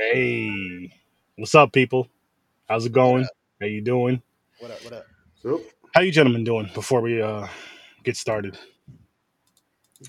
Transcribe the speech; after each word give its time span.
Hey, 0.00 0.90
what's 1.36 1.54
up, 1.54 1.74
people? 1.74 2.08
How's 2.66 2.86
it 2.86 2.92
going? 2.92 3.28
How 3.60 3.66
you 3.66 3.82
doing? 3.82 4.22
What 4.58 4.70
up? 4.70 4.82
What 4.82 4.94
up? 4.94 5.06
So, 5.42 5.60
How 5.94 6.00
you 6.00 6.10
gentlemen 6.10 6.42
doing 6.42 6.70
before 6.72 7.02
we 7.02 7.20
uh 7.20 7.46
get 8.02 8.16
started? 8.16 8.56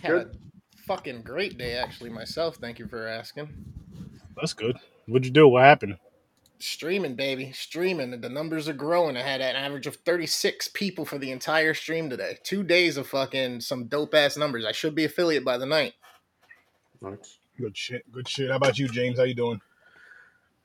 Had 0.01 0.09
Good. 0.09 0.27
a 0.27 0.81
fucking 0.83 1.23
great 1.23 1.57
day, 1.57 1.75
actually, 1.75 2.09
myself. 2.09 2.55
Thank 2.55 2.79
you 2.79 2.87
for 2.87 3.05
asking. 3.05 3.49
That's 4.37 4.53
good. 4.53 4.77
What'd 5.07 5.25
you 5.25 5.31
do? 5.31 5.49
What 5.49 5.63
happened? 5.63 5.97
Streaming, 6.59 7.15
baby, 7.15 7.51
streaming. 7.51 8.11
The 8.21 8.29
numbers 8.29 8.69
are 8.69 8.73
growing. 8.73 9.17
I 9.17 9.23
had 9.23 9.41
an 9.41 9.57
average 9.57 9.87
of 9.87 9.97
36 9.97 10.69
people 10.69 11.03
for 11.03 11.17
the 11.17 11.31
entire 11.31 11.73
stream 11.73 12.09
today. 12.09 12.37
Two 12.43 12.63
days 12.63 12.95
of 12.95 13.07
fucking 13.07 13.59
some 13.59 13.87
dope 13.87 14.15
ass 14.15 14.37
numbers. 14.37 14.63
I 14.63 14.71
should 14.71 14.95
be 14.95 15.03
affiliate 15.03 15.43
by 15.43 15.57
the 15.57 15.65
night. 15.65 15.95
nice. 17.01 17.39
Good 17.59 17.75
shit. 17.75 18.09
Good 18.09 18.29
shit. 18.29 18.49
How 18.49 18.55
about 18.55 18.79
you, 18.79 18.87
James? 18.87 19.17
How 19.17 19.25
you 19.25 19.35
doing? 19.35 19.59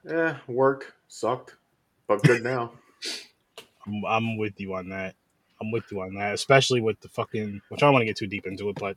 Yeah, 0.07 0.39
work 0.47 0.95
sucked, 1.09 1.57
but 2.07 2.23
good 2.23 2.43
now. 2.43 2.73
I'm, 3.87 4.05
I'm 4.05 4.37
with 4.37 4.61
you 4.61 4.75
on 4.75 4.89
that. 4.91 5.15
I'm 5.61 5.71
with 5.71 5.91
you 5.91 6.01
on 6.01 6.15
that, 6.15 6.35
especially 6.35 6.81
with 6.81 7.01
the 7.01 7.09
fucking. 7.09 7.61
Which 7.69 7.83
I 7.83 7.87
don't 7.87 7.93
want 7.93 8.03
to 8.03 8.07
get 8.07 8.17
too 8.17 8.27
deep 8.27 8.47
into 8.47 8.69
it, 8.69 8.77
but 8.79 8.97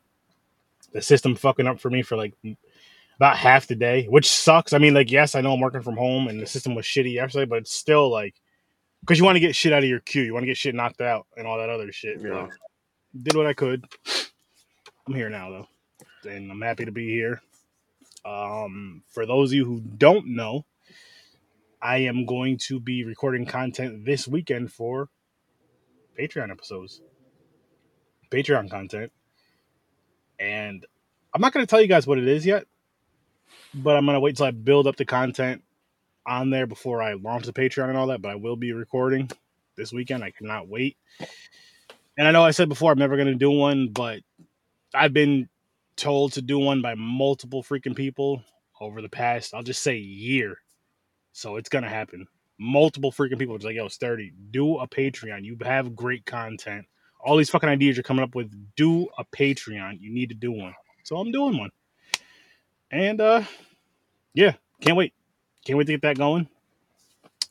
the 0.92 1.02
system 1.02 1.36
fucking 1.36 1.68
up 1.68 1.80
for 1.80 1.90
me 1.90 2.02
for 2.02 2.18
like 2.18 2.34
about 3.16 3.38
half 3.38 3.68
the 3.68 3.76
day, 3.76 4.06
which 4.06 4.30
sucks. 4.30 4.74
I 4.74 4.78
mean, 4.78 4.94
like, 4.94 5.12
yes, 5.12 5.36
I 5.36 5.42
know 5.42 5.54
I'm 5.54 5.60
working 5.60 5.82
from 5.82 5.98
home 5.98 6.28
and 6.28 6.42
the 6.42 6.46
system 6.46 6.76
was 6.76 6.86
shitty 6.86 7.14
yesterday, 7.14 7.46
but 7.46 7.60
it's 7.60 7.74
still 7.74 8.10
like 8.10 8.36
because 9.02 9.18
you 9.18 9.26
want 9.26 9.36
to 9.36 9.42
get 9.42 9.56
shit 9.56 9.74
out 9.74 9.84
of 9.84 9.90
your 9.90 10.02
queue, 10.02 10.24
you 10.24 10.34
want 10.34 10.44
to 10.44 10.48
get 10.48 10.58
shit 10.58 10.76
knocked 10.76 11.02
out 11.02 11.26
and 11.38 11.48
all 11.48 11.58
that 11.58 11.70
other 11.70 11.92
shit. 11.92 12.22
Yeah. 12.22 12.48
But 12.48 13.24
did 13.24 13.36
what 13.36 13.48
I 13.48 13.54
could. 13.54 13.86
I'm 15.08 15.16
here 15.16 15.30
now 15.30 15.50
though, 15.50 16.30
and 16.30 16.52
I'm 16.52 16.62
happy 16.62 16.86
to 16.86 16.92
be 16.92 17.10
here. 17.10 17.42
Um, 18.26 19.02
for 19.10 19.26
those 19.26 19.52
of 19.52 19.54
you 19.54 19.66
who 19.66 19.80
don't 19.80 20.28
know, 20.28 20.66
I 21.82 22.00
am 22.00 22.26
going 22.26 22.58
to 22.68 22.80
be 22.80 23.04
recording 23.06 23.46
content 23.46 24.06
this 24.06 24.28
weekend 24.28 24.72
for 24.72 25.10
Patreon 26.20 26.52
episodes, 26.52 27.02
Patreon 28.30 28.70
content, 28.70 29.12
and 30.40 30.86
I'm 31.34 31.42
not 31.42 31.54
going 31.54 31.66
to 31.66 31.70
tell 31.70 31.82
you 31.82 31.88
guys 31.88 32.06
what 32.06 32.18
it 32.18 32.28
is 32.28 32.46
yet, 32.46 32.66
but 33.74 33.96
I'm 33.96 34.06
going 34.06 34.16
to 34.16 34.20
wait 34.20 34.36
till 34.36 34.46
I 34.46 34.52
build 34.52 34.88
up 34.88 34.98
the 34.98 35.06
content 35.06 35.64
on 36.28 36.50
there 36.50 36.68
before 36.68 37.02
I 37.02 37.14
launch 37.14 37.46
the 37.46 37.54
Patreon 37.54 37.90
and 37.90 37.98
all 37.98 38.08
that. 38.08 38.22
But 38.22 38.32
I 38.32 38.36
will 38.36 38.58
be 38.58 38.74
recording 38.74 39.30
this 39.78 39.94
weekend. 39.94 40.24
I 40.24 40.32
cannot 40.32 40.68
wait. 40.68 40.98
And 42.18 42.28
I 42.28 42.32
know 42.32 42.44
I 42.44 42.52
said 42.52 42.68
before 42.68 42.92
I'm 42.92 43.00
never 43.00 43.16
going 43.16 43.28
to 43.28 43.36
do 43.36 43.52
one, 43.52 43.90
but 43.90 44.20
I've 44.94 45.14
been 45.14 45.48
told 45.96 46.34
to 46.34 46.42
do 46.42 46.60
one 46.60 46.82
by 46.82 46.96
multiple 46.96 47.64
freaking 47.64 47.96
people 47.96 48.44
over 48.82 49.02
the 49.02 49.10
past, 49.10 49.54
I'll 49.54 49.64
just 49.64 49.84
say 49.84 49.98
year. 49.98 50.58
So 51.32 51.58
it's 51.58 51.70
gonna 51.70 51.90
happen. 51.90 52.28
Multiple 52.58 53.12
freaking 53.12 53.40
people 53.40 53.58
just 53.58 53.66
like, 53.66 53.76
yo, 53.76 53.88
sturdy, 53.88 54.34
do 54.52 54.78
a 54.78 54.88
Patreon. 54.88 55.44
You 55.46 55.58
have 55.64 55.96
great 55.96 56.26
content. 56.26 56.86
All 57.22 57.38
these 57.38 57.50
fucking 57.50 57.70
ideas 57.70 57.96
you're 57.96 58.04
coming 58.04 58.24
up 58.24 58.36
with, 58.36 58.52
do 58.76 59.08
a 59.18 59.26
Patreon. 59.26 60.00
You 60.00 60.12
need 60.12 60.30
to 60.30 60.36
do 60.36 60.52
one. 60.52 60.74
So 61.04 61.18
I'm 61.18 61.32
doing 61.32 61.58
one. 61.58 61.70
And 62.92 63.22
uh 63.22 63.44
yeah, 64.34 64.54
can't 64.82 64.98
wait. 64.98 65.14
Can't 65.66 65.78
wait 65.78 65.86
to 65.86 65.94
get 65.94 66.02
that 66.04 66.18
going. 66.18 66.48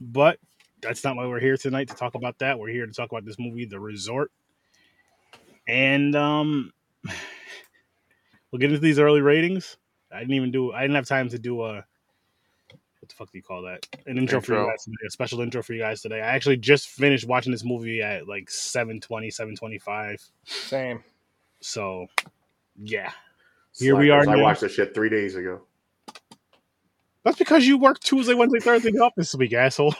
But 0.00 0.38
that's 0.80 1.02
not 1.02 1.16
why 1.16 1.26
we're 1.26 1.40
here 1.40 1.56
tonight 1.56 1.88
to 1.88 1.94
talk 1.94 2.14
about 2.14 2.38
that. 2.38 2.58
We're 2.58 2.68
here 2.68 2.86
to 2.86 2.92
talk 2.92 3.10
about 3.10 3.24
this 3.24 3.38
movie, 3.38 3.64
The 3.64 3.80
Resort. 3.80 4.30
And 5.66 6.14
um 6.14 6.72
we'll 8.50 8.60
get 8.60 8.70
into 8.70 8.80
these 8.80 8.98
early 8.98 9.20
ratings. 9.20 9.76
I 10.12 10.20
didn't 10.20 10.34
even 10.34 10.50
do 10.50 10.72
I 10.72 10.82
didn't 10.82 10.96
have 10.96 11.06
time 11.06 11.28
to 11.30 11.38
do 11.38 11.64
a 11.64 11.84
what 13.08 13.16
the 13.16 13.24
fuck 13.24 13.32
do 13.32 13.38
you 13.38 13.42
call 13.42 13.62
that? 13.62 13.86
An 14.06 14.18
intro, 14.18 14.40
for 14.40 14.52
you 14.52 14.66
guys 14.66 14.84
today, 14.84 14.96
a 15.06 15.10
special 15.10 15.40
intro 15.40 15.62
for 15.62 15.72
you 15.72 15.80
guys 15.80 16.02
today. 16.02 16.20
I 16.20 16.26
actually 16.26 16.58
just 16.58 16.88
finished 16.88 17.26
watching 17.26 17.52
this 17.52 17.64
movie 17.64 18.02
at 18.02 18.28
like 18.28 18.50
720, 18.50 19.30
725. 19.30 20.22
Same. 20.44 21.02
So 21.60 22.06
yeah. 22.76 23.10
Here 23.78 23.96
we 23.96 24.10
are 24.10 24.20
I 24.20 24.24
now. 24.36 24.42
watched 24.42 24.60
this 24.60 24.74
shit 24.74 24.94
three 24.94 25.08
days 25.08 25.36
ago. 25.36 25.62
That's 27.24 27.38
because 27.38 27.66
you 27.66 27.78
work 27.78 28.00
Tuesday, 28.00 28.34
Wednesday, 28.34 28.60
Thursday 28.60 28.90
off 28.98 29.14
this 29.16 29.34
week, 29.34 29.52
asshole. 29.54 29.94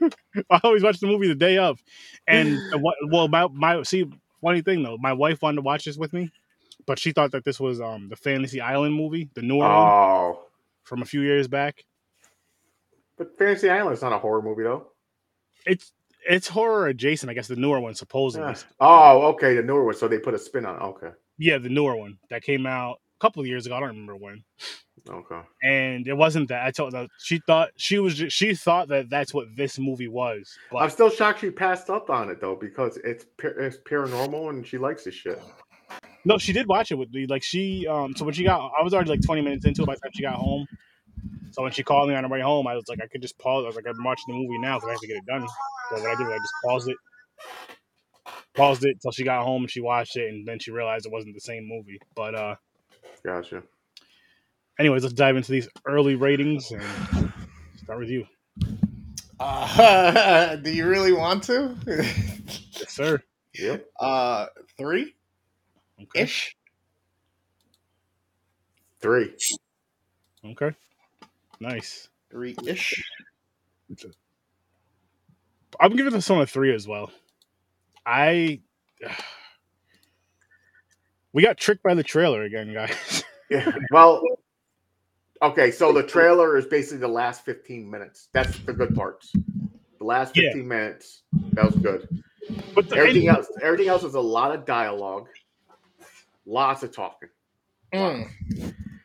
I 0.50 0.60
always 0.62 0.82
watch 0.82 1.00
the 1.00 1.06
movie 1.06 1.28
the 1.28 1.34
day 1.34 1.58
of. 1.58 1.82
And 2.28 2.58
well, 3.10 3.28
my 3.28 3.48
my 3.48 3.82
see 3.82 4.04
funny 4.40 4.62
thing 4.62 4.82
though, 4.82 4.98
my 4.98 5.12
wife 5.12 5.42
wanted 5.42 5.56
to 5.56 5.62
watch 5.62 5.84
this 5.84 5.96
with 5.96 6.12
me, 6.12 6.30
but 6.86 6.98
she 6.98 7.12
thought 7.12 7.32
that 7.32 7.44
this 7.44 7.58
was 7.58 7.80
um 7.80 8.08
the 8.08 8.16
Fantasy 8.16 8.60
Island 8.60 8.94
movie, 8.94 9.30
the 9.34 9.42
newer 9.42 9.58
one 9.58 9.70
Oh, 9.70 10.40
from 10.84 11.02
a 11.02 11.04
few 11.04 11.22
years 11.22 11.48
back. 11.48 11.84
But 13.22 13.38
Fantasy 13.38 13.70
Island 13.70 13.94
is 13.94 14.02
not 14.02 14.12
a 14.12 14.18
horror 14.18 14.42
movie 14.42 14.64
though. 14.64 14.88
It's 15.66 15.92
it's 16.28 16.48
horror 16.48 16.88
adjacent, 16.88 17.30
I 17.30 17.34
guess. 17.34 17.48
The 17.48 17.56
newer 17.56 17.80
one 17.80 17.94
supposedly. 17.94 18.48
Yeah. 18.48 18.58
Oh, 18.80 19.22
okay, 19.32 19.56
the 19.56 19.62
newer 19.62 19.84
one. 19.84 19.94
So 19.94 20.08
they 20.08 20.18
put 20.18 20.34
a 20.34 20.38
spin 20.38 20.66
on. 20.66 20.76
it. 20.76 20.82
Okay, 20.82 21.10
Yeah, 21.38 21.58
the 21.58 21.68
newer 21.68 21.96
one 21.96 22.18
that 22.30 22.42
came 22.42 22.66
out 22.66 22.98
a 23.18 23.20
couple 23.20 23.40
of 23.40 23.46
years 23.46 23.66
ago. 23.66 23.76
I 23.76 23.80
don't 23.80 23.90
remember 23.90 24.16
when. 24.16 24.42
okay. 25.08 25.40
And 25.62 26.06
it 26.06 26.14
wasn't 26.16 26.48
that. 26.48 26.66
I 26.66 26.70
told 26.70 26.94
her 26.94 27.06
she 27.18 27.40
thought 27.46 27.70
she 27.76 27.98
was 27.98 28.14
just, 28.16 28.36
she 28.36 28.54
thought 28.54 28.88
that 28.88 29.10
that's 29.10 29.34
what 29.34 29.46
this 29.56 29.78
movie 29.78 30.08
was. 30.08 30.56
But... 30.70 30.78
I'm 30.78 30.90
still 30.90 31.10
shocked 31.10 31.40
she 31.40 31.50
passed 31.50 31.90
up 31.90 32.10
on 32.10 32.30
it 32.30 32.40
though 32.40 32.56
because 32.56 32.98
it's 33.04 33.26
it's 33.42 33.78
paranormal 33.88 34.50
and 34.50 34.66
she 34.66 34.78
likes 34.78 35.04
this 35.04 35.14
shit. 35.14 35.40
no, 36.24 36.38
she 36.38 36.52
did 36.52 36.66
watch 36.66 36.92
it 36.92 36.96
with 36.96 37.12
me. 37.12 37.26
Like 37.26 37.42
she 37.42 37.86
um 37.86 38.14
so 38.16 38.24
when 38.24 38.34
she 38.34 38.44
got 38.44 38.72
I 38.78 38.82
was 38.82 38.94
already 38.94 39.10
like 39.10 39.22
20 39.24 39.42
minutes 39.42 39.64
into 39.64 39.82
it 39.82 39.86
by 39.86 39.94
the 39.94 40.00
time 40.00 40.10
she 40.14 40.22
got 40.22 40.34
home. 40.34 40.66
So 41.52 41.62
when 41.62 41.72
she 41.72 41.82
called 41.82 42.08
me 42.08 42.14
on 42.14 42.24
her 42.24 42.30
way 42.30 42.40
home, 42.40 42.66
I 42.66 42.74
was 42.74 42.84
like 42.88 43.00
I 43.02 43.06
could 43.08 43.22
just 43.22 43.38
pause. 43.38 43.64
I 43.64 43.66
was 43.68 43.76
like 43.76 43.84
I'm 43.86 44.02
watching 44.04 44.24
the 44.28 44.34
movie 44.34 44.58
now 44.58 44.76
because 44.78 44.88
I 44.88 44.92
have 44.92 45.00
to 45.00 45.06
get 45.06 45.16
it 45.16 45.26
done. 45.26 45.46
So 45.48 46.00
what 46.00 46.10
I 46.10 46.16
did 46.16 46.26
was 46.26 46.34
I 46.34 46.38
just 46.38 46.54
paused 46.64 46.88
it. 46.88 46.96
Paused 48.56 48.84
it 48.84 48.96
till 49.02 49.12
she 49.12 49.24
got 49.24 49.44
home 49.44 49.62
and 49.62 49.70
she 49.70 49.80
watched 49.80 50.16
it 50.16 50.28
and 50.28 50.46
then 50.46 50.58
she 50.58 50.70
realized 50.70 51.06
it 51.06 51.12
wasn't 51.12 51.34
the 51.34 51.40
same 51.40 51.68
movie. 51.68 51.98
But 52.14 52.34
uh 52.34 52.54
Gotcha. 53.24 53.62
anyways, 54.78 55.02
let's 55.02 55.14
dive 55.14 55.36
into 55.36 55.52
these 55.52 55.68
early 55.86 56.14
ratings 56.14 56.70
and 56.70 56.82
start 57.76 58.00
with 58.00 58.08
you. 58.08 58.26
Uh, 59.38 60.56
do 60.56 60.70
you 60.70 60.86
really 60.86 61.12
want 61.12 61.42
to? 61.44 61.76
Yes, 61.86 62.94
sir. 62.94 63.22
Yep. 63.58 63.86
uh, 64.00 64.46
three 64.78 65.14
Okay. 66.00 66.22
ish. 66.22 66.56
Three. 69.00 69.34
Okay. 70.44 70.74
Nice. 71.62 72.08
Three 72.30 72.56
ish. 72.66 73.02
I'm 75.80 75.94
giving 75.96 76.12
this 76.12 76.28
one 76.28 76.40
a 76.40 76.46
three 76.46 76.74
as 76.74 76.88
well. 76.88 77.10
I 78.04 78.60
we 81.32 81.42
got 81.42 81.56
tricked 81.56 81.82
by 81.82 81.94
the 81.94 82.02
trailer 82.02 82.42
again, 82.42 82.72
guys. 82.72 83.24
Yeah. 83.50 83.70
Well. 83.90 84.22
Okay, 85.42 85.70
so 85.72 85.92
the 85.92 86.02
trailer 86.04 86.56
is 86.56 86.64
basically 86.64 86.98
the 87.00 87.08
last 87.08 87.44
15 87.44 87.90
minutes. 87.90 88.28
That's 88.32 88.58
the 88.60 88.72
good 88.72 88.94
parts. 88.94 89.30
The 89.98 90.04
last 90.04 90.34
Yeah. 90.34 90.44
15 90.52 90.66
minutes, 90.66 91.22
that 91.52 91.66
was 91.66 91.74
good. 91.74 92.08
But 92.74 92.88
the, 92.88 92.96
Everything 92.96 93.28
and- 93.28 93.36
else, 93.36 93.48
everything 93.60 93.88
else 93.88 94.04
was 94.04 94.14
a 94.14 94.20
lot 94.20 94.54
of 94.54 94.64
dialogue, 94.64 95.28
lots 96.46 96.82
of 96.82 96.92
talking. 96.92 97.28
Mm. 97.92 98.30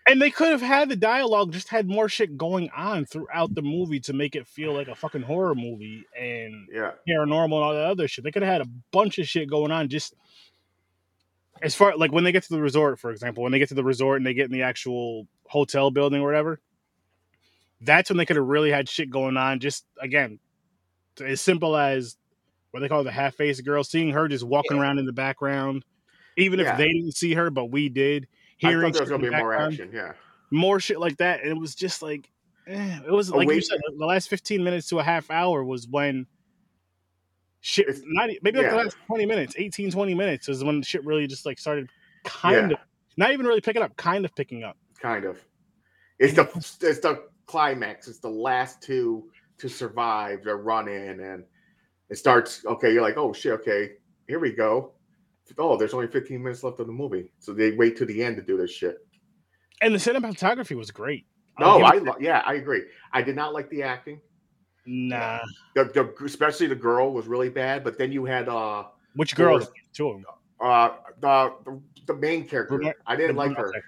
And 0.07 0.21
they 0.21 0.31
could 0.31 0.49
have 0.49 0.61
had 0.61 0.89
the 0.89 0.95
dialogue, 0.95 1.51
just 1.51 1.67
had 1.69 1.87
more 1.87 2.07
shit 2.09 2.37
going 2.37 2.69
on 2.75 3.05
throughout 3.05 3.53
the 3.53 3.61
movie 3.61 3.99
to 4.01 4.13
make 4.13 4.35
it 4.35 4.47
feel 4.47 4.73
like 4.73 4.87
a 4.87 4.95
fucking 4.95 5.21
horror 5.21 5.55
movie 5.55 6.05
and 6.17 6.67
Yeah, 6.71 6.91
paranormal 7.07 7.43
and 7.45 7.53
all 7.53 7.73
that 7.73 7.85
other 7.85 8.07
shit. 8.07 8.23
They 8.23 8.31
could 8.31 8.41
have 8.43 8.51
had 8.51 8.61
a 8.61 8.69
bunch 8.91 9.19
of 9.19 9.27
shit 9.27 9.49
going 9.49 9.71
on 9.71 9.89
just 9.89 10.15
as 11.61 11.75
far 11.75 11.97
like 11.97 12.11
when 12.11 12.23
they 12.23 12.31
get 12.31 12.43
to 12.43 12.53
the 12.53 12.61
resort, 12.61 12.99
for 12.99 13.11
example, 13.11 13.43
when 13.43 13.51
they 13.51 13.59
get 13.59 13.69
to 13.69 13.75
the 13.75 13.83
resort 13.83 14.17
and 14.17 14.25
they 14.25 14.33
get 14.33 14.45
in 14.45 14.51
the 14.51 14.61
actual 14.63 15.27
hotel 15.47 15.91
building 15.91 16.21
or 16.21 16.25
whatever, 16.25 16.59
that's 17.81 18.09
when 18.09 18.17
they 18.17 18.25
could 18.25 18.35
have 18.37 18.45
really 18.45 18.71
had 18.71 18.87
shit 18.87 19.09
going 19.09 19.37
on. 19.37 19.59
Just 19.59 19.85
again, 20.01 20.39
as 21.23 21.41
simple 21.41 21.75
as 21.75 22.15
what 22.71 22.81
they 22.81 22.87
call 22.89 23.03
the 23.03 23.11
half 23.11 23.35
faced 23.35 23.65
girl, 23.65 23.83
seeing 23.83 24.11
her 24.11 24.27
just 24.27 24.43
walking 24.43 24.77
around 24.77 24.99
in 24.99 25.05
the 25.05 25.13
background, 25.13 25.83
even 26.37 26.59
Yeah. 26.59 26.73
if 26.73 26.77
they 26.77 26.87
didn't 26.87 27.15
see 27.15 27.33
her, 27.33 27.49
but 27.49 27.65
we 27.65 27.89
did. 27.89 28.27
I 28.63 28.73
thought 28.73 28.93
there 28.93 29.01
was 29.03 29.09
gonna 29.09 29.23
be 29.23 29.29
more 29.29 29.53
action. 29.53 29.89
Yeah, 29.93 30.13
more 30.51 30.79
shit 30.79 30.99
like 30.99 31.17
that. 31.17 31.41
And 31.41 31.49
it 31.51 31.57
was 31.57 31.75
just 31.75 32.01
like, 32.01 32.29
eh, 32.67 32.99
it 33.05 33.11
was 33.11 33.31
Oh, 33.31 33.37
like 33.37 33.49
you 33.49 33.61
said, 33.61 33.79
the 33.97 34.05
last 34.05 34.29
15 34.29 34.63
minutes 34.63 34.87
to 34.89 34.99
a 34.99 35.03
half 35.03 35.29
hour 35.29 35.63
was 35.63 35.87
when 35.87 36.25
shit, 37.59 37.87
It's- 37.89 38.03
not 38.05 38.29
e- 38.29 38.39
maybe 38.41 38.59
like 38.59 38.69
the 38.69 38.75
last 38.75 38.97
20 39.07 39.25
minutes, 39.25 39.55
18, 39.57 39.91
20 39.91 40.13
minutes 40.13 40.47
is 40.49 40.63
when 40.63 40.81
shit 40.81 41.03
really 41.05 41.27
just 41.27 41.45
like 41.45 41.59
started 41.59 41.89
kind 42.23 42.71
Yeah. 42.71 42.77
of, 42.77 42.83
not 43.17 43.31
even 43.31 43.45
really 43.45 43.61
picking 43.61 43.81
up, 43.81 43.95
kind 43.97 44.25
of 44.25 44.33
picking 44.35 44.63
up. 44.63 44.77
kind 44.99 45.25
of. 45.25 45.39
It's 46.19 46.33
the 46.33 46.43
it's 46.81 46.99
the 46.99 47.27
climax. 47.45 48.07
It's 48.07 48.19
the 48.19 48.29
last 48.29 48.81
two 48.81 49.29
to 49.59 49.69
survive. 49.69 50.43
They're 50.43 50.57
running, 50.57 51.19
and 51.21 51.43
it 52.09 52.15
starts. 52.17 52.65
Okay, 52.65 52.91
you're 52.93 53.01
like, 53.03 53.17
oh 53.17 53.31
shit. 53.33 53.51
Okay, 53.53 53.93
here 54.27 54.39
we 54.39 54.51
go. 54.51 54.93
Oh, 55.57 55.77
there's 55.77 55.93
only 55.93 56.07
15 56.07 56.41
minutes 56.41 56.63
left 56.63 56.79
of 56.79 56.87
the 56.87 56.93
movie, 56.93 57.31
so 57.39 57.53
they 57.53 57.71
wait 57.71 57.97
to 57.97 58.05
the 58.05 58.23
end 58.23 58.35
to 58.37 58.41
do 58.41 58.57
this 58.57 58.71
shit. 58.71 58.97
And 59.81 59.93
the 59.93 59.99
cinematography 59.99 60.75
was 60.75 60.91
great. 60.91 61.25
No, 61.59 61.77
give 61.77 61.85
I 61.85 61.95
lo- 61.97 62.15
yeah, 62.19 62.43
I 62.45 62.55
agree. 62.55 62.83
I 63.13 63.21
did 63.21 63.35
not 63.35 63.53
like 63.53 63.69
the 63.69 63.83
acting. 63.83 64.21
nah. 64.85 65.39
The, 65.75 65.85
the 65.85 66.25
especially 66.25 66.67
the 66.67 66.75
girl 66.75 67.11
was 67.13 67.27
really 67.27 67.49
bad. 67.49 67.83
But 67.83 67.97
then 67.97 68.11
you 68.11 68.25
had 68.25 68.47
uh 68.49 68.85
Which 69.15 69.35
girl? 69.35 69.59
Thor's- 69.59 69.71
Two 69.93 70.09
of 70.09 70.15
them. 70.17 70.25
uh 70.61 70.89
the 71.19 71.53
the, 71.65 71.81
the 72.07 72.13
main 72.15 72.47
character. 72.47 72.75
Brunette- 72.77 72.95
I 73.05 73.15
didn't 73.15 73.35
like 73.35 73.55
her. 73.57 73.63
brunette. 73.63 73.83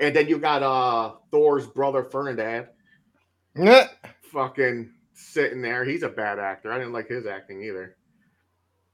And 0.00 0.14
then 0.14 0.28
you 0.28 0.38
got 0.38 0.62
uh 0.62 1.14
Thor's 1.32 1.66
brother 1.66 2.04
Ferdinand 2.04 2.68
Nah. 3.56 3.86
fucking 4.32 4.92
sitting 5.14 5.60
there. 5.62 5.84
He's 5.84 6.04
a 6.04 6.08
bad 6.08 6.38
actor. 6.38 6.70
I 6.72 6.78
didn't 6.78 6.92
like 6.92 7.08
his 7.08 7.26
acting 7.26 7.62
either. 7.62 7.96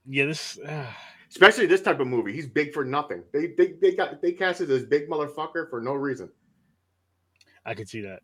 Yeah, 0.06 0.26
this. 0.26 0.58
Uh, 0.58 0.86
Especially 1.34 1.66
this 1.66 1.82
type 1.82 1.98
of 1.98 2.06
movie. 2.06 2.32
He's 2.32 2.46
big 2.46 2.72
for 2.72 2.84
nothing. 2.84 3.24
They 3.32 3.48
they 3.48 3.72
they 3.80 3.92
got 3.94 4.22
they 4.22 4.32
casted 4.32 4.68
this 4.68 4.84
big 4.84 5.08
motherfucker 5.08 5.68
for 5.68 5.80
no 5.80 5.94
reason. 5.94 6.30
I 7.66 7.74
could 7.74 7.88
see 7.88 8.02
that 8.02 8.20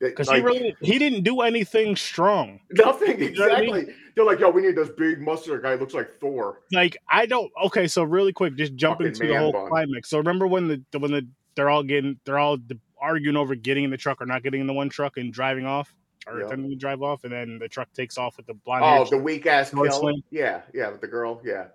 because 0.00 0.28
like, 0.28 0.38
he 0.38 0.42
really 0.42 0.76
he 0.80 0.98
didn't 0.98 1.22
do 1.22 1.40
anything 1.40 1.96
strong. 1.96 2.60
nothing 2.72 3.20
You 3.20 3.32
know 3.32 3.44
I 3.46 3.60
mean? 3.60 3.68
exactly. 3.76 3.94
They're 4.14 4.24
like, 4.24 4.40
yo, 4.40 4.50
we 4.50 4.62
need 4.62 4.76
this 4.76 4.90
big 4.90 5.20
muscular 5.20 5.60
guy. 5.60 5.74
Looks 5.74 5.94
like 5.94 6.20
Thor. 6.20 6.60
Like 6.72 6.96
I 7.08 7.24
don't. 7.26 7.50
Okay, 7.64 7.86
so 7.86 8.02
really 8.02 8.32
quick, 8.32 8.56
just 8.56 8.74
jump 8.74 8.98
Fucking 8.98 9.08
into 9.08 9.26
the 9.28 9.38
whole 9.38 9.52
bun. 9.52 9.68
climax. 9.68 10.10
So 10.10 10.18
remember 10.18 10.46
when 10.46 10.68
the 10.68 10.98
when 10.98 11.12
the 11.12 11.26
they're 11.54 11.70
all 11.70 11.82
getting 11.82 12.18
they're 12.24 12.38
all 12.38 12.58
arguing 13.00 13.36
over 13.36 13.54
getting 13.54 13.84
in 13.84 13.90
the 13.90 13.96
truck 13.96 14.20
or 14.20 14.26
not 14.26 14.42
getting 14.42 14.60
in 14.60 14.66
the 14.66 14.72
one 14.72 14.88
truck 14.88 15.16
and 15.16 15.32
driving 15.32 15.64
off 15.66 15.94
or 16.26 16.38
Yeah. 16.38 16.46
attempting 16.46 16.70
to 16.70 16.76
drive 16.76 17.02
off, 17.02 17.24
and 17.24 17.32
then 17.32 17.58
the 17.58 17.68
truck 17.68 17.92
takes 17.92 18.18
off 18.18 18.36
with 18.36 18.46
the 18.46 18.54
blonde. 18.54 18.84
Oh, 18.84 19.08
the 19.08 19.18
weak 19.18 19.46
ass 19.46 19.70
kill. 19.70 20.12
Yeah, 20.30 20.62
yeah, 20.74 20.90
with 20.90 21.00
the 21.00 21.08
girl. 21.08 21.40
Yeah, 21.44 21.66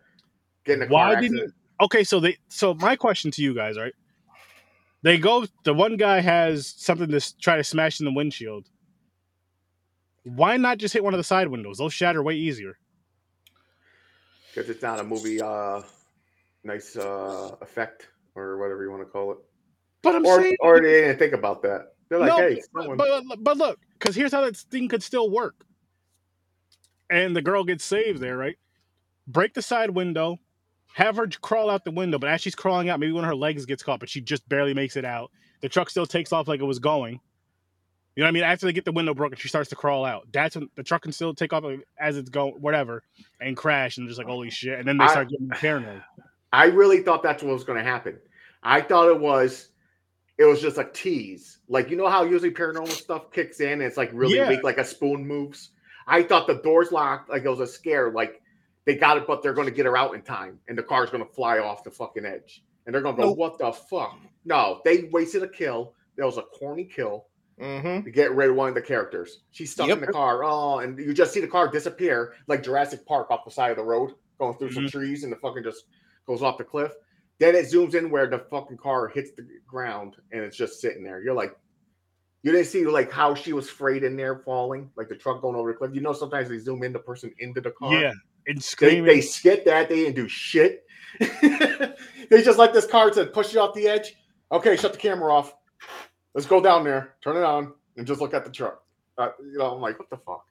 getting 0.68 0.84
a 0.84 0.88
car 0.88 1.14
Why 1.14 1.20
didn't 1.22 1.54
okay 1.82 2.04
so 2.04 2.20
they 2.20 2.38
so 2.50 2.74
my 2.76 2.96
question 2.96 3.32
to 3.32 3.42
you 3.42 3.54
guys 3.56 3.78
right 3.78 3.94
they 5.04 5.18
go 5.18 5.46
the 5.64 5.74
one 5.74 5.98
guy 5.98 6.20
has 6.20 6.68
something 6.78 7.10
to 7.10 7.40
try 7.40 7.56
to 7.58 7.64
smash 7.64 8.00
in 8.00 8.06
the 8.06 8.12
windshield 8.12 8.70
why 10.24 10.58
not 10.58 10.78
just 10.78 10.94
hit 10.94 11.04
one 11.04 11.14
of 11.14 11.18
the 11.18 11.24
side 11.24 11.48
windows 11.48 11.78
those 11.78 11.94
shatter 11.94 12.22
way 12.22 12.36
easier 12.36 12.78
because 14.54 14.70
it's 14.72 14.82
not 14.82 15.00
a 15.00 15.04
movie. 15.04 15.40
Uh, 15.40 15.82
nice 16.64 16.98
uh 16.98 17.56
effect 17.62 18.08
or 18.34 18.58
whatever 18.58 18.84
you 18.84 18.90
want 18.90 19.02
to 19.04 19.06
call 19.06 19.32
it. 19.32 19.38
but 20.02 20.16
i'm 20.16 20.26
Or 20.26 20.42
saying 20.42 20.58
or 20.60 20.82
they 20.82 21.02
didn't 21.02 21.20
think 21.20 21.34
about 21.34 21.62
that. 21.62 21.94
They're 22.10 22.20
like, 22.20 22.30
no, 22.30 22.38
hey, 22.38 22.62
someone- 22.76 22.98
but, 22.98 23.24
but 23.44 23.58
look 23.58 23.80
because 24.00 24.16
here's 24.16 24.32
how 24.32 24.42
that 24.42 24.58
thing 24.58 24.88
could 24.88 25.04
still 25.04 25.30
work 25.30 25.64
and 27.10 27.36
the 27.36 27.42
girl 27.42 27.64
gets 27.64 27.84
saved 27.86 28.20
there 28.20 28.36
right 28.36 28.58
break 29.28 29.54
the 29.54 29.62
side 29.62 29.92
window 29.92 30.40
have 30.98 31.16
her 31.16 31.28
crawl 31.42 31.70
out 31.70 31.86
the 31.86 31.92
window 31.92 32.18
but 32.18 32.30
as 32.30 32.42
she's 32.42 32.56
crawling 32.56 32.90
out 32.90 33.00
maybe 33.00 33.12
one 33.12 33.24
of 33.24 33.28
her 33.30 33.36
legs 33.36 33.66
gets 33.66 33.84
caught 33.84 34.00
but 34.00 34.10
she 34.10 34.20
just 34.20 34.48
barely 34.50 34.74
makes 34.74 34.96
it 34.96 35.06
out 35.06 35.32
the 35.62 35.70
truck 35.70 35.90
still 35.90 36.06
takes 36.06 36.34
off 36.34 36.48
like 36.48 36.60
it 36.60 36.66
was 36.66 36.80
going 36.80 37.20
you 38.16 38.22
know 38.24 38.26
what 38.26 38.30
I 38.30 38.34
mean? 38.34 38.44
After 38.46 38.66
they 38.66 38.74
get 38.74 38.84
the 38.84 38.92
window 38.92 39.14
broken, 39.14 39.38
she 39.38 39.48
starts 39.48 39.70
to 39.70 39.76
crawl 39.76 40.04
out. 40.04 40.28
That's 40.32 40.56
when 40.56 40.72
the 40.74 40.82
truck 40.82 41.04
can 41.04 41.12
still 41.12 41.36
take 41.36 41.54
off 41.54 41.64
as 42.00 42.18
it's 42.18 42.32
going, 42.32 42.54
whatever, 42.56 43.04
and 43.40 43.56
crash, 43.56 44.00
and 44.00 44.08
just 44.08 44.18
like 44.18 44.26
holy 44.26 44.50
shit. 44.50 44.80
And 44.80 44.88
then 44.88 44.98
they 44.98 45.04
I- 45.04 45.12
start 45.12 45.30
getting 45.30 45.50
paranoid. 45.50 46.02
I 46.52 46.66
really 46.66 47.04
thought 47.04 47.22
that's 47.22 47.44
what 47.44 47.54
was 47.54 47.64
going 47.64 47.78
to 47.78 47.88
happen. 47.88 48.18
I 48.64 48.82
thought 48.82 49.10
it 49.10 49.20
was, 49.20 49.68
it 50.40 50.46
was 50.46 50.60
just 50.64 50.80
a 50.80 50.86
tease. 50.86 51.60
Like 51.70 51.92
you 51.92 51.96
know 51.96 52.10
how 52.10 52.24
usually 52.24 52.50
paranormal 52.50 52.88
stuff 52.90 53.32
kicks 53.32 53.60
in, 53.60 53.74
and 53.74 53.82
it's 53.84 53.98
like 53.98 54.10
really 54.14 54.38
Yeah. 54.38 54.50
weak, 54.50 54.64
like 54.64 54.80
a 54.80 54.84
spoon 54.84 55.28
moves. 55.28 55.70
I 56.08 56.24
thought 56.24 56.48
the 56.48 56.56
doors 56.56 56.92
locked, 56.92 57.30
like 57.30 57.44
it 57.46 57.50
was 57.50 57.60
a 57.60 57.68
scare, 57.68 58.10
like 58.12 58.42
they 58.88 58.96
got 58.96 59.18
it, 59.18 59.28
but 59.28 59.44
they're 59.44 59.54
going 59.54 59.68
to 59.68 59.74
get 59.74 59.86
her 59.86 59.96
out 59.96 60.16
in 60.16 60.22
time, 60.24 60.60
and 60.68 60.76
the 60.78 60.82
car's 60.82 61.12
going 61.12 61.24
to 61.24 61.32
fly 61.32 61.60
off 61.60 61.84
the 61.84 61.92
fucking 61.92 62.26
edge, 62.26 62.64
and 62.86 62.96
they're 62.96 63.02
going 63.04 63.16
to 63.16 63.22
go, 63.22 63.28
Nope. 63.30 63.38
"What 63.38 63.58
the 63.60 63.72
fuck?" 63.72 64.18
No, 64.46 64.82
they 64.86 65.10
wasted 65.12 65.44
a 65.44 65.48
kill. 65.48 65.94
That 66.16 66.26
was 66.26 66.38
a 66.38 66.44
corny 66.44 66.86
kill 66.86 67.28
Mm-hmm. 67.60 68.04
to 68.06 68.12
get 68.12 68.34
rid 68.36 68.52
of 68.52 68.56
one 68.56 68.70
of 68.70 68.76
the 68.76 68.82
characters. 68.84 69.40
She's 69.50 69.72
stuck 69.72 69.88
Yep. 69.88 69.98
in 69.98 70.06
the 70.06 70.14
car. 70.14 70.44
Oh, 70.44 70.78
and 70.78 70.96
you 71.00 71.12
just 71.12 71.34
see 71.34 71.42
the 71.42 71.48
car 71.48 71.68
disappear 71.68 72.36
like 72.48 72.62
Jurassic 72.62 73.04
Park 73.06 73.32
off 73.32 73.46
the 73.46 73.50
side 73.52 73.72
of 73.72 73.78
the 73.78 73.84
road, 73.84 74.14
going 74.38 74.56
through 74.60 74.72
some 74.74 74.86
Mhm. 74.86 74.92
trees, 74.92 75.24
and 75.24 75.32
the 75.34 75.38
fucking 75.38 75.64
just 75.64 75.86
goes 76.28 76.44
off 76.44 76.60
the 76.60 76.64
cliff. 76.64 76.94
Then 77.40 77.56
it 77.56 77.66
zooms 77.66 77.96
in 77.96 78.12
where 78.12 78.28
the 78.28 78.38
fucking 78.40 78.78
car 78.78 79.08
hits 79.08 79.32
the 79.32 79.48
ground, 79.66 80.18
and 80.32 80.44
it's 80.44 80.56
just 80.56 80.80
sitting 80.80 81.04
there. 81.04 81.20
You're 81.22 81.34
like, 81.34 81.58
you 82.44 82.52
didn't 82.52 82.68
see 82.68 82.86
like 82.86 83.12
how 83.12 83.34
she 83.34 83.54
was 83.54 83.68
frayed 83.70 84.04
in 84.04 84.16
there, 84.16 84.38
falling, 84.38 84.92
like 84.96 85.10
the 85.10 85.16
truck 85.16 85.42
going 85.42 85.56
over 85.56 85.72
the 85.72 85.78
cliff. 85.80 85.96
You 85.96 86.02
know, 86.02 86.14
sometimes 86.14 86.50
they 86.50 86.60
zoom 86.60 86.84
in 86.84 86.94
the 86.94 87.00
person 87.00 87.34
into 87.40 87.60
the 87.60 87.72
car. 87.72 87.92
Yeah, 87.92 88.14
and 88.48 88.58
They, 88.58 88.62
screaming. 88.62 89.06
they 89.06 89.22
skip 89.22 89.66
that. 89.66 89.90
They 89.90 89.96
didn't 89.98 90.16
do 90.16 90.28
shit. 90.28 90.86
they 91.20 92.44
just 92.44 92.58
let 92.60 92.74
this 92.74 92.86
car 92.86 93.10
to 93.12 93.26
push 93.28 93.54
you 93.54 93.60
off 93.60 93.74
the 93.74 93.88
edge. 93.88 94.14
Okay, 94.52 94.76
shut 94.78 94.94
the 94.94 95.00
camera 95.00 95.34
off. 95.34 95.54
Let's 96.34 96.48
go 96.48 96.62
down 96.62 96.84
there, 96.84 97.16
turn 97.24 97.38
it 97.38 97.44
on, 97.44 97.74
and 97.98 98.06
just 98.06 98.22
look 98.22 98.34
at 98.34 98.46
the 98.46 98.52
truck. 98.52 98.82
Uh, 99.18 99.30
you 99.40 99.58
know, 99.58 99.74
I'm 99.76 99.82
like, 99.82 99.98
what 100.00 100.10
the 100.10 100.18
fuck? 100.18 100.44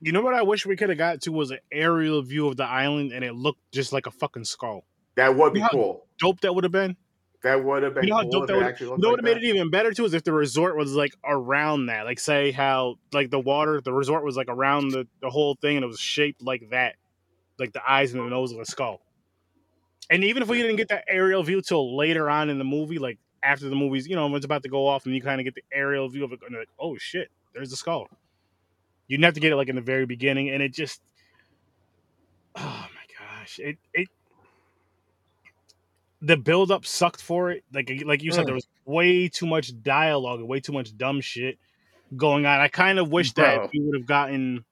you 0.00 0.12
know 0.12 0.20
what 0.22 0.34
I 0.34 0.42
wish 0.42 0.64
we 0.66 0.76
could 0.76 0.90
have 0.90 0.98
got 0.98 1.20
to 1.22 1.32
was 1.32 1.50
an 1.50 1.58
aerial 1.72 2.22
view 2.22 2.46
of 2.48 2.56
the 2.56 2.64
island, 2.64 3.12
and 3.12 3.24
it 3.24 3.34
looked 3.34 3.60
just 3.72 3.92
like 3.92 4.06
a 4.06 4.10
fucking 4.10 4.44
skull. 4.44 4.84
That 5.16 5.34
would 5.36 5.52
be 5.52 5.58
You 5.60 5.64
know 5.64 5.68
cool. 5.70 6.06
Dope 6.20 6.40
that 6.40 6.54
would 6.54 6.64
have 6.64 6.72
been. 6.72 6.96
That 7.44 7.62
would 7.64 7.84
have 7.84 7.94
been 7.94 8.04
You 8.04 8.10
know 8.10 8.22
cool 8.28 8.46
that 8.46 8.56
would- 8.56 8.62
actually 8.64 8.86
You 8.86 8.90
looked 8.92 9.02
know 9.02 9.10
like 9.10 9.22
made 9.22 9.36
that. 9.36 9.44
it 9.44 9.48
even 9.54 9.70
better 9.70 9.92
too 9.92 10.04
is 10.04 10.12
if 10.14 10.24
the 10.24 10.32
resort 10.32 10.76
was 10.76 10.92
like 10.94 11.12
around 11.24 11.86
that. 11.86 12.04
Like 12.04 12.18
say 12.18 12.50
how 12.50 12.96
like 13.12 13.30
the 13.30 13.38
water, 13.38 13.80
the 13.80 13.92
resort 13.92 14.24
was 14.24 14.36
like 14.36 14.48
around 14.48 14.90
the, 14.90 15.06
the 15.22 15.30
whole 15.30 15.54
thing 15.60 15.76
and 15.76 15.84
it 15.84 15.86
was 15.88 16.00
shaped 16.00 16.42
like 16.42 16.70
that. 16.70 16.96
Like 17.58 17.72
the 17.72 17.82
eyes 17.88 18.12
and 18.12 18.24
the 18.24 18.28
nose 18.28 18.52
of 18.52 18.58
a 18.58 18.64
skull. 18.64 19.00
And 20.10 20.24
even 20.24 20.42
if 20.42 20.48
we 20.48 20.60
didn't 20.60 20.76
get 20.76 20.88
that 20.88 21.04
aerial 21.08 21.42
view 21.42 21.60
till 21.60 21.96
later 21.96 22.28
on 22.30 22.50
in 22.50 22.58
the 22.58 22.64
movie, 22.64 22.98
like 22.98 23.18
after 23.42 23.68
the 23.68 23.76
movie's, 23.76 24.06
you 24.08 24.16
know, 24.16 24.26
when 24.26 24.34
it's 24.36 24.44
about 24.44 24.62
to 24.64 24.68
go 24.68 24.86
off 24.86 25.06
and 25.06 25.14
you 25.14 25.22
kind 25.22 25.40
of 25.40 25.44
get 25.44 25.54
the 25.54 25.62
aerial 25.72 26.08
view 26.08 26.24
of 26.24 26.32
it 26.32 26.40
and 26.46 26.56
like, 26.56 26.68
oh 26.80 26.96
shit, 26.98 27.28
there's 27.54 27.70
the 27.70 27.76
skull. 27.76 28.08
You 29.06 29.16
didn't 29.16 29.26
have 29.26 29.34
to 29.34 29.40
get 29.40 29.52
it 29.52 29.56
like 29.56 29.68
in 29.68 29.76
the 29.76 29.82
very 29.82 30.06
beginning, 30.06 30.50
and 30.50 30.62
it 30.62 30.72
just 30.74 31.00
oh 32.56 32.86
my 32.94 33.36
gosh. 33.38 33.58
It 33.58 33.78
it 33.94 34.08
the 36.20 36.36
build 36.36 36.70
up 36.70 36.84
sucked 36.84 37.22
for 37.22 37.50
it. 37.50 37.64
Like 37.72 37.90
like 38.04 38.22
you 38.22 38.32
said, 38.32 38.42
Mm. 38.42 38.46
there 38.46 38.54
was 38.54 38.66
way 38.84 39.28
too 39.28 39.46
much 39.46 39.70
dialogue 39.82 40.40
and 40.40 40.48
way 40.48 40.60
too 40.60 40.72
much 40.72 40.96
dumb 40.96 41.20
shit 41.20 41.58
going 42.16 42.46
on. 42.46 42.60
I 42.60 42.68
kind 42.68 42.98
of 42.98 43.10
wish 43.10 43.32
that 43.34 43.56
Bro. 43.56 43.70
we 43.72 43.80
would 43.80 44.00
have 44.00 44.06
gotten 44.06 44.64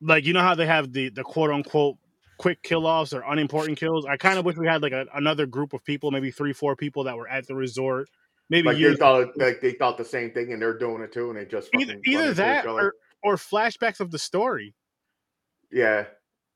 like 0.00 0.24
you 0.24 0.32
know 0.32 0.40
how 0.42 0.54
they 0.54 0.66
have 0.66 0.92
the 0.92 1.08
the 1.08 1.22
quote 1.22 1.50
unquote 1.50 1.96
quick 2.38 2.62
kill 2.62 2.86
offs 2.86 3.12
or 3.14 3.22
unimportant 3.26 3.78
kills. 3.78 4.04
I 4.04 4.16
kind 4.16 4.38
of 4.38 4.44
wish 4.44 4.56
we 4.56 4.66
had 4.66 4.82
like 4.82 4.92
a, 4.92 5.06
another 5.14 5.46
group 5.46 5.72
of 5.72 5.82
people, 5.84 6.10
maybe 6.10 6.30
three, 6.30 6.52
four 6.52 6.76
people 6.76 7.04
that 7.04 7.16
were 7.16 7.26
at 7.28 7.46
the 7.46 7.54
resort. 7.54 8.08
Maybe 8.50 8.68
Like 8.68 8.76
they 8.78 8.94
thought, 8.94 9.28
like 9.36 9.60
they 9.62 9.72
thought 9.72 9.96
the 9.98 10.04
same 10.04 10.30
thing, 10.32 10.52
and 10.52 10.60
they're 10.62 10.78
doing 10.78 11.02
it 11.02 11.12
too, 11.12 11.30
and 11.30 11.38
they 11.38 11.46
just 11.46 11.70
either, 11.74 11.96
either 12.04 12.34
that 12.34 12.66
or, 12.66 12.92
or 13.22 13.36
flashbacks 13.36 13.98
of 14.00 14.10
the 14.10 14.18
story. 14.18 14.74
yeah, 15.72 16.04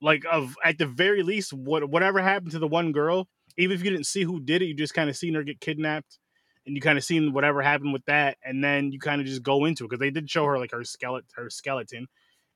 like 0.03 0.25
of 0.31 0.55
at 0.63 0.79
the 0.79 0.87
very 0.87 1.23
least 1.23 1.53
what 1.53 1.89
whatever 1.89 2.21
happened 2.21 2.53
to 2.53 2.59
the 2.61 2.69
one 2.69 2.93
girl 2.93 3.27
even 3.61 3.77
if 3.77 3.85
you 3.85 3.91
didn't 3.91 4.07
see 4.07 4.23
who 4.23 4.41
did 4.41 4.63
it 4.63 4.67
you 4.67 4.75
just 4.75 4.95
kind 4.95 5.11
of 5.11 5.17
seen 5.17 5.35
her 5.35 5.43
get 5.43 5.61
kidnapped 5.61 6.19
and 6.67 6.77
you 6.77 6.83
kind 6.83 6.99
of 6.99 7.05
seen 7.05 7.33
whatever 7.33 7.63
happened 7.63 7.93
with 7.93 8.05
that 8.07 8.37
and 8.45 8.63
then 8.63 8.93
you 8.93 8.99
kind 8.99 9.21
of 9.21 9.27
just 9.27 9.43
go 9.43 9.65
into 9.65 9.85
it 9.85 9.89
because 9.89 10.01
they 10.01 10.11
did 10.11 10.29
show 10.29 10.45
her 10.45 10.59
like 10.59 10.71
her 10.71 10.85
skeleton 10.85 11.29
her 11.35 11.51
skeleton 11.51 12.07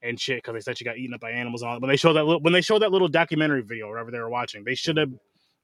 and 0.02 0.20
shit 0.20 0.38
because 0.38 0.54
they 0.54 0.61
said 0.61 0.76
she 0.76 0.84
got 0.84 0.99
eaten 0.99 1.14
up 1.14 1.20
by 1.20 1.30
animals 1.30 1.62
and 1.62 1.70
all 1.70 1.80
when 1.80 1.88
they 1.88 1.96
showed 1.96 2.14
that 2.14 2.25
little 2.25 2.40
when 2.40 2.52
they 2.52 2.61
showed 2.61 2.82
that 2.82 2.92
little 2.92 3.08
documentary 3.08 3.62
video 3.62 3.88
wherever 3.88 4.11
they 4.11 4.18
were 4.18 4.28
watching 4.30 4.64
they 4.64 4.75
should 4.75 4.96
have 4.96 5.11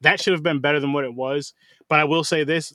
that 0.00 0.20
should 0.20 0.32
have 0.32 0.42
been 0.42 0.60
better 0.60 0.80
than 0.80 0.92
what 0.92 1.04
it 1.04 1.14
was 1.14 1.52
but 1.88 1.98
i 1.98 2.04
will 2.04 2.24
say 2.24 2.44
this 2.44 2.72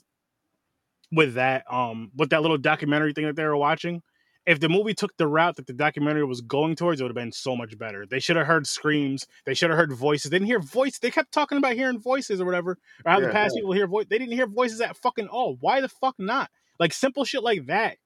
with 1.12 1.34
that 1.34 1.64
um 1.70 2.10
with 2.16 2.30
that 2.30 2.42
little 2.42 2.58
documentary 2.58 3.12
thing 3.12 3.26
that 3.26 3.36
they 3.36 3.44
were 3.44 3.56
watching 3.56 4.02
if 4.46 4.60
the 4.60 4.68
movie 4.68 4.94
took 4.94 5.16
the 5.16 5.26
route 5.26 5.56
that 5.56 5.66
the 5.66 5.72
documentary 5.72 6.24
was 6.24 6.40
going 6.40 6.76
towards, 6.76 7.00
it 7.00 7.04
would 7.04 7.10
have 7.10 7.16
been 7.16 7.32
so 7.32 7.56
much 7.56 7.76
better. 7.76 8.06
They 8.06 8.20
should 8.20 8.36
have 8.36 8.46
heard 8.46 8.66
screams. 8.66 9.26
They 9.44 9.54
should 9.54 9.70
have 9.70 9.76
heard 9.76 9.92
voices. 9.92 10.30
They 10.30 10.38
didn't 10.38 10.46
hear 10.46 10.60
voices. 10.60 11.00
They 11.00 11.10
kept 11.10 11.32
talking 11.32 11.58
about 11.58 11.74
hearing 11.74 11.98
voices 12.00 12.40
or 12.40 12.44
whatever, 12.44 12.78
or 13.04 13.10
how 13.10 13.18
the 13.20 13.26
Yeah. 13.26 13.32
past 13.32 13.56
people 13.56 13.72
hear 13.72 13.88
voice. 13.88 14.06
They 14.08 14.18
didn't 14.18 14.34
hear 14.34 14.46
voices 14.46 14.80
at 14.80 14.96
fucking 14.96 15.26
all. 15.28 15.56
Why 15.60 15.80
the 15.80 15.88
fuck 15.88 16.14
not? 16.18 16.50
Like 16.78 16.92
simple 16.92 17.24
shit 17.24 17.42
like 17.42 17.66
that, 17.66 17.96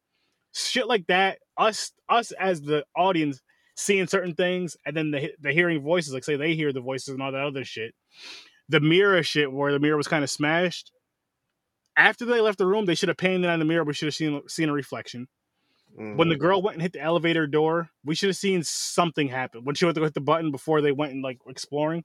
shit 0.53 0.87
like 0.87 1.07
that. 1.09 1.39
Us, 1.59 1.93
us 2.09 2.33
as 2.33 2.63
the 2.63 2.85
audience 2.97 3.43
seeing 3.77 4.07
certain 4.07 4.35
things, 4.35 4.77
and 4.87 4.97
then 4.97 5.11
the 5.11 5.33
the 5.41 5.53
hearing 5.53 5.83
voices. 5.83 6.15
Like 6.15 6.25
say 6.25 6.37
they 6.37 6.55
hear 6.55 6.73
the 6.73 6.81
voices 6.81 7.09
and 7.09 7.21
all 7.23 7.33
that 7.33 7.45
other 7.45 7.65
shit. 7.65 7.95
The 8.69 8.81
mirror 8.81 9.23
shit, 9.23 9.53
where 9.53 9.73
the 9.73 9.81
mirror 9.81 9.97
was 9.97 10.09
kind 10.09 10.25
of 10.25 10.31
smashed. 10.31 10.91
After 11.97 12.25
they 12.25 12.41
left 12.41 12.59
the 12.59 12.67
room, 12.67 12.87
they 12.87 12.95
should 12.95 13.09
have 13.11 13.19
painted 13.19 13.51
on 13.51 13.59
the 13.59 13.65
mirror. 13.65 13.85
We 13.85 13.93
should 13.93 14.07
have 14.07 14.15
seen 14.15 14.41
seen 14.49 14.69
a 14.71 14.73
reflection 14.73 15.29
when 16.17 16.29
the 16.29 16.35
Mhm. 16.35 16.39
girl 16.41 16.63
went 16.63 16.75
and 16.77 16.83
hit 16.83 16.93
the 16.95 17.01
elevator 17.01 17.47
door, 17.47 17.91
we 18.05 18.15
should 18.15 18.29
have 18.31 18.37
seen 18.37 18.63
something 18.63 19.29
happen. 19.29 19.65
When 19.65 19.75
she 19.75 19.85
went 19.85 19.97
to 19.97 20.03
hit 20.03 20.15
the 20.15 20.21
button 20.21 20.51
before 20.51 20.81
they 20.81 20.93
went 20.93 21.13
and 21.13 21.23
like 21.23 21.39
exploring, 21.47 22.05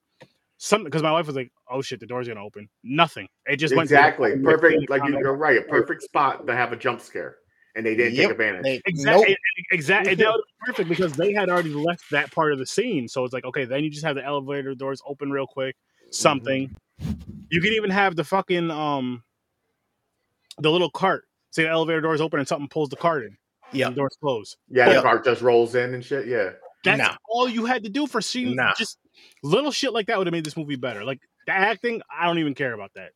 something 0.58 0.86
because 0.86 1.02
my 1.04 1.12
wife 1.12 1.28
was 1.28 1.36
like, 1.36 1.52
"Oh 1.70 1.82
shit, 1.82 2.00
the 2.02 2.06
door's 2.06 2.28
gonna 2.28 2.44
open." 2.44 2.68
Nothing. 2.84 3.28
It 3.46 3.56
just 3.58 3.74
went 3.76 3.86
exactly 3.86 4.32
button, 4.32 4.44
perfect. 4.62 4.90
Like 4.90 5.00
found 5.02 5.14
you- 5.14 5.20
it. 5.20 5.22
you're 5.24 5.36
right, 5.36 5.58
a 5.58 5.62
perfect 5.64 6.04
spot 6.04 6.46
to 6.48 6.54
have 6.56 6.74
a 6.74 6.76
jump 6.76 7.00
scare, 7.02 7.38
and 7.76 7.86
they 7.86 7.96
didn't 7.96 8.16
Yep. 8.16 8.24
take 8.24 8.32
advantage. 8.32 8.64
They, 8.64 8.82
Exactly. 8.86 9.28
Nope. 9.30 9.38
Exactly. 9.72 10.16
That 10.16 10.28
was 10.28 10.44
perfect 10.66 10.90
because 10.90 11.14
they 11.14 11.32
had 11.34 11.50
already 11.50 11.70
left 11.74 12.10
that 12.12 12.32
part 12.32 12.52
of 12.52 12.60
the 12.60 12.66
scene. 12.66 13.08
So 13.08 13.24
it's 13.24 13.34
like, 13.34 13.46
okay, 13.46 13.64
then 13.66 13.84
you 13.84 13.90
just 13.90 14.04
have 14.06 14.16
the 14.16 14.24
elevator 14.26 14.76
doors 14.76 15.02
open 15.06 15.32
real 15.32 15.48
quick. 15.48 15.76
Something. 16.12 16.76
You 17.50 17.62
can 17.62 17.72
even 17.74 17.90
have 17.92 18.16
the 18.18 18.24
fucking 18.24 18.70
um, 18.72 19.24
the 20.58 20.70
little 20.72 20.90
cart 20.90 21.26
say 21.52 21.64
the 21.64 21.70
elevator 21.70 22.02
doors 22.02 22.20
open 22.22 22.40
and 22.40 22.48
something 22.48 22.68
pulls 22.68 22.90
the 22.90 22.96
cart 22.98 23.24
in. 23.24 23.38
Yeah. 23.72 23.90
The 23.90 23.96
doors 23.96 24.18
close. 24.20 24.58
Yeah, 24.70 24.88
Yeah. 24.88 24.94
the 24.96 25.02
car 25.02 25.20
just 25.20 25.42
rolls 25.42 25.76
in 25.76 25.94
and 25.94 26.04
shit. 26.04 26.28
Yeah. 26.28 26.52
That's 26.84 27.00
Nah. 27.00 27.16
all 27.28 27.50
you 27.50 27.66
had 27.66 27.84
to 27.84 27.90
do 27.90 28.06
for 28.08 28.22
seeing 28.22 28.56
Nah. 28.56 28.74
just 28.78 28.98
little 29.44 29.72
shit 29.72 29.92
like 29.94 30.08
that 30.08 30.18
would 30.18 30.28
have 30.28 30.32
made 30.32 30.44
this 30.46 30.56
movie 30.58 30.76
better. 30.76 31.04
Like 31.04 31.20
the 31.48 31.52
acting, 31.54 32.02
I 32.16 32.26
don't 32.28 32.38
even 32.40 32.54
care 32.54 32.74
about 32.74 32.92
that. 32.96 33.12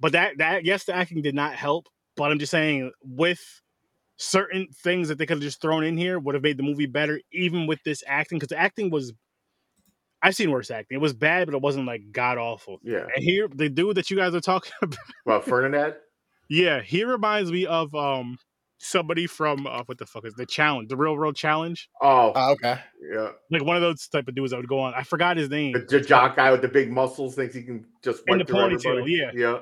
But 0.00 0.12
that 0.12 0.38
that 0.38 0.64
yes, 0.64 0.84
the 0.84 0.94
acting 0.94 1.22
did 1.22 1.34
not 1.34 1.54
help. 1.54 1.88
But 2.16 2.30
I'm 2.30 2.38
just 2.38 2.50
saying 2.52 2.92
with 3.02 3.40
certain 4.16 4.68
things 4.82 5.08
that 5.08 5.18
they 5.18 5.26
could 5.26 5.38
have 5.38 5.42
just 5.42 5.60
thrown 5.60 5.82
in 5.82 5.96
here 5.96 6.18
would 6.20 6.34
have 6.36 6.42
made 6.44 6.56
the 6.56 6.62
movie 6.62 6.86
better, 6.86 7.20
even 7.32 7.66
with 7.66 7.82
this 7.84 8.04
acting, 8.06 8.38
because 8.38 8.50
the 8.50 8.58
acting 8.58 8.90
was 8.90 9.12
I've 10.22 10.36
seen 10.36 10.50
worse 10.52 10.70
acting. 10.70 10.94
It 10.96 11.00
was 11.00 11.12
bad, 11.12 11.46
but 11.46 11.54
it 11.54 11.60
wasn't 11.60 11.86
like 11.86 12.12
god 12.12 12.38
awful. 12.38 12.78
Yeah. 12.82 13.06
And 13.14 13.22
here, 13.24 13.48
the 13.52 13.68
dude 13.68 13.96
that 13.96 14.10
you 14.10 14.16
guys 14.16 14.34
are 14.34 14.40
talking 14.40 14.72
about, 14.82 14.98
Well, 15.26 15.40
Ferdinand. 15.40 15.96
yeah, 16.48 16.80
he 16.80 17.04
reminds 17.04 17.50
me 17.50 17.66
of 17.66 17.94
um 17.94 18.38
somebody 18.84 19.26
from 19.26 19.66
uh, 19.66 19.82
what 19.86 19.96
the 19.98 20.04
fuck 20.06 20.26
is 20.26 20.34
the 20.34 20.44
challenge, 20.46 20.88
the 20.88 20.96
real 20.96 21.14
world 21.16 21.34
challenge, 21.36 21.88
Oh, 22.02 22.32
Oh, 22.34 22.52
okay. 22.52 22.78
yeah. 23.12 23.30
like 23.50 23.64
one 23.64 23.76
of 23.76 23.82
those 23.82 24.06
type 24.08 24.28
of 24.28 24.34
dudes 24.34 24.50
that 24.50 24.58
would 24.58 24.68
go 24.68 24.78
on. 24.80 24.92
I 24.94 25.02
forgot 25.02 25.36
his 25.36 25.48
name. 25.48 25.72
The, 25.72 25.80
the 25.80 26.00
jock 26.00 26.36
guy 26.36 26.50
with 26.52 26.60
the 26.62 26.68
big 26.68 26.92
muscles 26.92 27.34
thinks 27.34 27.54
he 27.54 27.62
can 27.62 27.86
just 28.02 28.22
And 28.26 28.40
the 28.40 28.44
ponytail, 28.44 29.08
yeah. 29.08 29.30
Yeah. 29.34 29.58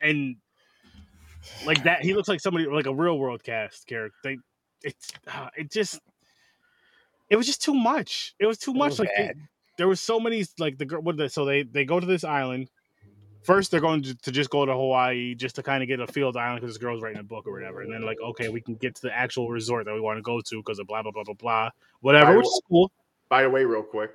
and 0.00 0.36
like 1.64 1.82
that 1.84 2.02
he 2.02 2.12
looks 2.12 2.28
like 2.28 2.38
somebody 2.40 2.66
like 2.66 2.84
a 2.86 2.94
real 2.94 3.18
world 3.18 3.42
cast 3.42 3.86
character 3.86 4.14
they 4.22 4.36
it's 4.82 5.10
uh, 5.26 5.48
it 5.56 5.70
just 5.70 5.98
it 7.30 7.36
was 7.36 7.46
just 7.46 7.62
too 7.62 7.72
much 7.74 8.34
it 8.38 8.44
was 8.44 8.58
too 8.58 8.72
It 8.72 8.76
much 8.76 8.90
was 8.90 8.98
like 9.00 9.08
they- 9.16 9.32
there 9.78 9.88
was 9.88 10.02
so 10.02 10.20
many 10.20 10.44
like 10.58 10.76
the 10.76 10.84
girl 10.84 11.00
what 11.00 11.16
the, 11.16 11.30
so 11.30 11.46
they 11.46 11.62
they 11.62 11.86
go 11.86 11.98
to 11.98 12.04
this 12.06 12.24
island 12.24 12.68
first 13.42 13.70
they're 13.70 13.80
going 13.80 14.02
to, 14.02 14.14
to 14.16 14.30
just 14.30 14.50
go 14.50 14.64
to 14.66 14.72
hawaii 14.72 15.34
just 15.34 15.54
to 15.56 15.62
kind 15.62 15.82
of 15.82 15.88
get 15.88 15.98
a 16.00 16.06
field 16.06 16.36
island 16.36 16.60
because 16.60 16.74
this 16.74 16.80
girl's 16.82 17.02
writing 17.02 17.20
a 17.20 17.22
book 17.22 17.46
or 17.46 17.52
whatever 17.52 17.80
and 17.82 17.92
then 17.92 18.02
like 18.02 18.18
okay 18.20 18.48
we 18.48 18.60
can 18.60 18.74
get 18.76 18.94
to 18.94 19.02
the 19.02 19.16
actual 19.16 19.48
resort 19.48 19.84
that 19.86 19.94
we 19.94 20.00
want 20.00 20.18
to 20.18 20.22
go 20.22 20.40
to 20.40 20.56
because 20.58 20.78
of 20.78 20.86
blah 20.86 21.02
blah 21.02 21.10
blah 21.12 21.24
blah 21.24 21.34
blah 21.34 21.70
whatever 22.00 22.32
I 22.32 22.36
which 22.36 22.44
will- 22.44 22.50
is 22.50 22.62
cool 22.68 22.92
By 23.28 23.42
the 23.42 23.50
way, 23.50 23.64
real 23.64 23.82
quick, 23.84 24.10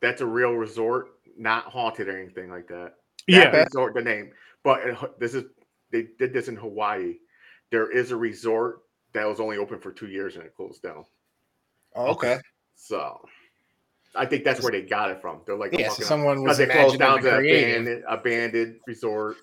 that's 0.00 0.20
a 0.20 0.26
real 0.26 0.52
resort, 0.52 1.12
not 1.38 1.64
haunted 1.66 2.08
or 2.08 2.18
anything 2.20 2.50
like 2.50 2.66
that. 2.68 2.94
yeah 3.28 3.48
That 3.50 3.66
resort, 3.66 3.94
the 3.94 4.02
name. 4.02 4.32
But 4.64 4.90
uh, 4.90 5.06
this 5.18 5.34
is 5.34 5.44
they 5.92 6.08
did 6.18 6.32
this 6.32 6.48
in 6.48 6.56
Hawaii. 6.56 7.14
There 7.70 7.90
is 7.92 8.10
a 8.10 8.16
resort 8.16 8.80
that 9.12 9.24
was 9.28 9.38
only 9.38 9.56
open 9.56 9.78
for 9.78 9.92
two 9.92 10.08
years 10.08 10.34
and 10.34 10.44
it 10.44 10.54
closed 10.56 10.82
down. 10.82 11.04
Oh, 11.94 12.06
okay. 12.08 12.38
So 12.74 13.24
I 14.14 14.26
think 14.26 14.44
that's 14.44 14.62
where 14.62 14.72
they 14.72 14.82
got 14.82 15.10
it 15.10 15.20
from. 15.20 15.40
They're 15.46 15.56
like, 15.56 15.72
Yeah, 15.78 15.88
so 15.88 16.02
someone 16.02 16.42
was 16.42 16.58
they 16.58 16.66
closed 16.66 16.98
down 16.98 17.18
and 17.18 17.26
abandoned, 17.26 18.04
abandoned 18.08 18.80
resort. 18.86 19.36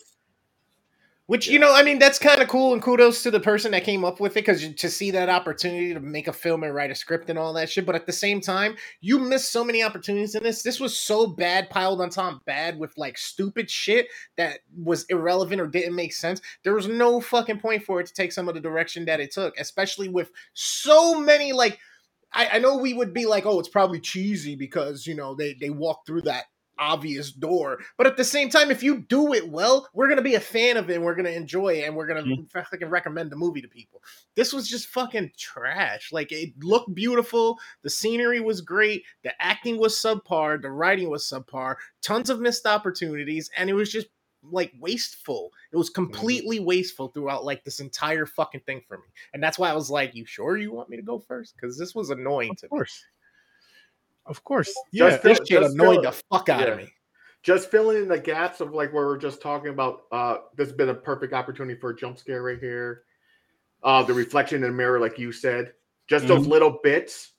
Which 1.31 1.47
you 1.47 1.59
know, 1.59 1.73
I 1.73 1.81
mean, 1.81 1.97
that's 1.97 2.19
kind 2.19 2.41
of 2.41 2.49
cool, 2.49 2.73
and 2.73 2.81
kudos 2.81 3.23
to 3.23 3.31
the 3.31 3.39
person 3.39 3.71
that 3.71 3.85
came 3.85 4.03
up 4.03 4.19
with 4.19 4.33
it 4.33 4.45
because 4.45 4.67
to 4.67 4.89
see 4.89 5.11
that 5.11 5.29
opportunity 5.29 5.93
to 5.93 6.01
make 6.01 6.27
a 6.27 6.33
film 6.33 6.61
and 6.63 6.75
write 6.75 6.91
a 6.91 6.95
script 6.95 7.29
and 7.29 7.39
all 7.39 7.53
that 7.53 7.69
shit. 7.69 7.85
But 7.85 7.95
at 7.95 8.05
the 8.05 8.11
same 8.11 8.41
time, 8.41 8.75
you 8.99 9.17
missed 9.17 9.49
so 9.49 9.63
many 9.63 9.81
opportunities 9.81 10.35
in 10.35 10.43
this. 10.43 10.61
This 10.61 10.81
was 10.81 10.97
so 10.97 11.27
bad, 11.27 11.69
piled 11.69 12.01
on 12.01 12.09
top 12.09 12.43
bad 12.43 12.77
with 12.77 12.91
like 12.97 13.17
stupid 13.17 13.69
shit 13.69 14.07
that 14.35 14.59
was 14.83 15.05
irrelevant 15.05 15.61
or 15.61 15.67
didn't 15.67 15.95
make 15.95 16.11
sense. 16.11 16.41
There 16.63 16.73
was 16.73 16.89
no 16.89 17.21
fucking 17.21 17.61
point 17.61 17.85
for 17.85 18.01
it 18.01 18.07
to 18.07 18.13
take 18.13 18.33
some 18.33 18.49
of 18.49 18.53
the 18.53 18.59
direction 18.59 19.05
that 19.05 19.21
it 19.21 19.31
took, 19.31 19.57
especially 19.57 20.09
with 20.09 20.31
so 20.53 21.17
many 21.17 21.53
like. 21.53 21.79
I, 22.33 22.47
I 22.53 22.59
know 22.59 22.77
we 22.77 22.93
would 22.93 23.13
be 23.13 23.25
like, 23.25 23.45
oh, 23.45 23.59
it's 23.59 23.69
probably 23.69 23.99
cheesy 23.99 24.55
because 24.55 25.05
you 25.07 25.15
know 25.15 25.35
they 25.35 25.53
they 25.53 25.69
walk 25.69 26.05
through 26.05 26.21
that 26.23 26.45
obvious 26.79 27.31
door. 27.31 27.77
But 27.95 28.07
at 28.07 28.17
the 28.17 28.23
same 28.23 28.49
time, 28.49 28.71
if 28.71 28.81
you 28.81 29.01
do 29.01 29.33
it 29.33 29.47
well, 29.49 29.87
we're 29.93 30.09
gonna 30.09 30.23
be 30.23 30.33
a 30.33 30.39
fan 30.39 30.77
of 30.77 30.89
it 30.89 30.95
and 30.95 31.05
we're 31.05 31.13
gonna 31.13 31.29
enjoy 31.29 31.75
it 31.75 31.83
and 31.85 31.95
we're 31.95 32.07
gonna 32.07 32.23
Mhm. 32.23 32.49
fucking 32.51 32.89
recommend 32.89 33.31
the 33.31 33.35
movie 33.35 33.61
to 33.61 33.67
people. 33.67 34.01
This 34.35 34.51
was 34.51 34.67
just 34.67 34.87
fucking 34.87 35.31
trash. 35.37 36.11
Like 36.11 36.31
it 36.31 36.53
looked 36.63 36.95
beautiful, 36.95 37.59
the 37.83 37.89
scenery 37.91 38.39
was 38.39 38.61
great, 38.61 39.03
the 39.23 39.39
acting 39.39 39.77
was 39.77 39.95
subpar, 39.95 40.59
the 40.59 40.71
writing 40.71 41.09
was 41.11 41.23
subpar, 41.29 41.75
tons 42.01 42.31
of 42.31 42.39
missed 42.39 42.65
opportunities, 42.65 43.51
and 43.55 43.69
it 43.69 43.73
was 43.73 43.91
just 43.91 44.07
like 44.43 44.71
wasteful. 44.79 45.51
It 45.71 45.77
was 45.77 45.89
completely 45.89 46.59
wasteful 46.59 47.09
throughout 47.09 47.45
like 47.45 47.63
this 47.63 47.79
entire 47.79 48.25
fucking 48.25 48.61
thing 48.61 48.81
for 48.87 48.97
me. 48.97 49.03
And 49.33 49.41
that's 49.43 49.59
why 49.59 49.69
I 49.69 49.73
was 49.73 49.89
like, 49.89 50.15
you 50.15 50.25
sure 50.25 50.57
you 50.57 50.71
want 50.71 50.89
me 50.89 50.97
to 50.97 51.03
go 51.03 51.19
first? 51.19 51.55
Because 51.55 51.77
this 51.77 51.93
was 51.93 52.09
annoying 52.09 52.55
to 52.55 52.65
of 52.65 52.71
me. 52.71 52.77
course 52.77 53.03
of 54.27 54.43
course 54.43 54.71
yeah 54.91 55.09
Just 55.09 55.23
This 55.23 55.37
shit 55.39 55.61
just 55.61 55.73
annoyed 55.73 55.95
fill- 55.95 56.03
the 56.03 56.11
fuck 56.31 56.49
out 56.49 56.61
yeah. 56.61 56.67
of 56.67 56.77
me. 56.77 56.87
Just 57.43 57.71
filling 57.71 57.97
in 58.03 58.07
the 58.07 58.19
gaps 58.19 58.61
of 58.61 58.71
like 58.73 58.93
where 58.93 59.07
we're 59.07 59.17
just 59.17 59.41
talking 59.41 59.69
about. 59.69 60.03
Uh, 60.11 60.37
this 60.55 60.67
has 60.67 60.77
been 60.77 60.89
a 60.89 60.93
perfect 60.93 61.33
opportunity 61.33 61.79
for 61.79 61.89
a 61.89 61.95
jump 61.95 62.19
scare 62.19 62.43
right 62.43 62.59
here. 62.59 63.03
Uh, 63.81 64.03
the 64.03 64.13
reflection 64.13 64.57
in 64.57 64.61
the 64.69 64.71
mirror, 64.71 64.99
like 64.99 65.17
you 65.17 65.31
said, 65.31 65.73
just 66.07 66.27
those 66.27 66.45
little 66.45 66.77
bits 66.83 67.31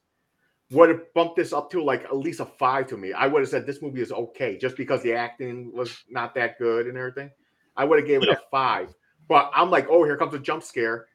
would 0.73 0.89
have 0.89 1.13
bumped 1.15 1.37
this 1.37 1.53
up 1.53 1.71
to 1.71 1.83
like 1.83 2.05
at 2.05 2.17
least 2.17 2.41
a 2.41 2.45
five 2.47 2.87
to 2.89 2.97
me. 2.97 3.13
I 3.13 3.27
would 3.27 3.41
have 3.41 3.49
said 3.49 3.67
this 3.67 3.83
movie 3.83 4.01
is 4.01 4.13
okay 4.13 4.57
just 4.59 4.77
because 4.77 5.03
the 5.03 5.13
acting 5.15 5.73
was 5.75 6.05
not 6.11 6.35
that 6.35 6.59
good 6.59 6.87
and 6.87 6.97
everything. 6.97 7.31
I 7.77 7.85
would 7.85 7.99
have 7.99 8.07
gave 8.09 8.23
it 8.23 8.29
Yeah. 8.29 8.35
a 8.35 8.51
five. 8.51 8.95
But 9.29 9.51
I'm 9.55 9.71
like, 9.71 9.87
oh, 9.89 10.05
here 10.05 10.17
comes 10.17 10.35
a 10.35 10.39
jump 10.39 10.63
scare. 10.63 11.07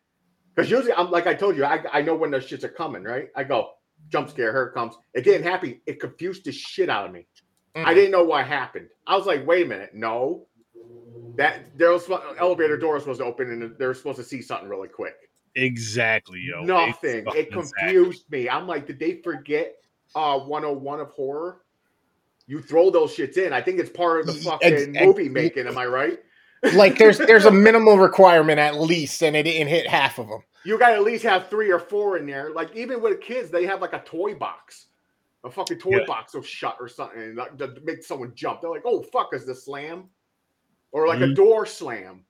Because 0.55 0.71
usually 0.71 0.93
I'm 0.93 1.11
like 1.11 1.27
I 1.27 1.33
told 1.33 1.55
you, 1.55 1.65
I, 1.65 1.83
I 1.91 2.01
know 2.01 2.15
when 2.15 2.31
those 2.31 2.47
shits 2.47 2.63
are 2.63 2.69
coming, 2.69 3.03
right? 3.03 3.29
I 3.35 3.43
go, 3.43 3.71
jump 4.09 4.29
scare, 4.29 4.51
here 4.51 4.63
it 4.63 4.73
comes. 4.73 4.95
It 5.13 5.23
didn't 5.23 5.43
happen. 5.43 5.79
It 5.85 5.99
confused 5.99 6.45
the 6.45 6.51
shit 6.51 6.89
out 6.89 7.05
of 7.05 7.11
me. 7.11 7.27
I 7.75 7.91
Mm. 7.91 7.95
didn't 7.95 8.11
know 8.11 8.23
what 8.23 8.45
happened. 8.47 8.87
I 9.05 9.15
was 9.15 9.27
like, 9.27 9.45
wait 9.45 9.65
a 9.65 9.69
minute, 9.69 9.93
no. 9.93 10.47
That 11.35 11.77
there 11.77 11.91
was 11.91 12.09
elevator 12.39 12.77
door 12.77 12.95
was 12.95 13.03
supposed 13.03 13.19
to 13.19 13.25
open 13.25 13.51
and 13.51 13.77
they're 13.77 13.93
supposed 13.93 14.17
to 14.17 14.23
see 14.23 14.41
something 14.41 14.67
really 14.67 14.87
quick. 14.87 15.26
Exactly 15.57 16.39
yo 16.41 16.63
Nothing. 16.63 17.25
It 17.35 17.51
confused 17.51 18.29
me. 18.31 18.47
I'm 18.49 18.67
like, 18.67 18.87
did 18.87 18.99
they 18.99 19.15
forget 19.21 19.75
uh 20.15 20.39
101 20.39 20.99
of 20.99 21.09
horror? 21.11 21.61
You 22.47 22.61
throw 22.61 22.89
those 22.89 23.13
shits 23.15 23.37
in. 23.37 23.51
I 23.51 23.61
think 23.61 23.79
it's 23.79 23.89
part 23.89 24.21
of 24.21 24.27
the 24.27 24.33
fucking 24.33 24.95
ex- 24.95 25.05
movie 25.05 25.27
making. 25.29 25.67
Am 25.67 25.77
I 25.77 25.85
right? 25.85 26.19
like 26.73 26.97
there's 26.97 27.17
there's 27.17 27.45
a 27.45 27.51
minimal 27.67 27.97
requirement 27.97 28.59
at 28.59 28.79
least, 28.79 29.21
and 29.21 29.35
it 29.35 29.43
didn't 29.43 29.67
hit 29.67 29.85
half 29.87 30.17
of 30.17 30.27
them. 30.27 30.41
You 30.63 30.77
got 30.79 30.89
to 30.89 30.95
at 30.95 31.03
least 31.03 31.23
have 31.23 31.49
three 31.49 31.71
or 31.71 31.79
four 31.79 32.17
in 32.17 32.25
there. 32.25 32.51
Like 32.51 32.75
even 32.75 33.01
with 33.01 33.21
kids, 33.21 33.49
they 33.51 33.65
have 33.65 33.81
like 33.81 33.93
a 33.93 33.99
toy 33.99 34.33
box, 34.35 34.87
a 35.43 35.49
fucking 35.51 35.79
toy 35.79 35.99
Yeah. 35.99 36.05
box 36.07 36.33
will 36.33 36.41
shut 36.41 36.77
or 36.79 36.87
something 36.87 37.21
and 37.21 37.37
that- 37.37 37.57
to 37.57 37.75
make 37.83 38.03
someone 38.03 38.31
jump. 38.35 38.61
They're 38.61 38.71
like, 38.71 38.83
"Oh 38.85 39.01
fuck, 39.01 39.33
is 39.33 39.45
the 39.45 39.53
slam?" 39.55 40.05
Or 40.93 41.05
like 41.07 41.19
a 41.19 41.23
Mhm. 41.25 41.35
door 41.35 41.65
slam. 41.65 42.23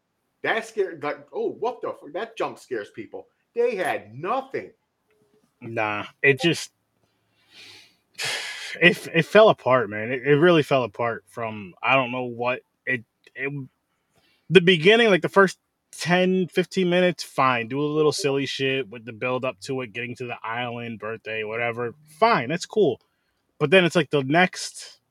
That 0.47 0.65
scared. 0.65 1.03
Like, 1.03 1.27
oh, 1.33 1.49
what 1.59 1.81
the 1.81 1.89
fuck? 1.89 2.13
That 2.13 2.37
jump 2.37 2.57
scares 2.57 2.89
people. 2.89 3.27
They 3.53 3.75
had 3.75 4.15
nothing. 4.15 4.71
Nah, 5.59 6.05
it 6.23 6.39
just 6.39 6.71
it 8.81 9.07
it 9.13 9.25
fell 9.25 9.49
apart, 9.49 9.89
man. 9.89 10.09
It, 10.09 10.25
it 10.25 10.35
really 10.35 10.63
fell 10.63 10.83
apart 10.83 11.25
from 11.27 11.73
I 11.83 11.95
don't 11.95 12.11
know 12.11 12.23
what 12.23 12.61
it 12.85 13.03
it 13.35 13.51
the 14.49 14.61
beginning, 14.61 15.09
like 15.09 15.21
the 15.21 15.27
first 15.27 15.59
10, 15.91 16.47
15 16.47 16.89
minutes, 16.89 17.23
fine. 17.23 17.67
Do 17.67 17.81
a 17.81 17.83
little 17.83 18.13
silly 18.13 18.45
shit 18.45 18.89
with 18.89 19.03
the 19.03 19.11
build 19.11 19.43
up 19.43 19.59
to 19.61 19.81
it, 19.81 19.91
getting 19.91 20.15
to 20.15 20.27
the 20.27 20.37
island, 20.41 20.99
birthday, 20.99 21.43
whatever. 21.43 21.93
Fine, 22.19 22.47
that's 22.47 22.65
cool. 22.65 23.01
But 23.59 23.69
then 23.69 23.83
it's 23.83 23.97
like 23.97 24.11
the 24.11 24.23
next 24.23 25.01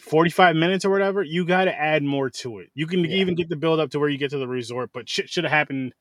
45 0.00 0.56
minutes 0.56 0.84
or 0.84 0.90
whatever, 0.90 1.22
you 1.22 1.44
got 1.44 1.64
to 1.64 1.78
add 1.78 2.02
more 2.02 2.30
to 2.30 2.58
it. 2.58 2.70
You 2.74 2.86
can 2.86 3.00
Yeah. 3.00 3.16
even 3.16 3.34
get 3.34 3.48
the 3.48 3.56
build 3.56 3.80
up 3.80 3.90
to 3.90 3.98
where 3.98 4.08
you 4.08 4.18
get 4.18 4.30
to 4.30 4.38
the 4.38 4.48
resort, 4.48 4.90
but 4.92 5.08
shit 5.08 5.28
should 5.28 5.44
have 5.44 5.52
happened 5.52 5.94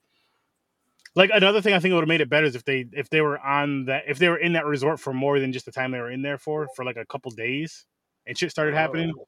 like 1.15 1.31
another 1.33 1.61
thing 1.61 1.73
I 1.73 1.79
think 1.79 1.93
would 1.93 2.01
have 2.01 2.07
made 2.07 2.21
it 2.21 2.29
better 2.29 2.45
is 2.45 2.55
if 2.55 2.63
they 2.63 2.85
if 2.93 3.09
they 3.09 3.21
were 3.21 3.39
on 3.39 3.85
that 3.85 4.03
if 4.07 4.19
they 4.19 4.29
were 4.29 4.37
in 4.37 4.53
that 4.53 4.65
resort 4.65 4.99
for 4.99 5.13
more 5.13 5.39
than 5.39 5.51
just 5.51 5.65
the 5.65 5.71
time 5.71 5.91
they 5.91 5.99
were 5.99 6.11
in 6.11 6.21
there 6.21 6.37
for 6.37 6.67
for 6.75 6.85
like 6.85 6.95
a 6.97 7.05
couple 7.05 7.31
days 7.31 7.85
and 8.27 8.37
shit 8.37 8.51
started 8.51 8.75
happening. 8.75 9.11
Oh, 9.17 9.27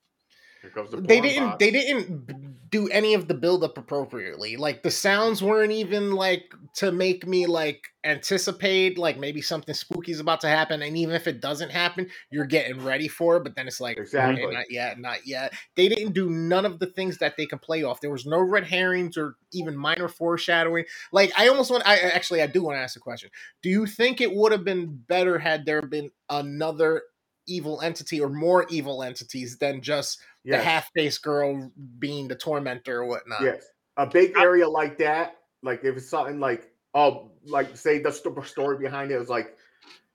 the 0.63 1.01
They 1.01 1.21
didn't 1.21 1.49
box. 1.49 1.57
they 1.59 1.71
didn't 1.71 2.69
do 2.69 2.87
any 2.89 3.13
of 3.15 3.27
the 3.27 3.33
build 3.33 3.63
up 3.63 3.77
appropriately. 3.77 4.55
Like 4.57 4.83
the 4.83 4.91
sounds 4.91 5.41
weren't 5.41 5.71
even 5.71 6.11
like 6.11 6.53
to 6.75 6.91
make 6.91 7.25
me 7.25 7.47
like 7.47 7.87
anticipate 8.03 8.97
like 8.97 9.17
maybe 9.17 9.41
something 9.41 9.73
spooky 9.73 10.11
is 10.11 10.19
about 10.19 10.41
to 10.41 10.47
happen. 10.47 10.81
And 10.81 10.95
even 10.97 11.15
if 11.15 11.27
it 11.27 11.41
doesn't 11.41 11.71
happen, 11.71 12.07
you're 12.31 12.45
getting 12.45 12.83
ready 12.83 13.07
for 13.07 13.37
it. 13.37 13.43
But 13.43 13.55
then 13.55 13.67
it's 13.67 13.79
like 13.81 13.97
Exactly. 13.97 14.43
okay, 14.43 14.53
not 14.53 14.65
yet, 14.69 14.99
not 14.99 15.25
yet. 15.25 15.53
They 15.75 15.89
didn't 15.89 16.13
do 16.13 16.29
none 16.29 16.65
of 16.65 16.79
the 16.79 16.87
things 16.87 17.17
that 17.19 17.37
they 17.37 17.45
can 17.45 17.59
play 17.59 17.83
off. 17.83 18.01
There 18.01 18.11
was 18.11 18.25
no 18.25 18.39
red 18.39 18.65
herrings 18.65 19.17
or 19.17 19.35
even 19.51 19.75
minor 19.75 20.07
foreshadowing. 20.07 20.85
Like 21.11 21.31
I 21.37 21.47
almost 21.47 21.71
want 21.71 21.87
I 21.87 21.97
actually 21.99 22.41
I 22.41 22.47
do 22.47 22.63
want 22.63 22.75
to 22.77 22.81
ask 22.81 22.95
a 22.95 22.99
question. 22.99 23.29
Do 23.63 23.69
you 23.69 23.85
think 23.85 24.21
it 24.21 24.33
would 24.35 24.51
have 24.51 24.63
been 24.63 25.03
better 25.07 25.39
had 25.39 25.65
there 25.65 25.81
been 25.81 26.11
another 26.29 27.01
evil 27.49 27.81
entity 27.81 28.21
or 28.21 28.29
more 28.29 28.65
evil 28.69 29.03
entities 29.03 29.57
than 29.57 29.81
just 29.81 30.19
the 30.45 30.57
half-faced 30.57 31.21
girl 31.21 31.71
being 31.99 32.27
the 32.27 32.35
tormentor 32.35 33.01
or 33.01 33.05
whatnot. 33.05 33.41
Yes, 33.43 33.65
a 33.97 34.05
big 34.05 34.37
area 34.37 34.67
like 34.67 34.97
that, 34.99 35.37
like 35.63 35.83
if 35.83 35.97
it's 35.97 36.09
something 36.09 36.39
like 36.39 36.71
oh, 36.93 37.31
like 37.45 37.75
say 37.75 37.99
the 37.99 38.11
sto- 38.11 38.41
story 38.41 38.77
behind 38.77 39.11
it 39.11 39.17
was 39.17 39.29
like 39.29 39.55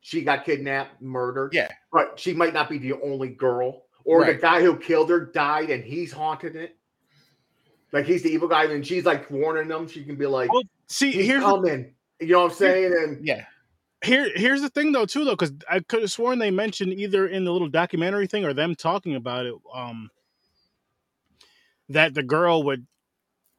she 0.01 0.23
got 0.23 0.45
kidnapped, 0.45 1.01
murdered. 1.01 1.53
Yeah. 1.55 1.69
but 1.93 2.19
she 2.19 2.35
might 2.35 2.53
not 2.53 2.69
be 2.69 2.79
the 2.79 2.95
only 3.03 3.29
girl, 3.31 3.85
or 4.05 4.25
the 4.25 4.35
guy 4.35 4.61
who 4.61 4.77
killed 4.77 5.09
her 5.11 5.21
died 5.27 5.71
and 5.71 5.83
he's 5.85 6.13
haunted 6.13 6.57
it. 6.57 6.77
like 7.93 8.05
he's 8.07 8.23
the 8.23 8.29
evil 8.31 8.49
guy, 8.49 8.65
and 8.65 8.87
she's 8.87 9.05
like 9.05 9.31
warning 9.31 9.69
them. 9.69 9.87
She 9.89 10.05
can 10.05 10.17
be 10.17 10.27
like, 10.27 10.53
Well, 10.53 10.63
See, 10.87 11.11
"He's 11.11 11.27
here's 11.27 11.43
coming." 11.43 11.95
You 12.21 12.29
know 12.29 12.43
what 12.43 12.53
I'm 12.53 12.57
saying? 12.57 12.93
And 12.93 13.27
Yeah. 13.27 13.45
Here 14.05 14.31
here's 14.35 14.61
the 14.61 14.69
thing 14.71 14.93
though 14.93 15.07
too 15.07 15.25
though 15.25 15.33
because 15.33 15.53
i 15.71 15.81
could 15.81 16.03
have 16.03 16.11
sworn 16.11 16.39
they 16.39 16.51
mentioned 16.51 16.93
either 16.93 17.27
in 17.27 17.45
the 17.45 17.53
little 17.53 17.69
documentary 17.69 18.27
thing 18.27 18.45
or 18.45 18.53
them 18.53 18.75
talking 18.75 19.15
about 19.15 19.47
it 19.47 19.55
um 19.75 20.11
that 21.89 22.15
the 22.15 22.23
girl 22.23 22.63
would 22.63 22.87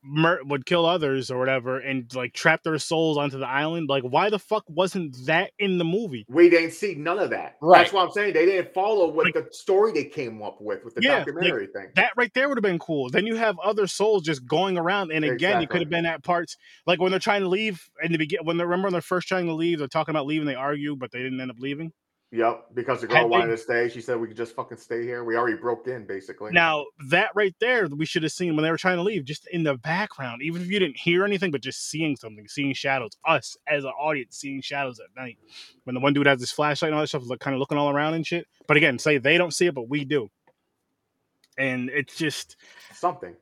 mur- 0.06 0.42
would 0.46 0.66
kill 0.66 0.86
others 0.86 1.32
or 1.32 1.38
whatever 1.40 1.80
and 1.80 2.14
like 2.16 2.34
trap 2.34 2.62
their 2.64 2.78
souls 2.80 3.18
onto 3.18 3.38
the 3.40 3.48
island 3.48 3.90
like 3.90 4.04
why 4.04 4.30
the 4.30 4.40
fuck 4.40 4.64
wasn't 4.68 5.16
that 5.26 5.52
in 5.60 5.78
the 5.78 5.84
movie 5.84 6.26
we 6.30 6.50
didn't 6.50 6.72
see 6.72 6.96
none 6.96 7.20
of 7.20 7.30
that. 7.32 7.56
Right. 7.62 7.80
That's 7.80 7.94
what 7.94 8.06
I'm 8.06 8.12
saying. 8.12 8.34
They 8.34 8.46
didn't 8.46 8.74
follow 8.74 9.10
what 9.12 9.34
the 9.34 9.48
story 9.52 9.92
they 9.92 10.06
came 10.06 10.42
up 10.44 10.58
with 10.62 10.84
with 10.84 10.96
the 10.96 11.02
Yeah, 11.02 11.18
like, 11.18 11.26
documentary 11.26 11.68
thing. 11.68 11.88
that 11.96 12.12
right 12.16 12.32
there 12.34 12.48
would 12.48 12.58
have 12.58 12.64
been 12.64 12.80
cool 12.80 13.10
then 13.10 13.26
you 13.26 13.36
have 13.36 13.58
other 13.60 13.88
souls 13.88 14.24
just 14.24 14.46
going 14.48 14.78
around 14.78 15.12
and 15.12 15.26
again 15.26 15.62
you 15.62 15.68
could 15.68 15.82
have 15.82 15.90
been 15.90 16.06
at 16.06 16.24
parts 16.24 16.58
like 16.86 17.00
when 17.00 17.12
they're 17.12 17.20
trying 17.20 17.42
to 17.42 17.50
leave 17.50 17.90
in 18.04 18.12
the 18.12 18.18
beginning 18.18 18.46
when 18.46 18.58
they 18.58 18.64
remember 18.64 18.86
when 18.88 18.94
they're 18.94 19.02
first 19.02 19.28
trying 19.28 19.46
to 19.48 19.54
leave 19.54 19.80
they're 19.80 19.88
talking 19.88 20.12
about 20.14 20.26
leaving 20.26 20.46
they 20.48 20.56
argue 20.56 20.96
but 20.96 21.12
they 21.12 21.20
didn't 21.20 21.40
end 21.42 21.52
up 21.52 21.58
leaving 21.60 21.92
Yep, 22.36 22.65
because 22.74 23.00
the 23.00 23.08
Had 23.08 23.13
girl 23.13 23.24
they- 23.24 23.30
wanted 23.30 23.48
to 23.48 23.58
stay. 23.58 23.88
She 23.88 24.01
said 24.01 24.20
we 24.20 24.27
could 24.27 24.36
just 24.36 24.56
fucking 24.56 24.77
stay 24.77 25.04
here. 25.04 25.24
We 25.24 25.38
already 25.38 25.56
broke 25.56 25.88
in, 25.88 26.06
basically. 26.06 26.51
Now 26.51 26.86
that 27.10 27.30
right 27.34 27.56
there, 27.62 27.88
we 27.88 28.06
should 28.06 28.24
have 28.24 28.34
seen 28.34 28.56
when 28.58 28.63
they 28.63 28.72
were 28.72 28.77
trying 28.77 28.98
to 28.98 29.04
leave, 29.04 29.24
just 29.24 29.48
in 29.48 29.63
the 29.63 29.75
background, 29.75 30.42
even 30.42 30.62
if 30.62 30.70
you 30.70 30.77
didn't 30.77 30.98
hear 30.98 31.24
anything, 31.24 31.50
but 31.50 31.62
just 31.62 31.89
seeing 31.89 32.18
something, 32.18 32.46
seeing 32.50 32.74
shadows. 32.74 33.12
Us 33.25 33.56
as 33.68 33.86
an 33.86 33.92
audience 33.92 34.36
seeing 34.38 34.60
shadows 34.60 35.00
at 35.00 35.08
night. 35.15 35.38
When 35.86 35.94
the 35.94 36.01
one 36.01 36.12
dude 36.13 36.27
has 36.27 36.42
his 36.42 36.51
flashlight 36.51 36.89
and 36.89 36.96
all 36.96 37.04
that 37.04 37.08
stuff, 37.08 37.24
like 37.25 37.39
kind 37.39 37.54
of 37.54 37.60
looking 37.62 37.77
all 37.77 37.89
around 37.89 38.15
and 38.15 38.27
shit. 38.27 38.48
But 38.68 38.75
again, 38.75 39.00
say 39.00 39.18
they 39.18 39.38
don't 39.38 39.54
see 39.54 39.68
it, 39.68 39.75
but 39.75 39.88
we 39.88 40.04
do. 40.04 40.30
And 41.58 41.89
it's 41.89 42.18
just, 42.18 42.58
something. 42.92 43.34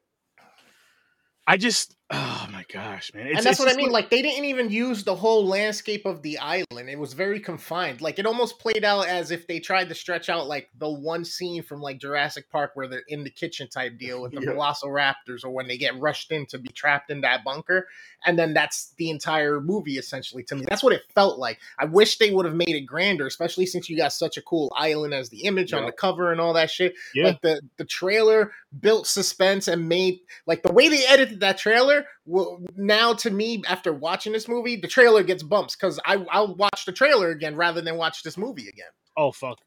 I 1.47 1.57
just, 1.57 1.95
oh 2.13 2.47
my 2.51 2.63
gosh, 2.71 3.11
man! 3.13 3.27
It's, 3.27 3.37
and 3.37 3.45
that's 3.45 3.59
what 3.59 3.71
I 3.71 3.75
mean. 3.75 3.91
Like 3.91 4.09
they 4.09 4.21
didn't 4.21 4.45
even 4.45 4.69
use 4.69 5.03
the 5.03 5.15
whole 5.15 5.45
landscape 5.45 6.05
of 6.05 6.21
the 6.21 6.37
island. 6.37 6.89
It 6.89 6.99
was 6.99 7.13
very 7.13 7.39
confined. 7.39 8.01
Like 8.01 8.19
it 8.19 8.25
almost 8.25 8.59
played 8.59 8.83
out 8.83 9.07
as 9.07 9.31
if 9.31 9.47
they 9.47 9.59
tried 9.59 9.89
to 9.89 9.95
stretch 9.95 10.29
out 10.29 10.47
like 10.47 10.69
the 10.77 10.89
one 10.89 11.25
scene 11.25 11.63
from 11.63 11.81
like 11.81 11.99
Jurassic 11.99 12.49
Park 12.49 12.71
where 12.75 12.87
they're 12.87 13.03
in 13.07 13.23
the 13.23 13.29
kitchen 13.29 13.67
type 13.67 13.97
deal 13.97 14.21
with 14.21 14.31
the 14.35 14.41
Yeah. 14.41 14.51
Velociraptors, 14.51 15.43
or 15.43 15.49
when 15.49 15.67
they 15.67 15.77
get 15.77 15.99
rushed 15.99 16.31
in 16.31 16.45
to 16.47 16.57
be 16.57 16.69
trapped 16.69 17.09
in 17.09 17.21
that 17.21 17.43
bunker, 17.43 17.87
and 18.25 18.37
then 18.37 18.53
that's 18.53 18.93
the 18.97 19.09
entire 19.09 19.59
movie 19.59 19.97
essentially. 19.97 20.43
To 20.43 20.55
me, 20.55 20.65
that's 20.69 20.83
what 20.83 20.93
it 20.93 21.01
felt 21.15 21.39
like. 21.39 21.59
I 21.79 21.85
wish 21.85 22.17
they 22.17 22.31
would 22.31 22.45
have 22.45 22.55
made 22.55 22.69
it 22.69 22.81
grander, 22.85 23.25
especially 23.27 23.65
since 23.65 23.89
you 23.89 23.97
got 23.97 24.13
such 24.13 24.37
a 24.37 24.41
cool 24.41 24.71
island 24.75 25.13
as 25.13 25.29
the 25.29 25.41
image 25.43 25.73
on 25.73 25.85
the 25.85 25.91
cover 25.91 26.31
and 26.31 26.39
all 26.39 26.53
that 26.53 26.69
shit. 26.69 26.93
yeah, 27.15 27.25
Like 27.27 27.41
the 27.41 27.61
the 27.77 27.85
trailer 27.85 28.51
built 28.79 29.07
suspense 29.07 29.67
and 29.67 29.87
made 29.87 30.19
like 30.45 30.63
the 30.63 30.71
way 30.71 30.87
they 30.89 31.05
edited 31.05 31.39
that 31.41 31.57
trailer. 31.57 32.02
Will 32.25 32.65
now 32.75 33.13
to 33.15 33.29
me 33.31 33.63
after 33.67 33.93
watching 33.93 34.33
this 34.33 34.47
movie, 34.47 34.75
the 34.75 34.87
trailer 34.87 35.23
gets 35.23 35.43
bumps 35.43 35.75
because 35.75 35.99
I 36.05 36.25
I'll 36.31 36.55
watch 36.55 36.85
the 36.85 36.91
trailer 36.91 37.29
again 37.29 37.55
rather 37.55 37.81
than 37.81 37.97
watch 37.97 38.23
this 38.23 38.37
movie 38.37 38.67
again. 38.67 38.87
oh 39.17 39.31
fuck. 39.31 39.57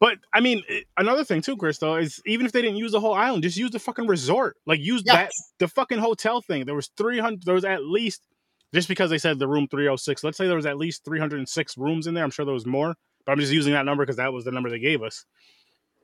But 0.00 0.18
I 0.34 0.40
mean, 0.40 0.62
eh, 0.68 0.80
another 0.96 1.22
thing 1.22 1.42
too, 1.42 1.56
Chris, 1.56 1.78
though, 1.78 1.94
is 1.96 2.20
even 2.26 2.44
if 2.44 2.50
they 2.52 2.60
didn't 2.60 2.76
use 2.78 2.90
the 2.90 2.98
whole 3.00 3.14
island, 3.14 3.44
just 3.44 3.56
use 3.56 3.70
the 3.70 3.78
fucking 3.78 4.08
resort. 4.08 4.56
Like 4.66 4.80
use 4.80 5.02
Yeah. 5.06 5.14
that 5.14 5.30
the 5.58 5.68
fucking 5.68 5.98
hotel 5.98 6.40
thing. 6.40 6.64
There 6.64 6.74
was 6.74 6.90
three 6.96 7.18
hundred. 7.20 7.44
There 7.44 7.54
was 7.54 7.64
at 7.64 7.84
least 7.84 8.26
just 8.74 8.88
because 8.88 9.10
they 9.10 9.18
said 9.18 9.38
the 9.38 9.46
room 9.46 9.68
three 9.70 9.84
hundred 9.86 9.98
six. 9.98 10.24
Let's 10.24 10.36
say 10.38 10.46
there 10.48 10.56
was 10.56 10.66
at 10.66 10.76
least 10.76 11.04
three 11.04 11.20
hundred 11.20 11.38
and 11.38 11.48
six 11.48 11.78
rooms 11.78 12.06
in 12.08 12.14
there. 12.14 12.24
I'm 12.24 12.30
sure 12.30 12.44
there 12.44 12.52
was 12.54 12.66
more, 12.66 12.94
but 13.24 13.32
I'm 13.32 13.38
just 13.38 13.52
using 13.52 13.74
that 13.74 13.84
number 13.84 14.02
because 14.04 14.16
that 14.16 14.32
was 14.32 14.44
the 14.44 14.50
number 14.50 14.70
they 14.70 14.80
gave 14.80 15.02
us. 15.02 15.24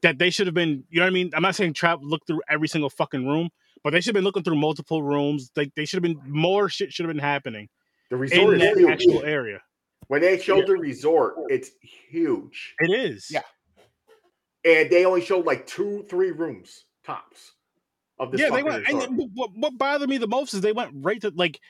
That 0.02 0.18
they 0.20 0.30
should 0.30 0.46
have 0.46 0.54
been. 0.54 0.84
You 0.90 1.00
know 1.00 1.06
what 1.06 1.10
I 1.10 1.14
mean? 1.14 1.30
I'm 1.34 1.42
not 1.42 1.56
saying 1.56 1.72
trap 1.74 1.98
look 2.00 2.24
through 2.24 2.42
every 2.48 2.68
single 2.68 2.90
fucking 2.90 3.26
room, 3.26 3.48
but 3.84 3.92
they 3.92 4.00
should 4.00 4.14
have 4.14 4.20
been 4.20 4.24
looking 4.24 4.42
through 4.42 4.56
multiple 4.56 5.02
rooms. 5.02 5.50
Like 5.56 5.72
they 5.74 5.84
should 5.84 6.02
have 6.02 6.14
been 6.14 6.20
more 6.26 6.68
shit 6.68 6.92
should 6.92 7.06
have 7.06 7.14
been 7.14 7.22
happening 7.22 7.68
The 8.10 8.16
in 8.16 8.20
resort 8.20 8.54
is 8.56 8.62
that 8.62 8.76
huge. 8.76 8.90
actual 8.90 9.22
area. 9.22 9.60
When 10.08 10.22
they 10.22 10.38
showed 10.38 10.66
the 10.66 10.74
resort, 10.74 11.34
it's 11.48 11.70
huge. 11.82 12.74
It 12.80 12.90
is. 12.90 13.28
Yeah. 13.30 13.42
And 14.64 14.90
they 14.90 15.04
only 15.04 15.20
showed 15.20 15.44
like 15.44 15.66
two, 15.66 16.04
three 16.08 16.30
rooms 16.30 16.84
tops 17.04 17.52
of 18.18 18.32
this 18.32 18.40
yeah, 18.40 18.50
they 18.50 18.62
went. 18.62 18.86
resort. 18.86 19.08
And 19.10 19.30
what, 19.34 19.50
what 19.54 19.78
bothered 19.78 20.08
me 20.08 20.18
the 20.18 20.26
most 20.26 20.54
is 20.54 20.60
they 20.60 20.72
went 20.72 20.90
right 20.94 21.20
to 21.20 21.32
like 21.34 21.60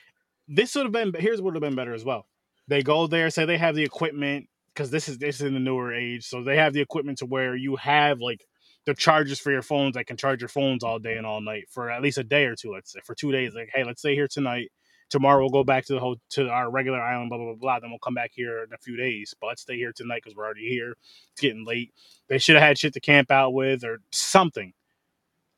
this 0.47 0.75
would 0.75 0.85
have 0.85 0.91
been. 0.91 1.13
Here's 1.17 1.41
what 1.41 1.53
would 1.53 1.63
have 1.63 1.69
been 1.69 1.75
better 1.75 1.93
as 1.93 2.03
well. 2.03 2.25
They 2.67 2.81
go 2.81 3.07
there, 3.07 3.29
say 3.29 3.45
they 3.45 3.57
have 3.57 3.75
the 3.75 3.83
equipment 3.83 4.47
because 4.73 4.91
this 4.91 5.09
is 5.09 5.17
this 5.17 5.35
is 5.35 5.41
in 5.41 5.53
the 5.53 5.59
newer 5.59 5.93
age, 5.93 6.25
so 6.25 6.43
they 6.43 6.57
have 6.57 6.73
the 6.73 6.81
equipment 6.81 7.19
to 7.19 7.25
where 7.25 7.55
you 7.55 7.75
have 7.75 8.19
like 8.19 8.45
the 8.89 8.95
chargers 8.95 9.39
for 9.39 9.51
your 9.51 9.61
phones 9.61 9.93
that 9.95 10.05
can 10.07 10.17
charge 10.17 10.41
your 10.41 10.49
phones 10.49 10.83
all 10.83 10.99
day 10.99 11.15
and 11.17 11.25
all 11.25 11.41
night 11.41 11.65
for 11.69 11.89
at 11.89 12.01
least 12.01 12.17
a 12.17 12.23
day 12.23 12.45
or 12.45 12.55
two. 12.55 12.71
Let's 12.73 12.91
say 12.91 12.99
for 13.05 13.15
two 13.15 13.31
days. 13.31 13.53
Like, 13.53 13.69
hey, 13.73 13.83
let's 13.83 14.01
stay 14.01 14.15
here 14.15 14.27
tonight. 14.27 14.71
Tomorrow 15.09 15.39
we'll 15.41 15.49
go 15.49 15.63
back 15.63 15.85
to 15.85 15.93
the 15.93 15.99
whole 15.99 16.17
to 16.31 16.49
our 16.49 16.69
regular 16.69 17.01
island. 17.01 17.29
Blah 17.29 17.37
blah 17.39 17.47
blah 17.47 17.55
blah. 17.55 17.79
Then 17.79 17.89
we'll 17.89 17.99
come 17.99 18.13
back 18.13 18.31
here 18.33 18.63
in 18.63 18.73
a 18.73 18.77
few 18.77 18.95
days. 18.97 19.33
But 19.39 19.47
let's 19.47 19.61
stay 19.61 19.75
here 19.77 19.91
tonight 19.95 20.21
because 20.23 20.35
we're 20.35 20.45
already 20.45 20.67
here. 20.67 20.95
It's 21.31 21.41
getting 21.41 21.65
late. 21.65 21.93
They 22.27 22.37
should 22.37 22.55
have 22.55 22.63
had 22.63 22.77
shit 22.77 22.93
to 22.93 22.99
camp 22.99 23.31
out 23.31 23.53
with 23.53 23.83
or 23.83 24.01
something. 24.11 24.73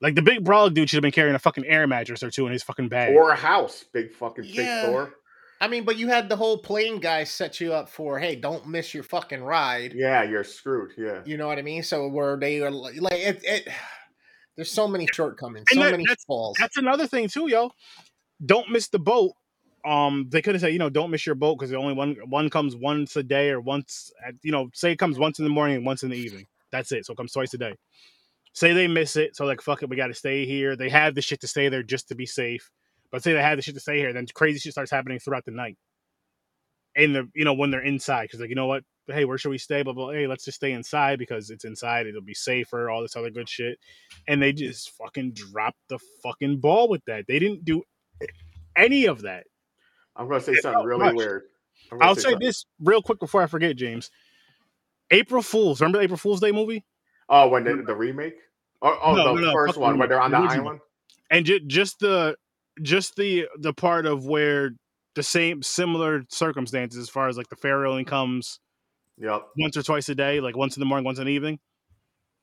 Like 0.02 0.16
the 0.16 0.22
big 0.22 0.44
brawler 0.44 0.70
dude 0.70 0.90
should 0.90 0.98
have 0.98 1.02
been 1.04 1.12
carrying 1.12 1.36
a 1.36 1.40
fucking 1.40 1.66
air 1.66 1.86
mattress 1.86 2.24
or 2.24 2.32
two 2.32 2.46
in 2.48 2.54
his 2.54 2.64
fucking 2.64 2.88
bag. 2.90 3.14
or 3.16 3.32
a 3.32 3.36
house, 3.36 3.84
big 3.94 4.14
fucking 4.14 4.46
Yeah. 4.46 4.56
big 4.56 4.90
store. 4.90 5.14
I 5.62 5.68
mean, 5.68 5.84
but 5.86 5.96
you 5.98 6.08
had 6.08 6.28
the 6.28 6.36
whole 6.36 6.58
plane 6.58 7.00
guy 7.00 7.24
set 7.24 7.62
you 7.62 7.72
up 7.72 7.88
for 7.88 8.18
hey, 8.20 8.36
don't 8.36 8.68
miss 8.68 8.94
your 8.94 9.04
fucking 9.04 9.44
ride. 9.44 9.94
Yeah, 9.96 10.24
you're 10.24 10.44
screwed. 10.44 10.92
Yeah. 10.98 11.22
You 11.24 11.38
know 11.38 11.48
what 11.48 11.60
I 11.60 11.62
mean? 11.62 11.84
So 11.84 12.08
where 12.08 12.36
they 12.36 12.62
are 12.62 12.72
like 12.72 13.14
it, 13.14 13.42
it 13.44 13.68
there's 14.58 14.72
so 14.72 14.88
many 14.88 15.08
shortcomings, 15.14 15.66
And 15.72 15.78
so 15.80 15.84
that- 15.86 15.92
many 15.92 16.04
that's- 16.06 16.26
falls. 16.26 16.58
That's 16.60 16.78
another 16.78 17.06
thing 17.08 17.28
too, 17.30 17.48
yo. 17.48 17.72
Don't 18.44 18.70
miss 18.72 18.88
the 18.90 19.00
boat. 19.00 19.34
Um, 19.86 20.28
they 20.30 20.42
could 20.42 20.54
have 20.56 20.62
said, 20.62 20.74
you 20.74 20.80
know, 20.80 20.90
don't 20.90 21.10
miss 21.12 21.26
your 21.26 21.36
boat 21.36 21.58
because 21.58 21.70
the 21.70 21.78
only 21.78 21.94
one 21.94 22.16
one 22.28 22.50
comes 22.50 22.76
once 22.76 23.16
a 23.16 23.24
day 23.24 23.50
or 23.52 23.62
once, 23.62 24.12
at, 24.28 24.34
you 24.44 24.52
know, 24.52 24.70
say 24.74 24.92
it 24.92 24.98
comes 25.00 25.18
once 25.20 25.38
in 25.40 25.46
the 25.46 25.50
morning 25.52 25.78
and 25.78 25.86
once 25.86 26.04
in 26.04 26.10
the 26.10 26.18
evening. 26.18 26.46
That's 26.72 26.92
it. 26.92 27.06
So 27.06 27.14
it 27.14 27.18
comes 27.18 27.32
twice 27.34 27.54
a 27.54 27.58
day. 27.58 27.74
Say 28.54 28.74
they 28.74 28.88
miss 28.88 29.16
it, 29.16 29.36
so 29.36 29.46
like 29.46 29.62
fuck 29.62 29.82
it, 29.84 29.90
we 29.90 29.96
got 29.96 30.08
to 30.08 30.14
stay 30.14 30.46
here. 30.46 30.76
They 30.76 30.90
have 30.90 31.16
the 31.16 31.22
shit 31.22 31.40
to 31.42 31.48
stay 31.48 31.70
there 31.70 31.84
just 31.84 32.08
to 32.10 32.16
be 32.16 32.26
safe. 32.26 32.70
But 33.12 33.24
say 33.24 33.34
they 33.34 33.42
had 33.42 33.58
the 33.58 33.62
shit 33.62 33.74
to 33.76 33.80
say 33.82 33.98
here, 33.98 34.14
then 34.14 34.26
crazy 34.34 34.60
shit 34.60 34.72
starts 34.72 34.92
happening 34.92 35.20
throughout 35.20 35.46
the 35.46 35.52
night. 35.52 35.78
In 36.96 37.14
the 37.14 37.30
you 37.36 37.46
know 37.46 37.54
when 37.54 37.72
they're 37.72 37.82
inside, 37.82 38.24
because 38.24 38.40
like 38.42 38.50
you 38.50 38.56
know 38.56 38.68
what, 38.68 38.84
hey, 39.08 39.24
where 39.26 39.38
should 39.38 39.50
we 39.50 39.58
stay? 39.58 39.82
Blah 39.84 39.94
blah. 39.94 40.12
Hey, 40.12 40.28
let's 40.28 40.44
just 40.46 40.58
stay 40.58 40.72
inside 40.74 41.20
because 41.20 41.50
it's 41.50 41.64
inside. 41.66 42.06
It'll 42.08 42.22
be 42.22 42.34
safer. 42.34 42.90
All 42.90 43.02
this 43.02 43.16
other 43.16 43.30
good 43.30 43.48
shit 43.48 43.78
and 44.28 44.42
they 44.42 44.52
just 44.54 44.92
fucking 44.98 45.32
dropped 45.34 45.78
the 45.90 46.00
fucking 46.22 46.60
ball 46.60 46.90
with 46.90 47.04
that. 47.06 47.26
They 47.28 47.40
didn't 47.40 47.64
do 47.66 47.84
any 48.76 49.06
of 49.06 49.22
that. 49.22 49.46
I'm 50.16 50.28
gonna 50.28 50.42
say 50.42 50.56
something 50.56 50.84
really 50.84 51.06
much. 51.06 51.16
weird. 51.16 51.44
I'll 52.02 52.16
say 52.16 52.22
something- 52.32 52.40
this 52.40 52.66
real 52.82 53.02
quick 53.02 53.20
before 53.20 53.42
I 53.42 53.48
forget, 53.48 53.76
James. 53.78 54.12
April 55.10 55.42
Fools. 55.42 55.82
Remember 55.82 55.98
the 56.00 56.04
April 56.06 56.18
Fools 56.18 56.40
Day 56.42 56.52
movie? 56.52 56.86
Oh, 57.30 57.48
when 57.50 57.64
the, 57.64 57.84
the 57.86 57.96
remake? 57.96 58.36
Oh, 58.82 58.98
oh 59.02 59.16
No, 59.16 59.36
the 59.36 59.42
no, 59.42 59.54
first 59.54 59.78
one 59.78 59.98
where 59.98 60.08
they're 60.08 60.22
on 60.22 60.32
the 60.32 60.38
remake, 60.38 60.50
the 60.50 60.54
original. 60.56 60.68
island. 60.68 60.82
And 61.30 61.46
ju- 61.46 61.60
just 61.62 62.00
the 62.00 62.36
just 62.82 63.16
the 63.16 63.48
the 63.60 63.74
part 63.74 64.06
of 64.06 64.26
where 64.26 64.72
the 65.16 65.24
same 65.24 65.62
similar 65.62 66.24
circumstances 66.30 67.00
as 67.00 67.10
far 67.10 67.28
as 67.28 67.38
like 67.38 67.50
the 67.50 67.70
only 67.70 68.06
comes 68.06 68.60
Yep. 69.18 69.42
once 69.58 69.78
or 69.78 69.84
twice 69.84 70.10
a 70.10 70.16
day, 70.16 70.40
like 70.40 70.58
once 70.58 70.76
in 70.76 70.80
the 70.80 70.86
morning, 70.86 71.06
once 71.06 71.20
in 71.20 71.26
the 71.26 71.32
evening. 71.32 71.60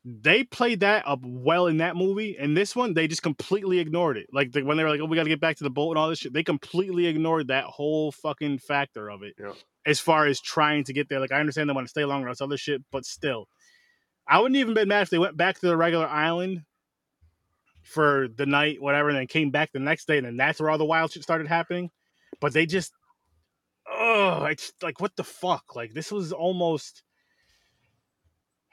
They 0.04 0.44
played 0.44 0.80
that 0.80 1.06
up 1.08 1.18
well 1.22 1.66
in 1.66 1.78
that 1.78 1.96
movie, 1.96 2.36
and 2.38 2.56
this 2.56 2.76
one 2.76 2.94
they 2.94 3.08
just 3.08 3.22
completely 3.22 3.80
ignored 3.80 4.16
it. 4.16 4.28
Like 4.32 4.52
the, 4.52 4.62
when 4.62 4.76
they 4.76 4.84
were 4.84 4.90
like, 4.90 5.00
"Oh, 5.00 5.06
we 5.06 5.16
got 5.16 5.24
to 5.24 5.28
get 5.28 5.40
back 5.40 5.56
to 5.56 5.64
the 5.64 5.70
boat 5.70 5.90
and 5.90 5.98
all 5.98 6.08
this 6.08 6.20
shit," 6.20 6.32
they 6.32 6.44
completely 6.44 7.06
ignored 7.06 7.48
that 7.48 7.64
whole 7.64 8.12
fucking 8.12 8.58
factor 8.60 9.10
of 9.10 9.22
it. 9.22 9.34
Yeah. 9.38 9.52
As 9.84 9.98
far 9.98 10.26
as 10.26 10.40
trying 10.40 10.84
to 10.84 10.92
get 10.92 11.08
there, 11.08 11.18
like 11.18 11.32
I 11.32 11.40
understand 11.40 11.68
they 11.68 11.74
want 11.74 11.86
to 11.86 11.90
stay 11.90 12.04
longer, 12.04 12.28
that's 12.28 12.40
other 12.40 12.56
shit, 12.56 12.82
but 12.92 13.04
still, 13.04 13.48
I 14.26 14.38
wouldn't 14.38 14.56
even 14.56 14.74
been 14.74 14.88
mad 14.88 15.02
if 15.02 15.10
they 15.10 15.18
went 15.18 15.36
back 15.36 15.58
to 15.58 15.66
the 15.66 15.76
regular 15.76 16.06
island 16.06 16.62
for 17.88 18.28
the 18.36 18.46
night, 18.46 18.80
whatever, 18.80 19.08
and 19.08 19.18
then 19.18 19.26
came 19.26 19.50
back 19.50 19.72
the 19.72 19.78
next 19.78 20.06
day, 20.06 20.18
and 20.18 20.26
then 20.26 20.36
that's 20.36 20.60
where 20.60 20.70
all 20.70 20.78
the 20.78 20.84
wild 20.84 21.12
shit 21.12 21.22
started 21.22 21.48
happening. 21.48 21.90
But 22.40 22.52
they 22.52 22.66
just, 22.66 22.92
oh, 23.90 24.44
it's 24.44 24.72
like 24.82 25.00
what 25.00 25.16
the 25.16 25.24
fuck? 25.24 25.74
Like 25.74 25.94
this 25.94 26.12
was 26.12 26.32
almost, 26.32 27.02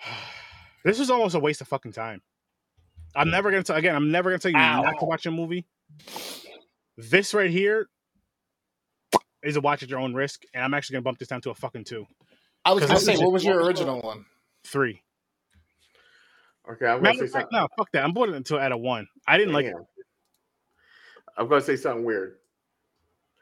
this 0.83 0.99
was 0.99 1.09
almost 1.09 1.35
a 1.35 1.39
waste 1.39 1.61
of 1.61 1.67
fucking 1.67 1.93
time. 1.93 2.21
I'm 3.15 3.29
never 3.29 3.49
gonna 3.49 3.63
tell 3.63 3.77
again. 3.77 3.95
I'm 3.95 4.11
never 4.11 4.29
gonna 4.29 4.39
tell 4.39 4.51
you 4.51 4.57
Ow. 4.57 4.81
not 4.81 4.99
to 4.99 5.05
watch 5.05 5.25
a 5.25 5.31
movie. 5.31 5.65
This 6.97 7.33
right 7.33 7.49
here 7.49 7.87
is 9.41 9.55
a 9.55 9.61
watch 9.61 9.83
at 9.83 9.89
your 9.89 9.99
own 9.99 10.13
risk, 10.13 10.43
and 10.53 10.63
I'm 10.63 10.73
actually 10.73 10.95
gonna 10.95 11.03
bump 11.03 11.19
this 11.19 11.29
down 11.29 11.41
to 11.41 11.51
a 11.51 11.55
fucking 11.55 11.85
two, 11.85 12.05
I 12.65 12.73
was 12.73 12.85
gonna 12.85 12.99
say, 12.99 13.17
what 13.17 13.31
was 13.31 13.45
your 13.45 13.63
original 13.63 14.01
one? 14.01 14.25
three. 14.65 15.01
Okay, 16.71 16.85
I'm 16.85 16.97
gonna 16.97 17.01
Matter 17.01 17.27
say 17.27 17.31
fact, 17.33 17.33
something. 17.51 17.59
no, 17.59 17.67
fuck 17.77 17.91
that. 17.91 18.03
I'm 18.03 18.13
putting 18.13 18.33
it 18.35 18.37
until 18.37 18.59
at 18.59 18.71
a 18.71 18.77
one. 18.77 19.07
I 19.27 19.37
didn't 19.37 19.53
like. 19.53 19.65
Damn. 19.65 19.85
I'm 21.37 21.47
gonna 21.47 21.61
say 21.61 21.75
something 21.75 22.03
weird. 22.05 22.37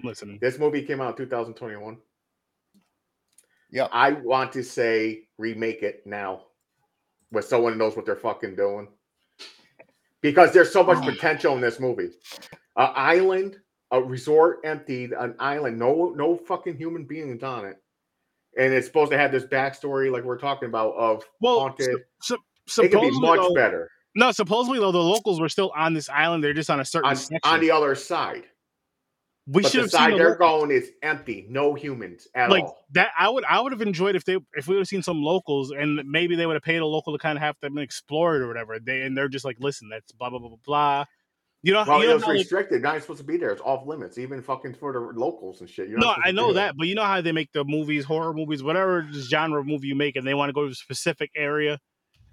Listen, 0.03 0.37
This 0.41 0.59
movie 0.59 0.81
came 0.83 0.99
out 0.99 1.11
in 1.19 1.25
2021. 1.25 1.97
Yep. 3.71 3.89
I 3.91 4.11
want 4.11 4.51
to 4.53 4.63
say 4.63 5.27
remake 5.37 5.81
it 5.81 6.05
now, 6.05 6.43
where 7.29 7.41
someone 7.43 7.77
knows 7.77 7.95
what 7.95 8.05
they're 8.05 8.15
fucking 8.15 8.55
doing. 8.55 8.87
because 10.21 10.51
there's 10.53 10.71
so 10.71 10.83
much 10.83 10.97
oh. 11.01 11.09
potential 11.09 11.55
in 11.55 11.61
this 11.61 11.79
movie. 11.79 12.09
An 12.75 12.89
island, 12.95 13.57
a 13.91 14.01
resort 14.01 14.59
emptied, 14.65 15.13
an 15.13 15.35
island, 15.39 15.79
no 15.79 16.13
no 16.15 16.35
fucking 16.35 16.75
human 16.77 17.05
beings 17.05 17.43
on 17.43 17.65
it, 17.65 17.77
and 18.57 18.73
it's 18.73 18.87
supposed 18.87 19.11
to 19.11 19.17
have 19.17 19.31
this 19.31 19.45
backstory 19.45 20.11
like 20.11 20.23
we're 20.23 20.37
talking 20.39 20.67
about 20.67 20.93
of 20.95 21.23
Well, 21.39 21.59
haunted. 21.59 21.97
So, 22.21 22.37
it 22.67 22.91
could 22.91 23.01
be 23.01 23.11
supposedly, 23.11 23.19
much 23.21 23.39
though- 23.39 23.53
better 23.53 23.89
no, 24.15 24.31
supposedly 24.31 24.77
though 24.79 24.91
the 24.91 24.97
locals 24.99 25.41
were 25.41 25.49
still 25.49 25.71
on 25.75 25.95
this 25.95 26.07
island. 26.07 26.43
They're 26.43 26.53
just 26.53 26.69
on 26.69 26.79
a 26.79 26.85
certain 26.85 27.09
on, 27.09 27.17
on 27.55 27.59
the 27.61 27.71
other 27.71 27.95
side. 27.95 28.43
we 29.47 29.63
should 29.63 29.71
the 29.73 29.77
have 29.81 29.89
seen 29.91 29.99
side 29.99 30.13
the 30.13 30.17
they're 30.17 30.29
locals. 30.39 30.61
going 30.67 30.71
is 30.71 30.91
empty, 31.01 31.47
no 31.49 31.73
humans 31.73 32.27
at 32.35 32.49
all. 32.49 32.55
like 32.55 32.63
all. 32.63 32.85
that. 32.91 33.09
I 33.17 33.27
would 33.27 33.43
I 33.45 33.59
would 33.59 33.71
have 33.71 33.81
enjoyed 33.81 34.15
if 34.15 34.23
they 34.23 34.37
if 34.53 34.67
we 34.67 34.75
would 34.75 34.81
have 34.81 34.87
seen 34.87 35.01
some 35.01 35.23
locals 35.23 35.71
and 35.71 35.99
maybe 36.05 36.35
they 36.35 36.45
would 36.45 36.53
have 36.53 36.61
paid 36.61 36.77
a 36.77 36.85
local 36.85 37.11
to 37.11 37.17
kind 37.19 37.37
of 37.37 37.41
have 37.41 37.55
them 37.61 37.77
explore 37.79 38.35
it 38.35 38.41
or 38.43 38.47
whatever. 38.47 38.77
They 38.79 39.01
and 39.01 39.17
they're 39.17 39.27
just 39.29 39.45
like, 39.45 39.57
listen, 39.59 39.89
that's 39.89 40.11
blah 40.11 40.29
blah 40.29 40.37
blah 40.37 40.49
blah 40.49 40.57
blah. 40.63 41.05
You 41.63 41.73
know, 41.73 41.83
Well, 41.87 41.97
you 41.99 42.03
it 42.05 42.07
know 42.09 42.13
was 42.15 42.23
how, 42.23 42.29
like- 42.29 42.37
restricted. 42.37 42.83
Not 42.83 43.01
supposed 43.01 43.21
to 43.21 43.25
be 43.25 43.37
there. 43.37 43.49
It's 43.49 43.61
off 43.61 43.87
limits, 43.87 44.19
even 44.19 44.43
fucking 44.43 44.75
for 44.75 44.93
the 44.93 44.99
locals 44.99 45.61
and 45.61 45.67
shit. 45.69 45.89
You're 45.89 45.97
no, 45.97 46.13
I 46.23 46.31
know 46.31 46.53
that, 46.53 46.75
but 46.77 46.85
you 46.87 46.93
know 46.93 47.03
how 47.05 47.19
they 47.19 47.31
make 47.31 47.51
the 47.51 47.63
movies, 47.63 48.05
horror 48.05 48.33
movies, 48.33 48.61
whatever 48.61 49.07
genre 49.11 49.63
movie 49.63 49.87
you 49.87 49.95
make, 49.95 50.15
and 50.17 50.27
they 50.27 50.35
want 50.35 50.49
to 50.49 50.53
go 50.53 50.65
to 50.65 50.71
a 50.71 50.75
specific 50.75 51.31
area, 51.35 51.79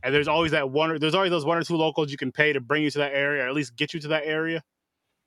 and 0.02 0.14
there's 0.14 0.28
always 0.28 0.52
that 0.52 0.70
one, 0.70 0.90
or 0.90 0.98
there's 0.98 1.14
always 1.14 1.30
those 1.30 1.44
one 1.44 1.58
or 1.58 1.62
two 1.62 1.76
locals 1.76 2.10
you 2.10 2.16
can 2.18 2.32
pay 2.32 2.52
to 2.52 2.60
bring 2.60 2.82
you 2.82 2.90
to 2.90 2.98
that 2.98 3.12
area, 3.14 3.44
or 3.44 3.48
at 3.48 3.54
least 3.54 3.76
get 3.76 3.92
you 3.94 4.00
to 4.00 4.08
that 4.08 4.24
area, 4.24 4.62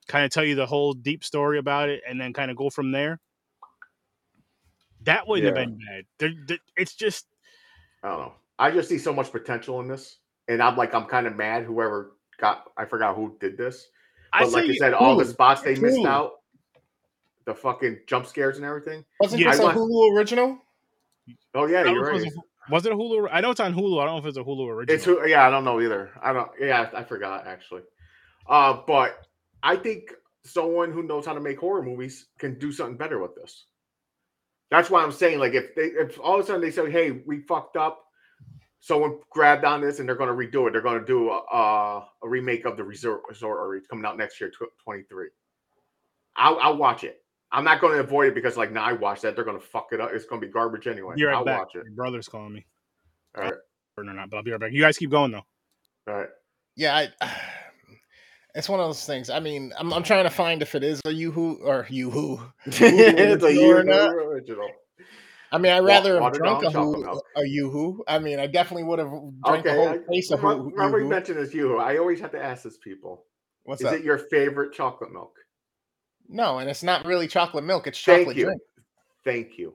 kind 0.08 0.24
of 0.24 0.30
tell 0.30 0.44
you 0.44 0.54
the 0.54 0.66
whole 0.66 0.92
deep 0.94 1.22
story 1.24 1.58
about 1.58 1.88
it, 1.88 2.02
and 2.08 2.20
then 2.20 2.32
kind 2.32 2.50
of 2.50 2.56
go 2.56 2.70
from 2.70 2.92
there. 2.92 3.20
That 5.02 5.28
wouldn't 5.28 5.44
Yeah. 5.54 5.60
have 5.60 5.68
been 5.68 5.78
bad. 5.78 6.04
There, 6.18 6.32
there- 6.46 6.58
it's 6.76 6.94
just 6.94 7.26
I 8.02 8.08
don't 8.08 8.18
know. 8.20 8.32
I 8.58 8.70
just 8.70 8.88
see 8.88 8.98
so 8.98 9.12
much 9.12 9.32
potential 9.32 9.80
in 9.80 9.88
this, 9.88 10.18
and 10.48 10.62
I'm 10.62 10.76
like, 10.76 10.94
I'm 10.94 11.06
kind 11.06 11.26
of 11.26 11.34
mad. 11.36 11.64
Whoever 11.64 12.12
got, 12.38 12.70
I 12.76 12.84
forgot 12.84 13.16
who 13.16 13.36
did 13.40 13.56
this, 13.56 13.88
I 14.32 14.40
but 14.44 14.52
like 14.52 14.62
say, 14.64 14.68
you 14.68 14.74
said, 14.76 14.92
all 14.94 15.16
the 15.16 15.24
spots 15.24 15.62
they 15.62 15.74
missed 15.76 15.98
Hulu. 15.98 16.06
out, 16.06 16.32
the 17.46 17.54
fucking 17.54 18.00
jump 18.06 18.26
scares 18.26 18.56
and 18.56 18.64
everything. 18.66 19.04
Wasn't 19.20 19.40
Yeah, 19.40 19.50
this 19.52 19.60
I 19.60 19.62
a 19.62 19.66
want- 19.66 19.78
Hulu 19.78 20.16
original? 20.16 20.58
Oh 21.54 21.66
yeah, 21.66 21.80
I 21.82 21.90
you're 21.90 22.02
right. 22.04 22.30
Was, 22.70 22.86
it 22.86 22.92
a 22.92 22.96
Hulu? 22.96 23.28
I 23.30 23.40
know 23.40 23.50
it's 23.50 23.60
on 23.60 23.74
Hulu. 23.74 24.00
I 24.00 24.06
don't 24.06 24.14
know 24.14 24.18
if 24.18 24.26
it's 24.26 24.38
a 24.38 24.42
Hulu 24.42 24.68
original. 24.68 24.94
It's 24.94 25.04
who? 25.04 25.26
Yeah, 25.26 25.46
I 25.46 25.50
don't 25.50 25.64
know 25.64 25.80
either. 25.80 26.10
I 26.22 26.32
don't. 26.32 26.50
Yeah, 26.60 26.88
I 26.94 27.04
forgot 27.04 27.46
actually. 27.46 27.82
Uh, 28.48 28.80
but 28.86 29.26
I 29.62 29.76
think 29.76 30.12
someone 30.44 30.92
who 30.92 31.02
knows 31.02 31.26
how 31.26 31.34
to 31.34 31.40
make 31.40 31.58
horror 31.58 31.82
movies 31.82 32.26
can 32.38 32.58
do 32.58 32.72
something 32.72 32.96
better 32.96 33.18
with 33.18 33.34
this. 33.34 33.66
That's 34.70 34.90
why 34.90 35.02
I'm 35.02 35.12
saying, 35.12 35.38
like, 35.38 35.54
if 35.54 35.74
they, 35.74 35.84
if 35.84 36.18
all 36.18 36.38
of 36.38 36.44
a 36.44 36.46
sudden 36.46 36.60
they 36.60 36.70
say, 36.70 36.90
"Hey, 36.90 37.22
we 37.26 37.40
fucked 37.40 37.76
up," 37.76 38.04
someone 38.84 39.18
grabbed 39.30 39.64
on 39.64 39.80
this 39.80 39.98
and 39.98 40.06
they're 40.06 40.14
going 40.14 40.28
to 40.28 40.34
redo 40.34 40.68
it. 40.68 40.72
They're 40.72 40.82
going 40.82 41.00
to 41.00 41.06
do 41.06 41.30
a, 41.30 41.38
a, 41.38 42.08
a 42.22 42.28
remake 42.28 42.66
of 42.66 42.76
the 42.76 42.84
Resort 42.84 43.22
Resort, 43.26 43.58
or 43.58 43.76
it's 43.76 43.86
coming 43.86 44.04
out 44.04 44.18
next 44.18 44.38
year, 44.38 44.50
tw- 44.50 44.76
23. 44.84 45.28
I'll, 46.36 46.58
I'll 46.60 46.76
watch 46.76 47.02
it. 47.02 47.23
I'm 47.54 47.64
not 47.64 47.80
going 47.80 47.94
to 47.94 48.00
avoid 48.00 48.28
it 48.28 48.34
because, 48.34 48.56
like, 48.56 48.72
now 48.72 48.82
I 48.84 48.92
watch 48.92 49.20
that, 49.20 49.36
they're 49.36 49.44
going 49.44 49.58
to 49.60 49.64
fuck 49.64 49.88
it 49.92 50.00
up. 50.00 50.10
It's 50.12 50.24
going 50.26 50.40
to 50.40 50.46
be 50.46 50.52
garbage 50.52 50.86
anyway. 50.88 51.14
You're 51.16 51.32
I'll 51.34 51.44
back. 51.44 51.60
watch 51.60 51.74
it. 51.76 51.84
Your 51.84 51.94
brother's 51.94 52.28
calling 52.28 52.52
me. 52.52 52.66
All 53.36 53.44
right, 53.44 53.54
Or 53.96 54.04
not, 54.04 54.28
but 54.30 54.36
I'll 54.38 54.42
be 54.42 54.50
right 54.50 54.60
back. 54.60 54.72
You 54.72 54.80
guys 54.80 54.98
keep 54.98 55.10
going 55.10 55.30
though. 55.32 55.42
all 56.08 56.14
right. 56.14 56.28
Yeah, 56.76 57.06
I, 57.20 57.30
it's 58.54 58.68
one 58.68 58.80
of 58.80 58.86
those 58.86 59.04
things. 59.06 59.30
I 59.30 59.40
mean, 59.40 59.72
I'm, 59.78 59.92
I'm 59.92 60.02
trying 60.02 60.24
to 60.24 60.30
find 60.30 60.62
if 60.62 60.74
it 60.74 60.82
is 60.84 61.00
a 61.04 61.10
Yoo-Hoo 61.12 61.60
or 61.62 61.86
Yoo-Hoo. 61.88 62.40
it's 62.66 62.80
a 62.80 63.46
original 63.46 63.70
or 63.70 63.84
not? 63.84 64.10
Original. 64.14 64.68
I 65.52 65.58
mean, 65.58 65.70
I'd 65.72 65.80
Wa- 65.82 65.86
rather 65.86 66.20
have 66.20 66.32
drunk 66.32 66.64
a, 66.64 66.70
chocolate 66.72 67.06
hoo, 67.06 67.22
a 67.36 67.46
Yoo-Hoo. 67.46 68.02
I 68.08 68.18
mean, 68.18 68.40
I 68.40 68.48
definitely 68.48 68.82
would 68.84 68.98
have 68.98 69.10
drank 69.44 69.66
Okay, 69.66 69.70
a 69.70 69.74
whole 69.74 69.88
I, 69.90 69.98
case 70.12 70.30
of 70.32 70.42
remember, 70.42 70.64
hoo- 70.64 70.70
remember 70.70 71.00
you 71.00 71.06
mentioned 71.08 71.38
this 71.38 71.54
Yoo-Hoo. 71.54 71.78
I 71.78 71.98
always 71.98 72.18
have 72.20 72.32
to 72.32 72.42
ask 72.42 72.64
this 72.64 72.76
people: 72.76 73.24
What's 73.62 73.80
Is 73.80 73.86
up? 73.86 73.94
it 73.94 74.02
your 74.04 74.18
favorite 74.18 74.72
chocolate 74.72 75.12
milk? 75.12 75.36
No, 76.34 76.58
and 76.58 76.68
it's 76.68 76.82
not 76.82 77.06
really 77.06 77.28
chocolate 77.28 77.64
milk. 77.64 77.86
It's 77.86 78.02
Thank 78.02 78.22
chocolate 78.22 78.36
you. 78.36 78.44
drink. 78.46 78.60
Thank 79.24 79.56
you. 79.56 79.74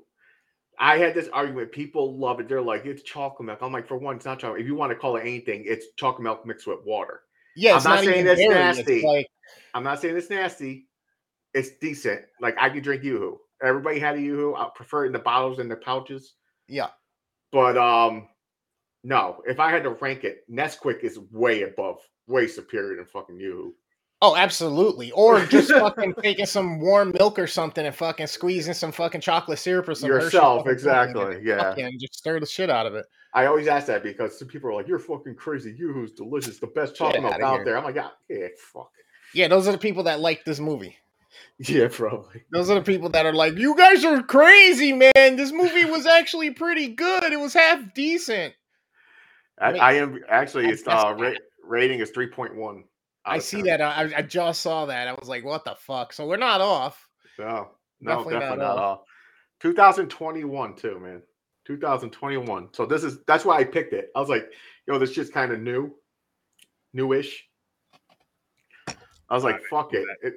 I 0.78 0.98
had 0.98 1.13
this 1.13 1.30
argument. 1.30 1.72
People 1.72 2.17
love 2.17 2.39
it. 2.39 2.50
They're 2.50 2.62
like, 2.62 2.86
it's 2.86 3.02
chocolate 3.04 3.45
milk. 3.45 3.60
I'm 3.62 3.72
like, 3.72 3.88
for 3.88 3.98
one, 3.98 4.17
it's 4.17 4.26
not 4.26 4.39
chocolate. 4.39 4.62
If 4.62 4.67
you 4.67 4.76
want 4.76 4.91
to 4.91 4.95
call 4.98 5.15
it 5.15 5.22
anything, 5.22 5.63
it's 5.65 5.88
chocolate 5.95 6.24
milk 6.24 6.45
mixed 6.45 6.67
with 6.67 6.80
water. 6.86 7.22
Yeah, 7.56 7.78
I'm 7.78 7.84
not 7.84 7.95
not, 7.95 8.04
saying 8.04 8.28
it's 8.28 8.39
dairy. 8.41 8.54
nasty. 8.54 9.02
Like 9.06 9.28
I'm 9.74 9.84
not 9.84 10.02
saying 10.02 10.17
it's 10.17 10.30
nasty. 10.30 10.88
It's 11.54 11.72
decent. 11.82 12.22
Like 12.41 12.56
I 12.60 12.69
could 12.69 12.84
drink 12.84 13.04
Yoo-Hoo. 13.04 13.39
Everybody 13.63 14.00
had 14.00 14.15
a 14.17 14.22
Yoo-Hoo. 14.22 14.56
I 14.56 14.69
prefer 14.76 15.06
it 15.06 15.08
in 15.08 15.13
the 15.13 15.19
bottles 15.19 15.60
and 15.60 15.72
the 15.72 15.76
pouches. 15.78 16.36
yeah. 16.67 16.89
But 17.52 17.78
um, 17.78 18.28
no. 19.04 19.41
If 19.48 19.60
I 19.60 19.72
had 19.72 19.84
to 19.84 19.89
rank 19.91 20.24
it, 20.24 20.43
Nesquik 20.52 21.04
is 21.04 21.19
way 21.32 21.63
above, 21.63 22.00
way 22.28 22.48
superior 22.48 22.98
than 22.98 23.06
fucking 23.06 23.39
Yoo-Hoo. 23.39 23.74
Oh, 24.21 24.36
absolutely. 24.36 25.12
Or 25.12 25.45
just 25.45 25.71
fucking 25.71 26.15
taking 26.21 26.45
some 26.45 26.79
warm 26.79 27.12
milk 27.17 27.39
or 27.39 27.47
something 27.47 27.86
and 27.86 27.95
fucking 27.95 28.27
squeezing 28.27 28.73
some 28.73 28.91
fucking 28.91 29.21
chocolate 29.21 29.60
syrup 29.60 29.88
or 29.88 29.95
some 29.95 30.10
Yourself, 30.10 30.67
exactly. 30.67 31.36
and 31.38 31.45
Yeah. 31.45 31.58
fucking 31.60 31.97
just 31.99 32.15
stir 32.15 32.39
the 32.39 32.45
shit 32.45 32.69
out 32.69 32.86
of 32.86 32.95
it. 32.95 33.05
I 33.34 33.45
always 33.45 33.67
ask 33.67 33.88
that 33.88 34.03
because 34.03 34.38
some 34.38 34.47
people 34.47 34.69
are 34.71 34.73
like, 34.73 34.88
"You're 34.88 34.99
fucking 34.99 35.36
crazy. 35.36 35.71
Yoo-Hoo's 35.77 36.12
delicious, 36.12 36.58
the 36.58 36.67
best 36.67 36.95
chocolate 36.95 37.21
milk 37.21 37.36
outta 37.36 37.45
out 37.45 37.63
there." 37.63 37.77
I'm 37.77 37.84
like, 37.84 37.95
"Yeah, 37.95 38.10
yeah, 38.27 38.47
fuck, 38.58 38.91
Yeah, 39.34 39.47
those 39.47 39.67
are 39.67 39.71
the 39.71 39.77
people 39.77 40.03
that 40.03 40.19
like 40.19 40.43
this 40.45 40.60
movie. 40.60 40.97
yeah, 41.60 41.88
probably." 41.91 42.43
Those 42.51 42.71
are 42.71 42.75
the 42.75 42.82
people 42.82 43.08
that 43.10 43.27
are 43.27 43.34
like, 43.34 43.55
"You 43.55 43.75
guys 43.77 44.03
are 44.03 44.23
crazy, 44.23 44.93
man. 44.93 45.12
This 45.15 45.51
movie 45.51 45.86
was 45.86 46.08
actually 46.08 46.49
pretty 46.51 46.88
good. 46.88 47.32
It 47.32 47.39
was 47.39 47.53
half 47.53 47.93
decent." 47.93 48.55
I, 49.62 49.71
mean, 49.73 49.82
I 49.82 49.93
am 49.93 50.19
actually. 50.27 50.67
It's 50.67 50.86
uh, 50.88 51.13
ra- 51.15 51.34
rating 51.63 51.99
is 51.99 52.10
three 52.10 52.27
point 52.27 52.55
one. 52.55 52.84
I 53.30 53.39
see 53.39 53.62
uh 53.62 53.78
that. 53.78 53.82
I, 53.82 54.12
I 54.18 54.22
just 54.22 54.62
saw 54.62 54.86
that. 54.86 55.08
I 55.08 55.13
was 55.13 55.30
like, 55.30 55.44
"What 55.44 55.65
the 55.65 55.76
fuck?" 55.76 56.13
So 56.13 56.28
we're 56.28 56.38
not 56.38 56.62
off. 56.62 57.08
No, 57.38 57.70
no, 58.02 58.12
Definitely 58.12 58.34
definitely, 58.34 58.58
not 58.58 58.76
not, 58.76 58.78
all. 58.78 59.06
2021 59.62 60.76
too, 60.76 61.00
man. 61.00 61.22
2021. 61.65 62.70
So 62.74 62.86
this 62.86 63.04
is 63.04 63.20
that's 63.26 63.46
why 63.46 63.58
I 63.58 63.63
picked 63.63 63.94
it. 63.94 64.10
I 64.15 64.20
was 64.20 64.30
like, 64.30 64.52
yo, 64.88 64.98
this 64.98 65.13
shit's 65.13 65.30
kind 65.30 65.52
of 65.52 65.60
new, 65.62 65.94
newish. 66.94 67.46
I 68.88 69.36
was 69.36 69.44
like, 69.44 69.62
fuck 69.70 69.94
it. 69.94 70.06
it. 70.24 70.34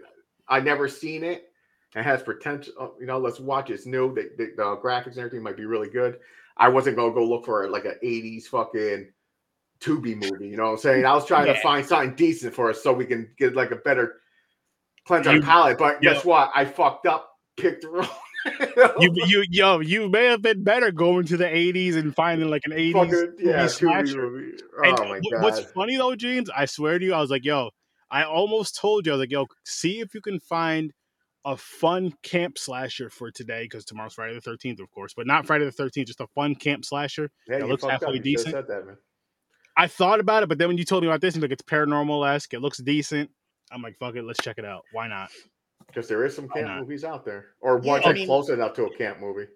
I 0.48 0.60
never 0.60 0.86
seen 0.88 1.24
it. 1.24 1.50
It 1.94 2.02
has 2.02 2.22
potential. 2.22 2.74
oh, 2.78 2.94
You 3.00 3.06
know, 3.06 3.18
let's 3.18 3.40
watch 3.40 3.70
it. 3.70 3.74
It's 3.74 3.86
new. 3.86 4.14
The, 4.14 4.30
the, 4.36 4.52
the 4.56 4.76
graphics 4.76 5.12
and 5.12 5.18
everything 5.18 5.42
might 5.42 5.56
be 5.56 5.64
really 5.64 5.88
good. 5.88 6.18
I 6.56 6.68
wasn't 6.68 6.96
gonna 6.96 7.14
go 7.14 7.24
look 7.24 7.46
for 7.46 7.68
like 7.70 7.86
an 7.86 7.96
80s 8.02 8.44
fucking 8.44 9.10
Tubi 9.82 10.14
movie. 10.14 10.48
You 10.48 10.56
know 10.56 10.64
what 10.64 10.70
I'm 10.70 10.78
saying? 10.78 11.04
I 11.04 11.14
was 11.14 11.26
trying 11.26 11.46
to 11.46 11.60
find 11.60 11.84
something 11.84 12.14
decent 12.14 12.54
for 12.54 12.70
us 12.70 12.82
so 12.82 12.92
we 12.92 13.06
can 13.06 13.28
get 13.38 13.54
like 13.54 13.70
a 13.70 13.76
better 13.76 14.20
cleanse 15.06 15.26
our 15.26 15.40
palate. 15.40 15.78
But 15.78 16.02
yeah. 16.02 16.14
guess 16.14 16.24
what? 16.24 16.50
I 16.54 16.64
fucked 16.64 17.06
up. 17.06 17.30
Picked 17.56 17.84
wrong. 17.84 18.08
You, 18.98 19.12
you, 19.26 19.44
yo, 19.50 19.78
you 19.78 20.08
may 20.08 20.24
have 20.24 20.42
been 20.42 20.64
better 20.64 20.90
going 20.90 21.26
to 21.26 21.36
the 21.36 21.44
'80s 21.44 21.94
and 21.94 22.12
finding 22.12 22.50
like 22.50 22.62
an 22.64 22.72
'80s 22.72 22.92
Fucking, 22.92 23.34
yeah, 23.38 23.68
slasher. 23.68 24.30
movie. 24.30 24.58
And 24.82 24.98
Oh 24.98 25.08
my 25.08 25.20
god. 25.30 25.42
What's 25.44 25.60
funny 25.70 25.96
though, 25.96 26.16
James, 26.16 26.50
I 26.50 26.64
swear 26.64 26.98
to 26.98 27.04
you, 27.04 27.14
I 27.14 27.20
was 27.20 27.30
like, 27.30 27.44
yo, 27.44 27.70
I 28.10 28.24
almost 28.24 28.76
told 28.76 29.06
you, 29.06 29.12
I 29.12 29.14
was 29.14 29.20
like, 29.20 29.30
yo, 29.30 29.46
see 29.64 30.00
if 30.00 30.12
you 30.12 30.20
can 30.20 30.40
find 30.40 30.92
a 31.44 31.56
fun 31.56 32.14
camp 32.22 32.58
slasher 32.58 33.10
for 33.10 33.30
today, 33.30 33.62
because 33.62 33.84
tomorrow's 33.84 34.14
Friday 34.14 34.34
the 34.34 34.50
13th, 34.50 34.80
of 34.80 34.90
course, 34.90 35.14
but 35.14 35.26
not 35.26 35.46
Friday 35.46 35.64
the 35.64 35.70
13th, 35.70 36.06
just 36.06 36.20
a 36.20 36.26
fun 36.34 36.54
camp 36.54 36.84
slasher. 36.84 37.30
Yeah, 37.48 37.58
that 37.58 37.68
looks 37.68 37.84
halfway 37.84 38.18
decent. 38.18 38.54
Said 38.54 38.66
that. 38.66 38.96
I 39.76 39.86
thought 39.86 40.20
about 40.20 40.42
it, 40.42 40.48
but 40.48 40.58
then 40.58 40.68
when 40.68 40.78
you 40.78 40.84
told 40.84 41.02
me 41.02 41.08
about 41.08 41.20
this, 41.20 41.34
and 41.34 41.42
like 41.42 41.50
it's 41.52 41.62
paranormal 41.62 42.28
esque, 42.34 42.52
it 42.54 42.60
looks 42.60 42.78
decent. 42.78 43.30
I'm 43.70 43.80
like, 43.82 43.96
fuck 43.98 44.16
it, 44.16 44.22
let's 44.24 44.42
check 44.42 44.58
it 44.58 44.64
out. 44.64 44.84
Why 44.92 45.08
not? 45.08 45.30
Because 45.86 46.08
there 46.08 46.24
is 46.24 46.34
some 46.36 46.46
Why 46.48 46.60
camp 46.60 46.68
not? 46.68 46.80
movies 46.80 47.04
out 47.04 47.24
there, 47.24 47.46
or 47.60 47.80
Yeah, 47.82 47.92
ones 47.92 48.04
I 48.06 48.12
mean- 48.12 48.26
close 48.26 48.48
enough 48.50 48.74
to 48.74 48.84
a 48.84 48.96
camp 48.96 49.20
movie. 49.20 49.46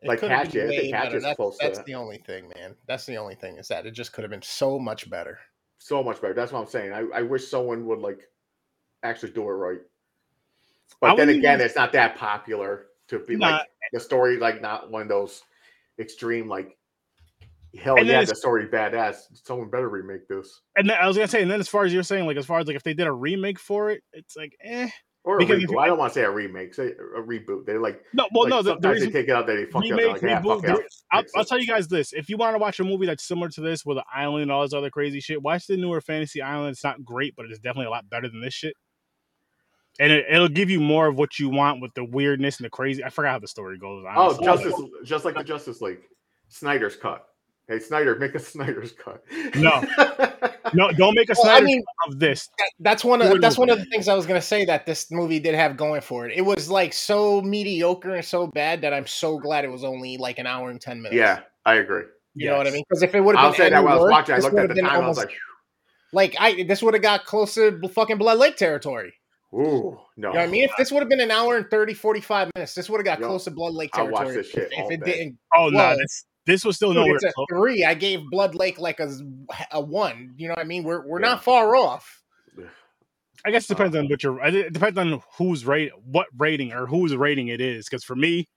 It 0.00 0.06
Like 0.06 0.20
Hatchet, 0.20 0.66
I 0.66 0.68
think. 0.68 0.94
Hatchet's 0.94 1.24
That's, 1.24 1.36
close 1.36 1.58
to 1.58 1.66
that's 1.66 1.78
that. 1.78 1.86
the 1.86 1.94
only 1.96 2.18
thing, 2.18 2.52
man. 2.56 2.76
That's 2.86 3.04
the 3.04 3.16
only 3.16 3.34
thing 3.34 3.56
is 3.56 3.66
that 3.68 3.84
it 3.84 3.90
just 3.92 4.12
could 4.12 4.22
have 4.22 4.30
been 4.30 4.42
so 4.42 4.78
much 4.78 5.10
better. 5.10 5.38
So 5.78 6.04
much 6.04 6.20
better. 6.20 6.34
That's 6.34 6.52
what 6.52 6.60
I'm 6.60 6.66
saying. 6.68 6.92
I, 6.92 7.04
I 7.18 7.22
wish 7.22 7.48
someone 7.48 7.84
would 7.86 7.98
like 7.98 8.20
actually 9.02 9.32
do 9.32 9.42
it 9.42 9.52
right. 9.54 9.80
But 11.00 11.10
I 11.10 11.16
then 11.16 11.30
again, 11.30 11.54
even- 11.56 11.66
it's 11.66 11.74
not 11.74 11.92
that 11.94 12.16
popular 12.16 12.86
to 13.08 13.18
be 13.18 13.34
Nah. 13.36 13.56
like 13.56 13.66
the 13.92 13.98
story, 13.98 14.36
like 14.38 14.60
not 14.62 14.88
one 14.90 15.02
of 15.02 15.08
those 15.08 15.42
extreme 15.98 16.48
like. 16.48 16.77
Hell 17.78 18.02
yeah, 18.02 18.24
the 18.24 18.34
story 18.34 18.66
badass. 18.66 19.16
Someone 19.44 19.68
better 19.68 19.88
remake 19.88 20.26
this. 20.28 20.62
And 20.76 20.88
then, 20.88 20.96
I 21.00 21.06
was 21.06 21.16
gonna 21.16 21.28
say, 21.28 21.42
and 21.42 21.50
then 21.50 21.60
as 21.60 21.68
far 21.68 21.84
as 21.84 21.92
you're 21.92 22.02
saying, 22.02 22.26
like 22.26 22.36
as 22.36 22.46
far 22.46 22.60
as 22.60 22.66
like 22.66 22.76
if 22.76 22.82
they 22.82 22.94
did 22.94 23.06
a 23.06 23.12
remake 23.12 23.58
for 23.58 23.90
it, 23.90 24.02
it's 24.12 24.36
like, 24.36 24.56
eh. 24.62 24.88
Or 25.24 25.36
a 25.36 25.38
Because 25.40 25.62
reboot. 25.62 25.72
you- 25.72 25.78
I 25.78 25.86
don't 25.88 25.98
want 25.98 26.12
to 26.12 26.18
say 26.20 26.24
a 26.24 26.30
remake. 26.30 26.72
Say 26.72 26.86
a 26.86 27.20
reboot. 27.20 27.66
They 27.66 27.76
like. 27.76 28.02
No, 28.14 28.26
well, 28.32 28.44
like, 28.44 28.50
no, 28.50 28.62
the, 28.62 28.62
the 28.62 28.70
sometimes 28.74 28.94
reason 28.94 29.12
they 29.12 29.20
take 29.20 29.28
it 29.28 29.32
out. 29.34 29.46
They 29.46 29.66
fuck 29.66 29.84
it 29.84 29.92
up. 29.92 30.12
Like, 30.12 30.22
yeah, 30.22 30.40
reboot, 30.40 30.44
fuck 30.56 30.64
it 30.64 30.70
up. 30.70 30.76
there- 30.78 30.86
I'll, 31.12 31.24
I'll 31.36 31.44
tell 31.44 31.58
you 31.58 31.66
guys 31.66 31.88
this: 31.88 32.12
if 32.14 32.30
you 32.30 32.38
want 32.38 32.54
to 32.54 32.58
watch 32.58 32.80
a 32.80 32.84
movie 32.84 33.04
that's 33.04 33.26
similar 33.28 33.48
to 33.50 33.60
this 33.60 33.84
with 33.84 33.98
an 33.98 34.04
island 34.14 34.42
and 34.44 34.50
all 34.52 34.62
this 34.62 34.72
other 34.72 34.88
crazy 34.90 35.20
shit, 35.20 35.42
watch 35.42 35.66
the 35.66 35.76
newer 35.76 36.00
Fantasy 36.00 36.40
Island. 36.40 36.70
It's 36.70 36.84
not 36.84 37.04
great, 37.04 37.34
but 37.36 37.44
it's 37.46 37.58
definitely 37.58 37.86
a 37.86 37.90
lot 37.90 38.08
better 38.08 38.28
than 38.28 38.40
this 38.40 38.54
shit. 38.54 38.72
And 40.00 40.12
it, 40.12 40.24
it'll 40.30 40.48
give 40.48 40.70
you 40.70 40.80
more 40.80 41.08
of 41.08 41.16
what 41.18 41.38
you 41.38 41.50
want 41.50 41.82
with 41.82 41.92
the 41.94 42.04
weirdness 42.04 42.58
and 42.58 42.64
the 42.64 42.70
crazy. 42.70 43.04
I 43.04 43.10
forgot 43.10 43.32
how 43.32 43.38
the 43.40 43.48
story 43.48 43.76
goes. 43.78 44.04
Oh. 44.08 44.42
Justice, 44.42 44.74
just 45.04 45.24
like 45.26 45.34
the 45.34 45.44
Justice 45.44 45.80
League, 45.82 45.98
Snyder's 46.48 46.96
cut. 46.96 47.26
Hey, 47.68 47.78
Snyder, 47.78 48.16
make 48.16 48.34
a 48.34 48.38
Snyder's 48.40 48.92
cut. 48.92 49.22
No. 49.56 49.82
no, 50.74 50.90
don't 50.92 51.14
make 51.14 51.28
a 51.30 51.34
Well, 51.36 51.50
I 51.50 51.58
Snyder 51.58 51.66
mean, 51.66 51.82
of 52.08 52.18
this. 52.18 52.48
that's 52.80 53.04
one 53.04 53.20
of 53.22 53.40
that's 53.40 53.58
one 53.58 53.68
of 53.70 53.78
the 53.78 53.84
things 53.86 54.08
I 54.08 54.14
was 54.14 54.26
gonna 54.26 54.40
say 54.40 54.64
that 54.64 54.86
this 54.86 55.10
movie 55.10 55.38
did 55.38 55.54
have 55.54 55.76
going 55.76 56.00
for 56.00 56.26
it. 56.26 56.36
It 56.36 56.42
was 56.42 56.70
like 56.70 56.92
so 56.92 57.40
mediocre 57.42 58.14
and 58.14 58.24
so 58.24 58.46
bad 58.46 58.80
that 58.82 58.92
I'm 58.94 59.06
so 59.06 59.38
glad 59.38 59.64
it 59.64 59.70
was 59.70 59.84
only 59.84 60.16
like 60.16 60.38
an 60.38 60.46
hour 60.46 60.70
and 60.70 60.80
ten 60.80 61.02
minutes. 61.02 61.16
Yeah, 61.16 61.40
I 61.66 61.74
agree. 61.74 62.04
you 62.34 62.48
know 62.48 62.56
what 62.56 62.66
I 62.66 62.70
mean? 62.70 62.84
Because 62.88 63.02
if 63.02 63.14
it 63.14 63.20
would 63.20 63.36
have 63.36 63.44
I'll 63.44 63.50
been 63.52 63.56
say 63.58 63.70
that 63.70 63.76
any 63.76 63.84
when 63.84 63.92
I 63.92 63.96
was 63.96 64.10
watching, 64.10 64.34
I 64.34 64.38
looked 64.38 64.56
at 64.58 64.68
the 64.68 64.74
been 64.74 64.84
time, 64.84 64.94
I 64.94 64.98
was 65.06 65.18
almost- 65.18 65.34
like, 66.12 66.34
like 66.34 66.36
I 66.40 66.62
this 66.62 66.82
would 66.82 66.94
have 66.94 67.02
got 67.02 67.24
closer 67.26 67.78
to 67.78 67.88
fucking 67.88 68.16
Blood 68.18 68.38
Lake 68.38 68.56
territory. 68.56 69.12
ooh, 69.52 69.58
no. 69.60 69.60
You 69.60 70.22
know 70.22 70.30
what 70.30 70.38
I 70.38 70.46
mean? 70.46 70.64
If 70.64 70.72
this 70.78 70.90
would 70.90 71.00
have 71.00 71.08
been 71.10 71.20
an 71.20 71.30
hour 71.30 71.56
and 71.56 71.68
30, 71.70 71.92
45 71.94 72.50
minutes, 72.54 72.74
this 72.74 72.88
would 72.88 72.98
have 72.98 73.04
got 73.04 73.20
Yo, 73.20 73.26
close 73.26 73.44
to 73.44 73.50
Blood 73.50 73.74
Lake 73.74 73.90
I'll 73.94 74.08
watch 74.08 74.22
territory. 74.28 74.36
this 74.42 74.50
shit 74.50 74.72
if 74.72 74.78
all 74.84 74.88
it 74.90 75.04
day. 75.04 75.12
didn't, 75.18 75.38
Oh 75.54 75.68
no, 75.68 75.76
Well, 75.78 75.96
this 75.98 76.24
this 76.48 76.64
was 76.64 76.74
still 76.74 76.88
dude, 76.92 76.96
nowhere. 77.02 77.16
it's 77.16 77.24
a 77.26 77.32
three. 77.48 77.84
I 77.84 77.94
gave 77.94 78.28
Blood 78.30 78.56
Lake 78.56 78.80
like 78.80 78.98
a, 78.98 79.08
a 79.70 79.80
one. 79.80 80.34
You 80.36 80.48
know 80.48 80.54
what 80.54 80.64
I 80.64 80.64
mean? 80.64 80.82
We're 80.82 81.06
we're 81.06 81.20
Yeah. 81.20 81.26
not 81.28 81.44
far 81.44 81.76
off. 81.76 82.22
I 83.44 83.52
guess 83.52 83.66
it 83.66 83.68
depends 83.68 83.94
Uh, 83.94 84.00
on 84.00 84.08
what 84.08 84.22
your. 84.24 84.44
It 84.44 84.72
depends 84.72 84.98
on 84.98 85.22
who's 85.36 85.64
rate, 85.64 85.92
what 86.04 86.26
rating 86.36 86.72
or 86.72 86.86
whose 86.86 87.14
rating 87.14 87.48
it 87.48 87.60
is. 87.60 87.86
Because 87.88 88.02
for 88.02 88.16
me, 88.16 88.48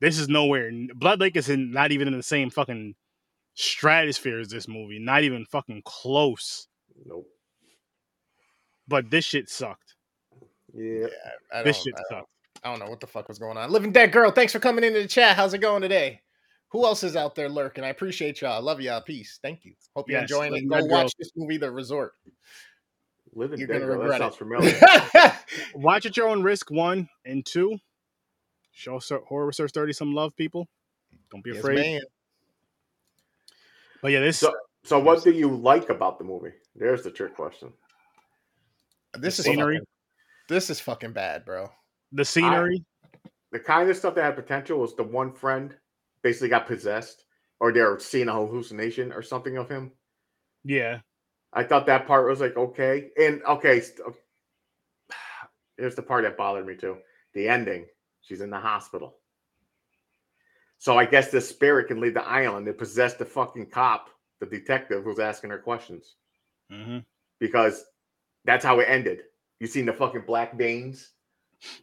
this 0.00 0.18
is 0.18 0.28
nowhere. 0.28 0.70
Blood 0.94 1.18
Lake 1.20 1.34
is 1.36 1.48
in, 1.48 1.72
not 1.72 1.90
even 1.90 2.06
in 2.06 2.16
the 2.16 2.22
same 2.22 2.50
fucking 2.50 2.94
stratosphere 3.54 4.38
as 4.38 4.48
this 4.48 4.68
movie. 4.68 4.98
Not 5.00 5.24
even 5.24 5.44
fucking 5.46 5.82
close. 5.84 6.68
Nope. 7.04 7.26
But 8.86 9.10
this 9.10 9.24
shit 9.24 9.48
sucked. 9.50 9.94
Yeah. 10.74 11.06
I 11.52 11.62
This 11.62 11.76
don't, 11.78 11.84
shit 11.84 11.94
I, 11.96 12.02
don't, 12.10 12.20
sucked. 12.20 12.30
I 12.64 12.70
don't 12.70 12.78
know 12.78 12.90
what 12.90 13.00
the 13.00 13.06
fuck 13.06 13.28
was 13.28 13.38
going 13.38 13.56
on. 13.56 13.70
Living 13.70 13.92
Dead 13.92 14.12
Girl, 14.12 14.30
thanks 14.30 14.52
for 14.52 14.60
coming 14.60 14.84
into 14.84 15.00
the 15.00 15.08
chat. 15.08 15.36
How's 15.36 15.54
it 15.54 15.58
going 15.58 15.82
today? 15.82 16.20
Who 16.70 16.84
else 16.84 17.02
is 17.02 17.16
out 17.16 17.34
there 17.34 17.48
lurking? 17.48 17.82
I 17.84 17.88
appreciate 17.88 18.40
y'all. 18.42 18.52
I 18.52 18.58
love 18.58 18.80
y'all. 18.80 19.00
Peace. 19.00 19.38
Thank 19.42 19.64
you. 19.64 19.74
Hope 19.96 20.08
you're 20.10 20.20
Yes, 20.20 20.30
enjoying 20.30 20.52
it. 20.52 20.64
Living 20.64 20.68
Go 20.68 20.80
Dead 20.80 20.90
watch 20.90 21.12
this 21.18 21.30
movie, 21.34 21.56
The 21.56 21.70
Resort. 21.70 22.12
Living 23.34 23.58
You're 23.58 23.68
Dead, 23.68 23.74
gonna 23.80 23.86
girl, 23.86 24.08
that 24.08 24.20
regret 24.20 24.20
it. 24.20 24.34
familiar. 24.36 25.32
Watch 25.74 26.06
at 26.06 26.16
your 26.16 26.28
own 26.28 26.42
risk. 26.42 26.70
One 26.70 27.08
and 27.24 27.44
two. 27.44 27.78
Show 28.72 29.00
horror 29.26 29.46
research 29.46 29.70
thirty 29.72 29.92
some 29.92 30.14
love, 30.14 30.34
people. 30.36 30.66
Don't 31.30 31.42
be 31.44 31.50
Yes, 31.50 31.60
afraid. 31.60 31.76
man. 31.76 32.00
But 34.02 34.12
yeah, 34.12 34.20
this 34.20 34.38
So, 34.38 34.52
so 34.84 34.98
what 34.98 35.22
do 35.24 35.30
you 35.32 35.54
like 35.54 35.90
about 35.90 36.18
the 36.18 36.24
movie? 36.24 36.52
There's 36.74 37.02
the 37.02 37.10
trick 37.10 37.34
question. 37.34 37.72
This 39.18 39.38
is 39.38 39.44
scenery. 39.46 39.76
fucking, 39.76 39.86
this 40.48 40.70
is 40.70 40.80
fucking 40.80 41.12
bad, 41.12 41.44
bro. 41.44 41.70
the 42.12 42.24
scenery. 42.24 42.84
The 43.52 43.58
kind 43.58 43.88
of 43.90 43.96
stuff 43.96 44.14
that 44.14 44.24
had 44.24 44.36
potential 44.36 44.78
was 44.78 44.94
the 44.94 45.02
one 45.02 45.32
friend 45.32 45.74
basically 46.22 46.48
got 46.48 46.66
possessed, 46.66 47.24
or 47.60 47.72
they're 47.72 47.98
seeing 47.98 48.28
a 48.28 48.32
hallucination 48.34 49.12
or 49.12 49.22
something 49.22 49.56
of 49.56 49.68
him. 49.68 49.92
yeah, 50.64 51.00
I 51.52 51.64
thought 51.64 51.86
that 51.86 52.06
part 52.06 52.28
was 52.28 52.40
like 52.40 52.56
okay, 52.56 53.10
and 53.18 53.42
okay. 53.44 53.80
st- 53.80 54.00
Here's 55.76 55.94
the 55.94 56.02
part 56.02 56.24
that 56.24 56.36
bothered 56.36 56.66
me 56.66 56.76
too: 56.76 56.98
the 57.34 57.48
ending. 57.48 57.86
She's 58.22 58.40
in 58.42 58.50
the 58.50 58.60
hospital, 58.60 59.18
so 60.78 60.98
I 60.98 61.06
guess 61.06 61.30
the 61.30 61.40
spirit 61.40 61.88
can 61.88 62.00
leave 62.00 62.14
the 62.14 62.26
island 62.26 62.68
and 62.68 62.78
possess 62.78 63.14
the 63.14 63.24
fucking 63.24 63.70
cop, 63.70 64.10
the 64.40 64.46
detective 64.46 65.04
who's 65.04 65.18
asking 65.18 65.50
her 65.50 65.58
questions, 65.58 66.16
hmm 66.70 66.98
because 67.40 67.84
that's 68.44 68.64
how 68.64 68.80
it 68.80 68.86
ended. 68.88 69.22
You 69.60 69.66
seen 69.66 69.86
the 69.86 69.92
fucking 69.92 70.24
black 70.26 70.56
veins? 70.56 71.10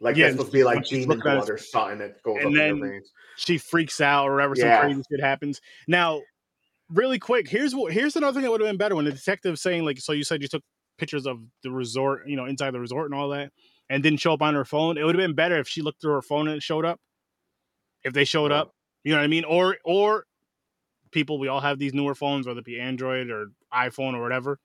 Like 0.00 0.16
Yeah, 0.16 0.24
that's 0.26 0.34
supposed 0.36 0.52
to 0.52 0.58
be 0.58 0.64
like 0.64 0.86
she's 0.86 1.00
demon 1.04 1.18
looking 1.18 1.32
at 1.32 1.36
blood 1.38 1.50
or 1.50 1.58
something 1.58 1.98
that 1.98 2.22
goes 2.22 2.36
and 2.38 2.46
up 2.48 2.52
then- 2.54 2.70
in 2.70 2.80
their 2.80 2.90
veins. 2.92 3.12
she 3.36 3.58
freaks 3.58 4.00
out 4.00 4.26
or 4.28 4.34
whatever. 4.34 4.56
Some 4.56 4.68
crazy 4.80 5.02
shit 5.10 5.20
happens. 5.20 5.60
Now, 5.86 6.22
really 6.90 7.18
quick, 7.18 7.48
here's 7.48 7.74
what 7.74 7.92
here's 7.92 8.16
another 8.16 8.34
thing 8.34 8.42
that 8.42 8.50
would 8.50 8.60
have 8.60 8.68
been 8.68 8.76
better 8.78 8.96
when 8.96 9.04
the 9.04 9.12
detective's 9.12 9.60
saying 9.60 9.84
like, 9.84 9.98
so 9.98 10.12
you 10.12 10.24
said 10.24 10.40
you 10.42 10.48
took 10.48 10.62
pictures 10.98 11.26
of 11.26 11.40
the 11.62 11.70
resort, 11.70 12.26
you 12.26 12.36
know, 12.36 12.46
inside 12.46 12.70
the 12.70 12.80
resort 12.80 13.10
and 13.10 13.14
all 13.20 13.28
that, 13.30 13.52
and 13.90 14.02
didn't 14.02 14.20
show 14.20 14.32
up 14.32 14.40
on 14.40 14.54
her 14.54 14.64
phone. 14.64 14.96
It 14.96 15.04
would 15.04 15.14
have 15.14 15.22
been 15.22 15.34
better 15.34 15.58
if 15.58 15.68
she 15.68 15.82
looked 15.82 16.00
through 16.00 16.14
her 16.14 16.22
phone 16.22 16.48
and 16.48 16.56
it 16.56 16.62
showed 16.62 16.84
up. 16.86 16.98
If 18.02 18.12
they 18.14 18.24
showed 18.24 18.50
Yeah. 18.50 18.60
up, 18.60 18.70
you 19.04 19.12
know 19.12 19.18
what 19.18 19.24
I 19.24 19.28
mean, 19.28 19.44
or 19.44 19.76
or 19.84 20.24
people, 21.12 21.38
we 21.38 21.48
all 21.48 21.60
have 21.60 21.78
these 21.78 21.92
newer 21.94 22.14
phones, 22.14 22.46
whether 22.46 22.60
it 22.60 22.64
be 22.64 22.80
Android 22.80 23.30
or 23.30 23.48
iPhone 23.74 24.14
or 24.14 24.22
whatever. 24.22 24.58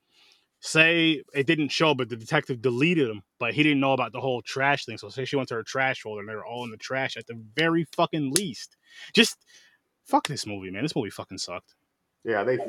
Say 0.64 1.24
it 1.34 1.48
didn't 1.48 1.70
show, 1.70 1.96
but 1.96 2.08
the 2.08 2.16
detective 2.16 2.62
deleted 2.62 3.10
them, 3.10 3.24
but 3.40 3.56
he 3.56 3.64
didn't 3.64 3.80
know 3.80 3.94
about 3.94 4.14
the 4.14 4.22
whole 4.22 4.44
trash 4.44 4.86
thing. 4.86 4.98
So 4.98 5.10
say 5.10 5.26
she 5.26 5.36
went 5.36 5.50
to 5.50 5.56
her 5.56 5.64
trash 5.64 6.02
folder 6.02 6.20
and 6.20 6.30
they 6.30 6.36
were 6.36 6.46
all 6.46 6.64
in 6.64 6.70
the 6.70 6.78
trash 6.78 7.18
at 7.18 7.26
the 7.26 7.42
very 7.56 7.86
fucking 7.96 8.32
least. 8.32 8.78
Just 9.14 9.38
fuck 10.06 10.28
this 10.28 10.46
movie, 10.46 10.70
man. 10.70 10.84
This 10.84 10.96
movie 10.96 11.10
fucking 11.10 11.40
sucked. 11.40 11.74
Yeah, 12.24 12.44
they 12.44 12.60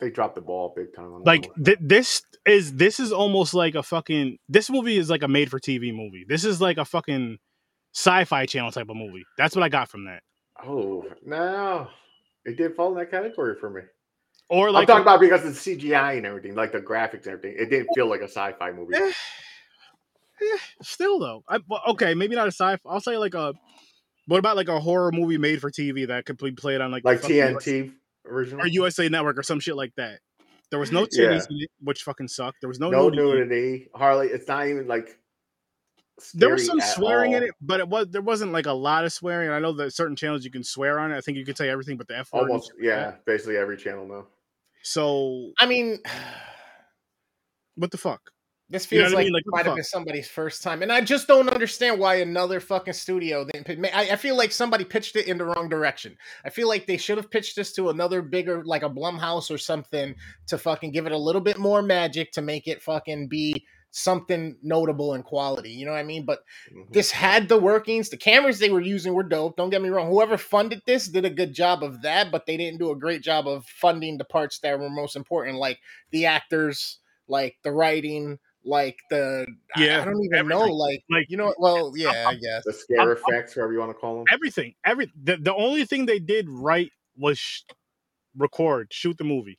they 0.00 0.10
dropped 0.10 0.34
the 0.34 0.40
ball 0.40 0.72
big 0.74 0.92
time. 0.94 1.12
On 1.12 1.22
Like 1.22 1.48
th- 1.64 1.78
this 1.80 2.22
is 2.44 2.74
this 2.74 2.98
is 2.98 3.12
almost 3.12 3.54
like 3.54 3.76
a 3.76 3.84
fucking 3.84 4.38
this 4.48 4.68
movie 4.68 4.96
is 4.98 5.08
like 5.08 5.22
a 5.22 5.28
made 5.28 5.48
for 5.48 5.60
TV 5.60 5.94
movie. 5.94 6.24
This 6.28 6.44
is 6.44 6.60
like 6.60 6.78
a 6.78 6.84
fucking 6.84 7.38
sci-fi 7.94 8.46
channel 8.46 8.72
type 8.72 8.88
of 8.88 8.96
movie. 8.96 9.24
That's 9.36 9.54
what 9.54 9.62
I 9.62 9.68
got 9.68 9.88
from 9.88 10.06
that. 10.06 10.24
oh 10.64 11.04
no, 11.24 11.86
it 12.44 12.56
did 12.56 12.74
fall 12.74 12.90
in 12.90 12.98
that 12.98 13.12
category 13.12 13.54
for 13.60 13.70
me. 13.70 13.82
Or 14.48 14.68
I'm 14.68 14.74
like 14.74 14.86
talking 14.86 15.02
about 15.02 15.20
because 15.20 15.44
of 15.44 15.54
the 15.54 15.76
CGI 15.76 16.16
and 16.16 16.26
everything, 16.26 16.54
like 16.54 16.72
the 16.72 16.80
graphics 16.80 17.26
and 17.26 17.34
everything. 17.34 17.56
It 17.58 17.68
didn't 17.68 17.88
feel 17.94 18.08
like 18.08 18.20
a 18.20 18.28
sci-fi 18.28 18.72
movie. 18.72 18.94
Eh, 18.94 19.12
eh, 20.40 20.58
still 20.82 21.18
though. 21.18 21.44
I, 21.48 21.58
okay, 21.88 22.14
maybe 22.14 22.34
not 22.34 22.46
a 22.48 22.52
sci-fi. 22.52 22.88
I'll 22.88 23.00
say 23.00 23.18
like 23.18 23.34
a 23.34 23.52
what 24.26 24.38
about 24.38 24.56
like 24.56 24.68
a 24.68 24.80
horror 24.80 25.12
movie 25.12 25.38
made 25.38 25.60
for 25.60 25.70
TV 25.70 26.06
that 26.08 26.24
could 26.24 26.38
be 26.38 26.52
played 26.52 26.80
on 26.80 26.90
like 26.90 27.04
like 27.04 27.20
TNT 27.20 27.92
original. 28.26 28.64
or 28.64 28.66
USA 28.68 29.08
Network 29.08 29.38
or 29.38 29.42
some 29.42 29.60
shit 29.60 29.76
like 29.76 29.94
that. 29.96 30.20
There 30.70 30.78
was 30.78 30.92
no 30.92 31.04
titties 31.04 31.46
Yeah. 31.48 31.56
in 31.56 31.62
it, 31.62 31.70
which 31.80 32.02
fucking 32.02 32.28
sucked. 32.28 32.60
There 32.60 32.68
was 32.68 32.78
no, 32.78 32.90
no 32.90 33.08
nudity. 33.08 33.38
nudity. 33.38 33.88
Harley, 33.94 34.28
it's 34.28 34.46
not 34.46 34.66
even 34.66 34.86
like. 34.86 35.18
There 36.34 36.50
was 36.50 36.66
some 36.66 36.80
swearing 36.80 37.32
in 37.32 37.44
it, 37.44 37.52
but 37.60 37.80
it 37.80 37.88
was 37.88 38.08
there 38.10 38.20
wasn't 38.20 38.52
like 38.52 38.66
a 38.66 38.72
lot 38.72 39.04
of 39.04 39.12
swearing. 39.12 39.50
I 39.50 39.60
know 39.60 39.72
that 39.74 39.92
certain 39.92 40.16
channels 40.16 40.44
you 40.44 40.50
can 40.50 40.64
swear 40.64 40.98
on 40.98 41.12
it. 41.12 41.16
I 41.16 41.20
think 41.20 41.38
you 41.38 41.44
could 41.44 41.56
say 41.56 41.68
everything 41.68 41.96
but 41.96 42.08
the 42.08 42.18
F 42.18 42.32
word. 42.32 42.50
Almost, 42.50 42.72
yeah. 42.78 43.14
Basically, 43.24 43.56
every 43.56 43.76
channel 43.76 44.06
now. 44.06 44.26
So 44.88 45.52
I 45.58 45.66
mean, 45.66 45.98
what 47.76 47.90
the 47.90 47.98
fuck? 47.98 48.20
this 48.70 48.90
You 48.90 48.98
know 48.98 49.04
feels 49.04 49.12
I 49.12 49.16
like, 49.16 49.24
mean? 49.24 49.32
Like, 49.32 49.42
it 49.46 49.50
might 49.50 49.66
have 49.66 49.74
been 49.74 49.84
somebody's 49.84 50.28
first 50.28 50.62
time, 50.62 50.82
and 50.82 50.92
I 50.92 51.00
just 51.00 51.26
don't 51.26 51.48
understand 51.48 51.98
why 51.98 52.16
another 52.16 52.60
fucking 52.60 52.92
studio 52.92 53.46
didn't. 53.46 53.86
I, 53.86 54.10
I 54.10 54.16
feel 54.16 54.36
like 54.36 54.52
somebody 54.52 54.84
pitched 54.84 55.16
it 55.16 55.26
in 55.26 55.38
the 55.38 55.44
wrong 55.44 55.68
direction. 55.68 56.16
I 56.44 56.50
feel 56.50 56.68
like 56.68 56.86
they 56.86 56.96
should 56.96 57.16
have 57.16 57.30
pitched 57.30 57.56
this 57.56 57.72
to 57.74 57.88
another 57.88 58.20
bigger, 58.20 58.62
like 58.64 58.82
a 58.82 58.90
Blumhouse 58.90 59.50
or 59.50 59.58
something, 59.58 60.14
to 60.48 60.58
fucking 60.58 60.92
give 60.92 61.06
it 61.06 61.12
a 61.12 61.18
little 61.18 61.40
bit 61.40 61.58
more 61.58 61.82
magic 61.82 62.32
to 62.32 62.42
make 62.42 62.66
it 62.66 62.82
fucking 62.82 63.28
be 63.28 63.66
something 63.90 64.56
notable 64.62 65.14
in 65.14 65.22
quality. 65.22 65.70
You 65.70 65.86
know 65.86 65.92
what 65.92 65.98
I 65.98 66.02
mean? 66.04 66.24
But 66.24 66.40
Mhm. 66.72 66.92
this 66.92 67.10
had 67.10 67.48
the 67.48 67.58
workings. 67.58 68.10
The 68.10 68.16
cameras 68.16 68.58
they 68.58 68.70
were 68.70 68.80
using 68.80 69.14
were 69.14 69.22
dope. 69.22 69.56
Don't 69.56 69.70
get 69.70 69.82
me 69.82 69.88
wrong. 69.88 70.08
Whoever 70.10 70.36
funded 70.36 70.82
this 70.86 71.08
did 71.08 71.24
a 71.24 71.30
good 71.30 71.52
job 71.54 71.82
of 71.82 72.02
that, 72.02 72.30
but 72.30 72.46
they 72.46 72.56
didn't 72.56 72.78
do 72.78 72.90
a 72.90 72.96
great 72.96 73.22
job 73.22 73.48
of 73.48 73.64
funding 73.66 74.18
the 74.18 74.24
parts 74.24 74.58
that 74.60 74.78
were 74.78 74.90
most 74.90 75.16
important, 75.16 75.56
like 75.58 75.78
the 76.10 76.26
actors, 76.26 76.98
like 77.28 77.56
the 77.64 77.72
writing, 77.72 78.38
like 78.64 78.98
the 79.08 79.46
Yeah, 79.76 80.02
I, 80.02 80.04
don't 80.04 80.22
even 80.22 80.48
know, 80.48 80.64
like 80.64 81.02
Like 81.10 81.26
you 81.30 81.36
know. 81.38 81.54
Well, 81.58 81.92
yeah, 81.96 82.24
I 82.28 82.34
guess. 82.34 82.64
the 82.64 82.72
scare 82.74 83.00
I'm- 83.00 83.08
I'm- 83.08 83.16
effects, 83.16 83.56
whatever 83.56 83.72
you 83.72 83.78
want 83.78 83.90
to 83.90 83.94
call 83.98 84.16
them. 84.18 84.24
Everything, 84.30 84.74
every 84.84 85.10
the, 85.22 85.36
the 85.38 85.54
only 85.54 85.86
thing 85.86 86.04
they 86.06 86.18
did 86.18 86.46
right 86.48 86.90
was 87.16 87.38
sh- 87.38 87.62
record, 88.36 88.88
shoot 88.92 89.16
the 89.16 89.24
movie. 89.24 89.58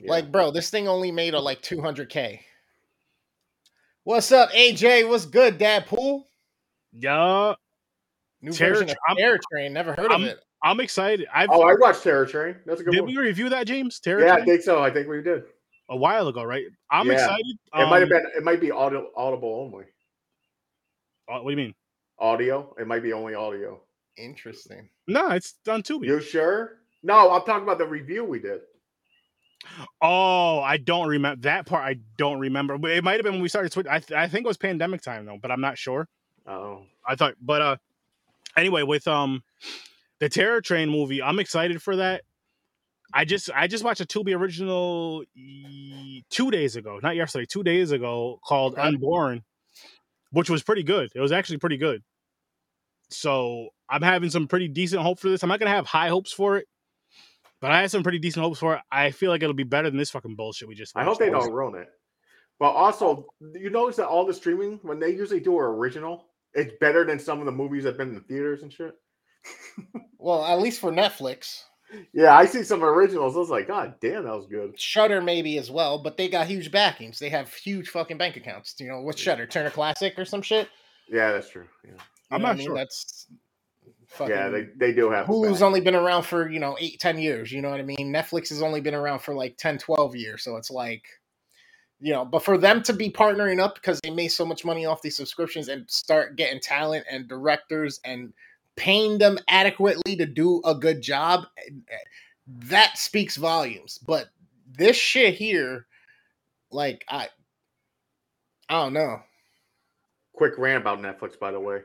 Yeah. 0.00 0.10
Like, 0.10 0.30
bro, 0.30 0.50
this 0.50 0.70
thing 0.70 0.86
only 0.88 1.10
made 1.10 1.34
a 1.34 1.40
like 1.40 1.60
200k. 1.62 2.40
What's 4.04 4.32
up, 4.32 4.50
AJ? 4.52 5.08
What's 5.08 5.26
good, 5.26 5.58
Dad 5.58 5.86
Pool? 5.86 6.26
Yeah, 6.92 7.54
New 8.40 8.52
Terror 8.52 8.70
version 8.74 8.90
of 8.90 8.94
Tra- 8.94 8.98
I'm- 9.08 9.16
Terror 9.16 9.38
Train. 9.52 9.72
Never 9.72 9.92
heard 9.94 10.10
I'm- 10.10 10.22
of 10.22 10.28
it. 10.28 10.40
I'm 10.60 10.80
excited. 10.80 11.28
I've 11.32 11.50
oh, 11.52 11.62
I 11.62 11.74
watched 11.78 12.02
Terror 12.02 12.26
Train. 12.26 12.56
That's 12.66 12.80
a 12.80 12.84
good 12.84 12.90
did 12.92 13.02
one. 13.02 13.10
we 13.14 13.16
review 13.16 13.48
that, 13.50 13.66
James? 13.68 14.00
Terror 14.00 14.24
yeah, 14.24 14.34
I 14.34 14.44
think 14.44 14.60
so. 14.62 14.82
I 14.82 14.90
think 14.90 15.06
we 15.08 15.22
did. 15.22 15.44
a 15.88 15.96
while 15.96 16.26
ago, 16.28 16.42
right? 16.42 16.64
I'm 16.90 17.06
Yeah. 17.06 17.12
excited. 17.14 17.46
It 17.46 17.86
might 17.88 18.00
have 18.00 18.02
Um, 18.02 18.08
been. 18.08 18.26
It 18.36 18.42
might 18.42 18.60
be 18.60 18.70
audio, 18.72 19.10
audible 19.16 19.54
only. 19.72 19.84
uh, 21.28 21.38
What 21.40 21.44
do 21.44 21.50
you 21.50 21.56
mean? 21.56 21.74
Audio. 22.18 22.74
It 22.78 22.86
might 22.88 23.02
be 23.02 23.12
only 23.12 23.34
audio. 23.34 23.80
Interesting. 24.16 24.90
No, 25.06 25.30
it's 25.30 25.54
on 25.68 25.82
Tubi. 25.82 26.06
You 26.06 26.20
sure? 26.20 26.80
No, 27.04 27.30
I'm 27.30 27.42
talking 27.44 27.62
about 27.62 27.78
the 27.78 27.86
review 27.86 28.24
we 28.24 28.40
did. 28.40 28.60
Oh, 30.00 30.60
I 30.60 30.76
don't 30.76 31.08
remember 31.08 31.42
that 31.42 31.66
part. 31.66 31.84
I 31.84 31.96
don't 32.16 32.38
remember. 32.38 32.78
But 32.78 32.92
it 32.92 33.04
might 33.04 33.14
have 33.14 33.24
been 33.24 33.34
when 33.34 33.42
we 33.42 33.48
started 33.48 33.72
switching. 33.72 33.90
I, 33.92 33.98
th- 33.98 34.16
I 34.18 34.28
think 34.28 34.44
it 34.44 34.48
was 34.48 34.56
pandemic 34.56 35.02
time 35.02 35.24
though, 35.26 35.38
but 35.40 35.50
I'm 35.50 35.60
not 35.60 35.78
sure. 35.78 36.08
Oh, 36.46 36.82
I 37.06 37.14
thought, 37.16 37.34
but 37.40 37.60
uh, 37.62 37.76
anyway, 38.56 38.82
with 38.82 39.06
um, 39.06 39.42
the 40.20 40.28
Terror 40.28 40.60
Train 40.60 40.88
movie, 40.88 41.22
I'm 41.22 41.38
excited 41.38 41.82
for 41.82 41.96
that. 41.96 42.22
I 43.12 43.24
just 43.24 43.50
I 43.54 43.66
just 43.66 43.84
watched 43.84 44.00
a 44.00 44.06
Tubi 44.06 44.36
original 44.36 45.24
e- 45.34 46.22
two 46.30 46.50
days 46.50 46.76
ago, 46.76 47.00
not 47.02 47.16
yesterday, 47.16 47.46
two 47.46 47.62
days 47.62 47.90
ago, 47.90 48.38
called 48.44 48.74
Okay. 48.74 48.82
Unborn, 48.82 49.42
which 50.30 50.50
was 50.50 50.62
pretty 50.62 50.82
good. 50.82 51.10
It 51.14 51.20
was 51.20 51.32
actually 51.32 51.58
pretty 51.58 51.78
good. 51.78 52.02
So 53.10 53.68
I'm 53.88 54.02
having 54.02 54.28
some 54.30 54.46
pretty 54.46 54.68
decent 54.68 55.02
hope 55.02 55.18
for 55.18 55.30
this. 55.30 55.42
I'm 55.42 55.48
not 55.48 55.58
gonna 55.58 55.70
have 55.70 55.86
high 55.86 56.08
hopes 56.08 56.32
for 56.32 56.58
it, 56.58 56.68
But 57.60 57.72
I 57.72 57.80
had 57.80 57.90
some 57.90 58.02
pretty 58.02 58.18
decent 58.18 58.44
hopes 58.44 58.60
for 58.60 58.74
it. 58.76 58.80
I 58.90 59.10
feel 59.10 59.30
like 59.30 59.42
it'll 59.42 59.54
be 59.54 59.64
better 59.64 59.90
than 59.90 59.98
this 59.98 60.10
fucking 60.10 60.36
bullshit 60.36 60.68
we 60.68 60.74
just. 60.74 60.96
I 60.96 61.04
hope 61.04 61.18
they 61.18 61.30
don't 61.30 61.52
ruin 61.52 61.74
it. 61.80 61.88
But 62.60 62.70
also, 62.70 63.26
you 63.54 63.70
notice 63.70 63.96
that 63.96 64.06
all 64.08 64.26
the 64.26 64.34
streaming 64.34 64.78
when 64.82 64.98
they 64.98 65.10
usually 65.10 65.40
do 65.40 65.52
an 65.58 65.64
original, 65.64 66.26
it's 66.54 66.72
better 66.80 67.04
than 67.04 67.18
some 67.18 67.38
of 67.40 67.46
the 67.46 67.52
movies 67.52 67.84
that've 67.84 67.98
been 67.98 68.08
in 68.08 68.14
the 68.14 68.20
theaters 68.20 68.62
and 68.62 68.72
shit. 68.72 68.94
Well, 70.20 70.44
at 70.44 70.58
least 70.60 70.80
for 70.80 70.90
Netflix. 70.90 71.62
Yeah, 72.12 72.36
I 72.36 72.44
see 72.44 72.64
some 72.64 72.82
originals. 72.82 73.36
I 73.36 73.38
was 73.38 73.50
like, 73.50 73.68
God 73.68 73.94
damn, 74.00 74.24
that 74.24 74.34
was 74.34 74.46
good. 74.46 74.78
Shudder 74.78 75.20
maybe 75.22 75.56
as 75.58 75.70
well, 75.70 76.02
but 76.02 76.16
they 76.16 76.28
got 76.28 76.48
huge 76.48 76.70
backings. 76.72 77.18
They 77.20 77.28
have 77.30 77.54
huge 77.54 77.88
fucking 77.88 78.18
bank 78.18 78.36
accounts. 78.36 78.74
You 78.78 78.88
know, 78.88 79.00
what's 79.00 79.20
Shudder? 79.20 79.46
Turner 79.46 79.70
Classic 79.70 80.18
or 80.18 80.24
some 80.24 80.42
shit? 80.42 80.68
Yeah, 81.08 81.32
that's 81.32 81.48
true. 81.50 81.66
Yeah, 81.84 81.92
You 81.92 81.96
I'm 82.32 82.42
not 82.42 82.56
I 82.56 82.58
mean? 82.58 82.66
sure. 82.66 82.74
That's 82.76 83.28
fucking 84.08 84.34
yeah 84.34 84.48
they, 84.48 84.68
they 84.76 84.92
do 84.92 85.10
have. 85.10 85.26
Hulu's 85.26 85.62
only 85.62 85.80
been 85.80 85.94
around 85.94 86.24
for, 86.24 86.48
you 86.50 86.58
know, 86.58 86.76
eight 86.80 87.00
ten 87.00 87.18
years. 87.18 87.52
You 87.52 87.62
know 87.62 87.70
what 87.70 87.80
I 87.80 87.84
mean? 87.84 88.12
Netflix 88.12 88.48
has 88.48 88.62
only 88.62 88.80
been 88.80 88.94
around 88.94 89.20
for 89.20 89.34
like 89.34 89.56
10, 89.56 89.78
12 89.78 90.16
years. 90.16 90.42
So 90.42 90.56
it's 90.56 90.70
like, 90.70 91.04
you 92.00 92.12
know, 92.12 92.24
but 92.24 92.44
for 92.44 92.56
them 92.56 92.82
to 92.84 92.92
be 92.92 93.10
partnering 93.10 93.60
up 93.60 93.74
because 93.74 94.00
they 94.02 94.10
made 94.10 94.28
so 94.28 94.44
much 94.44 94.64
money 94.64 94.86
off 94.86 95.02
these 95.02 95.16
subscriptions 95.16 95.68
and 95.68 95.88
start 95.90 96.36
getting 96.36 96.60
talent 96.60 97.04
and 97.10 97.28
directors 97.28 98.00
and 98.04 98.32
paying 98.76 99.18
them 99.18 99.38
adequately 99.48 100.16
to 100.16 100.26
do 100.26 100.62
a 100.64 100.74
good 100.74 101.02
job, 101.02 101.44
eh, 101.58 101.70
that 102.46 102.96
speaks 102.96 103.36
volumes. 103.36 103.98
But 103.98 104.28
this 104.70 104.96
shit 104.96 105.34
here, 105.34 105.86
like, 106.70 107.04
I, 107.08 107.28
I 108.68 108.84
don't 108.84 108.92
know. 108.92 109.20
Quick 110.32 110.56
rant 110.56 110.82
about 110.82 111.00
Netflix, 111.00 111.36
by 111.38 111.50
the 111.50 111.58
way. 111.58 111.80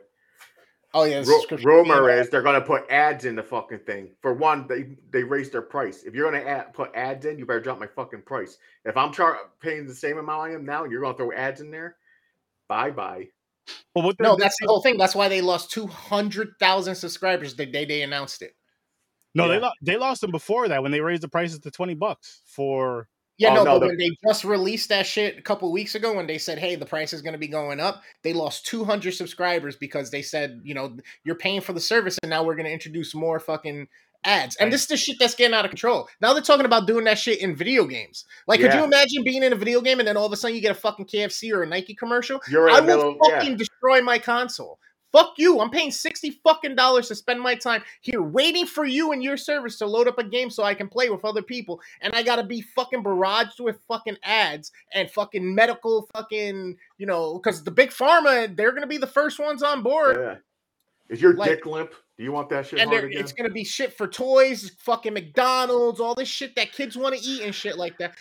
Oh 0.95 1.05
yeah, 1.05 1.21
the 1.21 1.27
Ru- 1.49 1.57
rumor 1.63 2.07
fee. 2.13 2.19
is 2.19 2.29
they're 2.29 2.41
gonna 2.43 2.61
put 2.61 2.89
ads 2.89 3.25
in 3.25 3.35
the 3.35 3.41
fucking 3.43 3.79
thing. 3.79 4.11
For 4.21 4.33
one, 4.33 4.67
they 4.67 4.95
they 5.09 5.23
raised 5.23 5.51
their 5.51 5.61
price. 5.63 6.03
If 6.03 6.13
you're 6.13 6.29
gonna 6.31 6.43
add, 6.43 6.73
put 6.73 6.93
ads 6.95 7.25
in, 7.25 7.39
you 7.39 7.45
better 7.45 7.59
drop 7.61 7.79
my 7.79 7.87
fucking 7.87 8.21
price. 8.23 8.57
If 8.85 8.95
I'm 8.95 9.11
char- 9.11 9.39
paying 9.59 9.87
the 9.87 9.95
same 9.95 10.17
amount 10.19 10.51
I 10.51 10.53
am 10.53 10.65
now, 10.65 10.83
and 10.83 10.91
you're 10.91 11.01
gonna 11.01 11.17
throw 11.17 11.31
ads 11.31 11.61
in 11.61 11.71
there, 11.71 11.97
bye 12.67 12.91
bye. 12.91 13.29
Well, 13.95 14.05
what 14.05 14.19
No, 14.19 14.35
they're- 14.35 14.45
that's 14.45 14.57
the 14.59 14.67
whole 14.67 14.81
thing. 14.81 14.97
That's 14.97 15.15
why 15.15 15.29
they 15.29 15.41
lost 15.41 15.71
two 15.71 15.87
hundred 15.87 16.49
thousand 16.59 16.95
subscribers 16.95 17.55
the 17.55 17.65
day 17.65 17.85
they 17.85 18.01
announced 18.03 18.41
it. 18.41 18.55
no, 19.33 19.47
they 19.47 19.57
lo- 19.59 19.71
they 19.81 19.97
lost 19.97 20.21
them 20.21 20.29
before 20.31 20.67
that 20.67 20.83
when 20.83 20.91
they 20.91 21.01
raised 21.01 21.23
the 21.23 21.27
prices 21.29 21.59
to 21.59 21.71
twenty 21.71 21.95
bucks 21.95 22.41
for. 22.45 23.07
Yeah, 23.43 23.51
Oh, 23.51 23.55
no, 23.55 23.63
no, 23.63 23.73
but 23.75 23.79
the- 23.81 23.87
when 23.87 23.97
they 23.97 24.09
just 24.27 24.43
released 24.43 24.89
that 24.89 25.05
shit 25.05 25.37
a 25.37 25.41
couple 25.41 25.71
weeks 25.71 25.95
ago, 25.95 26.13
when 26.13 26.27
they 26.27 26.37
said, 26.37 26.57
"Hey, 26.59 26.75
the 26.75 26.85
price 26.85 27.13
is 27.13 27.21
going 27.21 27.33
to 27.33 27.39
be 27.39 27.47
going 27.47 27.79
up," 27.79 28.01
they 28.23 28.33
lost 28.33 28.65
200 28.65 29.13
subscribers 29.13 29.75
because 29.75 30.09
they 30.11 30.21
said, 30.21 30.61
"You 30.63 30.73
know, 30.73 30.97
you're 31.23 31.35
paying 31.35 31.61
for 31.61 31.73
the 31.73 31.79
service, 31.79 32.17
and 32.23 32.29
now 32.29 32.43
we're 32.43 32.55
going 32.55 32.65
to 32.65 32.71
introduce 32.71 33.13
more 33.13 33.39
fucking 33.39 33.87
ads." 34.25 34.55
And 34.55 34.67
Right. 34.67 34.71
this 34.71 34.81
is 34.83 34.87
the 34.87 34.97
shit 34.97 35.17
that's 35.19 35.35
getting 35.35 35.53
out 35.53 35.65
of 35.65 35.71
control. 35.71 36.07
Now 36.21 36.33
they're 36.33 36.41
talking 36.41 36.65
about 36.65 36.87
doing 36.87 37.03
that 37.05 37.19
shit 37.19 37.39
in 37.39 37.55
video 37.55 37.85
games. 37.85 38.25
Like, 38.47 38.59
could 38.61 38.73
you 38.73 38.83
imagine 38.83 39.23
being 39.23 39.43
in 39.43 39.51
a 39.53 39.55
video 39.57 39.81
game 39.81 39.99
and 39.99 40.07
then 40.07 40.15
all 40.17 40.25
of 40.25 40.31
a 40.31 40.37
sudden 40.37 40.55
you 40.55 40.61
get 40.61 40.71
a 40.71 40.75
fucking 40.75 41.05
KFC 41.05 41.51
or 41.51 41.63
a 41.63 41.67
Nike 41.67 41.93
commercial? 41.93 42.39
You're 42.49 42.69
I 42.69 42.79
the 42.79 42.87
middle. 42.87 43.17
will 43.19 43.29
fucking 43.29 43.51
yeah, 43.51 43.57
destroy 43.57 44.01
my 44.01 44.19
console. 44.19 44.79
Fuck 45.13 45.35
you. 45.37 45.59
I'm 45.61 45.69
paying 45.69 45.91
60 45.91 46.41
fucking 46.43 46.75
dollars 46.75 47.07
to 47.07 47.15
spend 47.15 47.39
my 47.39 47.55
time 47.55 47.83
here 48.01 48.21
waiting 48.21 48.65
for 48.65 48.83
you 48.83 49.11
and 49.13 49.23
your 49.23 49.37
service 49.37 49.77
to 49.77 49.85
load 49.85 50.07
up 50.09 50.17
a 50.17 50.23
game 50.23 50.49
so 50.49 50.63
I 50.63 50.73
can 50.73 50.89
play 50.89 51.09
with 51.09 51.23
other 51.23 51.41
people. 51.43 51.79
And 52.01 52.13
I 52.15 52.23
gotta 52.23 52.43
be 52.43 52.61
fucking 52.61 53.03
barraged 53.03 53.59
with 53.61 53.79
fucking 53.87 54.17
ads 54.23 54.71
and 54.91 55.09
fucking 55.09 55.53
medical 55.55 56.09
fucking, 56.15 56.75
you 56.97 57.05
know, 57.05 57.35
because 57.35 57.63
the 57.63 57.71
big 57.71 57.91
pharma, 57.91 58.53
they're 58.57 58.71
gonna 58.73 58.87
be 58.87 58.97
the 58.97 59.07
first 59.07 59.39
ones 59.39 59.63
on 59.63 59.83
board. 59.83 60.17
yeah. 60.19 60.35
Is 61.09 61.21
your 61.21 61.33
Like- 61.35 61.49
dick 61.49 61.65
limp? 61.65 61.93
Do 62.17 62.23
you 62.23 62.31
want 62.31 62.49
that 62.49 62.67
shit 62.67 62.79
And 62.79 62.89
hard 62.91 63.05
again? 63.05 63.19
it's 63.21 63.33
gonna 63.33 63.49
be 63.49 63.63
shit 63.63 63.95
for 63.97 64.07
toys, 64.07 64.71
fucking 64.79 65.13
McDonald's, 65.13 65.99
all 65.99 66.15
this 66.15 66.27
shit 66.29 66.55
that 66.55 66.71
kids 66.71 66.95
want 66.97 67.15
to 67.15 67.21
eat 67.21 67.41
and 67.41 67.53
shit 67.53 67.77
like 67.77 67.97
that. 67.99 68.15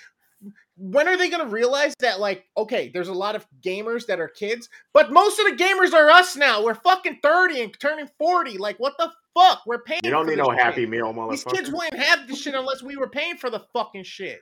When 0.85 1.07
are 1.07 1.17
they 1.17 1.31
gonna 1.31 1.47
realize 1.47 1.95
that, 2.01 2.19
like, 2.19 2.45
okay, 2.57 2.91
there's 2.93 3.07
a 3.07 3.13
lot 3.15 3.37
of 3.37 3.47
gamers 3.65 4.07
that 4.07 4.19
are 4.19 4.27
kids, 4.27 4.69
but 4.93 5.13
most 5.13 5.39
of 5.39 5.47
the 5.47 5.53
gamers 5.53 5.93
are 5.93 6.11
us 6.11 6.35
now. 6.35 6.65
We're 6.65 6.75
fucking 6.75 7.21
30 7.23 7.61
and 7.63 7.81
turning 7.81 8.09
40. 8.19 8.59
Like, 8.59 8.81
what 8.81 8.95
the 8.99 9.13
fuck? 9.33 9.63
We're 9.65 9.83
paying 9.85 10.01
You 10.03 10.11
don't 10.11 10.27
need 10.27 10.39
no 10.39 10.51
shit. 10.51 10.59
Happy 10.59 10.87
Meal, 10.87 11.13
These 11.31 11.45
kids 11.45 11.71
motherfucker. 11.71 11.73
wouldn't 11.73 12.03
have 12.03 12.27
this 12.27 12.43
shit 12.43 12.55
unless 12.55 12.83
we 12.83 12.97
were 12.97 13.09
paying 13.09 13.37
for 13.37 13.49
the 13.49 13.61
fucking 13.73 14.03
shit. 14.03 14.41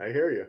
I 0.00 0.08
hear 0.08 0.32
you. 0.32 0.46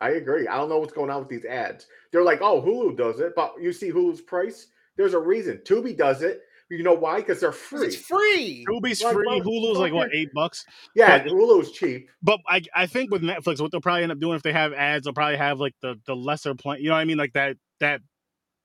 I 0.00 0.10
agree. 0.10 0.46
I 0.46 0.56
don't 0.56 0.68
know 0.68 0.78
what's 0.78 0.92
going 0.92 1.10
on 1.10 1.18
with 1.20 1.28
these 1.28 1.44
ads. 1.44 1.86
They're 2.12 2.22
like, 2.22 2.40
oh, 2.40 2.62
Hulu 2.62 2.96
does 2.96 3.18
it, 3.18 3.32
but 3.34 3.54
you 3.60 3.72
see 3.72 3.90
Hulu's 3.90 4.20
price. 4.20 4.68
There's 4.96 5.14
a 5.14 5.18
reason. 5.18 5.60
Tubi 5.64 5.96
does 5.96 6.22
it. 6.22 6.42
You 6.70 6.82
know 6.82 6.92
why? 6.94 7.16
Because 7.16 7.40
they're 7.40 7.52
free. 7.52 7.86
It's 7.86 7.96
free. 7.96 8.64
Tubi's 8.68 9.02
Like, 9.02 9.14
free, 9.14 9.24
well, 9.26 9.40
Hulu's 9.40 9.78
like 9.78 9.92
what 9.92 10.14
eight 10.14 10.28
bucks. 10.34 10.64
Yeah, 10.94 11.22
but- 11.22 11.32
Hulu's 11.32 11.72
cheap. 11.72 12.10
But 12.22 12.40
I 12.46 12.62
I 12.74 12.86
think 12.86 13.10
with 13.10 13.22
Netflix, 13.22 13.60
what 13.60 13.72
they'll 13.72 13.80
probably 13.80 14.02
end 14.02 14.12
up 14.12 14.20
doing 14.20 14.36
if 14.36 14.42
they 14.42 14.52
have 14.52 14.72
ads, 14.74 15.04
they'll 15.04 15.14
probably 15.14 15.38
have 15.38 15.60
like 15.60 15.74
the 15.80 15.98
the 16.06 16.14
lesser 16.14 16.54
plan. 16.54 16.78
You 16.80 16.88
know 16.88 16.94
what 16.94 17.00
I 17.00 17.04
mean? 17.04 17.16
Like 17.18 17.32
that 17.32 17.56
that 17.80 18.02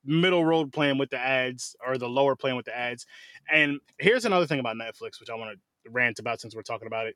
middle 0.06 0.44
road 0.44 0.74
plan 0.74 0.98
with 0.98 1.10
the 1.12 1.18
ads 1.20 1.76
or 1.86 1.98
the 1.98 2.10
lower 2.10 2.36
plan 2.36 2.58
with 2.58 2.66
the 2.66 2.76
ads. 2.78 3.06
And 3.52 3.80
here's 4.00 4.26
another 4.26 4.48
thing 4.48 4.60
about 4.60 4.76
Netflix, 4.76 5.20
which 5.20 5.30
I 5.32 5.36
want 5.36 5.58
to 5.58 5.92
rant 5.92 6.20
about 6.20 6.42
since 6.42 6.56
we're 6.56 6.62
talking 6.62 6.88
about 6.88 7.08
it. 7.08 7.16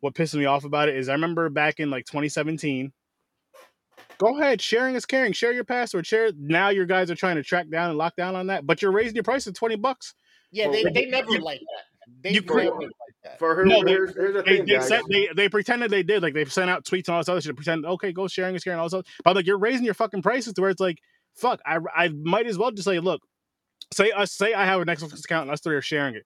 What 0.00 0.14
pisses 0.14 0.36
me 0.36 0.44
off 0.44 0.64
about 0.64 0.88
it 0.88 0.96
is 0.96 1.08
I 1.08 1.12
remember 1.14 1.48
back 1.50 1.80
in 1.80 1.90
like 1.90 2.04
2017. 2.06 2.92
Go 4.20 4.38
ahead, 4.38 4.60
sharing 4.60 4.96
is 4.96 5.06
caring. 5.06 5.32
Share 5.32 5.50
your 5.52 5.64
password. 5.64 6.06
Share. 6.06 6.30
Now 6.38 6.68
your 6.68 6.84
guys 6.84 7.10
are 7.10 7.14
trying 7.14 7.36
to 7.36 7.42
track 7.42 7.70
down 7.70 7.88
and 7.88 7.96
lock 7.98 8.16
down 8.16 8.36
on 8.36 8.48
that, 8.48 8.66
but 8.66 8.82
you're 8.82 8.92
raising 8.92 9.14
your 9.14 9.24
price 9.24 9.44
to 9.44 9.52
20 9.52 9.76
bucks. 9.76 10.14
Yeah, 10.52 10.68
they, 10.70 10.84
they 10.84 11.06
never 11.06 11.32
you- 11.32 11.38
like 11.40 11.60
that. 11.60 11.84
They 12.22 12.32
you 12.32 12.40
never 12.42 12.52
create- 12.52 12.72
like 12.74 12.90
that. 13.24 13.38
For 13.38 13.54
her, 13.54 13.64
No, 13.64 13.82
they- 13.82 13.90
here's, 13.92 14.14
here's 14.14 14.34
the 14.34 14.42
They, 14.42 14.56
thing, 14.58 14.66
they, 14.66 14.72
guys. 14.74 14.88
said, 14.88 15.02
they, 15.10 15.28
they 15.34 15.48
pretended 15.48 15.90
they 15.90 16.02
did. 16.02 16.22
Like 16.22 16.34
they 16.34 16.44
sent 16.44 16.68
out 16.68 16.84
tweets 16.84 17.08
and 17.08 17.14
all 17.14 17.20
this 17.20 17.28
other 17.30 17.40
shit. 17.40 17.48
To 17.50 17.54
pretend, 17.54 17.86
okay, 17.86 18.12
go 18.12 18.28
sharing 18.28 18.54
is 18.54 18.62
caring, 18.62 18.78
all 18.78 18.84
this 18.86 18.92
other. 18.94 19.04
But 19.24 19.36
like 19.36 19.46
you're 19.46 19.58
raising 19.58 19.84
your 19.86 19.94
fucking 19.94 20.20
prices 20.22 20.52
to 20.54 20.60
where 20.60 20.70
it's 20.70 20.80
like, 20.80 20.98
fuck, 21.36 21.60
I, 21.64 21.78
I 21.96 22.08
might 22.08 22.46
as 22.46 22.58
well 22.58 22.70
just 22.72 22.84
say, 22.86 22.98
look, 22.98 23.22
say 23.92 24.10
us, 24.10 24.32
say 24.32 24.52
I 24.52 24.66
have 24.66 24.80
a 24.82 24.84
Netflix 24.84 25.24
account 25.24 25.42
and 25.44 25.50
us 25.52 25.60
three 25.62 25.76
are 25.76 25.80
sharing 25.82 26.14
it. 26.14 26.24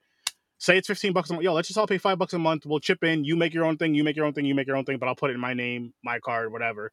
Say 0.58 0.78
it's 0.78 0.88
15 0.88 1.12
bucks 1.12 1.30
a 1.30 1.34
month. 1.34 1.44
Yo, 1.44 1.52
let's 1.52 1.68
just 1.68 1.78
all 1.78 1.86
pay 1.86 1.98
five 1.98 2.18
bucks 2.18 2.32
a 2.32 2.38
month. 2.38 2.64
We'll 2.66 2.80
chip 2.80 3.04
in. 3.04 3.24
You 3.24 3.36
make 3.36 3.52
your 3.54 3.64
own 3.66 3.76
thing. 3.76 3.94
You 3.94 4.02
make 4.02 4.16
your 4.16 4.24
own 4.24 4.32
thing. 4.32 4.46
You 4.46 4.54
make 4.54 4.66
your 4.66 4.76
own 4.76 4.84
thing. 4.84 4.98
But 4.98 5.08
I'll 5.08 5.14
put 5.16 5.30
it 5.30 5.34
in 5.34 5.40
my 5.40 5.54
name, 5.54 5.92
my 6.02 6.18
card, 6.20 6.50
whatever. 6.50 6.90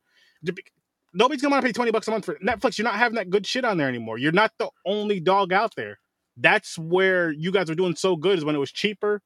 Nobody's 1.14 1.42
gonna 1.42 1.54
want 1.54 1.64
to 1.64 1.68
pay 1.68 1.74
20 1.74 1.92
bucks 1.92 2.08
a 2.08 2.12
month 2.12 2.26
for 2.26 2.36
Netflix. 2.36 2.78
You're 2.78 2.86
not 2.86 2.96
having 2.96 3.16
that 3.16 3.30
good 3.30 3.46
shit 3.46 3.66
on 3.66 3.78
there 3.78 3.90
anymore. 3.90 4.18
You're 4.18 4.32
not 4.32 4.52
the 4.58 4.70
only 4.86 5.20
dog 5.20 5.52
out 5.52 5.76
there. 5.76 6.00
That's 6.38 6.78
where 6.78 7.32
you 7.32 7.52
guys 7.52 7.70
were 7.70 7.76
doing 7.76 7.96
so 7.96 8.16
good 8.16 8.38
is 8.38 8.46
when 8.46 8.56
it 8.56 8.60
was 8.60 8.72
cheaper. 8.72 9.22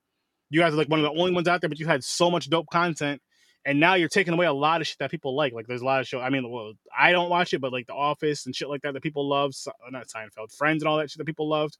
You 0.49 0.61
guys 0.61 0.73
are 0.73 0.77
like 0.77 0.89
one 0.89 0.99
of 0.99 1.03
the 1.03 1.19
only 1.19 1.33
ones 1.33 1.47
out 1.47 1.61
there, 1.61 1.69
but 1.69 1.79
you 1.79 1.85
had 1.85 2.03
so 2.03 2.31
much 2.31 2.49
dope 2.49 2.67
content. 2.71 3.21
And 3.67 3.79
now 3.79 3.95
you're 3.95 4.09
taking 4.09 4.33
away 4.33 4.45
a 4.45 4.53
lot 4.53 4.81
of 4.81 4.87
shit 4.87 4.97
that 4.99 5.09
people 5.09 5.35
like. 5.35 5.53
Like 5.53 5.65
there's 5.67 5.81
a 5.81 5.85
lot 5.85 5.99
of 5.99 6.07
show. 6.07 6.19
I 6.19 6.29
mean, 6.29 6.49
well, 6.49 6.73
I 6.97 7.11
don't 7.11 7.29
watch 7.29 7.53
it, 7.53 7.61
but 7.61 7.71
like 7.73 7.87
The 7.87 7.93
Office 7.93 8.45
and 8.45 8.55
shit 8.55 8.69
like 8.69 8.81
that 8.83 8.93
that 8.93 9.01
people 9.01 9.27
love. 9.27 9.55
Se- 9.55 9.71
uh, 9.85 9.89
Not 9.89 10.07
Seinfeld, 10.07 10.55
Friends 10.55 10.83
and 10.83 10.87
all 10.87 10.97
that 10.97 11.09
shit 11.09 11.17
that 11.17 11.25
people 11.25 11.49
loved. 11.49 11.77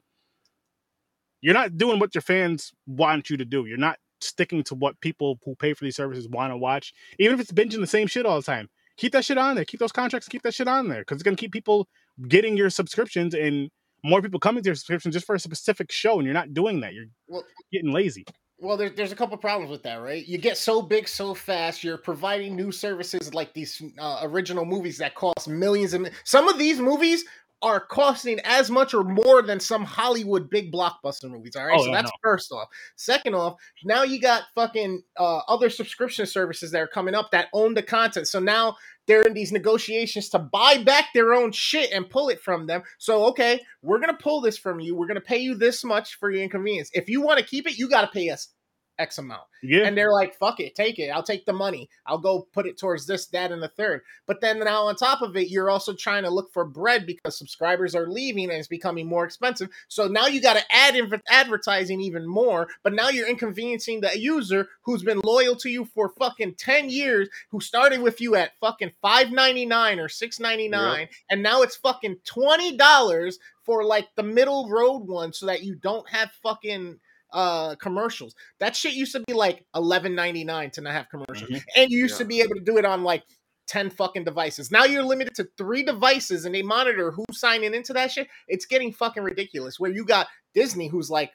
You're 1.42 1.54
not 1.54 1.78
doing 1.78 2.00
what 2.00 2.16
your 2.16 2.24
fans 2.24 2.74
want 2.88 3.30
you 3.30 3.38
to 3.38 3.46
do. 3.46 3.66
You're 3.66 3.78
not 3.78 3.98
sticking 4.20 4.64
to 4.64 4.76
what 4.76 5.00
people 5.00 5.40
who 5.46 5.56
pay 5.56 5.74
for 5.74 5.86
these 5.86 5.96
services 5.96 6.28
want 6.28 6.52
to 6.52 6.58
watch, 6.58 6.92
even 7.20 7.36
if 7.36 7.42
it's 7.42 7.52
binging 7.52 7.82
the 7.82 7.88
same 7.88 8.08
shit 8.08 8.26
all 8.26 8.38
the 8.38 8.46
time. 8.46 8.70
Keep 8.98 9.12
that 9.14 9.26
shit 9.26 9.38
on 9.38 9.56
there. 9.56 9.66
Keep 9.66 9.80
those 9.80 9.92
contracts. 9.92 10.28
Keep 10.28 10.44
that 10.44 10.54
shit 10.54 10.68
on 10.68 10.88
there 10.88 11.00
because 11.02 11.16
it's 11.16 11.24
gonna 11.24 11.36
keep 11.36 11.52
people 11.52 11.88
getting 12.28 12.56
your 12.56 12.70
subscriptions 12.70 13.34
and 13.34 13.70
more 14.04 14.22
people 14.22 14.40
coming 14.40 14.64
to 14.64 14.68
your 14.68 14.76
subscription 14.76 15.12
just 15.12 15.26
for 15.26 15.36
a 15.36 15.40
specific 15.40 15.92
show. 15.92 16.18
And 16.18 16.26
you're 16.26 16.34
not 16.34 16.54
doing 16.54 16.80
that. 16.82 16.94
You're 16.94 17.06
Well- 17.28 17.44
getting 17.72 17.92
lazy. 17.92 18.26
Well, 18.58 18.78
there, 18.78 18.90
there's 18.90 19.12
a 19.12 19.16
couple 19.16 19.36
problems 19.38 19.70
with 19.70 19.84
that, 19.84 19.96
right? 19.98 20.26
You 20.26 20.38
get 20.38 20.58
so 20.58 20.82
big 20.82 21.10
so 21.10 21.34
fast. 21.34 21.84
You're 21.84 21.98
providing 21.98 22.56
new 22.56 22.72
services 22.72 23.34
like 23.34 23.54
these 23.54 23.82
uh, 24.00 24.20
original 24.24 24.64
movies 24.64 24.98
that 25.00 25.14
cost 25.14 25.50
millions 25.50 25.94
and 25.94 26.10
some 26.24 26.48
of 26.48 26.58
these 26.58 26.80
movies 26.80 27.26
are 27.62 27.80
costing 27.80 28.40
as 28.44 28.70
much 28.70 28.94
or 28.94 29.04
more 29.04 29.42
than 29.42 29.60
some 29.60 29.84
Hollywood 29.84 30.50
big 30.50 30.72
blockbuster 30.72 31.30
movies. 31.30 31.56
All 31.56 31.66
right, 31.66 31.76
Oh, 31.80 31.84
so 31.84 31.90
yeah, 31.90 32.02
that's 32.02 32.12
first 32.22 32.52
off. 32.52 32.68
Second 32.96 33.34
off, 33.36 33.56
now 33.84 34.04
you 34.04 34.20
got 34.20 34.44
fucking 34.54 35.02
uh, 35.18 35.38
other 35.48 35.70
subscription 35.70 36.26
services 36.26 36.72
that 36.72 36.82
are 36.82 36.88
coming 36.88 37.16
up 37.16 37.32
that 37.32 37.48
own 37.54 37.74
the 37.74 37.82
content. 37.82 38.28
So 38.28 38.40
now 38.40 38.76
they're 39.08 39.24
in 39.24 39.34
these 39.34 39.52
negotiations 39.52 40.30
to 40.30 40.40
buy 40.40 40.78
back 40.84 41.06
their 41.14 41.34
own 41.34 41.52
shit 41.52 41.92
and 41.92 42.10
pull 42.10 42.30
it 42.30 42.42
from 42.42 42.68
them. 42.68 42.84
So 42.98 43.26
okay, 43.28 43.62
we're 43.82 44.00
gonna 44.00 44.14
pull 44.18 44.42
this 44.42 44.58
from 44.58 44.80
you. 44.80 44.96
We're 44.96 45.08
gonna 45.08 45.22
pay 45.22 45.38
you 45.38 45.56
this 45.56 45.84
much 45.84 46.16
for 46.16 46.30
your 46.32 46.44
inconvenience. 46.44 46.90
If 46.94 47.10
you 47.10 47.22
want 47.22 47.40
to 47.40 47.46
keep 47.46 47.68
it, 47.68 47.78
you 47.78 47.90
got 47.90 48.02
to 48.02 48.08
pay 48.08 48.30
us 48.30 48.50
X 48.98 49.18
amount. 49.18 49.44
Yeah. 49.62 49.86
And 49.86 49.98
they're 49.98 50.12
like, 50.12 50.36
fuck 50.36 50.60
it, 50.60 50.76
take 50.76 51.00
it. 51.00 51.10
I'll 51.10 51.24
take 51.24 51.46
the 51.46 51.54
money. 51.54 51.90
I'll 52.06 52.18
go 52.18 52.48
put 52.54 52.68
it 52.68 52.78
towards 52.78 53.06
this, 53.06 53.26
that, 53.28 53.52
and 53.52 53.62
the 53.62 53.68
third. 53.68 54.02
But 54.26 54.42
then 54.42 54.60
now 54.60 54.84
on 54.84 54.96
top 54.96 55.22
of 55.22 55.36
it, 55.36 55.50
you're 55.50 55.70
also 55.70 55.94
trying 55.94 56.24
to 56.24 56.30
look 56.30 56.52
for 56.54 56.66
bread 56.66 57.06
because 57.06 57.38
subscribers 57.38 57.96
are 57.96 58.08
leaving 58.08 58.46
and 58.46 58.60
it's 58.60 58.68
becoming 58.68 59.08
more 59.08 59.26
expensive. 59.26 59.70
So 59.88 60.08
now 60.08 60.28
you 60.28 60.42
got 60.42 60.58
to 60.58 60.64
add 60.72 60.96
in 60.96 61.12
advertising 61.28 62.02
even 62.02 62.28
more. 62.28 62.68
But 62.84 62.94
now 62.94 63.10
you're 63.10 63.28
inconveniencing 63.28 64.02
the 64.02 64.18
user 64.18 64.70
who's 64.84 65.04
been 65.04 65.20
loyal 65.20 65.56
to 65.58 65.70
you 65.70 65.86
for 65.86 66.10
fucking 66.10 66.56
10 66.56 66.90
years, 66.90 67.30
who 67.50 67.60
started 67.60 68.02
with 68.02 68.22
you 68.22 68.36
at 68.36 68.58
fucking 68.60 68.92
$5.99 69.04 69.98
or 69.98 70.08
$6.99. 70.08 71.08
And 71.30 71.44
now 71.44 71.62
it's 71.62 71.76
fucking 71.76 72.18
$20 72.26 73.34
for 73.64 73.84
like 73.84 74.08
the 74.16 74.24
middle 74.24 74.70
road 74.70 75.08
one 75.08 75.34
so 75.34 75.48
that 75.48 75.64
you 75.64 75.76
don't 75.76 76.08
have 76.10 76.32
fucking 76.44 77.00
uh 77.36 77.76
commercials. 77.76 78.34
That 78.60 78.76
shit 78.76 78.94
used 78.94 79.12
to 79.12 79.20
be 79.28 79.34
like 79.34 79.64
eleven 79.76 80.16
ninety 80.16 80.44
nine 80.44 80.72
to 80.72 80.82
not 80.82 80.94
have 80.94 81.10
commercials, 81.10 81.50
Mhm. 81.52 81.64
and 81.76 81.92
you 81.92 82.00
used 82.00 82.18
to 82.18 82.26
be 82.26 82.42
able 82.42 82.56
to 82.56 82.62
do 82.62 82.78
it 82.78 82.86
on 82.86 83.04
like 83.04 83.24
ten 83.68 83.90
fucking 83.90 84.24
devices. 84.24 84.72
Now 84.72 84.86
you're 84.86 85.04
limited 85.04 85.36
to 85.36 85.48
three 85.58 85.84
devices, 85.84 86.46
and 86.46 86.56
they 86.56 86.62
monitor 86.64 87.12
who's 87.12 87.40
signing 87.40 87.74
into 87.76 87.94
that 87.94 88.12
shit. 88.12 88.28
It's 88.48 88.66
getting 88.66 88.92
fucking 88.94 89.22
ridiculous. 89.24 89.80
Where 89.80 89.92
you 89.92 90.06
got 90.06 90.28
Disney, 90.54 90.88
who's 90.88 91.10
like, 91.10 91.32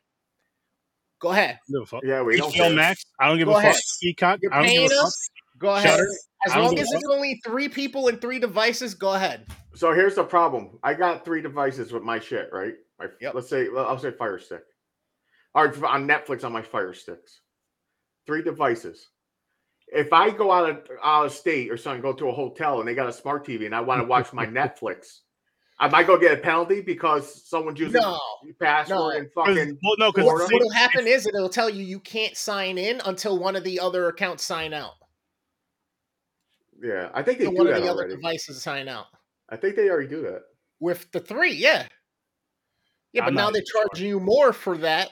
go 1.20 1.30
ahead, 1.32 1.58
I 1.68 1.72
give 1.72 1.82
a 1.82 1.86
fuck. 1.86 2.00
Yeah, 2.04 2.22
we 2.22 2.36
don't. 2.36 2.52
HBO. 2.52 2.74
Max. 2.74 3.04
I 3.20 3.28
don't 3.28 3.38
give 3.38 3.46
Go 3.48 3.54
a 3.54 3.58
ahead. 3.58 3.74
fuck. 3.74 3.82
Peacock. 4.02 4.38
you're 4.42 4.52
I 4.54 4.56
don't 4.58 4.64
give 4.66 4.76
paying 4.76 4.86
a 4.90 4.94
fuck. 4.94 5.04
us. 5.06 5.30
Go 5.58 5.68
ahead. 5.74 5.90
Shudder. 5.90 6.08
As 6.46 6.56
long 6.56 6.78
as 6.78 6.90
it's 6.90 7.04
only 7.10 7.38
three 7.44 7.68
people 7.68 8.08
and 8.08 8.18
three 8.18 8.38
devices, 8.38 8.94
go 8.94 9.12
ahead. 9.12 9.46
So 9.74 9.92
here's 9.92 10.14
the 10.14 10.24
problem. 10.24 10.78
I 10.82 10.94
got 10.94 11.22
three 11.22 11.42
devices 11.42 11.92
with 11.92 12.02
my 12.02 12.18
shit, 12.18 12.48
right? 12.50 12.72
My, 12.98 13.06
Yep. 13.20 13.34
Let's 13.34 13.50
say 13.50 13.68
well, 13.68 13.86
I'll 13.86 13.98
say 13.98 14.10
Fire 14.12 14.38
Stick, 14.38 14.62
or 15.54 15.66
on 15.86 16.06
Netflix 16.06 16.44
on 16.44 16.52
my 16.52 16.62
Fire 16.62 16.92
Sticks. 16.94 17.40
Three 18.26 18.42
devices. 18.42 19.08
If 19.92 20.12
I 20.12 20.30
go 20.30 20.52
out 20.52 20.70
of 20.70 20.88
out 21.02 21.26
of 21.26 21.32
state 21.32 21.70
or 21.70 21.76
something, 21.76 22.00
go 22.02 22.12
to 22.12 22.28
a 22.28 22.32
hotel 22.32 22.78
and 22.78 22.88
they 22.88 22.94
got 22.94 23.08
a 23.08 23.12
smart 23.12 23.44
TV 23.46 23.66
and 23.66 23.74
I 23.74 23.80
want 23.80 24.00
to 24.00 24.06
watch 24.06 24.32
my 24.32 24.46
Netflix, 24.60 25.20
I 25.80 25.88
might 25.88 26.06
go 26.06 26.16
get 26.18 26.38
a 26.38 26.40
penalty 26.40 26.80
because 26.80 27.48
someone's 27.48 27.80
using 27.80 28.00
No. 28.00 28.18
password 28.60 28.96
No. 28.98 29.10
and 29.10 29.28
'Cause- 29.34 29.46
fucking? 29.56 29.78
well, 29.82 29.94
no, 29.98 30.12
because 30.12 30.24
Florida? 30.28 30.48
What'll 30.52 30.70
happen 30.70 31.06
is 31.08 31.26
it'll 31.26 31.48
tell 31.48 31.68
you 31.68 31.82
you 31.82 31.98
can't 31.98 32.36
sign 32.36 32.78
in 32.78 33.00
until 33.04 33.38
one 33.40 33.56
of 33.56 33.64
the 33.64 33.80
other 33.80 34.06
accounts 34.08 34.44
sign 34.44 34.72
out. 34.72 34.92
Yeah, 36.82 37.10
I 37.12 37.22
think 37.22 37.38
they 37.38 37.44
So 37.46 37.50
do 37.50 37.56
one 37.58 37.66
of 37.66 37.74
that 37.74 37.80
the 37.82 37.90
other 37.90 38.08
devices 38.08 38.62
sign 38.62 38.88
out. 38.88 39.06
I 39.48 39.56
think 39.56 39.74
they 39.76 39.90
already 39.90 40.08
do 40.08 40.22
that. 40.22 40.42
With 40.78 41.10
the 41.12 41.20
three, 41.20 41.52
yeah. 41.52 41.86
Yeah, 43.12 43.22
but 43.22 43.28
I'm 43.28 43.34
now 43.34 43.50
they're 43.50 43.62
sure. 43.70 43.86
charging 43.88 44.08
you 44.08 44.20
more 44.20 44.52
for 44.52 44.78
that. 44.78 45.10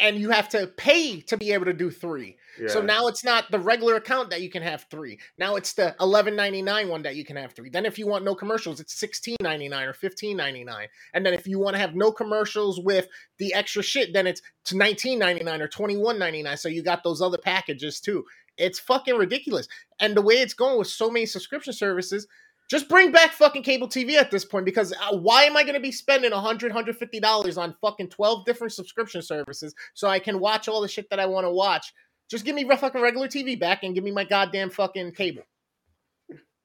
And 0.00 0.18
you 0.18 0.30
have 0.30 0.48
to 0.48 0.66
pay 0.66 1.20
to 1.22 1.36
be 1.36 1.52
able 1.52 1.66
to 1.66 1.72
do 1.72 1.88
three. 1.88 2.36
Yeah. 2.60 2.66
So 2.66 2.82
now 2.82 3.06
it's 3.06 3.24
not 3.24 3.50
the 3.52 3.60
regular 3.60 3.94
account 3.94 4.30
that 4.30 4.42
you 4.42 4.50
can 4.50 4.62
have 4.62 4.86
three. 4.90 5.20
Now 5.38 5.54
it's 5.54 5.74
the 5.74 5.94
eleven 6.00 6.34
ninety 6.34 6.62
nine 6.62 6.88
one 6.88 7.02
that 7.02 7.14
you 7.14 7.24
can 7.24 7.36
have 7.36 7.52
three. 7.52 7.70
Then 7.70 7.86
if 7.86 7.96
you 7.96 8.06
want 8.08 8.24
no 8.24 8.34
commercials, 8.34 8.80
it's 8.80 8.98
sixteen 8.98 9.36
ninety 9.40 9.68
nine 9.68 9.86
or 9.86 9.92
fifteen 9.92 10.36
ninety 10.36 10.64
nine. 10.64 10.88
And 11.14 11.24
then 11.24 11.32
if 11.32 11.46
you 11.46 11.60
want 11.60 11.74
to 11.74 11.80
have 11.80 11.94
no 11.94 12.10
commercials 12.10 12.80
with 12.80 13.06
the 13.38 13.54
extra 13.54 13.84
shit, 13.84 14.12
then 14.12 14.26
it's 14.26 14.42
to 14.64 14.76
nineteen 14.76 15.20
ninety 15.20 15.44
nine 15.44 15.62
or 15.62 15.68
twenty 15.68 15.96
one 15.96 16.18
ninety 16.18 16.42
nine. 16.42 16.56
So 16.56 16.68
you 16.68 16.82
got 16.82 17.04
those 17.04 17.22
other 17.22 17.38
packages 17.38 18.00
too. 18.00 18.24
It's 18.56 18.80
fucking 18.80 19.16
ridiculous. 19.16 19.68
And 20.00 20.16
the 20.16 20.22
way 20.22 20.34
it's 20.34 20.54
going 20.54 20.76
with 20.76 20.88
so 20.88 21.08
many 21.08 21.26
subscription 21.26 21.72
services, 21.72 22.26
just 22.70 22.88
bring 22.88 23.12
back 23.12 23.32
fucking 23.32 23.62
cable 23.62 23.88
TV 23.88 24.14
at 24.14 24.30
this 24.30 24.44
point 24.44 24.64
because 24.64 24.92
uh, 24.92 25.16
why 25.16 25.44
am 25.44 25.56
I 25.56 25.62
going 25.62 25.74
to 25.74 25.80
be 25.80 25.92
spending 25.92 26.30
100 26.32 26.72
150 26.72 27.20
dollars 27.20 27.58
on 27.58 27.74
fucking 27.80 28.08
12 28.08 28.44
different 28.44 28.72
subscription 28.72 29.22
services 29.22 29.74
so 29.94 30.08
I 30.08 30.18
can 30.18 30.40
watch 30.40 30.68
all 30.68 30.80
the 30.80 30.88
shit 30.88 31.08
that 31.10 31.20
I 31.20 31.26
want 31.26 31.44
to 31.44 31.50
watch? 31.50 31.92
Just 32.30 32.44
give 32.44 32.54
me 32.54 32.64
re- 32.64 32.76
fucking 32.76 33.00
regular 33.02 33.28
TV 33.28 33.58
back 33.58 33.82
and 33.82 33.94
give 33.94 34.02
me 34.04 34.10
my 34.10 34.24
goddamn 34.24 34.70
fucking 34.70 35.12
cable. 35.12 35.42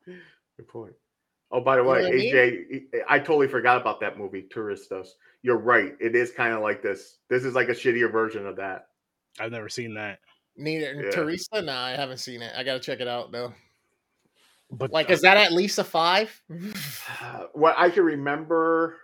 Good 0.05 0.67
point. 0.67 0.93
Oh, 1.51 1.61
by 1.61 1.75
the 1.77 1.81
You 1.83 1.89
way, 1.89 1.97
know 2.01 2.03
what 2.05 2.13
I 2.13 2.17
mean? 2.17 2.35
AJ, 2.35 3.01
I 3.09 3.19
totally 3.19 3.47
forgot 3.47 3.81
about 3.81 3.99
that 4.01 4.17
movie, 4.17 4.47
Turistas. 4.53 5.09
You're 5.41 5.57
right. 5.57 5.95
It 5.99 6.15
is 6.15 6.31
kind 6.31 6.53
of 6.53 6.61
like 6.61 6.81
this. 6.81 7.17
This 7.29 7.43
is 7.43 7.55
like 7.55 7.69
a 7.69 7.73
shittier 7.73 8.11
version 8.11 8.45
of 8.45 8.55
that. 8.57 8.87
I've 9.39 9.51
never 9.51 9.69
seen 9.69 9.95
that. 9.95 10.19
Neither 10.57 10.93
Yeah. 11.05 11.11
Teresa, 11.11 11.61
no, 11.61 11.73
I 11.73 11.91
haven't 11.91 12.17
seen 12.17 12.41
it. 12.41 12.51
I 12.55 12.63
got 12.63 12.73
to 12.73 12.79
check 12.79 12.99
it 12.99 13.07
out 13.07 13.31
though. 13.31 13.53
But 14.71 14.91
Like, 14.91 15.09
is 15.09 15.21
that 15.21 15.37
at 15.37 15.51
least 15.51 15.79
a 15.79 15.83
five? 15.83 16.41
what 17.53 17.75
I 17.77 17.89
can 17.89 18.03
remember, 18.03 18.97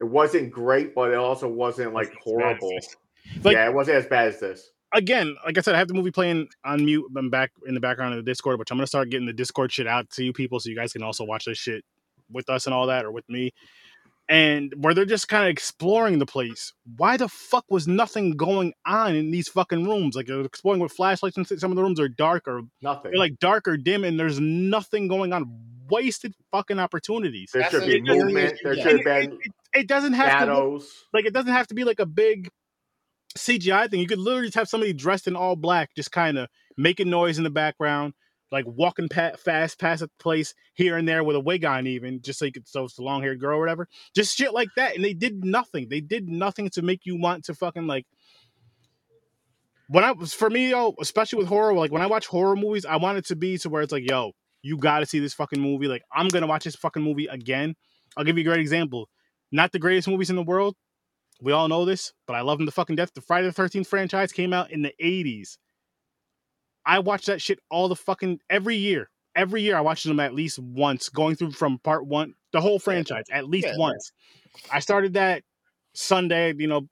it 0.00 0.04
wasn't 0.04 0.50
great, 0.50 0.94
but 0.94 1.10
it 1.10 1.16
also 1.16 1.48
wasn't 1.48 1.92
like 1.92 2.08
Wasn't 2.08 2.18
as 2.18 2.24
bad 2.24 2.52
as 2.54 2.58
horrible. 2.58 2.78
Like- 3.44 3.54
yeah, 3.54 3.66
it 3.66 3.74
wasn't 3.74 3.98
as 3.98 4.06
bad 4.06 4.28
as 4.28 4.40
this. 4.40 4.70
again, 4.94 5.36
like 5.46 5.56
I 5.56 5.60
said, 5.60 5.74
I 5.74 5.78
have 5.78 5.88
the 5.88 5.94
movie 5.94 6.10
playing 6.10 6.48
on 6.64 6.84
mute. 6.84 7.04
I'm 7.16 7.30
back 7.30 7.52
in 7.66 7.74
the 7.74 7.80
background 7.80 8.14
of 8.14 8.24
the 8.24 8.30
Discord, 8.30 8.58
which 8.58 8.70
I'm 8.70 8.78
gonna 8.78 8.86
start 8.86 9.10
getting 9.10 9.26
the 9.26 9.32
Discord 9.32 9.72
shit 9.72 9.86
out 9.86 10.10
to 10.10 10.24
you 10.24 10.32
people, 10.32 10.58
so 10.58 10.68
you 10.70 10.76
guys 10.76 10.92
can 10.92 11.02
also 11.02 11.24
watch 11.24 11.44
this 11.44 11.58
shit 11.58 11.84
with 12.30 12.48
us 12.50 12.66
and 12.66 12.74
all 12.74 12.86
that, 12.88 13.04
or 13.04 13.12
with 13.12 13.28
me. 13.28 13.52
And 14.32 14.72
where 14.78 14.94
they're 14.94 15.04
just 15.04 15.28
kind 15.28 15.44
of 15.44 15.50
exploring 15.50 16.18
the 16.18 16.24
place. 16.26 16.72
Why 16.96 17.18
the 17.18 17.28
fuck 17.28 17.66
was 17.68 17.86
nothing 17.86 18.34
going 18.36 18.72
on 18.86 19.14
in 19.14 19.30
these 19.30 19.48
fucking 19.48 19.84
rooms? 19.86 20.16
Like 20.16 20.26
they're 20.26 20.40
exploring 20.40 20.80
with 20.80 20.92
flashlights, 20.92 21.36
and 21.36 21.46
some 21.46 21.70
of 21.70 21.76
the 21.76 21.82
rooms 21.82 22.00
are 22.00 22.08
dark 22.08 22.48
or 22.48 22.62
Nothing. 22.80 23.10
they're 23.10 23.18
like 23.18 23.38
dark 23.38 23.68
or 23.68 23.76
dim, 23.76 24.04
and 24.04 24.18
there's 24.18 24.40
nothing 24.40 25.06
going 25.08 25.34
on. 25.34 25.44
Wasted 25.90 26.32
fucking 26.50 26.78
opportunities. 26.78 27.50
there 27.52 27.60
That's 27.62 27.74
should 27.74 27.80
be 27.84 27.92
serious- 28.06 28.24
movement. 28.24 28.58
There 28.62 28.74
should 28.74 28.86
have 28.96 29.04
been 29.04 29.38
It 29.74 29.86
doesn't 29.86 30.14
have 30.14 30.46
to 30.46 30.54
look 30.68 30.82
like 31.12 31.26
it 31.26 31.34
doesn't 31.34 31.52
have 31.52 31.66
to 31.66 31.74
be 31.74 31.84
like 31.84 32.00
a 32.00 32.06
big 32.06 32.48
CGI 33.36 33.90
thing. 33.90 34.00
You 34.00 34.06
could 34.06 34.18
literally 34.18 34.46
just 34.46 34.54
have 34.56 34.68
somebody 34.68 34.92
dressed 34.92 35.26
in 35.26 35.36
all 35.36 35.56
black, 35.56 35.94
just 35.94 36.10
kind 36.12 36.38
of 36.38 36.48
making 36.76 37.10
noise 37.10 37.36
in 37.38 37.44
the 37.44 37.50
background, 37.50 38.14
like 38.52 38.66
walking 38.66 39.08
fast 39.08 39.80
past 39.80 40.02
a 40.02 40.08
place 40.18 40.54
here 40.74 40.96
and 40.96 41.08
there 41.08 41.24
with 41.24 41.36
a 41.36 41.40
wig 41.40 41.64
on, 41.64 41.86
even 41.86 42.20
just 42.22 42.38
so 42.38 42.44
you 42.44 42.52
could 42.52 42.68
so 42.68 42.84
it's 42.84 42.98
a 42.98 43.02
long 43.02 43.22
haired 43.22 43.40
girl 43.40 43.56
or 43.56 43.60
whatever. 43.60 43.88
Just 44.14 44.36
shit 44.36 44.52
like 44.52 44.68
that, 44.76 44.94
and 44.94 45.04
they 45.04 45.14
did 45.14 45.44
nothing. 45.44 45.88
They 45.88 46.00
did 46.00 46.28
nothing 46.28 46.68
to 46.70 46.82
make 46.82 47.00
you 47.04 47.18
want 47.18 47.44
to 47.46 47.54
fucking 47.54 47.86
like. 47.86 48.06
When 49.88 50.04
I 50.04 50.12
was 50.12 50.32
for 50.32 50.48
me, 50.48 50.70
yo, 50.70 50.94
especially 51.00 51.38
with 51.38 51.48
horror, 51.48 51.74
like 51.74 51.90
when 51.90 52.02
I 52.02 52.06
watch 52.06 52.26
horror 52.26 52.56
movies, 52.56 52.86
I 52.86 52.96
want 52.96 53.18
it 53.18 53.26
to 53.26 53.36
be 53.36 53.58
to 53.58 53.68
where 53.68 53.82
it's 53.82 53.92
like, 53.92 54.08
yo, 54.08 54.32
you 54.62 54.76
got 54.76 55.00
to 55.00 55.06
see 55.06 55.18
this 55.18 55.34
fucking 55.34 55.60
movie. 55.60 55.88
Like 55.88 56.02
I'm 56.12 56.28
gonna 56.28 56.46
watch 56.46 56.64
this 56.64 56.76
fucking 56.76 57.02
movie 57.02 57.26
again. 57.26 57.74
I'll 58.16 58.24
give 58.24 58.36
you 58.36 58.42
a 58.42 58.44
great 58.44 58.60
example. 58.60 59.08
Not 59.50 59.72
the 59.72 59.78
greatest 59.78 60.08
movies 60.08 60.30
in 60.30 60.36
the 60.36 60.42
world, 60.42 60.76
we 61.42 61.52
all 61.52 61.68
know 61.68 61.84
this, 61.84 62.12
but 62.26 62.34
I 62.34 62.42
love 62.42 62.58
them 62.58 62.66
to 62.66 62.72
fucking 62.72 62.96
death. 62.96 63.12
The 63.14 63.20
Friday 63.20 63.48
the 63.48 63.52
Thirteenth 63.52 63.88
franchise 63.88 64.32
came 64.32 64.52
out 64.52 64.70
in 64.70 64.82
the 64.82 64.92
'80s. 65.02 65.58
I 66.84 66.98
watch 66.98 67.26
that 67.26 67.40
shit 67.40 67.58
all 67.70 67.88
the 67.88 67.96
fucking 67.96 68.40
every 68.50 68.76
year. 68.76 69.08
Every 69.34 69.62
year 69.62 69.76
I 69.76 69.80
watch 69.80 70.02
them 70.02 70.20
at 70.20 70.34
least 70.34 70.58
once, 70.58 71.08
going 71.08 71.36
through 71.36 71.52
from 71.52 71.78
part 71.78 72.06
one, 72.06 72.34
the 72.52 72.60
whole 72.60 72.78
franchise 72.78 73.24
at 73.30 73.48
least 73.48 73.68
Yeah. 73.68 73.78
once. 73.78 74.12
I 74.70 74.80
started 74.80 75.14
that 75.14 75.42
Sunday. 75.94 76.54
You 76.58 76.66
know, 76.66 76.88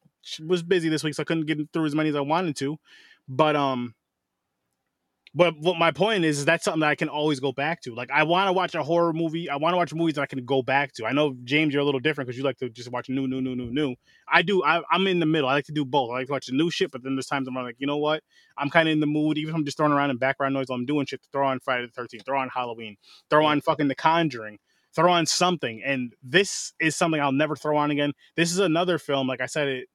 was 0.46 0.62
busy 0.62 0.88
this 0.88 1.04
week, 1.04 1.14
so 1.14 1.22
I 1.22 1.24
couldn't 1.24 1.46
get 1.46 1.58
through 1.72 1.86
as 1.86 1.94
many 1.94 2.08
as 2.08 2.16
I 2.16 2.20
wanted 2.20 2.56
to. 2.56 2.78
But 3.28 3.56
um, 3.56 3.94
but 5.32 5.54
what 5.60 5.78
my 5.78 5.92
point 5.92 6.24
is, 6.24 6.40
is 6.40 6.44
that's 6.44 6.64
something 6.64 6.80
that 6.80 6.88
I 6.88 6.96
can 6.96 7.08
always 7.08 7.38
go 7.38 7.52
back 7.52 7.82
to. 7.82 7.94
Like 7.94 8.10
I 8.10 8.24
want 8.24 8.48
to 8.48 8.52
watch 8.52 8.74
a 8.74 8.82
horror 8.82 9.12
movie. 9.12 9.48
I 9.48 9.56
want 9.56 9.74
to 9.74 9.76
watch 9.76 9.94
movies 9.94 10.16
that 10.16 10.22
I 10.22 10.26
can 10.26 10.44
go 10.44 10.60
back 10.60 10.92
to. 10.94 11.06
I 11.06 11.12
know 11.12 11.36
James, 11.44 11.72
you're 11.72 11.82
a 11.82 11.84
little 11.84 12.00
different 12.00 12.26
because 12.26 12.36
you 12.36 12.42
like 12.42 12.58
to 12.58 12.68
just 12.68 12.90
watch 12.90 13.08
new, 13.08 13.28
new, 13.28 13.40
new, 13.40 13.54
new, 13.54 13.70
new. 13.70 13.94
I 14.28 14.42
do. 14.42 14.64
I, 14.64 14.82
I'm 14.90 15.06
in 15.06 15.20
the 15.20 15.26
middle. 15.26 15.48
I 15.48 15.54
like 15.54 15.66
to 15.66 15.72
do 15.72 15.84
both. 15.84 16.10
I 16.10 16.14
like 16.14 16.26
to 16.26 16.32
watch 16.32 16.46
the 16.46 16.56
new 16.56 16.68
shit, 16.68 16.90
but 16.90 17.04
then 17.04 17.14
there's 17.14 17.26
times 17.26 17.46
I'm 17.46 17.54
like, 17.54 17.76
you 17.78 17.86
know 17.86 17.98
what? 17.98 18.24
I'm 18.58 18.70
kind 18.70 18.88
of 18.88 18.92
in 18.92 19.00
the 19.00 19.06
mood. 19.06 19.38
Even 19.38 19.50
if 19.50 19.56
I'm 19.56 19.64
just 19.64 19.76
throwing 19.76 19.92
around 19.92 20.10
in 20.10 20.16
background 20.16 20.52
noise 20.52 20.66
while 20.66 20.78
I'm 20.78 20.86
doing 20.86 21.06
shit. 21.06 21.20
Throw 21.30 21.46
on 21.46 21.60
Friday 21.60 21.86
the 21.86 22.02
13th, 22.02 22.24
throw 22.24 22.40
on 22.40 22.48
Halloween, 22.48 22.96
throw 23.28 23.44
on 23.44 23.60
fucking 23.60 23.86
The 23.86 23.94
Conjuring, 23.94 24.58
throw 24.96 25.12
on 25.12 25.26
something. 25.26 25.80
And 25.84 26.12
this 26.24 26.72
is 26.80 26.96
something 26.96 27.20
I'll 27.20 27.30
never 27.30 27.54
throw 27.54 27.76
on 27.76 27.92
again. 27.92 28.12
This 28.34 28.50
is 28.50 28.58
another 28.58 28.98
film. 28.98 29.28
Like 29.28 29.40
I 29.40 29.46
said 29.46 29.68
it. 29.68 29.88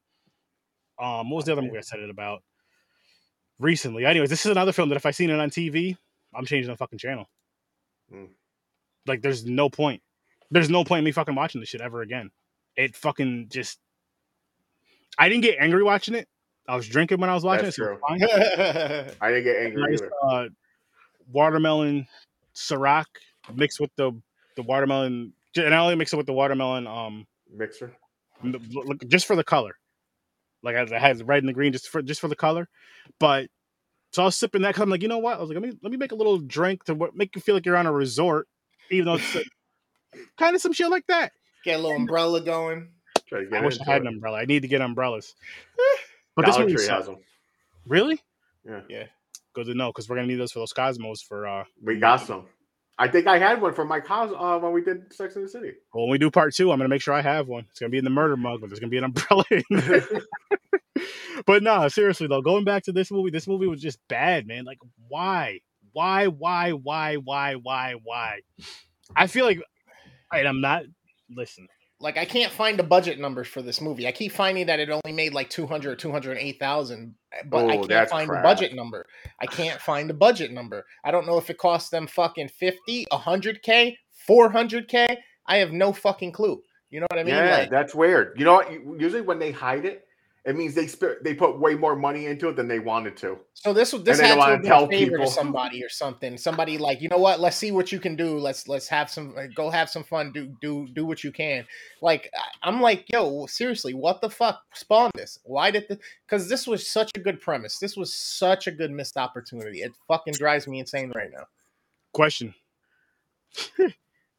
Um, 0.97 1.29
what 1.29 1.37
was 1.37 1.45
the 1.45 1.51
other 1.51 1.61
movie 1.61 1.77
I 1.77 1.81
said 1.81 1.99
it 1.99 2.09
about? 2.09 2.41
Recently. 3.59 4.05
Anyways, 4.05 4.29
this 4.29 4.45
is 4.45 4.51
another 4.51 4.71
film 4.73 4.89
that 4.89 4.95
if 4.95 5.05
I 5.05 5.11
seen 5.11 5.29
it 5.29 5.39
on 5.39 5.49
TV, 5.49 5.95
I'm 6.33 6.45
changing 6.45 6.71
the 6.71 6.77
fucking 6.77 6.99
channel. 6.99 7.29
Hmm. 8.11 8.25
Like, 9.05 9.21
there's 9.21 9.45
no 9.45 9.69
point. 9.69 10.01
There's 10.51 10.69
no 10.69 10.83
point 10.83 10.99
in 10.99 11.05
me 11.05 11.11
fucking 11.11 11.35
watching 11.35 11.61
this 11.61 11.69
shit 11.69 11.81
ever 11.81 12.01
again. 12.01 12.31
It 12.75 12.95
fucking 12.95 13.47
just. 13.49 13.79
I 15.17 15.29
didn't 15.29 15.43
get 15.43 15.57
angry 15.59 15.83
watching 15.83 16.15
it. 16.15 16.27
I 16.67 16.75
was 16.75 16.87
drinking 16.87 17.19
when 17.21 17.29
I 17.29 17.33
was 17.33 17.43
watching 17.43 17.65
That's 17.65 17.79
it. 17.79 17.83
So 17.83 17.97
fine. 18.07 18.23
I 19.21 19.31
didn't 19.31 19.43
get 19.43 19.57
angry 19.57 19.83
Nice 19.89 20.01
either. 20.01 20.11
uh, 20.23 20.47
watermelon 21.31 22.07
Ciroc 22.55 23.05
mixed 23.53 23.79
with 23.79 23.91
the 23.95 24.11
the 24.55 24.63
watermelon, 24.63 25.33
and 25.55 25.73
I 25.73 25.77
only 25.77 25.95
mix 25.95 26.11
it 26.11 26.17
with 26.17 26.25
the 26.25 26.33
watermelon 26.33 26.87
um 26.87 27.27
Mixer. 27.53 27.95
just 29.07 29.25
for 29.27 29.35
the 29.35 29.43
color. 29.43 29.77
Like 30.65 30.75
I, 30.75 30.99
has 30.99 31.19
the 31.19 31.25
red 31.25 31.39
and 31.43 31.47
the 31.49 31.53
green 31.53 31.71
just 31.71 31.87
for 31.89 32.01
just 32.01 32.19
for 32.19 32.27
the 32.27 32.35
color. 32.35 32.67
But 33.19 33.49
so 34.11 34.23
I 34.23 34.25
was 34.25 34.35
sipping 34.35 34.61
that 34.63 34.69
because 34.69 34.81
I'm 34.81 34.89
like, 34.89 35.01
you 35.01 35.07
know 35.07 35.19
what? 35.19 35.37
I 35.37 35.39
was 35.41 35.49
like, 35.49 35.59
let 35.59 35.69
me 35.69 35.77
let 35.81 35.91
me 35.91 35.97
make 35.97 36.11
a 36.11 36.15
little 36.15 36.39
drink 36.39 36.83
to 36.85 37.09
make 37.13 37.35
you 37.35 37.41
feel 37.41 37.55
like 37.55 37.65
you're 37.65 37.77
on 37.77 37.85
a 37.85 37.91
resort, 37.91 38.47
even 38.91 39.05
though 39.05 39.15
it's 39.15 39.35
kind 40.37 40.55
of 40.55 40.61
some 40.61 40.73
shit 40.73 40.89
like 40.89 41.05
that. 41.07 41.31
Get 41.63 41.75
a 41.79 41.81
little 41.81 41.97
umbrella 41.97 42.41
going. 42.41 42.89
Try 43.27 43.43
to 43.43 43.49
get 43.49 43.61
I 43.61 43.65
wish 43.65 43.79
I 43.79 43.85
had 43.85 44.01
it. 44.01 44.07
an 44.07 44.07
umbrella. 44.15 44.37
I 44.39 44.45
need 44.45 44.61
to 44.63 44.67
get 44.67 44.81
umbrellas. 44.81 45.33
But 46.35 46.45
this 46.45 46.55
Dollar 46.55 46.65
one 46.65 46.75
Tree 46.75 46.87
has 46.87 47.05
them. 47.05 47.17
really 47.87 48.21
Yeah, 48.65 48.81
Yeah. 48.89 49.05
good 49.53 49.67
to 49.67 49.73
know 49.73 49.87
because 49.89 50.09
we're 50.09 50.17
gonna 50.17 50.27
need 50.27 50.35
those 50.35 50.51
for 50.51 50.59
those 50.59 50.73
Cosmos 50.73 51.21
for 51.21 51.47
uh 51.47 51.63
we 51.81 51.97
got 51.97 52.17
some. 52.17 52.45
I 52.97 53.07
think 53.09 53.27
I 53.27 53.37
had 53.37 53.61
one 53.61 53.73
for 53.73 53.83
my 53.83 53.99
cos 53.99 54.31
uh, 54.37 54.57
when 54.59 54.71
we 54.71 54.81
did 54.81 55.13
Sex 55.13 55.35
in 55.35 55.43
the 55.43 55.49
City. 55.49 55.73
when 55.91 56.09
we 56.09 56.17
do 56.17 56.31
part 56.31 56.53
two. 56.53 56.71
I'm 56.71 56.79
gonna 56.79 56.89
make 56.89 57.01
sure 57.01 57.13
I 57.13 57.21
have 57.21 57.47
one. 57.47 57.65
It's 57.69 57.79
gonna 57.79 57.89
be 57.89 57.97
in 57.97 58.05
the 58.05 58.09
murder 58.09 58.37
mug, 58.37 58.61
but 58.61 58.69
there's 58.69 58.79
gonna 58.79 58.89
be 58.89 58.97
an 58.97 59.03
umbrella 59.03 59.43
but 61.45 61.61
no, 61.61 61.87
seriously 61.89 62.27
though, 62.27 62.41
going 62.41 62.63
back 62.63 62.83
to 62.83 62.93
this 62.93 63.11
movie, 63.11 63.31
this 63.31 63.47
movie 63.47 63.67
was 63.67 63.81
just 63.81 63.99
bad, 64.07 64.47
man. 64.47 64.63
Like, 64.63 64.79
why, 65.09 65.59
why, 65.91 66.27
why, 66.27 66.71
why, 66.71 67.15
why, 67.15 67.55
why, 67.55 67.95
why? 68.01 68.39
I 69.15 69.27
feel 69.27 69.45
like, 69.45 69.61
and 70.33 70.47
I'm 70.47 70.61
not. 70.61 70.83
Listen, 71.29 71.67
Like 71.99 72.17
I 72.17 72.25
can't 72.25 72.51
find 72.51 72.77
the 72.77 72.83
budget 72.83 73.19
numbers 73.19 73.47
for 73.47 73.61
this 73.61 73.79
movie. 73.79 74.07
I 74.07 74.11
keep 74.11 74.33
finding 74.33 74.65
that 74.67 74.79
it 74.79 74.89
only 74.89 75.15
made 75.15 75.33
like 75.33 75.49
200 75.49 75.97
208,000, 75.97 77.15
but 77.45 77.69
I 77.69 77.77
Oh, 77.77 77.87
can't 77.87 78.09
find 78.09 78.29
the 78.29 78.41
budget 78.41 78.75
number. 78.75 79.05
I 79.39 79.45
can't 79.45 79.79
find 79.79 80.09
the 80.09 80.13
budget 80.13 80.51
number. 80.51 80.85
I 81.05 81.11
don't 81.11 81.25
know 81.25 81.37
if 81.37 81.49
it 81.49 81.57
cost 81.57 81.91
them 81.91 82.07
fucking 82.07 82.49
50, 82.49 83.05
100k, 83.11 83.95
400k. 84.29 85.17
I 85.47 85.57
have 85.57 85.71
no 85.71 85.93
fucking 85.93 86.33
clue. 86.33 86.61
You 86.89 86.99
know 86.99 87.07
what 87.09 87.19
I 87.19 87.23
mean? 87.23 87.35
yeah, 87.35 87.57
like, 87.57 87.69
that's 87.69 87.95
weird. 87.95 88.37
You 88.37 88.45
know 88.45 88.53
what? 88.53 88.71
Usually 88.99 89.21
when 89.21 89.39
they 89.39 89.51
hide 89.51 89.85
it, 89.85 90.04
it 90.45 90.55
means 90.55 90.75
they 90.75 90.85
sp- 90.85 91.19
they 91.23 91.33
put 91.33 91.59
way 91.59 91.73
more 91.73 91.95
money 91.95 92.27
into 92.27 92.49
it 92.49 92.55
than 92.55 92.67
they 92.67 92.77
wanted 92.77 93.17
to. 93.17 93.39
so 93.55 93.73
this 93.73 93.91
this 93.91 94.19
they 94.19 94.27
had 94.27 94.35
don't 94.35 94.45
to 94.45 94.51
wanna 94.51 94.63
tell 94.63 94.87
favor 94.87 95.11
people. 95.11 95.25
to 95.25 95.31
somebody 95.41 95.83
or 95.83 95.89
something. 95.89 96.37
Somebody 96.37 96.77
like, 96.77 97.01
you 97.01 97.09
know 97.09 97.17
what? 97.17 97.39
Let's 97.39 97.57
see 97.57 97.71
what 97.71 97.91
you 97.91 97.99
can 97.99 98.15
do. 98.15 98.37
Let's 98.37 98.67
let's 98.67 98.87
have 98.89 99.09
some 99.09 99.33
like, 99.33 99.55
go 99.55 99.71
have 99.71 99.89
some 99.89 100.03
fun. 100.03 100.31
Do 100.31 100.55
do 100.61 100.87
do 100.93 101.03
what 101.05 101.23
you 101.23 101.31
can. 101.31 101.65
Like 102.01 102.29
I- 102.35 102.67
I'm 102.69 102.79
like, 102.79 103.05
yo, 103.11 103.47
seriously, 103.47 103.95
what 103.95 104.21
the 104.21 104.29
fuck 104.29 104.61
spawned 104.73 105.13
this? 105.15 105.39
Why 105.43 105.71
did 105.71 105.87
the? 105.89 105.97
Because 106.27 106.47
this 106.47 106.67
was 106.67 106.87
such 106.87 107.09
a 107.15 107.19
good 107.19 107.41
premise. 107.41 107.79
This 107.79 107.97
was 107.97 108.13
such 108.13 108.67
a 108.67 108.71
good 108.71 108.91
missed 108.91 109.17
opportunity. 109.17 109.79
It 109.81 109.93
fucking 110.07 110.35
drives 110.35 110.67
me 110.67 110.79
insane 110.79 111.11
right 111.15 111.31
now. 111.31 111.45
Question. 112.13 112.53
you 113.79 113.87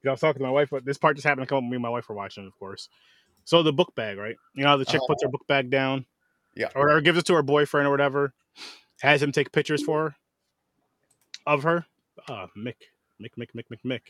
know, 0.05 0.11
I 0.11 0.13
was 0.13 0.21
talking 0.21 0.39
to 0.41 0.45
my 0.47 0.51
wife, 0.53 0.69
but 0.71 0.85
this 0.85 0.99
part 0.99 1.17
just 1.17 1.27
happened 1.27 1.49
to 1.49 1.53
come 1.53 1.65
up. 1.65 1.69
Me 1.69 1.75
and 1.77 1.83
my 1.83 1.89
wife 1.89 2.09
were 2.09 2.15
watching, 2.15 2.47
of 2.47 2.57
course. 2.59 2.89
So 3.47 3.63
the 3.63 3.73
book 3.73 3.95
bag, 3.95 4.19
right? 4.19 4.37
You 4.55 4.65
know, 4.65 4.71
how 4.71 4.77
the 4.77 4.85
chick 4.85 5.01
puts 5.07 5.23
her 5.23 5.29
book 5.29 5.47
bag 5.47 5.71
down, 5.71 6.05
Yeah. 6.57 6.69
or, 6.75 6.91
or 6.91 7.01
gives 7.01 7.17
it 7.19 7.27
to 7.27 7.35
her 7.35 7.43
boyfriend 7.43 7.87
or 7.87 7.91
whatever, 7.93 8.35
has 9.01 9.23
him 9.23 9.31
take 9.33 9.53
pictures 9.53 9.83
for 9.83 10.11
her 10.11 10.17
of 11.47 11.63
her. 11.63 11.87
Uh, 12.29 12.49
Mick, 12.59 12.75
Mick, 13.23 13.31
Mick, 13.39 13.51
Mick, 13.57 13.65
Mick, 13.73 13.79
Mick. 13.87 14.01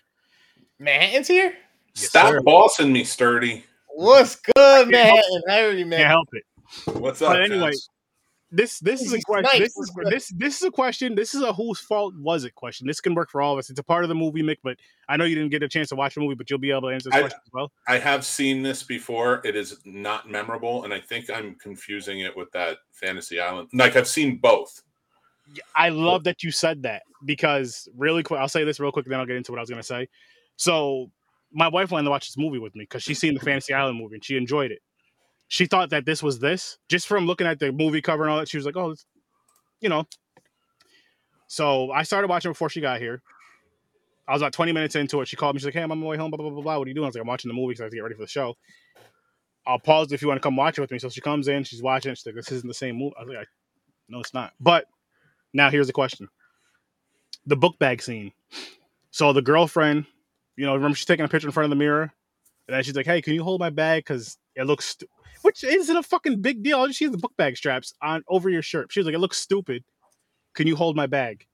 Manhattan's 0.79 1.29
here. 1.29 1.55
Yes, 1.95 2.09
Stop 2.09 2.31
sir. 2.31 2.41
bossing 2.41 2.93
me, 2.93 3.05
sturdy. 3.05 3.63
What's 3.89 4.37
good, 4.37 4.55
help- 4.57 4.89
Manhattan? 4.89 5.43
How 5.49 5.59
are 5.59 5.71
you, 5.73 5.85
Can't 5.89 6.05
help 6.09 6.29
it. 6.33 6.45
What's 6.99 7.21
up? 7.21 7.35
But 7.35 7.43
anyway, 7.43 7.69
Vince? 7.71 7.89
This 8.53 8.79
this 8.79 9.03
is 9.03 9.13
a 9.13 9.21
question. 9.23 9.51
nice, 9.53 9.59
This 9.59 9.77
is 9.77 9.93
this 10.09 10.29
this 10.37 10.57
is 10.59 10.63
a 10.63 10.71
question. 10.71 11.15
This 11.17 11.35
is 11.35 11.43
a 11.43 11.53
whose 11.53 11.81
fault 11.81 12.15
was 12.17 12.45
it 12.45 12.55
question. 12.55 12.87
This 12.87 13.01
can 13.01 13.15
work 13.15 13.29
for 13.29 13.43
all 13.43 13.55
of 13.55 13.59
us. 13.59 13.71
It's 13.71 13.81
a 13.81 13.83
part 13.83 14.05
of 14.05 14.09
the 14.09 14.15
movie, 14.15 14.43
Mick. 14.43 14.59
But 14.63 14.77
I 15.09 15.17
know 15.17 15.25
you 15.25 15.35
didn't 15.35 15.51
get 15.51 15.65
a 15.65 15.69
chance 15.69 15.89
to 15.89 15.97
watch 15.97 16.15
the 16.15 16.21
movie, 16.21 16.37
but 16.37 16.49
you'll 16.49 16.61
be 16.61 16.71
able 16.71 16.83
to 16.83 16.89
answer 16.89 17.11
this 17.11 17.17
I- 17.17 17.21
question 17.23 17.41
as 17.45 17.53
well. 17.53 17.73
I 17.89 17.99
have 17.99 18.25
seen 18.25 18.63
this 18.63 18.85
before. 18.85 19.41
It 19.45 19.57
is 19.57 19.79
not 19.85 20.31
memorable, 20.31 20.85
and 20.85 20.95
I 20.95 21.01
think 21.01 21.29
I'm 21.29 21.57
confusing 21.57 22.21
it 22.21 22.37
with 22.37 22.51
that 22.53 22.79
Fantasy 22.93 23.41
Island. 23.41 23.69
Like 23.73 23.97
I've 23.97 24.09
seen 24.09 24.37
both. 24.37 24.83
I 25.75 25.89
love 25.91 26.25
that 26.25 26.43
you 26.43 26.51
said 26.51 26.83
that 26.85 27.03
because 27.25 27.89
really 27.97 28.23
quick, 28.23 28.41
I'll 28.41 28.49
say 28.49 28.65
this 28.65 28.79
real 28.81 28.93
quick, 28.93 29.07
and 29.07 29.13
then 29.13 29.21
I'll 29.21 29.27
get 29.27 29.37
into 29.37 29.53
what 29.53 29.59
I 29.59 29.63
was 29.63 29.71
going 29.71 29.81
to 29.83 29.87
say. 29.87 30.09
So, 30.57 31.11
my 31.53 31.69
wife 31.69 31.91
wanted 31.91 32.05
to 32.05 32.11
watch 32.11 32.29
this 32.29 32.37
movie 32.37 32.59
with 32.59 32.75
me 32.75 32.83
because 32.85 33.03
she's 33.03 33.19
seen 33.19 33.35
the 33.35 33.41
Fantasy 33.41 33.73
Island 33.73 33.99
movie 33.99 34.15
and 34.17 34.25
she 34.25 34.37
enjoyed 34.37 34.71
it. 34.73 34.81
She 35.49 35.67
thought 35.67 35.91
that 35.91 36.05
this 36.05 36.23
was 36.23 36.39
this 36.41 36.79
just 36.89 37.07
from 37.07 37.27
looking 37.27 37.47
at 37.47 37.59
the 37.61 37.73
movie 37.73 38.03
cover 38.03 38.25
and 38.25 38.33
all 38.33 38.39
that. 38.39 38.49
She 38.49 38.57
was 38.57 38.67
like, 38.67 38.77
"Oh, 38.77 38.95
you 39.81 39.89
know." 39.89 40.07
So 41.47 41.93
I 41.93 42.03
started 42.03 42.29
watching 42.29 42.51
before 42.51 42.69
she 42.69 42.81
got 42.81 43.01
here. 43.01 43.23
I 44.29 44.33
was 44.33 44.43
about 44.43 44.53
20 44.53 44.73
minutes 44.73 44.97
into 44.97 45.21
it. 45.21 45.29
She 45.29 45.37
called 45.37 45.55
me. 45.55 45.61
She's 45.61 45.67
like, 45.67 45.75
"Hey, 45.75 45.83
I'm 45.83 45.93
on 45.93 45.99
my 45.99 46.07
way 46.07 46.17
home. 46.17 46.31
Blah 46.31 46.39
blah 46.39 46.51
blah 46.51 46.63
blah. 46.63 46.79
What 46.79 46.87
are 46.87 46.89
you 46.89 46.95
doing?" 46.95 47.05
I 47.05 47.09
was 47.09 47.15
like, 47.15 47.23
"I'm 47.23 47.29
watching 47.29 47.49
the 47.49 47.55
movie 47.55 47.69
because 47.69 47.83
I 47.83 47.85
have 47.85 47.91
to 47.93 47.97
get 47.97 48.03
ready 48.03 48.17
for 48.17 48.23
the 48.23 48.29
show." 48.29 48.57
I'll 49.69 49.79
pause 49.81 50.13
if 50.13 50.23
you 50.23 50.29
want 50.29 50.39
to 50.39 50.47
come 50.47 50.57
watch 50.57 50.79
it 50.79 50.81
with 50.81 50.91
me. 50.91 50.99
So 50.99 51.09
she 51.09 51.21
comes 51.21 51.49
in. 51.49 51.65
She's 51.65 51.83
watching. 51.83 52.15
She's 52.15 52.27
like, 52.27 52.35
"This 52.35 52.51
isn't 52.53 52.67
the 52.67 52.75
same 52.75 52.97
movie." 52.97 53.15
I 53.19 53.23
was 53.23 53.35
like, 53.35 53.49
"No, 54.09 54.21
it's 54.21 54.35
not." 54.35 54.53
But 54.61 54.87
now 55.53 55.71
here's 55.71 55.87
the 55.87 55.93
question: 55.93 56.29
the 57.47 57.57
book 57.57 57.79
bag 57.79 58.03
scene. 58.03 58.33
So 59.11 59.33
the 59.33 59.43
girlfriend, 59.43 60.07
you 60.57 60.67
know, 60.67 60.75
remember 60.75 60.97
she's 60.97 61.07
taking 61.07 61.25
a 61.25 61.29
picture 61.29 61.49
in 61.49 61.53
front 61.53 61.67
of 61.67 61.71
the 61.71 61.77
mirror, 61.77 62.13
and 62.69 62.77
then 62.77 62.83
she's 62.83 62.97
like, 62.97 63.07
"Hey, 63.07 63.23
can 63.23 63.35
you 63.35 63.45
hold 63.45 63.61
my 63.61 63.71
bag? 63.71 64.05
Because 64.05 64.39
it 64.57 64.65
looks." 64.65 64.87
Stu-. 64.87 65.07
Which 65.47 65.63
isn't 65.63 65.97
a 65.97 66.03
fucking 66.03 66.43
big 66.43 66.65
deal. 66.65 66.79
All 66.79 66.91
She 66.91 67.05
has 67.05 67.13
the 67.13 67.19
book 67.19 67.37
bag 67.37 67.57
straps 67.57 67.95
on 68.03 68.25
over 68.29 68.51
your 68.51 68.63
shirt. 68.63 68.91
She 68.91 68.99
was 68.99 69.07
like, 69.07 69.15
"It 69.15 69.21
looks 69.21 69.39
stupid. 69.39 69.85
Can 70.55 70.67
you 70.67 70.75
hold 70.75 70.97
my 70.97 71.07
bag?" 71.07 71.47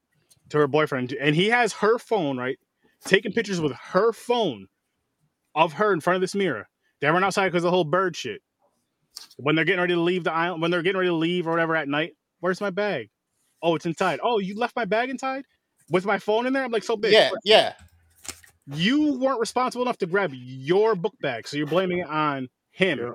To 0.49 0.59
her 0.59 0.67
boyfriend, 0.67 1.13
and 1.13 1.37
he 1.37 1.51
has 1.51 1.75
her 1.75 1.99
phone 1.99 2.39
right, 2.39 2.59
taking 3.05 3.33
pictures 3.33 3.61
with 3.61 3.73
her 3.73 4.13
phone 4.13 4.69
of 5.55 5.75
her 5.75 5.93
in 5.93 6.01
front 6.01 6.15
of 6.17 6.21
this 6.23 6.35
mirror. 6.35 6.69
They 7.01 7.09
run 7.09 7.23
outside 7.23 7.49
because 7.49 7.65
of 7.65 7.69
the 7.69 7.71
whole 7.71 7.85
bird 7.85 8.17
shit. 8.17 8.43
When 9.37 9.55
they're 9.55 9.65
getting 9.67 9.81
ready 9.81 9.95
to 9.95 10.01
leave 10.01 10.25
the 10.25 10.33
island, 10.33 10.63
when 10.63 10.71
they're 10.71 10.83
getting 10.83 10.99
ready 10.99 11.11
to 11.11 11.15
leave 11.15 11.47
or 11.47 11.51
whatever 11.51 11.77
at 11.77 11.87
night, 11.87 12.17
where's 12.41 12.61
my 12.61 12.71
bag? 12.71 13.11
Oh, 13.63 13.75
it's 13.75 13.87
inside. 13.87 14.21
Oh, 14.23 14.39
you 14.39 14.59
left 14.59 14.75
my 14.75 14.85
bag 14.85 15.11
inside 15.11 15.45
with 15.91 16.07
my 16.07 16.19
phone 16.19 16.47
in 16.47 16.53
there. 16.53 16.65
I'm 16.65 16.73
like, 16.73 16.85
so 16.85 16.97
big. 16.97 17.13
Yeah, 17.13 17.31
yeah. 17.45 17.75
You 18.67 19.19
weren't 19.19 19.41
responsible 19.41 19.85
enough 19.85 19.99
to 19.99 20.07
grab 20.07 20.33
your 20.35 20.95
book 20.95 21.15
bag, 21.21 21.47
so 21.47 21.57
you're 21.57 21.67
blaming 21.67 21.99
it 21.99 22.09
on 22.09 22.49
him. 22.71 22.99
Yeah. 22.99 23.11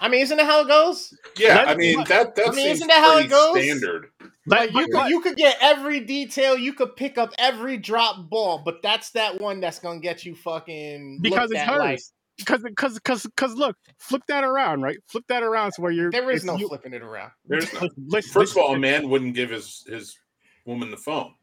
I 0.00 0.08
mean, 0.08 0.20
isn't 0.22 0.36
that 0.36 0.46
how 0.46 0.62
it 0.62 0.68
goes? 0.68 1.14
Yeah, 1.36 1.56
Let- 1.56 1.68
I 1.68 1.74
mean 1.76 2.04
that 2.08 2.34
that 2.36 2.48
I 2.48 2.52
mean, 2.52 2.68
isn't 2.68 2.88
that 2.88 2.98
how 3.04 3.18
it 3.18 3.28
goes? 3.28 3.62
standard. 3.62 4.08
But, 4.46 4.72
Like 4.72 4.72
you 4.74 4.86
could, 4.92 5.08
you 5.10 5.20
could 5.20 5.36
get 5.36 5.56
every 5.60 6.00
detail, 6.00 6.56
you 6.56 6.72
could 6.72 6.96
pick 6.96 7.18
up 7.18 7.32
every 7.38 7.76
drop 7.76 8.28
ball, 8.30 8.62
but 8.64 8.82
that's 8.82 9.10
that 9.10 9.40
one 9.40 9.60
that's 9.60 9.78
gonna 9.78 10.00
get 10.00 10.24
you 10.24 10.34
fucking 10.34 11.18
because 11.20 11.50
looked 11.50 11.52
it's 11.52 11.60
at 11.68 11.78
like- 11.78 11.90
hers. 11.90 12.12
Because 12.38 12.62
because 12.62 12.94
because 12.94 13.22
because 13.24 13.54
look, 13.54 13.76
flip 13.98 14.22
that 14.28 14.44
around, 14.44 14.80
right? 14.80 14.96
Flip 15.08 15.24
that 15.28 15.42
around 15.42 15.72
to 15.74 15.82
where 15.82 15.92
you're. 15.92 16.10
there 16.10 16.30
is 16.30 16.42
no 16.42 16.56
you- 16.56 16.68
flipping 16.68 16.94
it 16.94 17.02
around. 17.02 17.32
There's 17.46 17.70
no, 17.74 17.80
listen, 17.80 18.04
listen, 18.08 18.32
first 18.32 18.52
of 18.52 18.58
all, 18.62 18.74
a 18.74 18.78
man 18.78 19.10
wouldn't 19.10 19.34
give 19.34 19.50
his 19.50 19.84
his 19.86 20.16
woman 20.64 20.90
the 20.90 20.96
phone. 20.96 21.34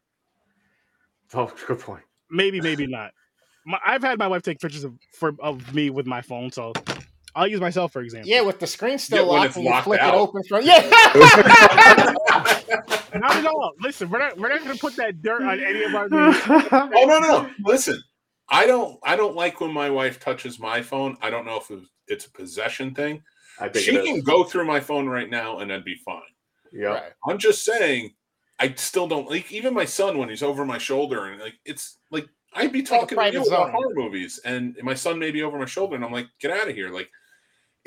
Oh, 1.34 1.52
good 1.66 1.78
point. 1.78 2.02
maybe 2.30 2.60
maybe 2.60 2.86
not. 2.88 3.12
My, 3.64 3.78
I've 3.86 4.02
had 4.02 4.18
my 4.18 4.26
wife 4.26 4.42
take 4.42 4.58
pictures 4.58 4.82
of 4.82 4.94
for 5.12 5.34
of 5.40 5.72
me 5.72 5.90
with 5.90 6.06
my 6.06 6.20
phone, 6.20 6.50
so 6.50 6.72
I'll 7.38 7.46
use 7.46 7.60
myself 7.60 7.92
for 7.92 8.02
example. 8.02 8.28
Yeah, 8.28 8.40
with 8.42 8.58
the 8.58 8.66
screen 8.66 8.98
still 8.98 9.18
Yeah, 9.18 9.30
when 9.30 9.36
locked 9.38 9.46
it's 9.46 9.56
and 9.56 9.64
you 9.64 9.70
locked 9.70 9.84
flip 9.84 10.00
out. 10.00 10.14
it 10.14 10.18
open 10.18 10.42
from 10.44 10.64
yeah. 10.64 10.80
Not 13.14 13.36
at 13.36 13.46
all. 13.46 13.72
Listen, 13.80 14.10
we're 14.10 14.18
not 14.18 14.36
we're 14.36 14.48
not 14.48 14.62
gonna 14.62 14.76
put 14.76 14.96
that 14.96 15.22
dirt 15.22 15.42
on 15.42 15.60
any 15.60 15.84
of 15.84 15.94
our. 15.94 16.08
oh 16.12 17.04
no, 17.06 17.18
no, 17.18 17.20
no! 17.20 17.50
Listen, 17.64 18.00
I 18.48 18.66
don't 18.66 18.98
I 19.04 19.16
don't 19.16 19.34
like 19.34 19.60
when 19.60 19.72
my 19.72 19.88
wife 19.90 20.20
touches 20.20 20.58
my 20.58 20.82
phone. 20.82 21.16
I 21.22 21.30
don't 21.30 21.46
know 21.46 21.58
if 21.58 21.70
it- 21.70 21.84
it's 22.10 22.24
a 22.26 22.30
possession 22.30 22.94
thing. 22.94 23.22
I 23.60 23.68
think 23.68 23.84
She 23.84 23.92
can 23.92 24.20
go 24.22 24.42
through 24.44 24.64
my 24.64 24.80
phone 24.80 25.06
right 25.08 25.28
now 25.28 25.58
and 25.58 25.70
I'd 25.72 25.84
be 25.84 25.96
fine. 26.06 26.22
Yeah. 26.72 26.86
Right. 26.88 27.12
I'm 27.28 27.36
just 27.38 27.64
saying, 27.64 28.14
I 28.58 28.72
still 28.76 29.06
don't 29.06 29.28
like 29.28 29.52
even 29.52 29.74
my 29.74 29.84
son 29.84 30.16
when 30.16 30.28
he's 30.30 30.42
over 30.42 30.64
my 30.64 30.78
shoulder 30.78 31.26
and 31.26 31.38
like 31.40 31.54
it's 31.66 31.98
like 32.10 32.26
I'd 32.54 32.72
be 32.72 32.78
like 32.80 32.88
talking 32.88 33.08
to 33.08 33.14
private 33.16 33.34
you 33.34 33.42
about 33.44 33.72
horror 33.72 33.92
movies 33.94 34.40
and 34.44 34.74
my 34.82 34.94
son 34.94 35.18
may 35.18 35.30
be 35.30 35.42
over 35.42 35.58
my 35.58 35.66
shoulder 35.66 35.96
and 35.96 36.04
I'm 36.04 36.12
like, 36.12 36.28
get 36.40 36.50
out 36.50 36.68
of 36.68 36.74
here. 36.74 36.88
Like 36.90 37.10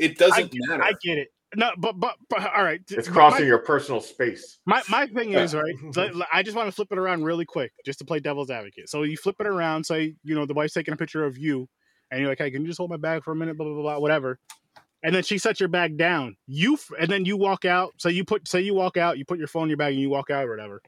it 0.01 0.17
doesn't 0.17 0.51
matter. 0.67 0.83
I 0.83 0.93
get 1.01 1.17
it. 1.17 1.29
No, 1.55 1.71
but 1.77 1.99
but 1.99 2.15
but 2.29 2.39
all 2.55 2.63
right. 2.63 2.79
It's 2.89 3.07
My- 3.09 3.13
crossing 3.13 3.45
your 3.45 3.59
personal 3.59 3.99
space. 4.01 4.59
My 4.65 4.81
my 4.89 5.07
thing 5.07 5.33
is 5.33 5.53
right. 5.53 5.75
I 6.33 6.43
just 6.43 6.55
want 6.55 6.67
to 6.67 6.71
flip 6.71 6.87
it 6.91 6.97
around 6.97 7.23
really 7.23 7.45
quick, 7.45 7.71
just 7.85 7.99
to 7.99 8.05
play 8.05 8.19
devil's 8.19 8.49
advocate. 8.49 8.89
So 8.89 9.03
you 9.03 9.17
flip 9.17 9.35
it 9.39 9.47
around, 9.47 9.85
say 9.85 10.15
you 10.23 10.35
know 10.35 10.45
the 10.45 10.53
wife's 10.53 10.73
taking 10.73 10.93
a 10.93 10.97
picture 10.97 11.25
of 11.25 11.37
you, 11.37 11.67
and 12.09 12.21
you're 12.21 12.29
like, 12.29 12.37
"Hey, 12.37 12.51
can 12.51 12.61
you 12.61 12.67
just 12.67 12.77
hold 12.77 12.89
my 12.89 12.97
bag 12.97 13.23
for 13.23 13.31
a 13.31 13.35
minute?" 13.35 13.57
Blah 13.57 13.65
blah 13.65 13.73
blah, 13.73 13.83
blah 13.83 13.99
whatever. 13.99 14.39
And 15.03 15.15
then 15.15 15.23
she 15.23 15.39
sets 15.39 15.59
your 15.59 15.67
bag 15.67 15.97
down. 15.97 16.37
You 16.47 16.77
and 16.99 17.09
then 17.09 17.25
you 17.25 17.35
walk 17.35 17.65
out. 17.65 17.93
So 17.97 18.07
you 18.07 18.23
put 18.23 18.47
say 18.47 18.61
you 18.61 18.73
walk 18.73 18.95
out, 18.97 19.17
you 19.17 19.25
put 19.25 19.39
your 19.39 19.47
phone 19.47 19.63
in 19.63 19.69
your 19.69 19.77
bag, 19.77 19.93
and 19.93 20.01
you 20.01 20.09
walk 20.09 20.29
out 20.29 20.45
or 20.45 20.49
whatever. 20.51 20.81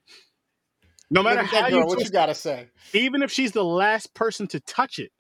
No 1.09 1.21
matter 1.23 1.41
Look 1.41 1.51
how 1.51 1.69
girl, 1.69 1.79
you 1.79 1.85
what 1.87 1.99
you 1.99 2.09
gotta 2.09 2.33
say? 2.35 2.69
even 2.93 3.21
if 3.21 3.31
she's 3.31 3.51
the 3.51 3.63
last 3.65 4.13
person 4.13 4.47
to 4.47 4.59
touch 4.61 4.97
it, 4.97 5.11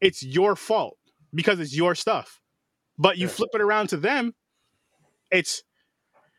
it's 0.00 0.22
your 0.22 0.56
fault 0.56 0.98
because 1.34 1.58
it's 1.58 1.74
your 1.74 1.94
stuff. 1.94 2.39
But 3.00 3.16
you 3.16 3.26
Yeah. 3.26 3.32
flip 3.32 3.50
it 3.54 3.62
around 3.62 3.88
to 3.88 3.96
them, 3.96 4.34
it's 5.30 5.62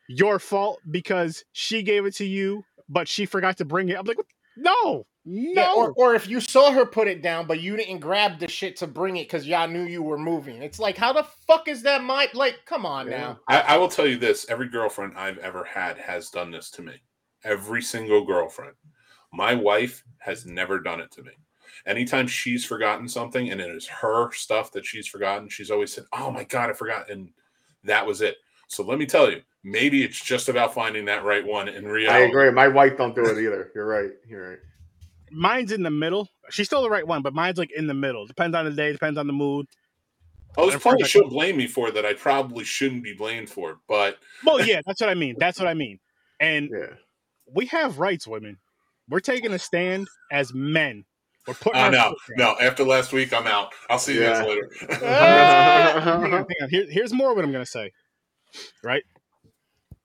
your 0.08 0.38
fault 0.38 0.80
because 0.88 1.44
she 1.52 1.82
gave 1.82 2.06
it 2.06 2.14
to 2.16 2.24
you, 2.24 2.62
but 2.88 3.08
she 3.08 3.26
forgot 3.26 3.56
to 3.56 3.64
bring 3.64 3.88
it. 3.88 3.98
I'm 3.98 4.06
like, 4.06 4.18
no, 4.56 5.04
no. 5.24 5.52
Yeah, 5.54 5.72
or, 5.74 5.92
or 5.96 6.14
if 6.14 6.28
you 6.28 6.40
saw 6.40 6.70
her 6.70 6.86
put 6.86 7.08
it 7.08 7.20
down, 7.20 7.48
but 7.48 7.60
you 7.60 7.76
didn't 7.76 7.98
grab 7.98 8.38
the 8.38 8.46
shit 8.46 8.76
to 8.76 8.86
bring 8.86 9.16
it 9.16 9.24
because 9.24 9.44
y'all 9.44 9.66
knew 9.66 9.82
you 9.82 10.04
were 10.04 10.18
moving. 10.18 10.62
It's 10.62 10.78
like, 10.78 10.96
how 10.96 11.12
the 11.12 11.26
fuck 11.48 11.66
is 11.66 11.82
that 11.82 12.04
my 12.04 12.28
like? 12.32 12.60
Come 12.64 12.86
on 12.86 13.10
Yeah. 13.10 13.18
now. 13.18 13.40
I, 13.48 13.60
I 13.60 13.76
will 13.76 13.88
tell 13.88 14.06
you 14.06 14.16
this: 14.16 14.46
every 14.48 14.68
girlfriend 14.68 15.14
I've 15.16 15.38
ever 15.38 15.64
had 15.64 15.98
has 15.98 16.30
done 16.30 16.52
this 16.52 16.70
to 16.72 16.82
me. 16.82 16.94
Every 17.42 17.82
single 17.82 18.24
girlfriend. 18.24 18.74
My 19.32 19.54
wife 19.54 20.04
has 20.18 20.46
never 20.46 20.78
done 20.78 21.00
it 21.00 21.10
to 21.12 21.24
me. 21.24 21.32
Anytime 21.86 22.26
she's 22.26 22.64
forgotten 22.64 23.08
something 23.08 23.50
and 23.50 23.60
it 23.60 23.70
is 23.70 23.86
her 23.88 24.30
stuff 24.32 24.72
that 24.72 24.86
she's 24.86 25.06
forgotten, 25.06 25.48
she's 25.48 25.70
always 25.70 25.92
said, 25.92 26.04
"Oh 26.12 26.30
my 26.30 26.44
god, 26.44 26.70
I 26.70 26.74
forgot," 26.74 27.10
and 27.10 27.30
that 27.84 28.06
was 28.06 28.22
it. 28.22 28.36
So 28.68 28.82
let 28.82 28.98
me 28.98 29.06
tell 29.06 29.30
you, 29.30 29.42
maybe 29.64 30.02
it's 30.02 30.22
just 30.22 30.48
about 30.48 30.72
finding 30.74 31.04
that 31.06 31.24
right 31.24 31.44
one 31.46 31.68
in 31.68 31.84
I 31.86 32.20
agree. 32.20 32.50
My 32.50 32.68
wife 32.68 32.96
don't 32.96 33.14
do 33.14 33.24
it 33.26 33.38
either. 33.38 33.70
You're 33.74 33.86
right. 33.86 34.10
You're 34.26 34.50
right. 34.50 34.58
Mine's 35.30 35.72
in 35.72 35.82
the 35.82 35.90
middle. 35.90 36.28
She's 36.50 36.66
still 36.66 36.82
the 36.82 36.90
right 36.90 37.06
one, 37.06 37.22
but 37.22 37.34
mine's 37.34 37.58
like 37.58 37.72
in 37.72 37.86
the 37.86 37.94
middle. 37.94 38.26
Depends 38.26 38.56
on 38.56 38.64
the 38.64 38.70
day, 38.70 38.92
depends 38.92 39.18
on 39.18 39.26
the 39.26 39.32
mood. 39.32 39.66
Oh, 40.56 40.64
there's 40.64 40.74
Of 40.76 40.82
course 40.82 40.96
plenty 40.96 41.08
she'll 41.08 41.28
blame 41.28 41.56
me 41.56 41.66
for 41.66 41.90
that 41.90 42.04
I 42.04 42.12
probably 42.12 42.64
shouldn't 42.64 43.02
be 43.02 43.14
blamed 43.14 43.48
for, 43.48 43.80
but 43.88 44.18
Well, 44.44 44.64
yeah, 44.64 44.82
that's 44.86 45.00
what 45.00 45.08
I 45.08 45.14
mean. 45.14 45.36
That's 45.38 45.58
what 45.58 45.68
I 45.68 45.74
mean. 45.74 45.98
And 46.40 46.70
Yeah. 46.70 46.94
we 47.46 47.66
have 47.66 47.98
rights, 47.98 48.26
women. 48.26 48.58
We're 49.08 49.20
taking 49.20 49.52
a 49.52 49.58
stand 49.58 50.08
as 50.30 50.52
men. 50.52 51.04
We're 51.46 51.54
putting. 51.54 51.80
Oh 51.80 51.84
our 51.84 51.90
no, 51.90 52.14
no. 52.36 52.56
After 52.60 52.84
last 52.84 53.12
week, 53.12 53.32
I'm 53.32 53.46
out. 53.46 53.72
I'll 53.90 53.98
see 53.98 54.14
you 54.14 54.20
Yeah. 54.22 54.40
guys 54.44 54.48
later. 54.48 54.70
Hang 56.00 56.12
on, 56.12 56.30
hang 56.30 56.34
on. 56.62 56.68
Here- 56.70 56.86
here's 56.88 57.12
more 57.12 57.30
of 57.30 57.36
what 57.36 57.44
I'm 57.44 57.52
gonna 57.52 57.66
say. 57.66 57.90
Right? 58.84 59.02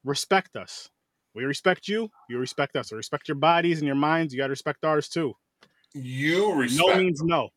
Respect 0.04 0.56
us. 0.56 0.90
We 1.36 1.44
respect 1.44 1.88
you. 1.88 2.10
You 2.30 2.40
respect 2.40 2.76
us. 2.76 2.92
We 2.92 2.98
respect 2.98 3.28
your 3.28 3.36
bodies 3.36 3.78
and 3.80 3.86
your 3.86 3.96
minds. 3.96 4.34
You 4.34 4.40
gotta 4.40 4.50
respect 4.52 4.84
ours 4.86 5.08
too. 5.10 5.34
you 5.94 6.54
respect. 6.54 6.88
No 6.88 6.96
means 6.96 7.22
no. 7.22 7.50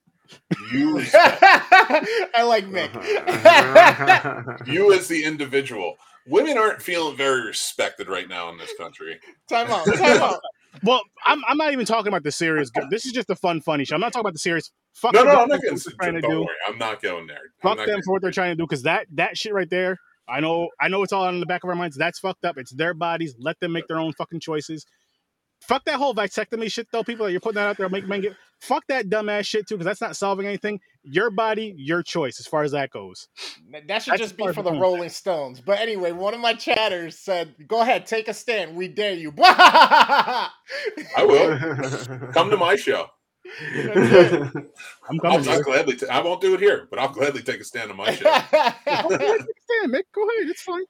you 0.72 0.97
respect. 0.99 1.43
I 1.43 2.43
like 2.47 2.66
Mick. 2.66 2.95
Uh-huh. 2.95 4.57
you 4.66 4.93
as 4.93 5.09
the 5.09 5.24
individual. 5.24 5.97
Women 6.26 6.59
aren't 6.59 6.83
feeling 6.83 7.16
very 7.16 7.47
respected 7.47 8.09
right 8.09 8.28
now 8.28 8.51
in 8.51 8.59
this 8.59 8.72
country. 8.78 9.18
time 9.49 9.70
out. 9.70 9.87
Time 9.87 10.22
out. 10.22 10.41
Well, 10.84 11.02
I'm, 11.26 11.42
I'm 11.48 11.56
not 11.56 11.72
even 11.72 11.84
talking 11.86 12.08
about 12.08 12.22
the 12.22 12.32
serious. 12.32 12.70
This 12.90 13.04
is 13.04 13.12
just 13.12 13.28
a 13.30 13.36
fun, 13.36 13.60
funny 13.60 13.84
show. 13.84 13.94
I'm 13.96 14.00
not 14.00 14.12
talking 14.12 14.22
about 14.22 14.34
the 14.34 14.38
serious. 14.38 14.70
Fuck 14.94 15.14
No, 15.14 15.24
no, 15.24 15.42
I'm 15.42 15.48
not 15.48 15.60
getting. 15.60 15.78
trying 16.00 16.14
to 16.14 16.20
Don't 16.20 16.40
worry, 16.40 16.54
I'm 16.68 16.78
not 16.78 17.02
going 17.02 17.26
there. 17.26 17.38
Fuck 17.62 17.76
them 17.78 17.86
getting- 17.86 18.02
for 18.02 18.12
what 18.12 18.22
they're 18.22 18.30
trying 18.30 18.52
to 18.52 18.56
do 18.56 18.64
because 18.64 18.82
that 18.84 19.06
that 19.14 19.36
shit 19.36 19.52
right 19.52 19.68
there. 19.68 19.98
I 20.28 20.38
know, 20.40 20.68
I 20.80 20.86
know 20.88 21.02
it's 21.02 21.12
all 21.12 21.28
in 21.28 21.40
the 21.40 21.46
back 21.46 21.64
of 21.64 21.70
our 21.70 21.74
minds. 21.76 21.96
That's 21.96 22.20
fucked 22.20 22.44
up. 22.44 22.56
It's 22.56 22.70
their 22.70 22.94
bodies. 22.94 23.34
Let 23.38 23.58
them 23.58 23.72
make 23.72 23.88
their 23.88 23.98
own 23.98 24.12
fucking 24.12 24.38
choices. 24.40 24.86
Fuck 25.60 25.84
that 25.86 25.96
whole 25.96 26.14
vasectomy 26.14 26.70
shit 26.70 26.86
though. 26.92 27.02
People 27.02 27.26
that 27.26 27.32
you're 27.32 27.40
putting 27.40 27.56
that 27.56 27.66
out 27.68 27.76
there 27.76 27.88
make 27.88 28.06
men 28.06 28.20
get. 28.20 28.36
Fuck 28.60 28.84
that 28.88 29.08
dumbass 29.08 29.46
shit 29.46 29.66
too 29.66 29.74
because 29.76 29.86
that's 29.86 30.00
not 30.00 30.16
solving 30.16 30.46
anything. 30.46 30.80
Your 31.03 31.30
body, 31.30 31.74
your 31.78 32.03
choice 32.03 32.38
as 32.40 32.46
far 32.46 32.62
as 32.62 32.72
that 32.72 32.90
goes. 32.90 33.28
That 33.86 34.03
should 34.03 34.12
That's 34.12 34.20
just 34.20 34.36
be 34.36 34.44
for 34.53 34.62
the 34.62 34.70
the- 34.72 34.78
Rolling 34.78 35.09
Stones. 35.09 35.61
But 35.61 35.80
anyway, 35.80 36.12
one 36.12 36.34
of 36.34 36.40
my 36.40 36.53
chatters 36.55 37.18
said, 37.18 37.55
"Go 37.66 37.80
ahead, 37.80 38.05
take 38.07 38.28
a 38.28 38.34
stand. 38.34 38.76
We 38.76 38.88
dare 38.88 39.14
you." 39.14 39.32
I 39.38 40.51
I 41.16 41.24
will 41.24 42.28
come 42.34 42.51
to 42.51 42.57
my 42.59 42.76
show. 42.76 43.07
I'm 43.72 44.64
I'll, 45.09 45.18
coming. 45.20 45.48
I'll 45.48 45.62
gladly. 45.62 45.96
T- 45.96 46.07
I 46.09 46.20
won't 46.20 46.40
do 46.40 46.55
it 46.55 46.61
here, 46.61 46.86
but 46.90 46.98
I'll 46.98 47.09
gladly 47.09 47.42
take 47.42 47.61
a 47.61 47.64
stand 47.64 47.90
on 47.90 47.96
my 47.96 48.12
show. 48.12 48.30
Stand, 48.30 49.92
Mick. 49.92 50.05
Go 50.14 50.22
ahead. 50.28 50.48
It's 50.51 50.62
fine. 50.62 50.84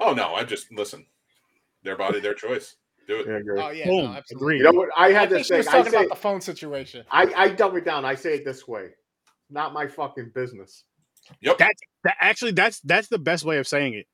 oh 0.00 0.12
no, 0.12 0.34
I 0.34 0.44
just 0.44 0.70
listen. 0.72 1.06
Their 1.82 1.96
body, 1.96 2.20
their 2.20 2.34
choice. 2.34 2.76
Do 3.08 3.20
it. 3.20 3.26
Yeah, 3.28 3.40
great. 3.40 3.64
oh 3.64 3.70
yeah, 3.70 3.86
Boom. 3.86 4.04
no, 4.04 4.12
absolutely. 4.12 4.58
You 4.58 4.64
know 4.64 4.72
what? 4.72 4.88
I 4.96 5.06
I 5.06 5.12
had 5.12 5.28
think 5.30 5.38
this 5.38 5.46
she 5.46 5.54
was 5.54 5.66
thing. 5.66 5.74
I 5.80 5.82
say, 5.88 5.96
about 5.96 6.08
the 6.10 6.16
phone 6.16 6.40
situation. 6.40 7.04
I, 7.10 7.32
I 7.36 7.48
dumb 7.50 7.76
it 7.76 7.84
down. 7.84 8.04
I 8.04 8.14
say 8.16 8.34
it 8.34 8.44
this 8.44 8.66
way: 8.68 8.90
not 9.50 9.72
my 9.72 9.86
fucking 9.86 10.32
business. 10.34 10.84
Yep. 11.40 11.58
That 11.58 11.74
actually, 12.20 12.52
that's 12.52 12.80
that's 12.80 13.08
the 13.08 13.18
best 13.18 13.44
way 13.44 13.58
of 13.58 13.66
saying 13.66 13.94
it. 13.94 14.06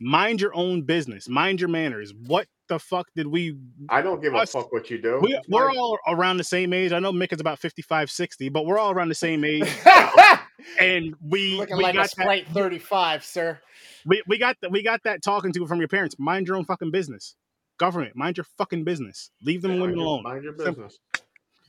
Mind 0.00 0.40
your 0.40 0.54
own 0.54 0.82
business. 0.82 1.28
Mind 1.28 1.60
your 1.60 1.68
manners. 1.68 2.14
What 2.26 2.46
the 2.68 2.78
fuck 2.78 3.08
did 3.14 3.26
we? 3.26 3.58
I 3.88 4.00
don't 4.00 4.22
give 4.22 4.34
a 4.34 4.46
fuck 4.46 4.72
what 4.72 4.88
you 4.88 5.00
do. 5.00 5.18
We, 5.20 5.38
we're 5.48 5.68
my- 5.68 5.76
all 5.76 5.98
around 6.06 6.38
the 6.38 6.44
same 6.44 6.72
age. 6.72 6.92
I 6.92 7.00
know 7.00 7.12
Mick 7.12 7.32
is 7.32 7.40
about 7.40 7.58
55, 7.58 8.10
60, 8.10 8.48
but 8.48 8.64
we're 8.64 8.78
all 8.78 8.92
around 8.92 9.08
the 9.08 9.14
same 9.14 9.44
age. 9.44 9.68
And 10.78 11.14
we 11.22 11.56
Looking 11.56 11.76
we 11.76 11.82
like 11.84 11.94
a 11.94 11.98
got 11.98 12.02
that, 12.04 12.10
Sprite 12.10 12.46
35, 12.48 13.24
sir. 13.24 13.60
we, 14.04 14.22
we 14.26 14.38
got 14.38 14.56
that 14.62 14.70
we 14.70 14.82
got 14.82 15.02
that 15.04 15.22
talking 15.22 15.52
to 15.54 15.66
from 15.66 15.78
your 15.78 15.88
parents. 15.88 16.16
Mind 16.18 16.46
your 16.46 16.56
own 16.56 16.64
fucking 16.64 16.90
business. 16.90 17.34
Government, 17.78 18.14
mind 18.14 18.36
your 18.36 18.44
fucking 18.58 18.84
business. 18.84 19.30
Leave 19.42 19.62
them 19.62 19.72
mind 19.72 19.82
women 19.82 19.98
alone. 19.98 20.22
Mind 20.22 20.44
your 20.44 20.56
Simple. 20.58 20.88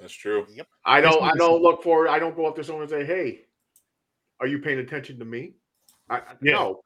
That's 0.01 0.13
true. 0.13 0.45
Yep. 0.51 0.67
I 0.83 0.99
don't. 0.99 1.21
I 1.23 1.31
don't 1.37 1.61
look 1.61 1.83
for. 1.83 2.07
I 2.09 2.19
don't 2.19 2.35
go 2.35 2.45
up 2.47 2.55
to 2.57 2.63
someone 2.63 2.83
and 2.83 2.89
say, 2.91 3.05
"Hey, 3.05 3.41
are 4.39 4.47
you 4.47 4.59
paying 4.59 4.79
attention 4.79 5.19
to 5.19 5.25
me?" 5.25 5.53
I, 6.09 6.17
I- 6.17 6.21
Yeah. 6.41 6.53
No. 6.53 6.81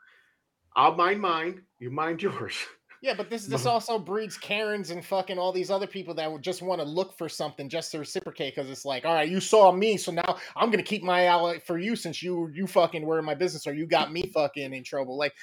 I'll 0.76 0.93
mind 0.95 1.22
mine. 1.22 1.61
You 1.80 1.89
mind 1.89 2.22
yours. 2.22 2.55
Yeah, 3.01 3.13
but 3.16 3.30
this 3.30 3.45
this 3.45 3.66
also 3.66 3.97
breeds 3.97 4.38
Karens 4.38 4.89
and 4.89 5.05
fucking 5.05 5.38
all 5.39 5.53
these 5.53 5.72
other 5.72 5.88
people 5.88 6.13
that 6.16 6.30
would 6.30 6.41
just 6.41 6.61
want 6.61 6.82
to 6.82 6.86
look 6.88 7.18
for 7.18 7.30
something 7.30 7.70
just 7.70 7.91
to 7.93 7.99
reciprocate 7.99 8.55
because 8.55 8.70
it's 8.70 8.84
like, 8.84 9.05
all 9.05 9.13
right, 9.13 9.30
you 9.30 9.39
saw 9.39 9.72
me, 9.72 9.95
so 9.95 10.11
now 10.11 10.38
I'm 10.57 10.70
gonna 10.72 10.84
keep 10.84 11.03
my 11.03 11.30
eye 11.30 11.59
for 11.66 11.78
you 11.78 11.95
since 11.95 12.22
you 12.22 12.49
you 12.53 12.68
fucking 12.68 13.05
were 13.05 13.20
in 13.20 13.26
my 13.26 13.36
business 13.36 13.66
or 13.68 13.74
you 13.74 13.88
got 13.88 14.11
me 14.11 14.30
fucking 14.34 14.74
in 14.74 14.84
trouble. 14.84 15.18
Like, 15.18 15.34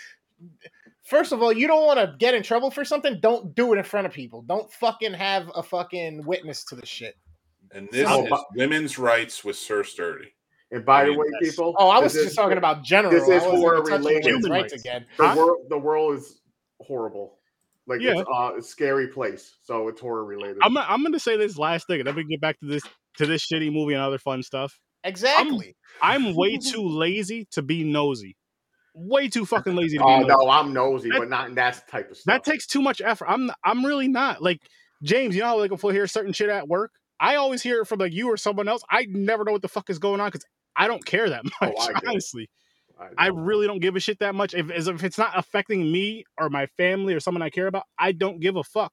first 1.05 1.33
of 1.33 1.41
all, 1.43 1.53
you 1.53 1.67
don't 1.67 1.87
want 1.87 1.99
to 1.99 2.15
get 2.19 2.35
in 2.35 2.43
trouble 2.43 2.71
for 2.71 2.85
something. 2.85 3.21
Don't 3.21 3.55
do 3.55 3.73
it 3.73 3.79
in 3.79 3.85
front 3.85 4.07
of 4.07 4.13
people. 4.13 4.43
Don't 4.43 4.71
fucking 4.73 5.15
have 5.15 5.51
a 5.55 5.63
fucking 5.63 6.27
witness 6.27 6.65
to 6.67 6.75
the 6.75 6.85
shit. 6.85 7.17
And 7.75 7.89
this 7.91 8.07
Oh, 8.11 8.25
is 8.25 8.31
but- 8.31 8.45
women's 8.55 8.99
rights 8.99 9.43
with 9.45 9.57
Sir 9.57 9.83
Sturdy. 9.85 10.35
And 10.71 10.85
by 10.85 11.03
I 11.03 11.05
the 11.07 11.13
way, 11.19 11.27
yes. 11.43 11.51
people. 11.53 11.75
Oh, 11.79 11.89
I 11.91 11.99
was 11.99 12.13
just 12.15 12.27
is- 12.29 12.35
talking 12.35 12.57
about 12.59 12.83
general. 12.85 13.13
this 13.13 13.25
is 13.29 13.43
I 13.43 13.51
horror 13.51 13.83
related. 13.83 14.05
women's 14.05 14.27
Human 14.27 14.51
rights 14.51 14.73
rights. 14.73 14.85
again. 14.85 15.07
the 15.19 15.29
Huh? 15.29 15.35
world. 15.37 15.59
The 15.69 15.79
world 15.79 16.19
is 16.19 16.41
horrible. 16.81 17.39
Like 17.87 18.01
Yeah. 18.01 18.21
it's 18.21 18.29
uh, 18.33 18.53
a 18.59 18.63
scary 18.63 19.09
place. 19.09 19.57
So 19.63 19.89
it's 19.89 20.01
horror 20.01 20.25
related. 20.25 20.59
I'm 20.63 20.77
I'm 20.79 21.03
gonna 21.03 21.19
say 21.19 21.37
this 21.37 21.59
last 21.59 21.87
thing, 21.89 22.01
and 22.01 22.07
then 22.07 22.15
we 22.15 22.23
can 22.23 22.31
get 22.31 22.41
back 22.41 22.59
to 22.61 22.67
this 22.67 22.83
to 23.19 23.27
this 23.27 23.47
shitty 23.47 23.73
movie 23.73 23.93
and 23.95 24.03
other 24.03 24.19
fun 24.19 24.43
stuff. 24.43 24.79
Exactly. 25.05 25.77
I'm 26.01 26.35
way 26.35 26.57
too 26.59 26.83
lazy 26.89 27.47
to 27.51 27.61
be 27.63 27.83
nosy. 27.85 28.37
Way 28.95 29.29
too 29.29 29.45
fucking 29.45 29.75
lazy 29.75 29.99
to 29.99 30.05
be 30.05 30.09
Oh 30.11 30.21
nosy. 30.21 30.29
no, 30.29 30.49
I'm 30.49 30.73
nosy, 30.73 31.11
That- 31.11 31.19
but 31.19 31.29
not 31.29 31.49
in 31.49 31.55
that 31.57 31.87
type 31.89 32.11
of 32.11 32.17
stuff. 32.17 32.33
That 32.33 32.45
takes 32.51 32.67
too 32.67 32.81
much 32.81 33.01
effort. 33.05 33.27
I'm 33.29 33.51
I'm 33.65 33.85
really 33.85 34.09
not. 34.09 34.41
Like 34.43 34.61
James, 35.03 35.35
you 35.35 35.41
know 35.43 35.49
how 35.49 35.59
like 35.59 35.73
if 35.73 35.83
we 35.83 35.93
hear 35.93 36.07
certain 36.07 36.33
shit 36.33 36.49
at 36.49 36.69
work, 36.69 36.93
I 37.23 37.37
always 37.37 37.63
hear 37.63 37.81
it 37.81 37.87
from 37.87 38.01
like 38.01 38.13
you 38.13 38.29
or 38.29 38.37
someone 38.37 38.67
else. 38.67 38.83
I 38.91 39.07
never 39.09 39.45
know 39.45 39.53
what 39.53 39.63
the 39.63 39.69
fuck 39.69 39.89
is 39.91 40.01
going 40.01 40.21
on 40.21 40.27
because 40.27 40.45
I 40.75 40.89
don't 40.89 41.05
care 41.05 41.31
that 41.31 41.45
much. 41.61 41.73
Oh, 41.79 41.93
honestly, 42.07 42.51
I, 43.01 43.27
I 43.27 43.27
really 43.29 43.69
don't 43.69 43.79
give 43.79 43.95
a 43.95 44.01
shit 44.01 44.19
that 44.19 44.35
much. 44.35 44.55
If 44.55 44.71
as 44.73 44.89
if 44.89 45.05
it's 45.05 45.19
not 45.19 45.39
affecting 45.39 45.91
me 45.93 46.25
or 46.37 46.51
my 46.51 46.67
family 46.77 47.15
or 47.15 47.21
someone 47.21 47.41
I 47.41 47.51
care 47.51 47.69
about, 47.69 47.85
I 47.97 48.11
don't 48.11 48.41
give 48.41 48.57
a 48.57 48.65
fuck. 48.65 48.93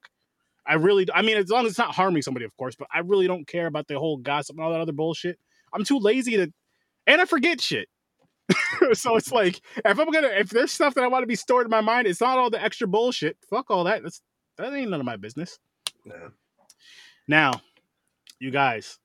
I 0.63 0.75
really. 0.75 1.07
I 1.11 1.23
mean, 1.23 1.37
as 1.37 1.49
long 1.49 1.65
as 1.65 1.71
it's 1.71 1.79
not 1.79 1.95
harming 1.95 2.21
somebody, 2.21 2.45
of 2.45 2.55
course. 2.55 2.75
But 2.75 2.87
I 2.93 2.99
really 2.99 3.25
don't 3.25 3.47
care 3.47 3.65
about 3.65 3.87
the 3.87 3.97
whole 3.97 4.17
gossip 4.17 4.55
and 4.55 4.63
all 4.63 4.71
that 4.73 4.79
other 4.79 4.93
bullshit. 4.93 5.39
I'm 5.73 5.83
too 5.83 5.97
lazy 5.97 6.37
to, 6.37 6.53
and 7.07 7.21
I 7.21 7.25
forget 7.25 7.59
shit. 7.59 7.89
so 8.93 9.15
it's 9.15 9.31
like 9.31 9.59
if 9.83 9.99
I'm 9.99 10.11
gonna 10.11 10.27
if 10.27 10.49
there's 10.49 10.71
stuff 10.71 10.93
that 10.93 11.03
I 11.03 11.07
want 11.07 11.23
to 11.23 11.27
be 11.27 11.35
stored 11.35 11.65
in 11.65 11.71
my 11.71 11.81
mind, 11.81 12.05
it's 12.05 12.21
not 12.21 12.37
all 12.37 12.51
the 12.51 12.63
extra 12.63 12.87
bullshit. 12.87 13.37
Fuck 13.49 13.71
all 13.71 13.85
that. 13.85 14.03
That's 14.03 14.21
that 14.57 14.71
ain't 14.71 14.91
none 14.91 14.99
of 14.99 15.05
my 15.07 15.17
business. 15.17 15.57
No. 16.05 16.31
Now, 17.27 17.61
you 18.39 18.51
guys, 18.51 18.97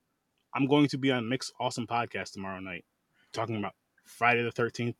I'm 0.54 0.66
going 0.66 0.88
to 0.88 0.98
be 0.98 1.10
on 1.10 1.28
Mick's 1.28 1.52
Awesome 1.58 1.86
Podcast 1.86 2.32
tomorrow 2.32 2.60
night, 2.60 2.84
talking 3.32 3.56
about 3.56 3.74
Friday 4.04 4.42
the 4.42 4.52
13th. 4.52 4.94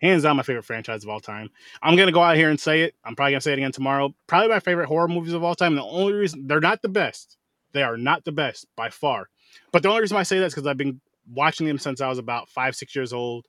Hands 0.00 0.22
down, 0.22 0.36
my 0.36 0.42
favorite 0.42 0.64
franchise 0.64 1.04
of 1.04 1.10
all 1.10 1.20
time. 1.20 1.50
I'm 1.82 1.94
gonna 1.94 2.10
go 2.10 2.22
out 2.22 2.36
here 2.36 2.48
and 2.48 2.58
say 2.58 2.80
it. 2.80 2.94
I'm 3.04 3.14
probably 3.14 3.32
gonna 3.32 3.42
say 3.42 3.52
it 3.52 3.58
again 3.58 3.70
tomorrow. 3.72 4.14
Probably 4.26 4.48
my 4.48 4.60
favorite 4.60 4.86
horror 4.86 5.08
movies 5.08 5.34
of 5.34 5.44
all 5.44 5.54
time. 5.54 5.74
The 5.74 5.84
only 5.84 6.14
reason 6.14 6.46
they're 6.46 6.58
not 6.58 6.80
the 6.80 6.88
best, 6.88 7.36
they 7.72 7.82
are 7.82 7.98
not 7.98 8.24
the 8.24 8.32
best 8.32 8.66
by 8.76 8.88
far. 8.88 9.28
But 9.72 9.82
the 9.82 9.90
only 9.90 10.00
reason 10.00 10.16
I 10.16 10.22
say 10.22 10.38
that 10.38 10.46
is 10.46 10.54
because 10.54 10.66
I've 10.66 10.78
been 10.78 11.02
watching 11.30 11.66
them 11.66 11.78
since 11.78 12.00
I 12.00 12.08
was 12.08 12.16
about 12.16 12.48
five, 12.48 12.74
six 12.74 12.96
years 12.96 13.12
old, 13.12 13.46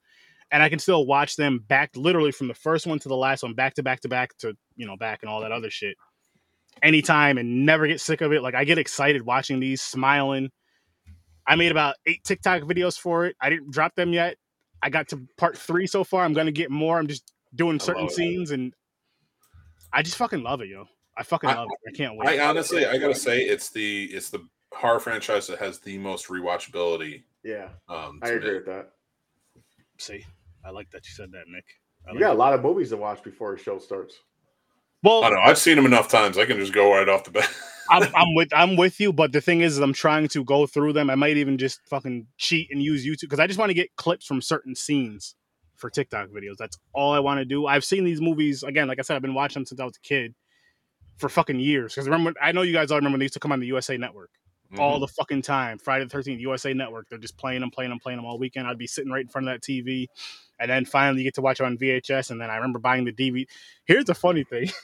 and 0.52 0.62
I 0.62 0.68
can 0.68 0.80
still 0.80 1.06
watch 1.06 1.38
them 1.38 1.64
back, 1.66 1.92
literally 1.96 2.34
from 2.34 2.50
the 2.50 2.54
first 2.54 2.86
one 2.86 3.00
to 3.00 3.08
the 3.08 3.16
last 3.16 3.44
one, 3.44 3.54
back 3.54 3.76
to 3.76 3.84
back 3.84 4.02
to 4.02 4.10
back 4.10 4.38
to 4.40 4.58
you 4.76 4.86
know 4.86 4.98
back 4.98 5.20
and 5.22 5.30
all 5.30 5.40
that 5.40 5.54
other 5.54 5.70
shit 5.70 5.96
anytime 6.82 7.38
and 7.38 7.66
never 7.66 7.88
get 7.88 8.00
sick 8.02 8.22
of 8.22 8.32
it. 8.34 8.42
Like 8.42 8.56
I 8.56 8.64
get 8.64 8.78
excited 8.78 9.22
watching 9.24 9.60
these, 9.60 9.82
smiling. 9.82 10.50
I 11.48 11.56
made 11.56 11.72
about 11.72 11.96
eight 12.06 12.24
TikTok 12.24 12.62
videos 12.64 12.98
for 12.98 13.26
it. 13.26 13.36
I 13.42 13.50
didn't 13.50 13.72
drop 13.72 13.96
them 13.96 14.14
yet. 14.14 14.38
I 14.82 14.90
got 14.90 15.10
to 15.10 15.22
part 15.38 15.58
three 15.58 15.88
so 15.88 16.04
far. 16.04 16.24
I'm 16.24 16.34
gonna 16.34 16.52
get 16.52 16.72
more. 16.72 16.98
I'm 16.98 17.08
just 17.08 17.32
doing 17.56 17.80
certain 17.80 18.04
love 18.04 18.12
it. 18.12 18.16
scenes 18.16 18.52
and 18.52 18.74
I 19.94 20.02
just 20.02 20.18
fucking 20.18 20.42
love 20.44 20.62
it, 20.62 20.70
yo. 20.70 20.86
I 21.18 21.24
fucking 21.24 21.50
I- 21.50 21.56
love 21.56 21.68
it. 21.86 21.94
I 21.94 21.98
can't 21.98 22.16
wait. 22.18 22.40
I 22.40 22.48
honestly, 22.48 22.86
I 22.86 22.98
gotta 22.98 23.16
say, 23.16 23.42
it's 23.42 23.70
the 23.70 24.06
it's 24.06 24.30
the 24.30 24.48
horror 24.74 25.00
franchise 25.00 25.48
that 25.48 25.60
has 25.60 25.80
the 25.80 25.98
most 25.98 26.28
rewatchability. 26.28 27.24
Yeah, 27.44 27.70
Um, 27.90 28.20
I 28.24 28.30
agree 28.30 28.50
me. 28.52 28.56
with 28.58 28.66
that. 28.68 28.92
See, 29.98 30.24
I 30.66 30.70
like 30.72 30.90
that 30.92 31.06
you 31.06 31.12
said 31.14 31.32
that, 31.32 31.46
Nick. 31.48 31.66
I 32.08 32.12
You 32.12 32.16
like 32.16 32.22
got 32.22 32.34
a 32.34 32.40
lot 32.40 32.54
of 32.54 32.62
movies 32.62 32.90
to 32.90 32.98
watch 32.98 33.22
before 33.24 33.54
a 33.54 33.60
show 33.60 33.78
starts. 33.80 34.16
Well, 35.04 35.24
I 35.24 35.30
don't 35.30 35.40
know. 35.40 35.50
I've 35.50 35.58
seen 35.58 35.76
them 35.76 35.86
enough 35.86 36.08
times. 36.08 36.38
I 36.38 36.46
can 36.46 36.58
just 36.58 36.74
go 36.74 36.94
right 36.94 37.10
off 37.10 37.24
the 37.24 37.32
bat. 37.32 37.50
I'm, 37.90 38.04
I'm 38.16 38.36
with 38.36 38.50
I'm 38.54 38.76
with 38.76 39.00
you, 39.00 39.12
but 39.12 39.32
the 39.32 39.42
thing 39.42 39.62
is, 39.62 39.78
I'm 39.80 39.94
trying 39.94 40.28
to 40.30 40.44
go 40.44 40.68
through 40.68 40.94
them. 40.94 41.10
I 41.10 41.16
might 41.16 41.38
even 41.38 41.58
just 41.58 41.80
fucking 41.90 42.28
cheat 42.38 42.68
and 42.72 42.82
use 42.82 43.06
YouTube 43.06 43.22
because 43.22 43.40
I 43.40 43.48
just 43.48 43.60
want 43.60 43.70
to 43.70 43.74
get 43.74 43.96
clips 43.96 44.26
from 44.26 44.42
certain 44.42 44.76
scenes 44.76 45.36
for 45.76 45.90
TikTok 45.90 46.30
videos. 46.30 46.58
That's 46.58 46.78
all 46.94 47.12
I 47.14 47.20
want 47.20 47.40
to 47.40 47.46
do. 47.46 47.66
I've 47.66 47.84
seen 47.84 48.04
these 48.04 48.22
movies 48.22 48.62
again. 48.64 48.88
Like 48.88 49.00
I 49.00 49.02
said, 49.02 49.16
I've 49.16 49.22
been 49.24 49.34
watching 49.34 49.62
them 49.62 49.66
since 49.66 49.80
I 49.82 49.86
was 49.86 49.98
a 49.98 50.08
kid 50.08 50.36
for 51.18 51.30
fucking 51.30 51.60
years. 51.60 51.94
Because 51.96 52.08
remember, 52.08 52.34
I 52.42 52.52
know 52.52 52.62
you 52.62 52.74
guys 52.74 52.92
all 52.92 52.98
remember 52.98 53.16
when 53.16 53.20
they 53.20 53.26
used 53.26 53.34
to 53.34 53.40
come 53.40 53.52
on 53.52 53.60
the 53.60 53.68
USA 53.68 53.98
Network 53.98 54.30
all 54.78 54.98
Mhm. 54.98 55.02
the 55.02 55.08
fucking 55.08 55.42
time. 55.42 55.78
Friday 55.80 56.06
the 56.06 56.10
Thirteenth, 56.12 56.40
USA 56.40 56.74
Network. 56.74 57.10
They're 57.10 57.18
just 57.20 57.38
playing 57.38 57.60
them, 57.62 57.72
playing 57.72 57.90
them, 57.90 58.00
playing 58.00 58.18
them 58.20 58.26
all 58.26 58.38
weekend. 58.40 58.68
I'd 58.68 58.78
be 58.78 58.88
sitting 58.88 59.12
right 59.12 59.22
in 59.22 59.28
front 59.28 59.50
of 59.50 59.54
that 59.54 59.62
TV, 59.62 60.08
and 60.60 60.72
then 60.72 60.86
finally 60.86 61.22
you 61.22 61.24
get 61.26 61.34
to 61.36 61.42
watch 61.42 61.60
it 61.60 61.66
on 61.66 61.78
VHS. 61.78 62.30
And 62.30 62.40
then 62.40 62.50
I 62.50 62.56
remember 62.56 62.80
buying 62.80 63.04
the 63.04 63.12
DVD. 63.12 63.46
Here's 63.86 64.06
the 64.06 64.16
funny 64.16 64.44
thing. 64.46 64.70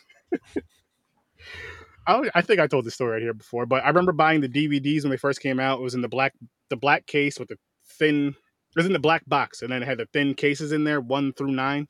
I, 2.06 2.30
I 2.36 2.42
think 2.42 2.60
I 2.60 2.68
told 2.68 2.86
this 2.86 2.94
story 2.94 3.14
right 3.14 3.22
here 3.22 3.34
before, 3.34 3.66
but 3.66 3.84
I 3.84 3.88
remember 3.90 4.12
buying 4.14 4.42
the 4.42 4.48
DVDs 4.50 5.04
when 5.04 5.12
they 5.12 5.18
first 5.18 5.42
came 5.42 5.60
out. 5.60 5.80
It 5.80 5.84
was 5.84 5.94
in 5.96 6.02
the 6.02 6.08
black 6.08 6.34
the 6.70 6.78
black 6.78 7.06
case 7.06 7.38
with 7.40 7.50
the 7.50 7.58
thin. 8.00 8.28
It 8.30 8.76
was 8.76 8.86
in 8.86 8.94
the 8.94 9.00
black 9.00 9.24
box, 9.28 9.62
and 9.62 9.72
then 9.72 9.82
it 9.84 9.88
had 9.88 9.98
the 9.98 10.08
thin 10.14 10.34
cases 10.34 10.72
in 10.72 10.84
there, 10.84 11.02
one 11.02 11.34
through 11.34 11.52
nine, 11.52 11.88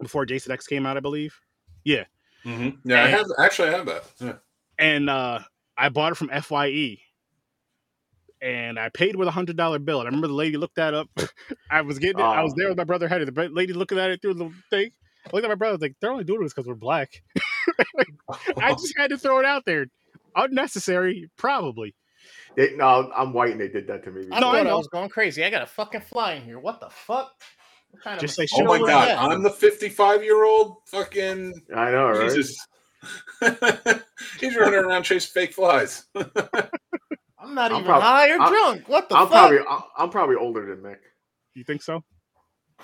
before 0.00 0.24
Jason 0.26 0.52
X 0.52 0.66
came 0.66 0.86
out, 0.86 0.96
I 0.96 1.00
believe. 1.00 1.34
Mhm. 2.44 2.76
Yeah, 2.84 3.02
I 3.04 3.06
have 3.08 3.26
actually 3.38 3.68
I 3.70 3.72
have 3.78 3.86
that. 3.86 4.04
Yeah. 4.20 4.34
and 4.78 5.08
uh, 5.08 5.38
I 5.78 5.88
bought 5.88 6.12
it 6.12 6.16
from 6.16 6.28
Fye, 6.42 6.98
and 8.42 8.78
I 8.78 8.90
paid 8.90 9.16
with 9.16 9.28
a 9.28 9.30
hundred 9.30 9.56
dollar 9.56 9.78
bill. 9.78 10.00
And 10.00 10.06
I 10.06 10.10
remember 10.10 10.28
the 10.28 10.34
lady 10.34 10.56
looked 10.58 10.76
that 10.76 10.92
up. 10.94 11.08
I 11.70 11.80
was 11.80 11.98
getting 11.98 12.18
it. 12.20 12.22
I 12.22 12.42
was 12.42 12.52
Oh. 12.52 12.56
there 12.58 12.68
with 12.68 12.76
my 12.78 12.84
brother 12.84 13.08
Henry. 13.08 13.24
The 13.24 13.48
lady 13.50 13.72
looking 13.72 13.98
at 13.98 14.10
it 14.10 14.20
through 14.22 14.34
the 14.34 14.52
thing. 14.70 14.90
I 15.26 15.30
looked 15.32 15.44
at 15.44 15.48
my 15.48 15.54
brother. 15.54 15.70
I 15.70 15.74
was 15.76 15.80
like, 15.82 15.94
they're 16.00 16.10
only 16.12 16.24
doing 16.24 16.42
this 16.42 16.52
because 16.52 16.68
we're 16.68 16.74
black. 16.74 17.22
I 18.58 18.70
just 18.72 18.94
had 18.96 19.10
to 19.10 19.18
throw 19.18 19.38
it 19.40 19.44
out 19.46 19.64
there. 19.64 19.86
Unnecessary, 20.36 21.30
probably. 21.36 21.94
They, 22.56 22.74
no, 22.76 23.10
I'm 23.16 23.32
white 23.32 23.52
and 23.52 23.60
they 23.60 23.68
did 23.68 23.86
that 23.88 24.04
to 24.04 24.10
me. 24.10 24.26
I 24.32 24.40
No, 24.40 24.48
I 24.50 24.52
thought 24.52 24.56
I, 24.56 24.62
know. 24.70 24.78
was 24.78 24.88
going 24.88 25.08
crazy. 25.08 25.44
I 25.44 25.50
got 25.50 25.62
a 25.62 25.66
fucking 25.66 26.02
fly 26.02 26.34
in 26.34 26.42
here. 26.42 26.58
What 26.58 26.80
the 26.80 26.88
fuck? 26.90 27.32
What 27.90 28.02
kind 28.02 28.20
Just 28.20 28.38
of 28.38 28.48
say 28.48 28.56
oh 28.60 28.64
my 28.64 28.78
god, 28.78 29.08
Yeah. 29.08 29.24
I'm 29.24 29.42
the 29.42 29.50
55 29.50 30.22
year 30.24 30.44
old 30.44 30.76
fucking 30.86 31.52
I 31.74 31.90
know, 31.90 32.08
right? 32.10 32.30
Jesus. 32.32 32.56
He's 34.40 34.56
running 34.56 34.74
around 34.80 35.02
chasing 35.04 35.30
fake 35.32 35.52
flies. 35.52 36.04
I'm 36.16 37.54
not 37.54 37.70
I'm 37.70 37.78
even 37.78 37.84
prob- 37.84 38.02
high 38.02 38.30
or 38.30 38.40
I'm- 38.40 38.50
drunk. 38.52 38.88
What 38.88 39.08
the 39.08 39.16
I'm 39.16 39.28
fuck? 39.28 39.32
probably 39.32 39.58
I'm, 39.68 39.80
I'm 39.98 40.10
probably 40.10 40.36
older 40.36 40.66
than 40.74 40.82
Mick. 40.84 40.96
You 41.54 41.64
think 41.64 41.82
so? 41.82 42.02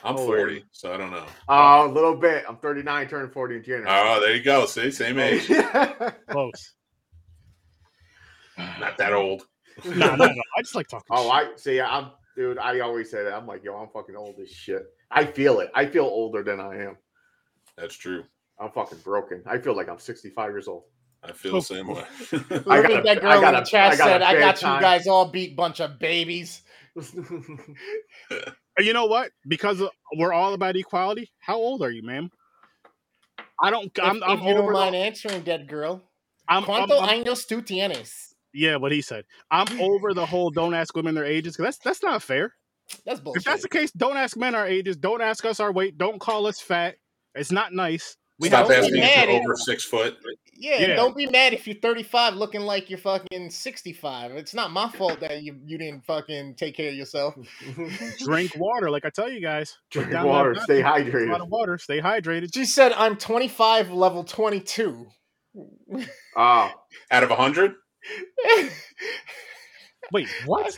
I'm 0.02 0.16
Oh, 0.16 0.26
40, 0.26 0.64
so 0.72 0.94
I 0.94 0.96
don't 0.96 1.10
know. 1.10 1.24
Oh, 1.48 1.86
a 1.86 1.92
little 1.92 2.16
bit. 2.16 2.44
I'm 2.48 2.56
39, 2.56 3.08
turning 3.08 3.30
40 3.30 3.56
in 3.56 3.62
January. 3.62 3.86
Oh, 3.88 4.20
there 4.20 4.34
you 4.34 4.42
go. 4.42 4.64
See, 4.66 4.90
same 4.90 5.18
oh, 5.18 5.22
age. 5.22 5.46
Close. 6.28 6.72
Not 8.78 8.96
that 8.98 9.12
old. 9.12 9.42
no, 9.84 10.14
no, 10.16 10.26
no. 10.26 10.42
I 10.56 10.62
just 10.62 10.74
like 10.74 10.88
talking. 10.88 11.06
oh, 11.10 11.24
shit. 11.24 11.32
I 11.32 11.56
see. 11.56 11.80
I'm 11.80 12.10
dude. 12.36 12.58
I 12.58 12.80
always 12.80 13.10
say 13.10 13.24
that. 13.24 13.34
I'm 13.34 13.46
like, 13.46 13.64
yo, 13.64 13.76
I'm 13.76 13.88
fucking 13.88 14.16
old 14.16 14.38
as 14.40 14.50
shit. 14.50 14.82
I 15.10 15.24
feel 15.24 15.60
it. 15.60 15.70
I 15.74 15.86
feel 15.86 16.04
older 16.04 16.42
than 16.42 16.60
I 16.60 16.82
am. 16.84 16.96
That's 17.76 17.94
true. 17.94 18.24
I'm 18.58 18.70
fucking 18.70 18.98
broken. 18.98 19.42
I 19.46 19.58
feel 19.58 19.74
like 19.74 19.88
I'm 19.88 19.98
65 19.98 20.50
years 20.50 20.68
old. 20.68 20.84
I 21.22 21.32
feel 21.32 21.52
the 21.52 21.60
same 21.62 21.88
way. 21.88 22.04
I 22.32 22.82
got 22.82 22.90
a- 22.90 23.02
that 23.02 23.18
I 23.18 23.20
girl 23.20 23.32
in 23.34 23.40
got 23.40 23.50
the 23.52 23.62
a- 23.62 23.64
chat 23.66 23.92
I 23.92 23.96
got 23.96 24.04
said, 24.06 24.22
"I 24.22 24.38
got 24.38 24.62
you 24.62 24.68
guys 24.80 25.06
all 25.06 25.26
beat 25.26 25.56
bunch 25.56 25.80
of 25.80 25.98
babies." 25.98 26.62
You 28.80 28.92
know 28.92 29.06
what? 29.06 29.30
Because 29.46 29.82
we're 30.16 30.32
all 30.32 30.54
about 30.54 30.76
equality. 30.76 31.30
How 31.40 31.56
old 31.56 31.82
are 31.82 31.90
you, 31.90 32.02
ma'am? 32.02 32.30
I 33.62 33.70
don't. 33.70 33.86
If, 33.86 34.02
I'm. 34.02 34.22
I'm 34.22 34.38
if 34.38 34.44
you 34.44 34.54
don't 34.54 34.72
mind 34.72 34.94
The, 34.94 34.98
answering, 34.98 35.42
dead 35.42 35.68
girl. 35.68 36.02
I'm, 36.48 36.64
I'm, 36.64 36.88
¿Cuánto 36.88 37.00
I'm- 37.00 37.24
años 37.24 37.46
tú 37.46 37.62
tienes? 37.62 38.30
yeah, 38.52 38.76
what 38.76 38.92
he 38.92 39.02
said. 39.02 39.24
I'm 39.50 39.66
hmm. 39.66 39.80
over 39.80 40.14
the 40.14 40.26
whole 40.26 40.50
don't 40.50 40.74
ask 40.74 40.94
women 40.96 41.14
their 41.14 41.24
ages 41.24 41.56
because 41.56 41.76
that's 41.76 41.78
that's 41.78 42.02
not 42.02 42.22
fair. 42.22 42.54
That's 43.06 43.20
bullshit. 43.20 43.42
If 43.42 43.44
that's 43.44 43.62
the 43.62 43.68
case, 43.68 43.92
don't 43.92 44.16
ask 44.16 44.36
men 44.36 44.54
our 44.54 44.66
ages. 44.66 44.96
Don't 44.96 45.22
ask 45.22 45.44
us 45.44 45.60
our 45.60 45.72
weight. 45.72 45.96
Don't 45.96 46.20
call 46.20 46.46
us 46.46 46.60
fat. 46.60 46.96
It's 47.34 47.52
not 47.52 47.72
nice. 47.72 48.16
We 48.40 48.48
Stop 48.48 48.68
don't 48.68 48.78
asking 48.78 48.94
get 48.94 49.04
if 49.10 49.16
mad 49.16 49.28
you're 49.32 49.42
over 49.42 49.54
six 49.56 49.84
foot. 49.84 50.16
yeah, 50.56 50.78
Yeah. 50.80 50.96
don't 50.96 51.14
be 51.14 51.26
mad 51.26 51.52
if 51.52 51.66
you're 51.66 51.76
35 51.76 52.34
looking 52.34 52.62
like 52.62 52.88
you're 52.88 52.98
fucking 52.98 53.50
65. 53.50 54.30
It's 54.32 54.54
not 54.54 54.70
my 54.70 54.88
fault 54.88 55.20
that 55.20 55.42
you 55.42 55.58
you 55.66 55.76
didn't 55.76 56.04
fucking 56.06 56.54
take 56.56 56.74
care 56.74 56.88
of 56.88 56.94
yourself. 56.94 57.34
drink 58.20 58.52
water, 58.56 58.90
like 58.90 59.04
I 59.04 59.10
tell 59.10 59.30
you 59.30 59.40
guys. 59.42 59.76
Drink 59.90 60.10
water. 60.24 60.54
vodka, 60.54 60.64
Stay 60.64 60.80
A 60.80 60.84
lot 60.84 61.00
hydrated. 61.00 61.40
of 61.42 61.48
water. 61.48 61.76
Stay 61.78 62.00
hydrated. 62.00 62.54
She 62.54 62.64
said, 62.64 62.92
"I'm 62.92 63.16
25, 63.16 63.90
level 63.90 64.24
22." 64.24 65.06
Oh, 65.58 66.04
ah. 66.36 66.74
Out 67.10 67.22
of 67.24 67.28
100? 67.30 67.74
Wait, 70.12 70.28
what? 70.46 70.76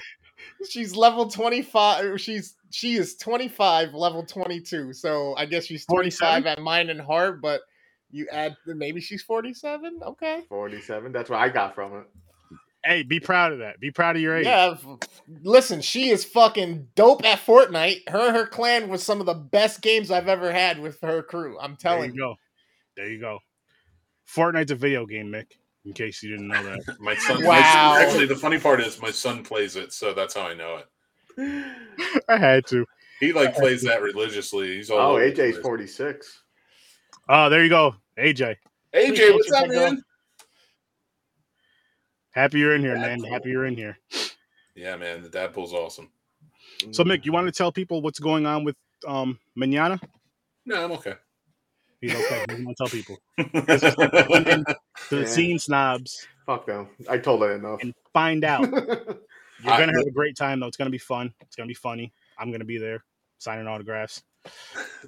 She's 0.68 0.94
level 0.96 1.28
25 1.28 2.20
she's 2.20 2.54
she 2.70 2.94
is 2.94 3.16
25 3.16 3.94
level 3.94 4.24
22 4.24 4.92
so 4.92 5.34
i 5.36 5.44
guess 5.46 5.66
she's 5.66 5.84
25 5.86 6.46
at 6.46 6.58
mind 6.60 6.90
and 6.90 7.00
heart 7.00 7.40
but 7.42 7.60
you 8.10 8.26
add 8.30 8.54
maybe 8.66 9.00
she's 9.00 9.22
47 9.22 10.00
okay 10.04 10.42
47. 10.48 11.12
That's 11.12 11.30
what 11.30 11.40
I 11.40 11.48
got 11.48 11.74
from 11.74 11.94
it. 11.96 12.04
Hey, 12.84 13.04
be 13.04 13.20
proud 13.20 13.52
of 13.52 13.60
that. 13.60 13.78
Be 13.80 13.90
proud 13.92 14.16
of 14.16 14.22
your 14.22 14.36
age. 14.36 14.44
yeah 14.44 14.72
f- 14.74 15.08
listen 15.42 15.80
she 15.80 16.10
is 16.10 16.24
fucking 16.24 16.88
dope 16.94 17.24
at 17.24 17.38
fortnite 17.38 18.08
her 18.10 18.26
and 18.28 18.36
her 18.36 18.46
clan 18.46 18.88
was 18.88 19.02
some 19.02 19.20
of 19.20 19.26
the 19.26 19.34
best 19.34 19.80
games 19.82 20.10
i've 20.10 20.28
ever 20.28 20.52
had 20.52 20.78
with 20.80 21.00
her 21.00 21.22
crew 21.22 21.58
i'm 21.60 21.70
There 21.70 21.76
telling 21.92 22.10
you 22.10 22.14
you 22.16 22.20
go. 22.20 22.34
There 22.96 23.08
you 23.08 23.20
go. 23.20 23.38
Fortnite's 24.28 24.70
a 24.72 24.74
video 24.74 25.06
game, 25.06 25.28
Mick. 25.28 25.46
In 25.84 25.92
case 25.92 26.22
you 26.22 26.30
didn't 26.30 26.48
know 26.48 26.62
that. 26.62 27.00
My 27.00 27.16
son. 27.16 27.42
Wow. 27.44 27.94
My, 27.94 28.02
actually, 28.02 28.26
the 28.26 28.36
funny 28.36 28.58
part 28.58 28.80
is 28.80 29.00
my 29.02 29.10
son 29.10 29.42
plays 29.42 29.74
it, 29.76 29.92
so 29.92 30.12
that's 30.14 30.34
how 30.34 30.42
I 30.42 30.54
know 30.54 30.78
it. 30.78 32.24
I 32.28 32.36
had 32.36 32.66
to. 32.68 32.86
He 33.18 33.32
like 33.32 33.54
plays 33.54 33.82
that 33.82 34.00
religiously. 34.00 34.76
He's 34.76 34.90
all. 34.90 35.16
Oh, 35.16 35.18
AJ's 35.18 35.58
46. 35.58 36.42
Oh, 37.28 37.48
there 37.48 37.62
you 37.62 37.70
go. 37.70 37.94
AJ. 38.18 38.56
AJ, 38.94 39.32
what's 39.32 39.52
up, 39.52 39.64
big 39.64 39.72
girl. 39.72 39.92
man? 39.92 40.02
Happy 42.32 42.58
you're 42.58 42.74
in 42.74 42.80
here, 42.80 42.96
man. 42.96 43.20
Dad 43.20 43.30
Happy 43.30 43.50
you're 43.50 43.66
in 43.66 43.76
here. 43.76 43.98
Yeah, 44.74 44.96
man, 44.96 45.22
the 45.22 45.28
dad 45.28 45.52
pool's 45.52 45.72
awesome. 45.72 46.10
So, 46.90 47.04
Mick, 47.04 47.24
you 47.24 47.32
want 47.32 47.46
to 47.46 47.52
tell 47.52 47.70
people 47.70 48.02
what's 48.02 48.18
going 48.18 48.46
on 48.46 48.64
with 48.64 48.76
um 49.06 49.38
Manana? 49.54 50.00
No, 50.64 50.84
I'm 50.84 50.92
okay. 50.92 51.14
He's 52.02 52.14
okay. 52.14 52.40
He 52.40 52.46
doesn't 52.46 52.64
want 52.66 52.76
to 52.76 52.84
tell 52.84 52.90
people. 52.90 53.16
The 53.38 54.76
Yeah. 55.20 55.24
scene 55.26 55.58
snobs 55.58 56.26
Fuck 56.46 56.66
them. 56.66 56.88
I 57.08 57.18
told 57.18 57.40
her 57.42 57.52
enough. 57.54 57.80
and 57.82 57.94
find 58.12 58.44
out. 58.44 58.62
You're 58.70 59.72
I- 59.72 59.78
gonna 59.78 59.96
have 59.96 60.06
a 60.06 60.10
great 60.10 60.36
time 60.36 60.60
though. 60.60 60.66
It's 60.66 60.76
gonna 60.76 60.90
be 60.90 60.98
fun. 60.98 61.32
It's 61.40 61.56
gonna 61.56 61.68
be 61.68 61.74
funny. 61.74 62.12
I'm 62.38 62.50
gonna 62.52 62.64
be 62.64 62.78
there 62.78 63.04
signing 63.38 63.66
autographs. 63.68 64.22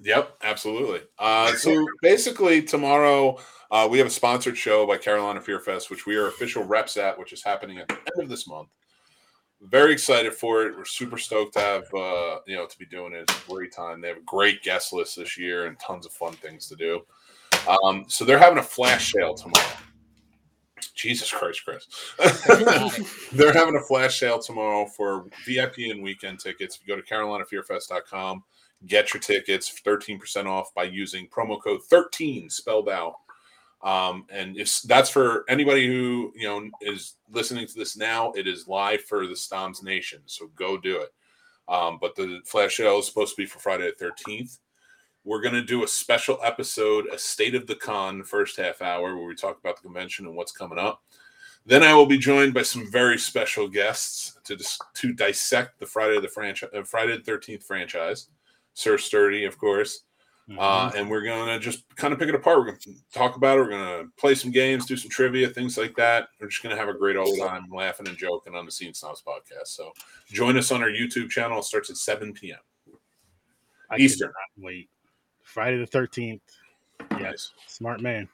Yep, 0.02 0.36
absolutely. 0.44 1.00
Uh, 1.18 1.52
so 1.56 1.84
basically, 2.02 2.62
tomorrow 2.62 3.38
uh, 3.72 3.88
we 3.90 3.98
have 3.98 4.06
a 4.06 4.10
sponsored 4.10 4.56
show 4.56 4.86
by 4.86 4.96
Carolina 4.96 5.40
Fear 5.40 5.58
Fest, 5.60 5.90
which 5.90 6.06
we 6.06 6.14
are 6.16 6.28
official 6.28 6.62
reps 6.62 6.96
at, 6.96 7.18
which 7.18 7.32
is 7.32 7.42
happening 7.42 7.78
at 7.78 7.88
the 7.88 7.94
end 7.96 8.22
of 8.22 8.28
this 8.28 8.46
month. 8.46 8.68
Very 9.64 9.92
excited 9.92 10.34
for 10.34 10.62
it. 10.66 10.76
We're 10.76 10.84
super 10.84 11.16
stoked 11.16 11.54
to 11.54 11.60
have 11.60 11.84
uh, 11.94 12.38
you 12.46 12.56
know 12.56 12.66
to 12.66 12.78
be 12.78 12.86
doing 12.86 13.14
it. 13.14 13.22
It's 13.22 13.44
a 13.46 13.50
great 13.50 13.72
time. 13.72 14.00
They 14.00 14.08
have 14.08 14.18
a 14.18 14.26
great 14.26 14.62
guest 14.62 14.92
list 14.92 15.16
this 15.16 15.38
year 15.38 15.66
and 15.66 15.78
tons 15.78 16.06
of 16.06 16.12
fun 16.12 16.34
things 16.34 16.68
to 16.68 16.76
do. 16.76 17.00
Um, 17.66 18.04
so 18.08 18.24
they're 18.24 18.38
having 18.38 18.58
a 18.58 18.62
flash 18.62 19.12
sale 19.12 19.34
tomorrow. 19.34 19.66
Jesus 20.94 21.30
Christ, 21.30 21.64
Chris. 21.64 21.86
They're 23.32 23.52
having 23.52 23.76
a 23.76 23.80
flash 23.80 24.20
sale 24.20 24.38
tomorrow 24.38 24.86
for 24.86 25.26
VIP 25.46 25.78
and 25.90 26.02
weekend 26.02 26.40
tickets. 26.40 26.76
If 26.76 26.86
you 26.86 26.94
go 26.94 27.00
to 27.00 27.06
carolinafearfest.com, 27.06 28.44
get 28.86 29.14
your 29.14 29.20
tickets 29.20 29.80
13% 29.84 30.46
off 30.46 30.74
by 30.74 30.84
using 30.84 31.28
promo 31.28 31.60
code 31.60 31.82
13 31.84 32.50
spelled 32.50 32.88
out. 32.88 33.14
Um, 33.84 34.24
and 34.30 34.56
if 34.56 34.80
that's 34.82 35.10
for 35.10 35.44
anybody 35.48 35.86
who 35.86 36.32
you 36.34 36.48
know 36.48 36.70
is 36.80 37.16
listening 37.30 37.66
to 37.66 37.74
this 37.74 37.96
now, 37.96 38.32
it 38.32 38.48
is 38.48 38.66
live 38.66 39.02
for 39.04 39.26
the 39.26 39.36
Snobs 39.36 39.82
Nation. 39.82 40.22
So 40.24 40.50
go 40.56 40.78
do 40.78 41.00
it. 41.00 41.10
Um, 41.68 41.98
but 42.00 42.16
the 42.16 42.40
flash 42.44 42.76
sale 42.76 42.98
is 42.98 43.06
supposed 43.06 43.36
to 43.36 43.42
be 43.42 43.46
for 43.46 43.58
Friday 43.58 43.90
the 43.98 44.12
13th. 44.28 44.58
We're 45.24 45.40
going 45.40 45.54
to 45.54 45.62
do 45.62 45.84
a 45.84 45.88
special 45.88 46.38
episode, 46.42 47.06
a 47.12 47.18
state 47.18 47.54
of 47.54 47.66
the 47.66 47.76
con, 47.76 48.22
first 48.24 48.58
half 48.58 48.82
hour, 48.82 49.16
where 49.16 49.26
we 49.26 49.34
talk 49.34 49.58
about 49.58 49.76
the 49.76 49.82
convention 49.82 50.26
and 50.26 50.36
what's 50.36 50.52
coming 50.52 50.78
up. 50.78 51.02
Then 51.66 51.82
I 51.82 51.94
will 51.94 52.04
be 52.04 52.18
joined 52.18 52.52
by 52.52 52.62
some 52.62 52.90
very 52.90 53.18
special 53.18 53.68
guests 53.68 54.38
to 54.44 54.56
dis- 54.56 54.78
to 54.94 55.12
dissect 55.12 55.78
the 55.78 55.86
Friday 55.86 56.20
the 56.20 56.28
franchise, 56.28 56.70
uh, 56.74 56.82
Friday 56.82 57.16
the 57.16 57.22
Thirteenth 57.22 57.64
franchise. 57.64 58.28
Sir 58.74 58.98
Sturdy, 58.98 59.44
of 59.44 59.56
course, 59.56 60.02
uh, 60.58 60.92
and 60.94 61.08
we're 61.08 61.22
gonna 61.22 61.58
just 61.58 61.84
kind 61.96 62.12
of 62.12 62.18
pick 62.18 62.28
it 62.28 62.34
apart. 62.34 62.58
We're 62.58 62.66
gonna 62.66 62.78
talk 63.12 63.36
about 63.36 63.58
it. 63.58 63.62
We're 63.62 63.70
gonna 63.70 64.04
play 64.18 64.34
some 64.34 64.50
games, 64.50 64.84
do 64.86 64.96
some 64.96 65.10
trivia, 65.10 65.48
things 65.48 65.78
like 65.78 65.94
that. 65.96 66.28
We're 66.40 66.48
just 66.48 66.62
gonna 66.62 66.76
have 66.76 66.88
a 66.88 66.94
great 66.94 67.16
old 67.16 67.38
time, 67.38 67.66
laughing 67.72 68.08
and 68.08 68.16
joking 68.16 68.54
on 68.54 68.66
the 68.66 68.72
Scene 68.72 68.92
Snobs 68.92 69.22
podcast. 69.26 69.68
So 69.68 69.92
join 70.28 70.56
us 70.58 70.70
on 70.70 70.82
our 70.82 70.90
YouTube 70.90 71.30
channel. 71.30 71.58
It 71.60 71.64
starts 71.64 71.88
at 71.90 71.96
seven 71.96 72.32
p.m. 72.32 72.58
I 73.90 73.96
Eastern. 73.96 74.32
Wait. 74.58 74.90
Friday 75.42 75.78
the 75.78 75.86
thirteenth. 75.86 76.42
Nice. 77.12 77.52
Smart 77.66 78.00
man. 78.00 78.28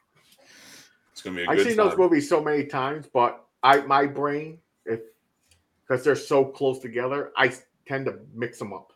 It's 1.13 1.23
gonna 1.23 1.37
be 1.37 1.45
a 1.45 1.51
I've 1.51 1.59
good 1.59 1.67
seen 1.69 1.77
time. 1.77 1.89
those 1.89 1.99
movies 1.99 2.29
so 2.29 2.43
many 2.43 2.65
times, 2.65 3.07
but 3.13 3.45
I 3.63 3.83
my 3.83 4.07
brain, 4.07 4.59
if 4.87 5.01
because 5.87 6.05
they're 6.05 6.17
so 6.17 6.45
close 6.45 6.79
together, 6.79 7.33
I 7.37 7.53
tend 7.87 8.07
to 8.07 8.19
mix 8.35 8.59
them 8.59 8.73
up. 8.73 8.93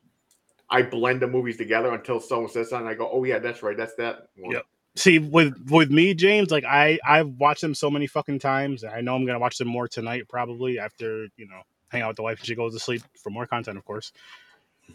I 0.71 0.83
blend 0.83 1.23
the 1.23 1.27
movies 1.27 1.57
together 1.57 1.93
until 1.93 2.21
someone 2.21 2.51
says 2.51 2.71
something. 2.71 2.89
I 2.89 2.95
go, 2.95 3.09
"Oh 3.13 3.25
yeah, 3.25 3.39
that's 3.39 3.63
right. 3.63 3.77
That's 3.77 3.95
that." 3.97 4.29
One. 4.37 4.53
Yep. 4.53 4.67
See, 4.97 5.19
with 5.19 5.55
with 5.71 5.91
me, 5.91 6.15
James, 6.15 6.51
like 6.51 6.65
I 6.65 6.99
I've 7.07 7.29
watched 7.29 7.61
them 7.61 7.75
so 7.75 7.91
many 7.91 8.07
fucking 8.07 8.39
times. 8.39 8.83
and 8.83 8.93
I 8.93 9.01
know 9.01 9.15
I'm 9.15 9.27
gonna 9.27 9.39
watch 9.39 9.59
them 9.59 9.69
more 9.69 9.89
tonight, 9.89 10.29
probably 10.29 10.79
after 10.79 11.29
you 11.37 11.47
know 11.47 11.63
hang 11.89 12.03
out 12.03 12.09
with 12.09 12.17
the 12.17 12.23
wife 12.23 12.39
and 12.39 12.47
she 12.47 12.55
goes 12.55 12.75
to 12.75 12.81
sleep 12.81 13.03
for 13.23 13.31
more 13.31 13.47
content, 13.47 13.77
of 13.77 13.85
course. 13.85 14.13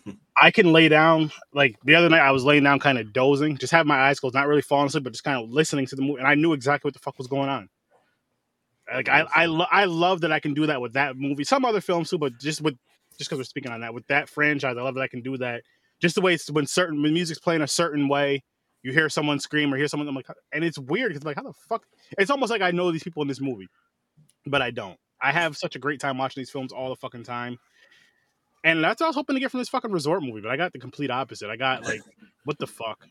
I 0.42 0.52
can 0.52 0.72
lay 0.72 0.88
down 0.88 1.32
like 1.54 1.76
the 1.84 1.96
other 1.96 2.10
night. 2.10 2.22
I 2.22 2.32
was 2.32 2.46
laying 2.46 2.64
down, 2.64 2.80
kind 2.80 2.98
of 2.98 3.12
dozing, 3.12 3.58
just 3.58 3.72
have 3.72 3.86
my 3.86 4.00
eyes 4.00 4.20
closed, 4.20 4.36
not 4.36 4.48
really 4.48 4.62
falling 4.62 4.88
asleep, 4.88 5.04
but 5.04 5.14
just 5.14 5.24
kind 5.24 5.42
of 5.44 5.50
listening 5.50 5.86
to 5.88 5.96
the 5.96 6.02
movie, 6.02 6.20
and 6.20 6.28
I 6.28 6.36
knew 6.36 6.54
exactly 6.54 6.88
what 6.88 6.94
the 6.94 7.00
fuck 7.00 7.18
was 7.18 7.28
going 7.28 7.50
on. 7.50 7.70
Like 8.92 9.10
I 9.10 9.26
I, 9.36 9.46
lo- 9.46 9.68
I 9.70 9.86
love 9.86 10.22
that 10.22 10.32
I 10.32 10.40
can 10.40 10.54
do 10.54 10.66
that 10.68 10.82
with 10.82 10.94
that 10.94 11.16
movie. 11.18 11.44
Some 11.44 11.66
other 11.66 11.82
films 11.82 12.10
too, 12.10 12.18
but 12.18 12.40
just 12.40 12.62
with 12.62 12.78
just 13.20 13.30
because 13.30 13.38
we're 13.38 13.44
speaking 13.44 13.72
on 13.72 13.82
that 13.82 13.94
with 13.94 14.08
that 14.08 14.28
franchise, 14.30 14.76
I 14.78 14.82
love 14.82 14.96
that 14.96 15.02
I 15.02 15.08
can 15.08 15.22
do 15.22 15.38
that. 15.38 15.62
Just 16.02 16.16
the 16.16 16.22
way 16.22 16.34
it's 16.34 16.50
when 16.50 16.66
certain 16.66 17.04
when 17.04 17.14
music's 17.14 17.40
playing 17.40 17.62
a 17.62 17.68
certain 17.68 18.08
way, 18.08 18.42
you 18.82 18.92
hear 18.94 19.10
someone 19.10 19.40
scream 19.40 19.72
or 19.72 19.78
hear 19.78 19.88
someone. 19.88 20.08
I'm 20.08 20.16
like, 20.16 20.28
and 20.54 20.64
it's 20.64 20.80
weird 20.80 21.10
because 21.10 21.24
like, 21.26 21.36
how 21.36 21.44
the 21.44 21.54
fuck? 21.68 21.84
It's 22.18 22.32
almost 22.32 22.50
like 22.50 22.62
I 22.62 22.72
know 22.72 22.92
these 22.92 23.04
people 23.04 23.22
in 23.22 23.28
this 23.28 23.42
movie, 23.42 23.68
but 24.48 24.62
I 24.64 24.72
don't. 24.72 24.98
I 25.22 25.32
have 25.34 25.58
such 25.58 25.76
a 25.76 25.80
great 25.80 26.00
time 26.00 26.18
watching 26.18 26.40
these 26.42 26.50
films 26.50 26.72
all 26.72 26.90
the 26.90 26.96
fucking 26.96 27.24
time. 27.26 27.58
And 28.64 28.84
that's 28.84 29.00
what 29.02 29.08
I 29.08 29.10
was 29.10 29.16
hoping 29.16 29.36
to 29.36 29.40
get 29.40 29.52
from 29.52 29.60
this 29.60 29.70
fucking 29.70 29.92
resort 29.92 30.24
movie, 30.24 30.42
but 30.42 30.50
I 30.52 30.58
got 30.58 30.74
the 30.74 30.80
complete 30.80 31.12
opposite. 31.12 31.50
I 31.50 31.56
got 31.58 31.84
like, 31.84 32.02
what 32.46 32.58
the 32.58 32.68
fuck? 32.68 33.06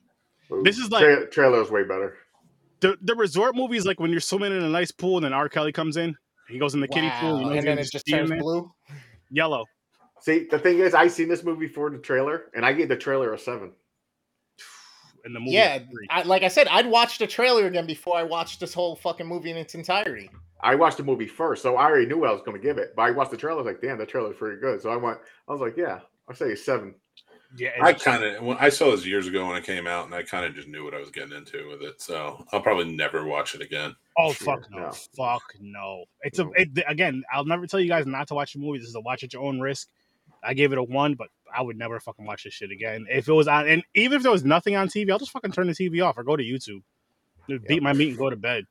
This 0.62 0.78
is 0.78 0.90
like- 0.90 1.04
Tra- 1.04 1.30
trailer 1.30 1.62
is 1.62 1.70
way 1.70 1.82
better. 1.84 2.16
The 2.80 2.96
the 3.02 3.14
resort 3.16 3.56
movie 3.56 3.76
is 3.76 3.84
like 3.84 3.98
when 3.98 4.10
you're 4.12 4.20
swimming 4.20 4.52
in 4.56 4.62
a 4.62 4.68
nice 4.68 4.92
pool 4.92 5.16
and 5.16 5.24
then 5.24 5.32
R. 5.32 5.48
Kelly 5.48 5.72
comes 5.72 5.96
in. 5.96 6.16
He 6.48 6.58
goes 6.58 6.74
in 6.74 6.80
the 6.80 6.88
kiddie 6.88 7.10
pool, 7.20 7.40
you 7.40 7.44
know, 7.46 7.50
he's 7.50 7.58
and 7.58 7.66
then 7.66 7.78
it 7.78 7.90
just 7.90 8.06
turns 8.06 8.30
blue. 8.30 8.72
yellow. 9.30 9.64
See, 10.20 10.46
the 10.50 10.58
thing 10.58 10.78
is, 10.78 10.94
I 10.94 11.08
seen 11.08 11.28
this 11.28 11.44
movie 11.44 11.68
for 11.68 11.90
the 11.90 11.98
trailer, 11.98 12.50
and 12.54 12.64
I 12.66 12.72
gave 12.72 12.88
the 12.88 12.96
trailer 12.96 13.32
a 13.34 13.38
seven. 13.38 13.72
And 15.24 15.34
the 15.34 15.40
movie, 15.40 15.52
Yeah. 15.52 15.80
I, 16.10 16.22
like 16.22 16.42
I 16.42 16.48
said, 16.48 16.68
I'd 16.68 16.86
watch 16.86 17.18
the 17.18 17.26
trailer 17.26 17.66
again 17.66 17.86
before 17.86 18.16
I 18.16 18.22
watched 18.22 18.60
this 18.60 18.72
whole 18.72 18.96
fucking 18.96 19.26
movie 19.26 19.50
in 19.50 19.56
its 19.56 19.74
entirety. 19.74 20.30
I 20.60 20.74
watched 20.74 20.96
the 20.96 21.04
movie 21.04 21.26
first, 21.26 21.62
so 21.62 21.76
I 21.76 21.84
already 21.84 22.06
knew 22.06 22.18
what 22.18 22.30
I 22.30 22.32
was 22.32 22.42
going 22.42 22.56
to 22.56 22.62
give 22.62 22.78
it. 22.78 22.94
But 22.96 23.02
I 23.02 23.10
watched 23.12 23.30
the 23.30 23.36
trailer, 23.36 23.60
I 23.60 23.62
was 23.62 23.72
like, 23.72 23.80
"Damn, 23.80 23.98
the 23.98 24.06
trailer's 24.06 24.36
pretty 24.36 24.60
good." 24.60 24.80
So 24.82 24.90
I 24.90 24.96
went, 24.96 25.18
I 25.48 25.52
was 25.52 25.60
like, 25.60 25.76
"Yeah, 25.76 26.00
I'll 26.28 26.34
say 26.34 26.52
a 26.52 26.56
seven. 26.56 26.94
yeah. 27.56 27.70
I 27.80 27.92
kind 27.92 28.24
of 28.24 28.42
when 28.42 28.56
I 28.58 28.68
saw 28.68 28.90
this 28.90 29.06
years 29.06 29.28
ago 29.28 29.46
when 29.46 29.56
it 29.56 29.62
came 29.64 29.86
out, 29.86 30.06
and 30.06 30.14
I 30.14 30.24
kind 30.24 30.44
of 30.44 30.54
just 30.56 30.66
knew 30.66 30.82
what 30.84 30.94
I 30.94 30.98
was 30.98 31.10
getting 31.10 31.36
into 31.36 31.68
with 31.68 31.82
it. 31.82 32.00
So 32.02 32.44
I'll 32.52 32.60
probably 32.60 32.92
never 32.92 33.24
watch 33.24 33.54
it 33.54 33.60
again. 33.60 33.94
Oh 34.18 34.28
Yeah, 34.28 34.32
fuck 34.34 34.68
no. 34.72 34.78
no. 34.78 34.90
Fuck 35.16 35.42
no! 35.60 36.04
It's 36.22 36.38
No. 36.40 36.52
a 36.56 36.62
it, 36.62 36.70
again. 36.88 37.22
I'll 37.32 37.44
never 37.44 37.66
tell 37.68 37.78
you 37.80 37.88
guys 37.88 38.06
not 38.06 38.26
to 38.28 38.34
watch 38.34 38.54
the 38.54 38.58
movie. 38.58 38.78
This 38.80 38.88
is 38.88 38.94
a 38.96 39.00
watch 39.00 39.22
at 39.22 39.32
your 39.32 39.42
own 39.44 39.60
risk. 39.60 39.88
I 40.42 40.54
gave 40.54 40.72
it 40.72 40.78
a 40.78 40.82
one, 40.82 41.14
but 41.14 41.28
I 41.54 41.62
would 41.62 41.76
never 41.76 41.98
fucking 42.00 42.24
watch 42.24 42.44
this 42.44 42.54
shit 42.54 42.70
again. 42.70 43.06
If 43.10 43.28
it 43.28 43.32
was 43.32 43.48
on, 43.48 43.68
and 43.68 43.82
even 43.94 44.16
if 44.16 44.22
there 44.22 44.32
was 44.32 44.44
nothing 44.44 44.76
on 44.76 44.88
TV, 44.88 45.10
I'll 45.10 45.18
just 45.18 45.30
fucking 45.32 45.52
turn 45.52 45.66
the 45.66 45.72
TV 45.74 46.04
off 46.04 46.16
or 46.18 46.22
go 46.24 46.36
to 46.36 46.42
YouTube. 46.42 46.82
Just 47.48 47.64
Beat 47.66 47.82
my 47.82 47.92
meat 47.92 48.10
and 48.10 48.18
go 48.18 48.28
to 48.30 48.36
bed. 48.36 48.64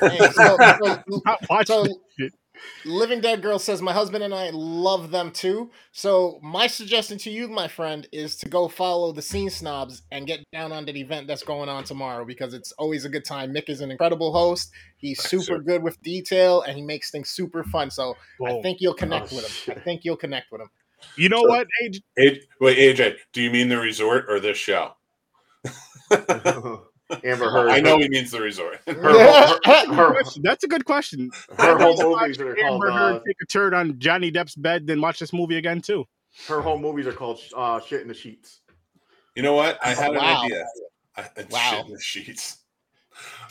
Hey, 0.00 0.18
so- 0.32 0.56
so- 0.58 1.02
Not 1.24 1.38
watching 1.48 1.66
So, 1.76 1.84
this 1.84 1.96
shit. 2.18 2.32
Living 2.84 3.20
Dead 3.20 3.42
Girl 3.42 3.58
says, 3.58 3.82
My 3.82 3.92
husband 3.92 4.22
and 4.24 4.34
I 4.34 4.50
love 4.50 5.10
them 5.10 5.30
too. 5.30 5.70
So, 5.92 6.38
my 6.42 6.66
suggestion 6.66 7.18
to 7.18 7.30
you, 7.30 7.48
my 7.48 7.68
friend, 7.68 8.06
is 8.12 8.36
to 8.36 8.48
go 8.48 8.68
follow 8.68 9.12
the 9.12 9.22
Scene 9.22 9.50
Snobs 9.50 10.02
and 10.10 10.26
get 10.26 10.40
down 10.52 10.72
on 10.72 10.84
the 10.84 10.98
event 11.00 11.26
that's 11.26 11.42
going 11.42 11.68
on 11.68 11.84
tomorrow 11.84 12.24
because 12.24 12.54
it's 12.54 12.72
always 12.72 13.04
a 13.04 13.08
good 13.08 13.24
time. 13.24 13.52
Mick 13.52 13.68
is 13.68 13.80
an 13.80 13.90
incredible 13.90 14.32
host. 14.32 14.70
He's 14.98 15.22
super 15.22 15.44
sir. 15.44 15.58
good 15.58 15.82
with 15.82 16.00
detail 16.02 16.62
and 16.62 16.76
he 16.76 16.82
makes 16.82 17.10
things 17.10 17.30
super 17.30 17.64
fun. 17.64 17.90
So, 17.90 18.16
I 18.46 18.60
think 18.62 18.78
you'll 18.80 18.94
connect 18.94 19.32
Oh, 19.32 19.36
with 19.36 19.46
him. 19.66 19.74
I 19.76 19.80
think 19.80 20.04
you'll 20.04 20.16
connect 20.16 20.50
with 20.52 20.60
him. 20.62 20.70
you 21.16 21.28
know 21.28 21.42
So- 21.42 21.48
what? 21.48 21.66
Hey, 21.80 22.00
A- 22.18 22.40
wait, 22.60 22.78
AJ, 22.78 23.16
do 23.32 23.42
you 23.42 23.50
mean 23.50 23.68
the 23.68 23.78
resort 23.78 24.26
or 24.28 24.40
this 24.40 24.56
show? 24.58 24.92
Amber 27.24 27.50
Heard. 27.50 27.70
I 27.70 27.80
know 27.80 27.98
he 27.98 28.08
means 28.08 28.30
the 28.30 28.40
resort. 28.40 28.80
her, 28.86 28.94
her, 28.94 29.58
her, 29.64 29.94
her, 29.94 30.22
that's 30.42 30.64
a 30.64 30.68
good 30.68 30.84
question. 30.84 31.30
her 31.58 31.78
whole 31.78 31.96
movies 31.96 32.38
are 32.40 32.46
watch 32.46 32.56
called. 32.58 32.82
Amber 32.84 32.90
Heard 32.90 33.14
Uh, 33.16 33.20
take 33.26 33.36
a 33.42 33.46
turd 33.46 33.74
on 33.74 33.98
Johnny 33.98 34.30
Depp's 34.32 34.54
bed 34.56 34.86
than 34.86 35.00
watch 35.00 35.18
this 35.18 35.32
movie 35.32 35.56
again 35.56 35.80
too. 35.80 36.04
her 36.48 36.60
whole 36.60 36.78
movies 36.78 37.06
are 37.06 37.12
called 37.12 37.40
uh, 37.56 37.80
"Shit 37.80 38.02
in 38.02 38.08
the 38.08 38.14
Sheets." 38.14 38.60
You 39.34 39.42
know 39.42 39.54
what? 39.54 39.78
I 39.84 39.94
had 39.94 40.10
an 40.10 40.16
Wow. 40.16 40.42
idea. 40.44 40.64
I, 41.16 41.28
Wow. 41.50 41.70
Shit 41.70 41.86
in 41.86 41.92
the 41.92 42.00
sheets. 42.00 42.58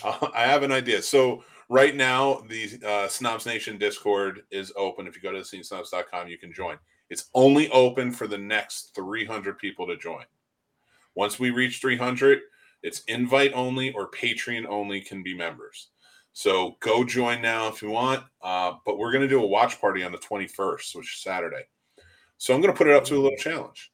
Uh, 0.03 0.27
I 0.35 0.43
have 0.43 0.61
an 0.61 0.71
idea. 0.71 1.01
So 1.01 1.43
right 1.69 1.95
now, 1.95 2.43
the 2.47 2.69
uh, 2.85 3.07
Snobs 3.07 3.47
Nation 3.47 3.79
Discord 3.79 4.41
is 4.51 4.71
open. 4.77 5.07
If 5.07 5.15
you 5.15 5.23
go 5.23 5.31
to 5.31 5.39
scenesnobs.com, 5.39 6.27
you 6.27 6.37
can 6.37 6.53
join. 6.53 6.77
It's 7.09 7.31
only 7.33 7.67
open 7.71 8.11
for 8.11 8.27
the 8.27 8.37
next 8.37 8.93
300 8.93 9.57
people 9.57 9.87
to 9.87 9.97
join. 9.97 10.25
Once 11.15 11.39
we 11.39 11.49
reach 11.49 11.81
300, 11.81 12.41
it's 12.85 13.01
invite 13.07 13.51
only 13.53 13.91
or 13.93 14.09
Patreon 14.11 14.65
only 14.67 15.01
can 15.01 15.23
be 15.23 15.33
members. 15.33 15.89
So 16.33 16.75
go 16.81 17.03
join 17.03 17.41
now 17.41 17.67
if 17.67 17.81
you 17.81 17.89
want. 17.89 18.23
Uh, 18.41 18.73
but 18.85 18.97
we're 18.97 19.11
going 19.11 19.21
to 19.21 19.27
do 19.27 19.41
a 19.41 19.47
watch 19.47 19.79
party 19.81 20.03
on 20.03 20.11
the 20.11 20.17
21st, 20.17 20.95
which 20.95 21.13
is 21.13 21.21
Saturday. 21.21 21.63
So 22.37 22.53
I'm 22.53 22.61
going 22.61 22.73
to 22.73 22.77
put 22.77 22.87
it 22.87 22.95
up 22.95 23.05
to 23.05 23.15
a 23.15 23.21
little 23.21 23.37
challenge 23.37 23.91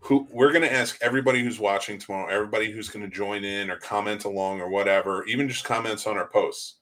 who 0.00 0.26
we're 0.30 0.52
going 0.52 0.62
to 0.62 0.72
ask 0.72 0.96
everybody 1.00 1.42
who's 1.42 1.60
watching 1.60 1.98
tomorrow, 1.98 2.32
everybody 2.32 2.70
who's 2.70 2.88
going 2.88 3.04
to 3.04 3.14
join 3.14 3.44
in 3.44 3.70
or 3.70 3.76
comment 3.76 4.24
along 4.24 4.60
or 4.60 4.68
whatever, 4.68 5.24
even 5.24 5.48
just 5.48 5.64
comments 5.64 6.06
on 6.06 6.16
our 6.16 6.28
posts. 6.28 6.76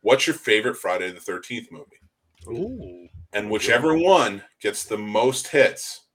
What's 0.00 0.26
your 0.26 0.34
favorite 0.34 0.76
Friday 0.76 1.10
the 1.10 1.20
13th 1.20 1.70
movie? 1.70 2.00
Ooh. 2.48 3.08
And 3.32 3.50
whichever 3.50 3.96
one 3.96 4.42
gets 4.60 4.84
the 4.84 4.96
most 4.96 5.48
hits, 5.48 6.06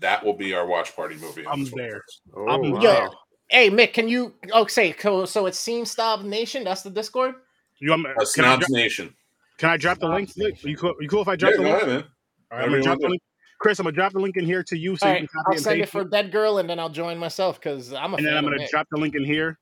that 0.00 0.24
will 0.24 0.34
be 0.34 0.54
our 0.54 0.66
watch 0.66 0.94
party 0.94 1.16
movie. 1.16 1.44
I'm 1.46 1.64
there. 1.70 2.02
Oh, 2.36 2.46
I'm- 2.48 2.70
wow. 2.72 2.80
Yeah. 2.82 3.08
Hey, 3.48 3.70
Mick, 3.70 3.92
can 3.92 4.08
you? 4.08 4.34
Oh, 4.52 4.66
say 4.66 4.94
so. 4.98 5.26
So 5.26 5.46
it's 5.46 5.58
Scene 5.58 5.84
Stop 5.84 6.22
Nation. 6.22 6.64
That's 6.64 6.82
the 6.82 6.90
Discord. 6.90 7.34
You 7.78 7.90
want 7.90 8.02
me, 8.02 8.10
Uh, 8.10 8.14
can, 8.14 8.22
I 8.22 8.24
Snobs 8.24 8.66
dro- 8.68 8.76
Nation. 8.78 9.14
can 9.58 9.68
I 9.70 9.76
drop 9.76 9.98
the 9.98 10.08
link? 10.08 10.30
You 10.36 10.76
cool, 10.76 10.94
you 11.00 11.08
cool 11.08 11.22
if 11.22 11.28
I 11.28 11.36
drop 11.36 11.52
Yeah, 11.52 11.56
the 11.58 11.62
go 11.62 11.68
link? 11.70 11.76
ahead, 11.82 11.88
man. 11.88 12.04
All 12.50 12.58
right, 12.58 12.64
I'm 12.64 12.70
gonna 12.70 12.82
drop 12.82 12.98
the 13.00 13.08
link. 13.08 13.22
Chris, 13.60 13.78
I'm 13.78 13.84
gonna 13.84 13.94
drop 13.94 14.12
the 14.12 14.18
link 14.18 14.36
in 14.36 14.44
here 14.44 14.62
to 14.64 14.76
you 14.76 14.96
so 14.96 15.06
All 15.06 15.12
you 15.12 15.14
right, 15.14 15.18
can 15.20 15.28
copy 15.28 15.46
I'll 15.46 15.52
and 15.54 15.62
send 15.62 15.80
it 15.80 15.82
paste 15.84 15.92
for 15.92 16.00
it. 16.02 16.10
Dead 16.10 16.32
Girl, 16.32 16.58
and 16.58 16.68
then 16.68 16.78
I'll 16.78 16.88
join 16.90 17.18
myself 17.18 17.60
because 17.60 17.92
I'm 17.92 18.14
a 18.14 18.16
And 18.16 18.24
fan 18.26 18.34
then 18.34 18.36
I'm 18.38 18.44
gonna 18.44 18.58
Mick. 18.58 18.70
drop 18.70 18.88
the 18.90 18.98
link 18.98 19.14
in 19.14 19.24
here 19.24 19.58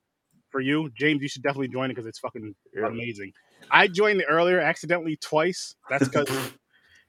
for 0.51 0.61
you, 0.61 0.91
James. 0.97 1.22
You 1.22 1.28
should 1.28 1.43
definitely 1.43 1.68
join 1.68 1.87
it 1.91 1.95
because 1.95 2.07
it's 2.07 2.18
fucking 2.20 2.55
Yeah. 2.74 2.87
amazing. 2.87 3.33
I 3.70 3.89
joined 3.89 4.20
it 4.20 4.26
earlier 4.28 4.61
accidentally 4.61 5.16
twice. 5.16 5.74
That's 5.91 6.09
because 6.09 6.28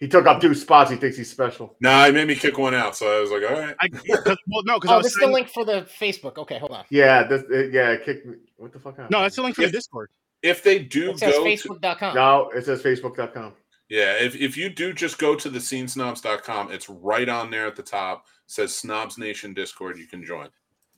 He 0.04 0.10
took 0.10 0.26
up 0.26 0.42
two 0.42 0.54
spots. 0.54 0.92
He 0.92 0.98
thinks 0.98 1.16
he's 1.16 1.32
special. 1.32 1.78
Nah, 1.80 2.06
it 2.08 2.14
made 2.14 2.28
me 2.28 2.36
kick 2.36 2.58
one 2.58 2.74
out. 2.74 2.94
So 2.94 3.08
I 3.08 3.22
was 3.22 3.32
like, 3.32 3.50
all 3.50 3.58
right. 3.58 3.74
I 3.80 3.88
cause, 3.88 4.38
well 4.50 4.62
no 4.66 4.78
because 4.78 4.90
I 4.92 4.94
Oh, 4.96 4.98
was 4.98 5.06
this 5.06 5.14
is 5.14 5.20
the 5.22 5.28
link 5.28 5.48
for 5.48 5.64
the 5.64 5.88
Facebook. 5.98 6.38
Okay, 6.40 6.60
hold 6.60 6.72
on. 6.74 6.84
Yeah, 6.90 7.24
this, 7.24 7.44
uh, 7.50 7.70
yeah. 7.72 7.96
Kick 7.96 8.26
me. 8.26 8.36
What 8.58 8.74
the 8.74 8.80
fuck? 8.80 8.98
happened? 8.98 9.12
no 9.12 9.22
that's 9.22 9.38
the 9.38 9.44
link 9.44 9.56
for 9.56 9.62
Yeah. 9.62 9.68
the 9.70 9.72
Discord. 9.72 10.10
If 10.42 10.62
they 10.62 10.80
do 10.80 11.12
It 11.12 11.20
says 11.20 11.32
go 11.32 11.46
to, 11.46 11.50
Facebook.com. 11.50 12.16
No, 12.16 12.50
it 12.50 12.66
says 12.66 12.84
Facebook.com. 12.84 13.54
yeah, 13.88 14.16
if, 14.20 14.36
if 14.36 14.58
you 14.58 14.68
do 14.68 14.92
just 14.92 15.20
go 15.20 15.36
to 15.36 15.50
the 15.50 15.60
scenesnobs.com, 15.60 16.74
it's 16.74 16.90
right 16.90 17.30
on 17.30 17.50
there 17.50 17.66
at 17.66 17.78
the 17.78 17.82
top. 17.84 18.26
says 18.46 18.76
Snobs 18.76 19.18
Nation 19.18 19.54
Discord. 19.54 19.98
You 19.98 20.06
can 20.08 20.26
join. 20.26 20.50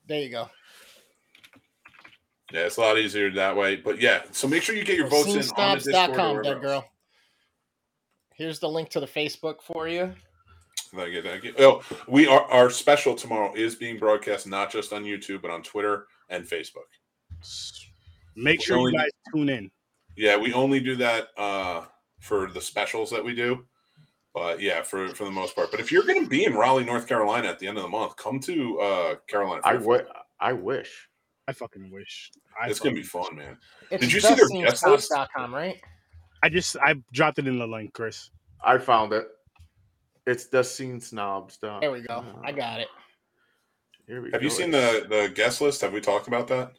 There 0.07 0.19
you 0.19 0.29
go. 0.31 0.49
Yeah, 2.51 2.61
it's 2.61 2.77
a 2.77 2.81
lot 2.81 2.97
easier 2.97 3.29
that 3.33 3.55
way. 3.55 3.75
But 3.75 4.01
yeah, 4.01 4.23
so 4.31 4.47
make 4.47 4.63
sure 4.63 4.75
you 4.75 4.83
get 4.83 4.97
your 4.97 5.09
votes 5.09 5.27
in 5.29 5.37
on 5.57 5.77
the 5.77 5.83
Discord. 5.83 6.09
or 6.09 6.13
Scenesnobs.com, 6.15 6.35
wherever 6.37 6.43
Dead 6.43 6.53
else. 6.53 6.61
Girl. 6.63 6.85
Here's 8.37 8.59
the 8.59 8.69
link 8.69 8.89
to 8.89 8.99
the 8.99 9.07
Facebook 9.07 9.61
for 9.61 9.87
you. 9.87 10.13
Thank 10.93 11.13
you, 11.13 11.21
thank 11.21 11.43
you. 11.43 11.53
Oh, 11.59 11.81
we 12.07 12.27
are 12.27 12.43
our 12.51 12.69
special 12.69 13.15
tomorrow 13.15 13.53
is 13.55 13.75
being 13.75 13.97
broadcast 13.97 14.47
not 14.47 14.71
just 14.71 14.93
on 14.93 15.03
YouTube 15.03 15.41
but 15.41 15.51
on 15.51 15.63
Twitter 15.63 16.07
and 16.29 16.45
Facebook. 16.45 16.87
Make 18.35 18.61
sure 18.61 18.77
Only- 18.77 18.93
you 18.93 18.97
guys 18.99 19.09
tune 19.33 19.49
in. 19.49 19.71
Yeah, 20.17 20.37
we 20.37 20.53
only 20.53 20.79
do 20.79 20.95
that 20.97 21.27
uh, 21.37 21.85
for 22.19 22.49
the 22.49 22.61
specials 22.61 23.09
that 23.11 23.23
we 23.23 23.35
do. 23.35 23.65
But 24.33 24.61
yeah, 24.61 24.81
for 24.81 25.09
for 25.09 25.23
the 25.25 25.31
most 25.31 25.55
part. 25.55 25.71
But 25.71 25.79
if 25.79 25.91
you're 25.91 26.03
going 26.03 26.23
to 26.23 26.29
be 26.29 26.45
in 26.45 26.53
Raleigh, 26.53 26.83
North 26.85 27.07
Carolina 27.07 27.47
at 27.47 27.59
the 27.59 27.67
end 27.67 27.77
of 27.77 27.83
the 27.83 27.89
month, 27.89 28.15
come 28.17 28.39
to 28.41 28.79
uh, 28.79 29.15
Carolina. 29.27 29.61
I 29.65 29.77
Fear 29.77 30.07
Fest. 30.41 30.61
wish. 30.61 31.09
I 31.47 31.53
fucking 31.53 31.91
wish. 31.91 32.31
I 32.61 32.67
It's 32.69 32.79
going 32.79 32.95
to 32.95 33.01
be 33.01 33.05
fun, 33.07 33.35
man. 33.35 33.57
It's 33.91 34.01
Did 34.01 34.11
you 34.13 34.19
see 34.19 34.33
their 34.33 34.47
guest 34.49 34.85
list? 34.85 35.11
thescenesnobs.com, 35.11 35.53
right? 35.53 35.77
I 36.45 36.49
just 36.49 36.77
I 36.77 36.93
dropped 37.11 37.39
it 37.39 37.47
in 37.47 37.57
the 37.57 37.65
link, 37.65 37.93
Chris. 37.93 38.29
I 38.63 38.77
found 38.77 39.13
it. 39.13 39.27
It's 40.27 40.45
the 40.45 40.63
scene 40.63 41.01
snobs. 41.01 41.57
Done. 41.57 41.81
There 41.81 41.91
we 41.91 42.01
go. 42.01 42.23
I 42.43 42.51
got 42.51 42.79
it. 42.81 42.87
Here 44.05 44.21
we 44.21 44.29
Have 44.31 44.43
you 44.43 44.51
seen 44.51 44.69
the 44.69 45.07
the 45.09 45.31
guest 45.33 45.59
list? 45.59 45.81
Have 45.81 45.91
we 45.91 46.01
talked 46.01 46.27
about 46.27 46.47
that? 46.49 46.73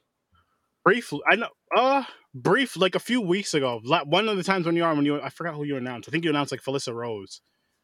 Briefly, 0.85 1.19
I 1.29 1.35
know. 1.35 1.49
Uh, 1.77 2.05
brief, 2.33 2.77
like 2.77 2.95
a 2.95 3.01
few 3.01 3.21
weeks 3.21 3.55
ago. 3.55 3.81
One 4.05 4.29
of 4.29 4.37
the 4.37 4.45
times 4.45 4.67
when 4.67 4.77
you 4.77 4.85
are 4.85 4.95
when 4.95 5.05
you, 5.05 5.21
I 5.21 5.31
forgot 5.31 5.55
who 5.55 5.65
you 5.65 5.77
announced. 5.77 6.09
I 6.09 6.13
think 6.13 6.23
you 6.23 6.31
announced 6.31 6.53
like 6.53 6.63
Felissa 6.63 6.95
Rose. 6.95 7.41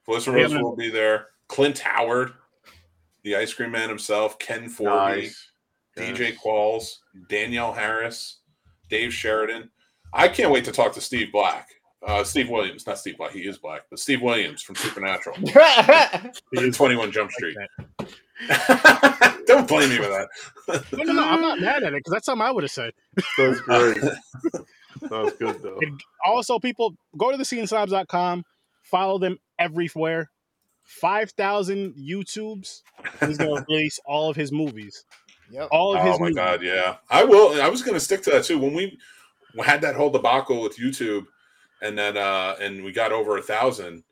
Felissa 0.06 0.32
Rose 0.32 0.52
man. 0.52 0.62
will 0.62 0.76
be 0.76 0.88
there. 0.88 1.30
Clint 1.48 1.80
Howard, 1.80 2.32
the 3.24 3.34
ice 3.34 3.52
cream 3.52 3.72
man 3.72 3.88
himself, 3.88 4.38
Ken 4.38 4.70
Foree, 4.70 5.16
Nice. 5.16 5.50
DJ 5.96 6.18
Yes. 6.28 6.38
Qualls, 6.40 6.98
Danielle 7.28 7.72
Harris, 7.72 8.38
Dave 8.88 9.12
Sheridan. 9.12 9.68
I 10.12 10.28
can't 10.28 10.50
wait 10.52 10.64
to 10.66 10.72
talk 10.72 10.92
to 10.94 11.00
Steve 11.00 11.32
Black. 11.32 11.68
Uh, 12.06 12.24
Steve 12.24 12.48
Williams, 12.48 12.84
not 12.86 12.98
Steve 12.98 13.16
Black, 13.16 13.30
he 13.32 13.40
is 13.46 13.58
black, 13.58 13.82
but 13.88 13.96
Steve 14.00 14.22
Williams 14.22 14.60
from 14.60 14.74
Supernatural. 14.74 15.36
He 16.52 16.70
21 16.70 17.12
Jump 17.12 17.30
Street. 17.30 17.56
that. 18.48 19.42
Don't 19.46 19.68
blame 19.68 19.88
me 19.88 19.96
for 19.96 20.02
that. 20.02 20.28
No, 20.92 21.04
no, 21.04 21.12
no, 21.12 21.24
I'm 21.24 21.40
not 21.40 21.60
mad 21.60 21.84
at 21.84 21.92
it 21.92 22.00
because 22.00 22.12
that's 22.12 22.26
something 22.26 22.44
I 22.44 22.50
would 22.50 22.64
have 22.64 22.70
said. 22.72 22.92
That's 23.38 23.60
great. 23.60 23.96
that 25.02 25.10
was 25.10 25.32
good 25.34 25.62
though. 25.62 25.78
And 25.80 26.00
also, 26.26 26.58
people 26.58 26.96
go 27.16 27.30
to 27.30 27.36
the 27.36 27.44
scenesnobs.com, 27.44 28.44
follow 28.82 29.18
them 29.18 29.38
everywhere. 29.60 30.28
5,000 30.84 31.94
YouTubes. 31.94 32.82
He's 33.26 33.38
going 33.38 33.56
to 33.56 33.64
release 33.68 33.98
all 34.04 34.28
of 34.30 34.36
his 34.36 34.50
movies. 34.52 35.04
yep. 35.50 35.68
All 35.70 35.94
of 35.96 36.02
his 36.04 36.16
Oh 36.16 36.18
my 36.18 36.24
movies. 36.24 36.36
god, 36.36 36.62
yeah. 36.62 36.96
I 37.08 37.24
will. 37.24 37.60
I 37.62 37.68
was 37.68 37.82
going 37.82 37.94
to 37.94 38.00
stick 38.00 38.22
to 38.22 38.30
that 38.30 38.44
too. 38.44 38.58
When 38.58 38.74
we 38.74 38.98
had 39.64 39.80
that 39.82 39.96
whole 39.96 40.10
debacle 40.10 40.60
with 40.60 40.78
YouTube, 40.78 41.26
and 41.80 41.96
then 41.96 42.16
uh 42.16 42.56
and 42.60 42.84
we 42.84 42.92
got 42.92 43.12
over 43.12 43.38
a 43.38 43.42
thousand. 43.42 44.04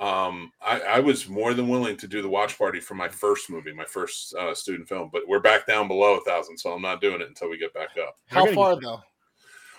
Um, 0.00 0.50
I, 0.60 0.80
I 0.80 1.00
was 1.00 1.28
more 1.28 1.54
than 1.54 1.68
willing 1.68 1.96
to 1.98 2.08
do 2.08 2.22
the 2.22 2.28
watch 2.28 2.58
party 2.58 2.80
for 2.80 2.94
my 2.94 3.08
first 3.08 3.48
movie, 3.48 3.72
my 3.72 3.84
first 3.84 4.34
uh, 4.34 4.52
student 4.52 4.88
film, 4.88 5.10
but 5.12 5.22
we're 5.28 5.38
back 5.38 5.64
down 5.64 5.86
below 5.86 6.14
a 6.14 6.20
thousand, 6.22 6.58
so 6.58 6.72
I'm 6.72 6.82
not 6.82 7.00
doing 7.00 7.20
it 7.20 7.28
until 7.28 7.48
we 7.48 7.56
get 7.56 7.72
back 7.72 7.90
up. 8.02 8.16
How 8.26 8.46
far 8.46 8.80
though? 8.80 9.00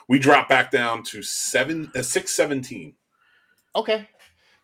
we 0.07 0.19
dropped 0.19 0.49
back 0.49 0.71
down 0.71 1.03
to 1.03 1.21
seven 1.21 1.91
uh, 1.95 2.01
six 2.01 2.31
seventeen. 2.31 2.95
Okay. 3.75 4.07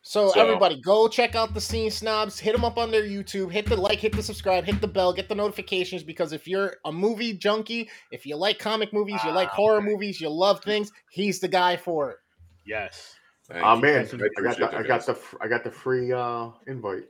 So, 0.02 0.30
So- 0.30 0.40
everybody, 0.42 0.80
go 0.82 1.08
check 1.08 1.36
out 1.36 1.54
the 1.54 1.62
Scene 1.62 1.92
Snobs. 1.92 2.40
Hit 2.40 2.54
them 2.54 2.64
up 2.64 2.78
on 2.78 2.90
their 2.90 3.04
YouTube. 3.04 3.52
Hit 3.52 3.66
the 3.68 3.76
like, 3.76 4.00
hit 4.00 4.14
the 4.14 4.24
subscribe, 4.24 4.64
hit 4.66 4.80
the 4.82 4.88
bell, 4.88 5.14
get 5.14 5.28
the 5.30 5.36
notifications. 5.36 6.04
Because 6.04 6.32
if 6.32 6.48
you're 6.48 6.78
a 6.86 6.92
movie 6.92 7.34
junkie, 7.34 7.90
if 8.12 8.26
you 8.26 8.36
like 8.38 8.60
comic 8.60 8.94
movies, 8.94 9.22
you 9.24 9.32
like 9.32 9.50
Ah, 9.52 9.56
horror 9.56 9.78
okay. 9.78 9.88
movies, 9.88 10.22
you 10.22 10.30
love 10.30 10.64
things, 10.64 10.92
he's 11.12 11.40
the 11.40 11.48
guy 11.50 11.76
for 11.76 12.12
it. 12.12 12.18
Yes. 12.66 13.16
Thank 13.48 13.66
Oh 13.66 13.76
you. 13.76 13.82
man, 13.82 14.06
That's 14.06 14.14
I 14.14 14.42
got 14.42 14.58
the, 14.72 14.78
I 14.78 14.84
got 14.84 15.06
the 15.06 15.18
I 15.42 15.48
got 15.48 15.64
the 15.64 15.72
free 15.72 16.14
uh 16.14 16.50
invite. 16.68 17.06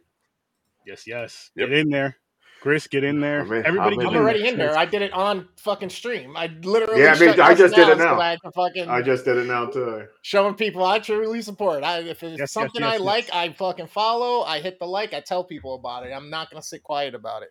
Yes, 0.85 1.05
yes. 1.05 1.51
Yep. 1.55 1.69
Get 1.69 1.77
in 1.79 1.89
there. 1.89 2.17
Chris, 2.61 2.87
get 2.87 3.05
in 3.05 3.21
there. 3.21 3.41
I'm 3.41 3.51
in- 3.53 3.65
Everybody 3.65 3.95
I'm 3.95 4.01
in 4.01 4.07
I'm 4.07 4.15
already 4.15 4.47
in 4.47 4.57
there. 4.57 4.77
I 4.77 4.85
did 4.85 5.01
it 5.01 5.13
on 5.13 5.47
fucking 5.57 5.89
stream. 5.89 6.35
I 6.35 6.47
literally. 6.63 7.01
Yeah, 7.01 7.13
I 7.13 7.19
mean, 7.19 7.39
I 7.39 7.53
just 7.53 7.73
did 7.73 7.87
it 7.87 7.97
now. 7.97 8.19
I 8.19 8.37
fucking 8.53 8.89
I 8.89 9.01
just 9.01 9.23
did 9.23 9.37
it 9.37 9.45
now 9.47 9.67
too. 9.67 10.07
showing 10.23 10.55
people 10.55 10.83
I 10.83 10.99
truly 10.99 11.41
support. 11.41 11.83
I 11.83 11.99
if 11.99 12.21
it's 12.21 12.31
Yes, 12.31 12.39
yes, 12.39 12.51
something 12.51 12.81
yes, 12.81 12.89
I 12.89 12.93
yes. 12.95 13.01
like, 13.01 13.29
I 13.33 13.53
fucking 13.53 13.87
follow. 13.87 14.43
I 14.43 14.59
hit 14.59 14.77
the 14.79 14.85
like. 14.85 15.13
I 15.13 15.21
tell 15.21 15.43
people 15.43 15.75
about 15.75 16.05
it. 16.05 16.11
I'm 16.11 16.29
not 16.29 16.49
gonna 16.51 16.61
sit 16.61 16.83
quiet 16.83 17.15
about 17.15 17.43
it. 17.43 17.49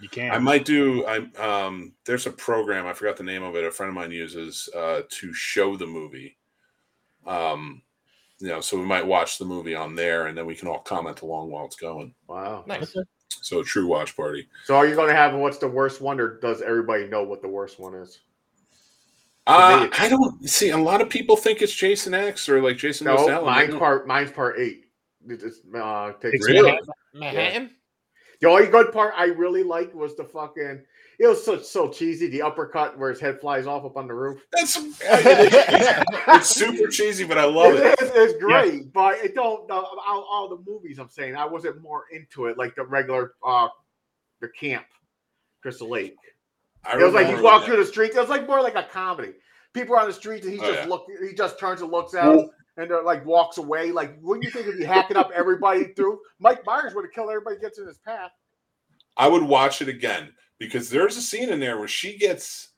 You 0.00 0.08
can't. 0.08 0.34
I 0.34 0.38
might 0.38 0.64
do. 0.64 1.04
I 1.06 1.18
um. 1.40 1.94
There's 2.04 2.26
a 2.26 2.30
program. 2.32 2.86
I 2.86 2.92
forgot 2.94 3.16
the 3.16 3.24
name 3.24 3.44
of 3.44 3.54
it. 3.54 3.64
A 3.64 3.70
friend 3.70 3.88
of 3.88 3.94
mine 3.94 4.10
uses 4.10 4.68
uh, 4.76 5.02
to 5.08 5.32
show 5.32 5.76
the 5.76 5.86
movie. 5.86 6.36
Um, 7.26 7.82
you 8.40 8.48
know, 8.48 8.60
so 8.60 8.78
we 8.78 8.84
might 8.84 9.06
watch 9.06 9.38
the 9.38 9.44
movie 9.44 9.74
on 9.74 9.94
there, 9.94 10.26
and 10.26 10.36
then 10.36 10.46
we 10.46 10.54
can 10.54 10.68
all 10.68 10.78
comment 10.80 11.20
along 11.20 11.50
while 11.50 11.66
it's 11.66 11.76
going. 11.76 12.14
Wow. 12.28 12.64
Nice. 12.66 12.94
So 13.28 13.60
a 13.60 13.64
true 13.64 13.86
watch 13.86 14.16
party. 14.16 14.46
So 14.64 14.76
are 14.76 14.86
you 14.86 14.94
going 14.94 15.08
to 15.08 15.14
have 15.14 15.34
what's 15.34 15.58
the 15.58 15.68
worst 15.68 16.00
one, 16.00 16.20
or 16.20 16.38
does 16.40 16.62
everybody 16.62 17.06
know 17.06 17.22
what 17.22 17.42
the 17.42 17.48
worst 17.48 17.78
one 17.78 17.94
is? 17.94 18.20
Uh, 19.46 19.88
I 19.98 20.08
don't 20.10 20.46
see. 20.48 20.70
A 20.70 20.76
lot 20.76 21.00
of 21.00 21.08
people 21.08 21.34
think 21.36 21.62
it's 21.62 21.72
Jason 21.72 22.12
X 22.12 22.48
or 22.48 22.60
like 22.62 22.76
Jason. 22.76 23.06
Goes 23.06 23.20
No, 23.20 23.28
Hell, 23.28 23.36
and 23.38 23.46
mine's 23.46 23.74
part. 23.74 24.06
Mine's 24.06 24.30
part 24.30 24.58
eight. 24.58 24.84
It 25.26 25.40
just, 25.40 25.62
uh, 25.74 26.12
takes 26.20 26.34
It's 26.34 26.46
Really? 26.46 26.70
Manhattan. 26.72 26.88
Manhattan. 27.14 27.70
The 28.40 28.48
only 28.48 28.66
good 28.66 28.92
part 28.92 29.14
I 29.16 29.26
really 29.26 29.62
liked 29.62 29.94
was 29.94 30.16
the 30.16 30.24
fucking. 30.24 30.82
It 31.20 31.26
was 31.26 31.44
so 31.44 31.58
so 31.60 31.88
cheesy. 31.88 32.28
The 32.28 32.42
uppercut 32.42 32.96
where 32.96 33.10
his 33.10 33.18
head 33.18 33.40
flies 33.40 33.66
off 33.66 33.84
up 33.84 33.96
on 33.96 34.06
the 34.06 34.14
roof. 34.14 34.40
That's 34.52 34.76
it's 35.00 36.50
super 36.50 36.88
cheesy, 36.88 37.24
but 37.24 37.38
I 37.38 37.44
love 37.44 37.74
it. 37.74 37.84
It 37.86 38.00
is, 38.02 38.10
it's 38.14 38.40
great, 38.42 38.92
but 38.92 39.16
it 39.18 39.34
don't. 39.34 39.68
Uh, 39.70 39.74
all, 40.06 40.26
all 40.30 40.48
the 40.48 40.62
movies 40.70 40.98
I'm 40.98 41.08
saying, 41.08 41.34
I 41.34 41.44
wasn't 41.44 41.82
more 41.82 42.04
into 42.12 42.46
it 42.46 42.56
like 42.56 42.76
the 42.76 42.84
regular, 42.84 43.32
uh, 43.44 43.68
the 44.40 44.48
camp, 44.48 44.84
Crystal 45.62 45.88
Lake. 45.90 46.14
I 46.84 46.98
It 46.98 47.04
was 47.04 47.14
like 47.14 47.28
you 47.28 47.42
walk 47.42 47.62
that. 47.62 47.66
through 47.66 47.78
the 47.78 47.84
street. 47.90 48.12
It 48.14 48.16
was 48.20 48.28
like 48.28 48.46
more 48.46 48.62
like 48.62 48.76
a 48.76 48.84
comedy. 48.84 49.32
People 49.74 49.96
are 49.96 50.00
on 50.00 50.06
the 50.06 50.12
streets 50.14 50.46
and 50.46 50.54
he 50.54 50.60
Oh, 50.60 50.66
just 50.70 50.82
yeah. 50.82 50.86
look. 50.88 51.06
He 51.20 51.34
just 51.34 51.58
turns 51.58 51.82
and 51.82 51.90
looks 51.90 52.14
out 52.14 52.48
and 52.76 52.92
uh, 52.92 53.02
like 53.02 53.26
walks 53.26 53.58
away. 53.58 53.90
Like, 53.90 54.16
wouldn't 54.22 54.44
you 54.44 54.50
think 54.52 54.68
if 54.68 54.76
he 54.78 54.84
hacking 54.84 55.16
up 55.16 55.30
everybody 55.34 55.92
through? 55.94 56.20
Mike 56.38 56.64
Myers 56.64 56.94
would 56.94 57.04
have 57.04 57.12
killed 57.12 57.28
everybody 57.30 57.56
gets 57.58 57.78
in 57.80 57.86
his 57.88 57.98
path. 57.98 58.30
I 59.16 59.26
would 59.26 59.42
watch 59.42 59.82
it 59.82 59.88
again 59.88 60.32
because 60.58 60.88
there's 60.90 61.16
a 61.16 61.22
scene 61.22 61.50
in 61.50 61.60
there 61.60 61.78
where 61.78 61.88
she 61.88 62.16
gets 62.18 62.68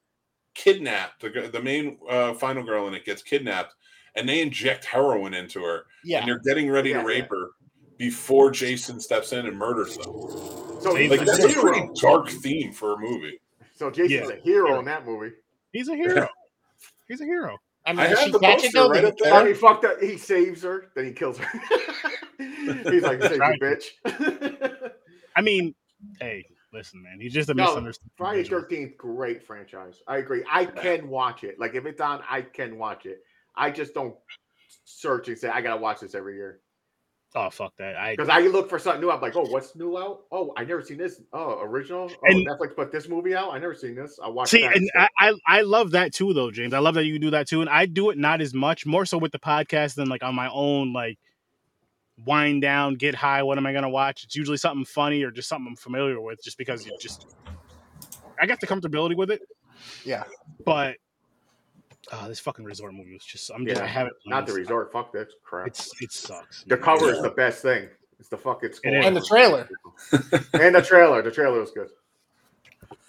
kidnapped. 0.55 1.21
The, 1.21 1.51
the 1.53 1.63
main 1.63 1.99
uh, 2.09 2.35
final 2.35 2.63
girl 2.63 2.89
in 2.89 2.95
it 2.95 3.05
gets 3.05 3.23
kidnapped, 3.23 3.75
and 4.17 4.29
they 4.29 4.41
inject 4.43 4.85
heroin 4.85 5.35
into 5.35 5.63
her, 5.63 5.85
Yeah. 6.05 6.19
and 6.21 6.29
they're 6.29 6.41
getting 6.41 6.71
ready 6.71 6.91
Yeah, 6.91 7.01
to 7.03 7.07
rape 7.07 7.27
yeah. 7.31 7.39
her 7.39 7.47
before 7.97 8.51
Jason 8.51 9.01
steps 9.01 9.33
in 9.33 9.47
and 9.47 9.57
murders 9.57 9.97
them. 9.97 10.05
So 10.81 10.95
he's 10.95 11.11
Like 11.11 11.23
a 11.23 11.25
that's 11.25 11.45
a 11.45 11.49
hero. 11.49 11.63
pretty 11.63 11.89
dark 12.01 12.29
theme 12.31 12.73
for 12.73 12.95
a 12.95 12.99
movie. 12.99 13.39
So 13.77 13.91
Jason's 13.91 14.29
Yeah. 14.31 14.37
a 14.37 14.41
hero 14.41 14.79
in 14.79 14.85
that 14.87 15.05
movie. 15.07 15.33
He's 15.73 15.89
a 15.89 15.95
hero. 15.97 16.29
He's 17.09 17.21
a 17.21 17.25
hero. 17.25 17.59
I 17.87 17.93
mean, 17.93 18.01
I 18.01 18.09
did 18.09 18.19
she 18.19 18.31
the 18.31 18.39
catch 18.39 18.63
poster 18.63 18.89
right 18.89 19.01
Did 19.01 19.05
up 19.07 19.15
he 19.19 19.23
there. 19.25 19.31
kill 19.31 19.39
And 19.39 19.49
her? 19.49 19.53
he 19.53 19.59
fucked 19.59 19.85
up. 19.85 20.01
He 20.01 20.17
saves 20.17 20.63
her, 20.63 20.91
then 20.95 21.07
he 21.07 21.13
kills 21.13 21.39
her. 21.39 21.61
he's 22.39 23.03
like, 23.03 23.21
"Save 23.23 23.39
Right. 23.41 23.59
you, 23.61 23.67
bitch." 24.07 24.93
I 25.37 25.41
mean, 25.41 25.75
hey, 26.21 26.47
listen, 26.73 27.03
man. 27.03 27.19
He's 27.21 27.33
just 27.33 27.51
a 27.51 27.55
No, 27.55 27.67
misunderstood. 27.67 28.11
Friday. 28.17 28.45
Thirteenth, 28.45 28.97
great 28.97 29.47
franchise. 29.47 30.01
I 30.07 30.19
agree. 30.19 30.45
I 30.51 30.65
can 30.67 31.09
watch 31.09 31.45
it. 31.45 31.59
Like 31.59 31.75
if 31.75 31.87
it's 31.87 32.01
on, 32.01 32.23
I 32.29 32.43
can 32.43 32.79
watch 32.79 33.07
it. 33.07 33.23
I 33.57 33.71
just 33.71 33.95
don't 33.95 34.15
search 34.85 35.29
and 35.29 35.39
say 35.39 35.49
I 35.49 35.61
gotta 35.61 35.81
watch 35.81 36.01
this 36.01 36.15
every 36.15 36.37
year 36.37 36.61
Oh 37.37 37.49
fuck 37.49 37.77
that. 37.77 37.95
I 37.95 38.11
because 38.17 38.29
I 38.29 38.41
look 38.41 38.69
for 38.69 38.81
something 38.81 39.01
new. 39.01 39.11
I'm 39.11 39.21
like, 39.21 39.37
oh, 39.37 39.45
what's 39.45 39.77
new 39.77 39.97
out? 39.97 40.23
Oh, 40.33 40.53
I 40.57 40.65
never 40.65 40.83
seen 40.83 40.97
this. 40.99 41.21
Oh, 41.33 41.61
original. 41.63 42.11
Oh, 42.13 42.17
And- 42.25 42.45
Netflix 42.45 42.75
put 42.75 42.91
this 42.91 43.09
movie 43.09 43.37
out. 43.37 43.53
I 43.53 43.59
never 43.61 43.75
seen 43.75 43.95
this. 43.95 44.19
I 44.21 44.29
watch. 44.29 44.49
see, 44.49 44.65
and. 44.65 44.91
I, 44.97 45.09
I 45.21 45.33
I 45.47 45.61
love 45.63 45.93
that 45.93 46.13
too, 46.13 46.33
though, 46.33 46.51
James. 46.51 46.75
I 46.75 46.81
love 46.81 46.95
that 46.95 47.05
you 47.05 47.21
do 47.21 47.31
that 47.31 47.47
too, 47.47 47.61
and 47.61 47.71
I 47.71 47.87
do 47.87 48.11
it 48.11 48.19
not 48.19 48.41
as 48.41 48.53
much, 48.53 48.85
more 48.85 49.07
so 49.07 49.17
with 49.17 49.31
the 49.31 49.39
podcast 49.39 49.95
than 49.95 50.09
like 50.09 50.25
on 50.25 50.35
my 50.35 50.51
own, 50.51 50.93
like 50.93 51.19
wind 52.25 52.63
down, 52.63 52.95
get 52.95 53.15
high. 53.15 53.43
What 53.43 53.59
am 53.59 53.67
I 53.67 53.73
gonna 53.73 53.89
watch? 53.89 54.25
It's 54.25 54.37
usually 54.37 54.57
something 54.57 54.85
funny 54.85 55.23
or 55.23 55.31
just 55.31 55.49
something 55.49 55.69
I'm 55.69 55.77
familiar 55.77 56.21
with, 56.21 56.43
just 56.43 56.59
because 56.59 56.85
you 56.87 56.97
just 57.01 57.35
I 58.41 58.47
got 58.47 58.61
the 58.61 58.67
comfortability 58.67 59.17
with 59.17 59.31
it. 59.31 59.43
Yeah. 60.05 60.25
But 60.65 60.97
uh, 62.13 62.29
this 62.29 62.41
fucking 62.41 62.65
resort 62.65 62.95
movie 62.95 63.13
was 63.13 63.25
just 63.25 63.51
I'm 63.55 63.67
just 63.67 63.81
I 63.81 63.87
have 63.87 64.07
it 64.07 64.15
not 64.27 64.47
the 64.47 64.53
resort. 64.53 64.93
Fuck 64.93 65.13
that 65.13 65.29
crap. 65.43 65.67
It's 65.67 65.91
it 66.01 66.13
sucks. 66.13 66.65
the 66.65 66.77
man. 66.77 66.85
cover 66.85 67.13
is 67.13 67.23
the 67.23 67.31
best 67.31 67.63
thing. 67.63 67.89
It's 68.19 68.29
the 68.29 68.37
fucking 68.37 68.73
score. 68.73 68.95
is. 68.95 69.07
And 69.07 69.17
the 69.17 69.21
trailer. 69.21 69.69
and 70.53 70.75
the 70.75 70.83
trailer. 70.83 71.23
The 71.23 71.31
trailer 71.31 71.61
was 71.61 71.71
good. 71.71 71.89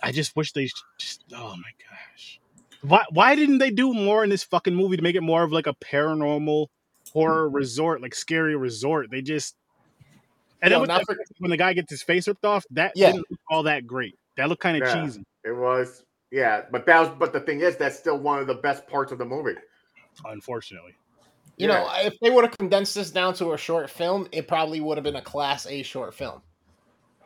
I 0.03 0.12
just 0.12 0.36
wish 0.36 0.53
they 0.53 0.70
just. 0.97 1.26
Oh 1.34 1.55
my 1.55 1.72
gosh, 1.89 2.39
why 2.82 3.03
why 3.12 3.36
didn't 3.36 3.59
they 3.59 3.72
do 3.72 3.93
more 3.93 4.24
in 4.24 4.30
this 4.30 4.43
fucking 4.43 4.76
movie 4.76 4.97
to 4.97 5.03
make 5.03 5.16
it 5.16 5.22
more 5.22 5.43
of 5.43 5.51
like 5.51 5.68
a 5.68 5.74
paranormal 5.76 6.68
horror 7.14 7.49
resort, 7.49 8.01
like 8.01 8.16
scary 8.16 8.55
resort? 8.55 9.09
They 9.12 9.22
just. 9.22 9.55
And 10.62 10.72
Yo, 10.72 10.86
then 10.86 10.95
with 10.95 11.07
the- 11.07 11.16
for- 11.16 11.24
when 11.39 11.49
the 11.51 11.57
guy 11.57 11.74
gets 11.74 11.89
his 11.89 12.03
face 12.03 12.28
ripped 12.28 12.45
off, 12.45 12.66
that 12.72 12.91
Yeah. 12.95 13.12
didn't 13.14 13.26
look 13.32 13.39
all 13.49 13.64
that 13.64 13.88
great. 13.88 14.18
That 14.38 14.47
looked 14.49 14.62
kind 14.62 14.82
of 14.82 14.88
Yeah. 14.88 15.03
cheesy, 15.05 15.24
It 15.43 15.51
was. 15.55 16.03
Yeah, 16.30 16.66
but 16.72 16.86
that 16.86 16.99
was. 16.99 17.09
But 17.18 17.34
the 17.34 17.39
thing 17.41 17.62
is, 17.62 17.76
that's 17.78 17.97
still 17.97 18.18
one 18.18 18.39
of 18.39 18.47
the 18.47 18.53
best 18.55 18.88
parts 18.88 19.12
of 19.12 19.18
the 19.18 19.26
movie. 19.26 19.55
unfortunately. 20.26 20.93
You 21.57 21.68
know, 21.68 21.89
if 21.97 22.20
they 22.22 22.30
would 22.30 22.43
have 22.43 22.57
condensed 22.57 22.95
this 22.95 23.12
down 23.12 23.34
to 23.36 23.53
a 23.53 23.57
short 23.57 23.89
film, 23.89 24.28
it 24.32 24.47
probably 24.47 24.82
would 24.82 24.97
have 24.97 25.03
been 25.03 25.16
a 25.16 25.22
class 25.22 25.66
A 25.68 25.84
short 25.84 26.14
film. 26.14 26.41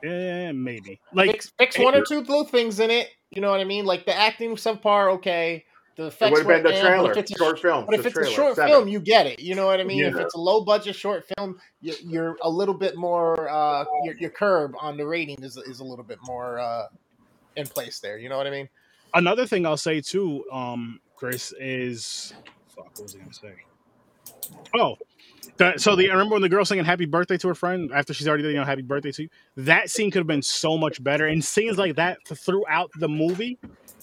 Yeah, 0.04 0.52
maybe. 0.52 1.00
Like 1.14 1.32
Fix, 1.32 1.52
fix 1.58 1.80
one 1.80 1.96
or 1.96 2.04
two 2.04 2.20
little 2.20 2.44
things 2.44 2.80
in 2.80 2.92
it. 2.92 3.10
You 3.32 3.42
know 3.42 3.50
what 3.50 3.60
I 3.60 3.64
mean? 3.64 3.86
Like 3.86 4.06
the 4.06 4.16
acting 4.16 4.52
subpar, 4.56 5.14
okay. 5.14 5.66
The 5.96 6.04
It 6.04 6.08
effects 6.08 6.32
would 6.32 6.46
have 6.46 6.64
been 6.64 6.74
the 6.74 6.80
trailer, 6.80 7.12
if 7.12 7.18
it's 7.18 7.32
a 7.32 7.38
short 7.38 7.60
film. 7.60 7.86
But 7.86 7.96
if 7.96 8.06
it's 8.06 8.18
a 8.18 8.26
short 8.26 8.56
seven. 8.56 8.70
film, 8.70 8.88
you 8.90 9.00
get 9.00 9.28
it. 9.28 9.40
You 9.40 9.56
know 9.56 9.66
what 9.66 9.80
I 9.80 9.84
mean? 9.84 10.04
If 10.04 10.16
it's 10.16 10.36
a 10.36 10.40
low 10.40 10.62
budget 10.62 10.96
short 10.96 11.26
film, 11.38 11.58
you, 11.80 11.94
you're 12.04 12.38
a 12.42 12.50
little 12.50 12.74
bit 12.74 12.98
more. 12.98 13.50
Uh, 13.50 13.86
your, 14.04 14.16
your 14.16 14.30
curb 14.30 14.74
on 14.80 14.98
the 14.98 15.06
rating 15.06 15.42
is 15.42 15.56
is 15.58 15.80
a 15.80 15.84
little 15.86 16.04
bit 16.04 16.20
more 16.26 16.60
uh, 16.60 16.88
in 17.56 17.66
place 17.66 18.00
there. 18.00 18.18
You 18.18 18.28
know 18.30 18.38
what 18.38 18.48
I 18.48 18.52
mean? 18.52 18.70
another 19.16 19.48
thing 19.48 19.66
I'll 19.66 19.78
say 19.78 20.02
too, 20.02 20.44
um, 20.52 21.00
Chris 21.16 21.54
is 21.60 22.34
fuck. 22.68 22.92
What 22.96 23.04
was 23.04 23.16
I 23.16 23.20
gonna 23.20 23.34
say? 23.34 23.54
Oh, 24.78 24.98
the, 25.58 25.78
so 25.78 25.96
the 25.96 26.10
I 26.10 26.14
remember 26.14 26.34
when 26.34 26.42
the 26.42 26.50
girl 26.50 26.66
singing 26.66 26.86
"Happy 26.86 27.06
Birthday" 27.06 27.38
to 27.38 27.48
her 27.48 27.56
friend 27.56 27.92
after 27.94 28.14
she's 28.14 28.28
already 28.28 28.44
you 28.44 28.56
know 28.56 28.64
"Happy 28.64 28.82
Birthday" 28.82 29.12
to 29.14 29.24
you. 29.24 29.30
That 29.58 29.90
scene 29.90 30.12
could 30.12 30.20
have 30.20 30.28
been 30.28 30.42
so 30.42 30.78
much 30.78 31.04
better, 31.04 31.26
and 31.26 31.44
scenes 31.44 31.78
like 31.78 31.96
that 31.96 32.20
throughout 32.28 32.92
the 33.00 33.08
movie 33.08 33.58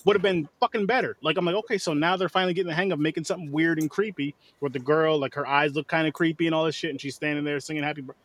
would 0.05 0.16
have 0.16 0.22
been 0.22 0.48
fucking 0.61 0.86
better. 0.86 1.16
Like 1.22 1.36
I'm 1.36 1.44
like, 1.44 1.55
okay, 1.57 1.78
so 1.78 1.94
now 1.94 2.16
they're 2.16 2.28
finally 2.28 2.55
getting 2.55 2.68
the 2.68 2.74
hang 2.74 2.92
of 2.92 2.98
making 2.98 3.24
something 3.24 3.50
weird 3.53 3.78
and 3.78 3.88
creepy 3.90 4.34
with 4.61 4.72
the 4.72 4.78
girl, 4.78 5.18
like 5.18 5.34
her 5.34 5.46
eyes 5.46 5.74
look 5.74 5.86
kind 5.88 6.07
of 6.07 6.12
creepy 6.14 6.46
and 6.46 6.55
all 6.55 6.64
this 6.64 6.74
shit, 6.74 6.90
and 6.90 7.00
she's 7.00 7.14
standing 7.14 7.44
there 7.44 7.61
singing 7.61 7.82
"Happy." 7.82 8.00
Birthday. 8.03 8.18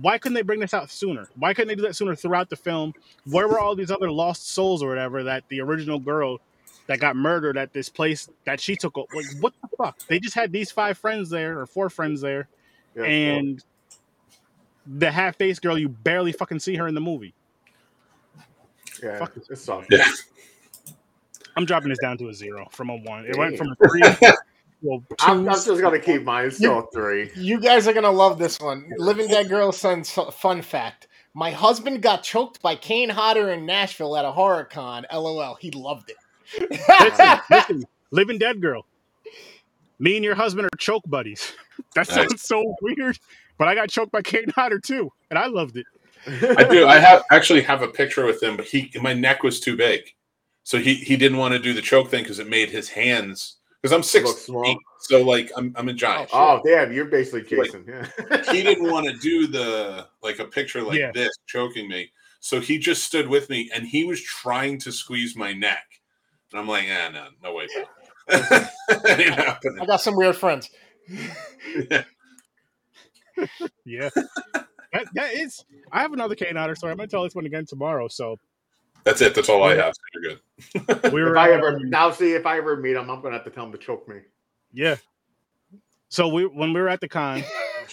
Why 0.00 0.18
couldn't 0.18 0.34
they 0.34 0.42
bring 0.42 0.60
this 0.60 0.72
out 0.72 0.90
sooner? 0.90 1.28
Why 1.36 1.52
couldn't 1.52 1.68
they 1.68 1.74
do 1.74 1.82
that 1.82 1.96
sooner 1.96 2.14
throughout 2.14 2.48
the 2.48 2.56
film? 2.56 2.94
Where 3.26 3.48
were 3.48 3.58
all 3.58 3.74
these 3.74 3.90
other 3.90 4.10
lost 4.10 4.48
souls 4.50 4.82
or 4.82 4.88
whatever 4.88 5.24
that 5.24 5.44
the 5.48 5.60
original 5.60 5.98
girl 5.98 6.38
that 6.86 7.00
got 7.00 7.16
murdered 7.16 7.58
at 7.58 7.72
this 7.72 7.88
place 7.88 8.28
that 8.44 8.60
she 8.60 8.76
took? 8.76 8.96
o- 8.96 9.06
Like, 9.12 9.26
what 9.40 9.52
the 9.60 9.68
fuck? 9.76 9.98
They 10.06 10.20
just 10.20 10.34
had 10.34 10.52
these 10.52 10.70
five 10.70 10.96
friends 10.96 11.28
there 11.28 11.58
or 11.58 11.66
four 11.66 11.90
friends 11.90 12.20
there, 12.20 12.48
Yeah, 12.96 13.02
and 13.04 13.62
the 14.86 15.10
half-faced 15.10 15.60
girl, 15.60 15.76
you 15.76 15.88
barely 15.88 16.32
fucking 16.32 16.60
see 16.60 16.76
her 16.76 16.86
in 16.88 16.94
the 16.94 17.00
movie. 17.00 17.34
yeah, 19.02 19.18
fuck. 19.18 19.36
it 19.36 19.58
sucks. 19.58 19.86
Yeah. 19.90 20.04
I'm 21.56 21.64
dropping 21.64 21.88
this 21.90 21.98
down 21.98 22.18
to 22.18 22.28
a 22.28 22.34
zero 22.34 22.68
from 22.70 22.90
a 22.90 22.96
one. 22.96 23.26
It 23.26 23.36
went 23.36 23.56
from 23.58 23.68
a 23.72 23.88
three 23.88 24.00
to 24.02 24.18
a 24.22 24.34
I'm, 24.88 25.06
I'm 25.20 25.44
two. 25.44 25.50
just 25.50 25.80
gonna 25.80 25.98
keep 25.98 26.22
mine. 26.22 26.46
It's 26.46 26.56
still 26.56 26.80
a 26.80 26.90
three. 26.92 27.30
You 27.36 27.60
guys 27.60 27.86
are 27.86 27.92
gonna 27.92 28.10
love 28.10 28.38
this 28.38 28.58
one. 28.60 28.90
Living 28.98 29.28
Dead 29.28 29.48
Girl 29.48 29.72
Son's 29.72 30.10
fun 30.10 30.62
fact. 30.62 31.08
My 31.34 31.50
husband 31.50 32.02
got 32.02 32.22
choked 32.22 32.60
by 32.60 32.74
Kane 32.74 33.08
Hodder 33.08 33.50
in 33.50 33.64
Nashville 33.64 34.16
at 34.16 34.24
a 34.24 34.32
horror 34.32 34.64
con. 34.64 35.06
LOL. 35.12 35.54
He 35.54 35.70
loved 35.70 36.10
it. 36.10 36.16
listen, 36.70 37.38
listen, 37.50 37.84
living 38.10 38.38
dead 38.38 38.60
girl. 38.60 38.84
Me 39.98 40.16
and 40.16 40.24
your 40.24 40.34
husband 40.34 40.66
are 40.66 40.76
choke 40.78 41.04
buddies. 41.06 41.52
That 41.94 42.06
sounds 42.06 42.42
so 42.42 42.76
weird, 42.82 43.18
but 43.56 43.66
I 43.66 43.74
got 43.74 43.88
choked 43.88 44.12
by 44.12 44.20
Kane 44.20 44.50
Hodder 44.54 44.78
too, 44.78 45.10
and 45.30 45.38
I 45.38 45.46
loved 45.46 45.78
it. 45.78 45.86
I 46.26 46.64
do. 46.64 46.86
I 46.86 46.98
have 46.98 47.24
actually 47.30 47.62
have 47.62 47.80
a 47.80 47.88
picture 47.88 48.26
with 48.26 48.42
him, 48.42 48.58
but 48.58 48.66
he 48.66 48.92
my 49.00 49.14
neck 49.14 49.42
was 49.42 49.60
too 49.60 49.76
big, 49.76 50.02
so 50.62 50.78
he 50.78 50.94
he 50.94 51.16
didn't 51.16 51.38
want 51.38 51.52
to 51.52 51.58
do 51.58 51.72
the 51.72 51.82
choke 51.82 52.08
thing 52.08 52.22
because 52.22 52.38
it 52.38 52.48
made 52.48 52.70
his 52.70 52.88
hands 52.90 53.56
because 53.80 53.92
I'm 53.92 54.02
six 54.02 54.48
look 54.48 54.64
feet, 54.66 54.78
so 55.00 55.22
like 55.22 55.50
I'm 55.56 55.72
I'm 55.76 55.88
a 55.88 55.92
giant. 55.92 56.30
Oh 56.32 56.60
damn, 56.64 56.92
you're 56.92 57.06
basically 57.06 57.40
Like- 57.56 57.66
Jason. 57.72 57.84
Yeah. 57.88 58.42
he 58.52 58.62
didn't 58.62 58.90
want 58.90 59.06
to 59.06 59.14
do 59.18 59.46
the 59.46 60.06
like 60.22 60.38
a 60.38 60.44
picture 60.44 60.82
like 60.82 60.98
Yeah. 60.98 61.10
this 61.14 61.30
choking 61.46 61.88
me 61.88 62.10
so 62.40 62.58
he 62.60 62.78
just 62.78 63.04
stood 63.04 63.28
with 63.28 63.50
me 63.50 63.70
and 63.74 63.86
he 63.86 64.04
was 64.04 64.22
trying 64.22 64.78
to 64.80 64.90
squeeze 64.90 65.36
my 65.36 65.52
neck 65.52 65.84
and 66.50 66.58
i'm 66.60 66.66
like 66.66 66.86
ah, 66.90 67.10
no 67.12 67.26
no 67.42 67.54
way 67.54 67.66
pal." 67.74 67.84
That 68.88 69.20
ain't 69.20 69.34
happening. 69.34 69.80
I 69.80 69.86
got 69.86 70.00
some 70.00 70.16
weird 70.16 70.36
friends. 70.36 70.70
Yeah. 73.84 74.10
that, 74.92 75.06
that 75.14 75.34
is. 75.34 75.64
I 75.92 76.02
have 76.02 76.12
another 76.12 76.34
Kane 76.34 76.56
Hodder 76.56 76.74
story. 76.74 76.92
I'm 76.92 76.96
gonna 76.98 77.08
tell 77.08 77.22
this 77.22 77.34
one 77.34 77.46
again 77.46 77.64
tomorrow. 77.66 78.08
So 78.08 78.36
that's 79.04 79.20
it 79.20 79.34
that's 79.34 79.48
all 79.48 79.62
i 79.62 79.74
have 79.74 79.94
you're 80.14 80.34
good 80.34 80.40
we 81.12 81.22
were. 81.22 81.32
if 81.32 81.38
I 81.38 81.52
ever 81.52 81.78
now 81.80 82.10
see 82.10 82.32
if 82.32 82.46
I 82.46 82.58
ever 82.58 82.76
meet 82.76 82.96
him, 82.96 83.10
I'm 83.10 83.22
gonna 83.22 83.34
have 83.36 83.44
to 83.44 83.50
tell 83.50 83.64
him 83.64 83.72
to 83.72 83.78
choke 83.78 84.06
me. 84.08 84.16
Yeah. 84.72 84.96
So 86.08 86.28
we 86.28 86.44
when 86.44 86.72
we 86.72 86.80
were 86.80 86.88
at 86.88 87.00
the 87.00 87.08
con, 87.08 87.42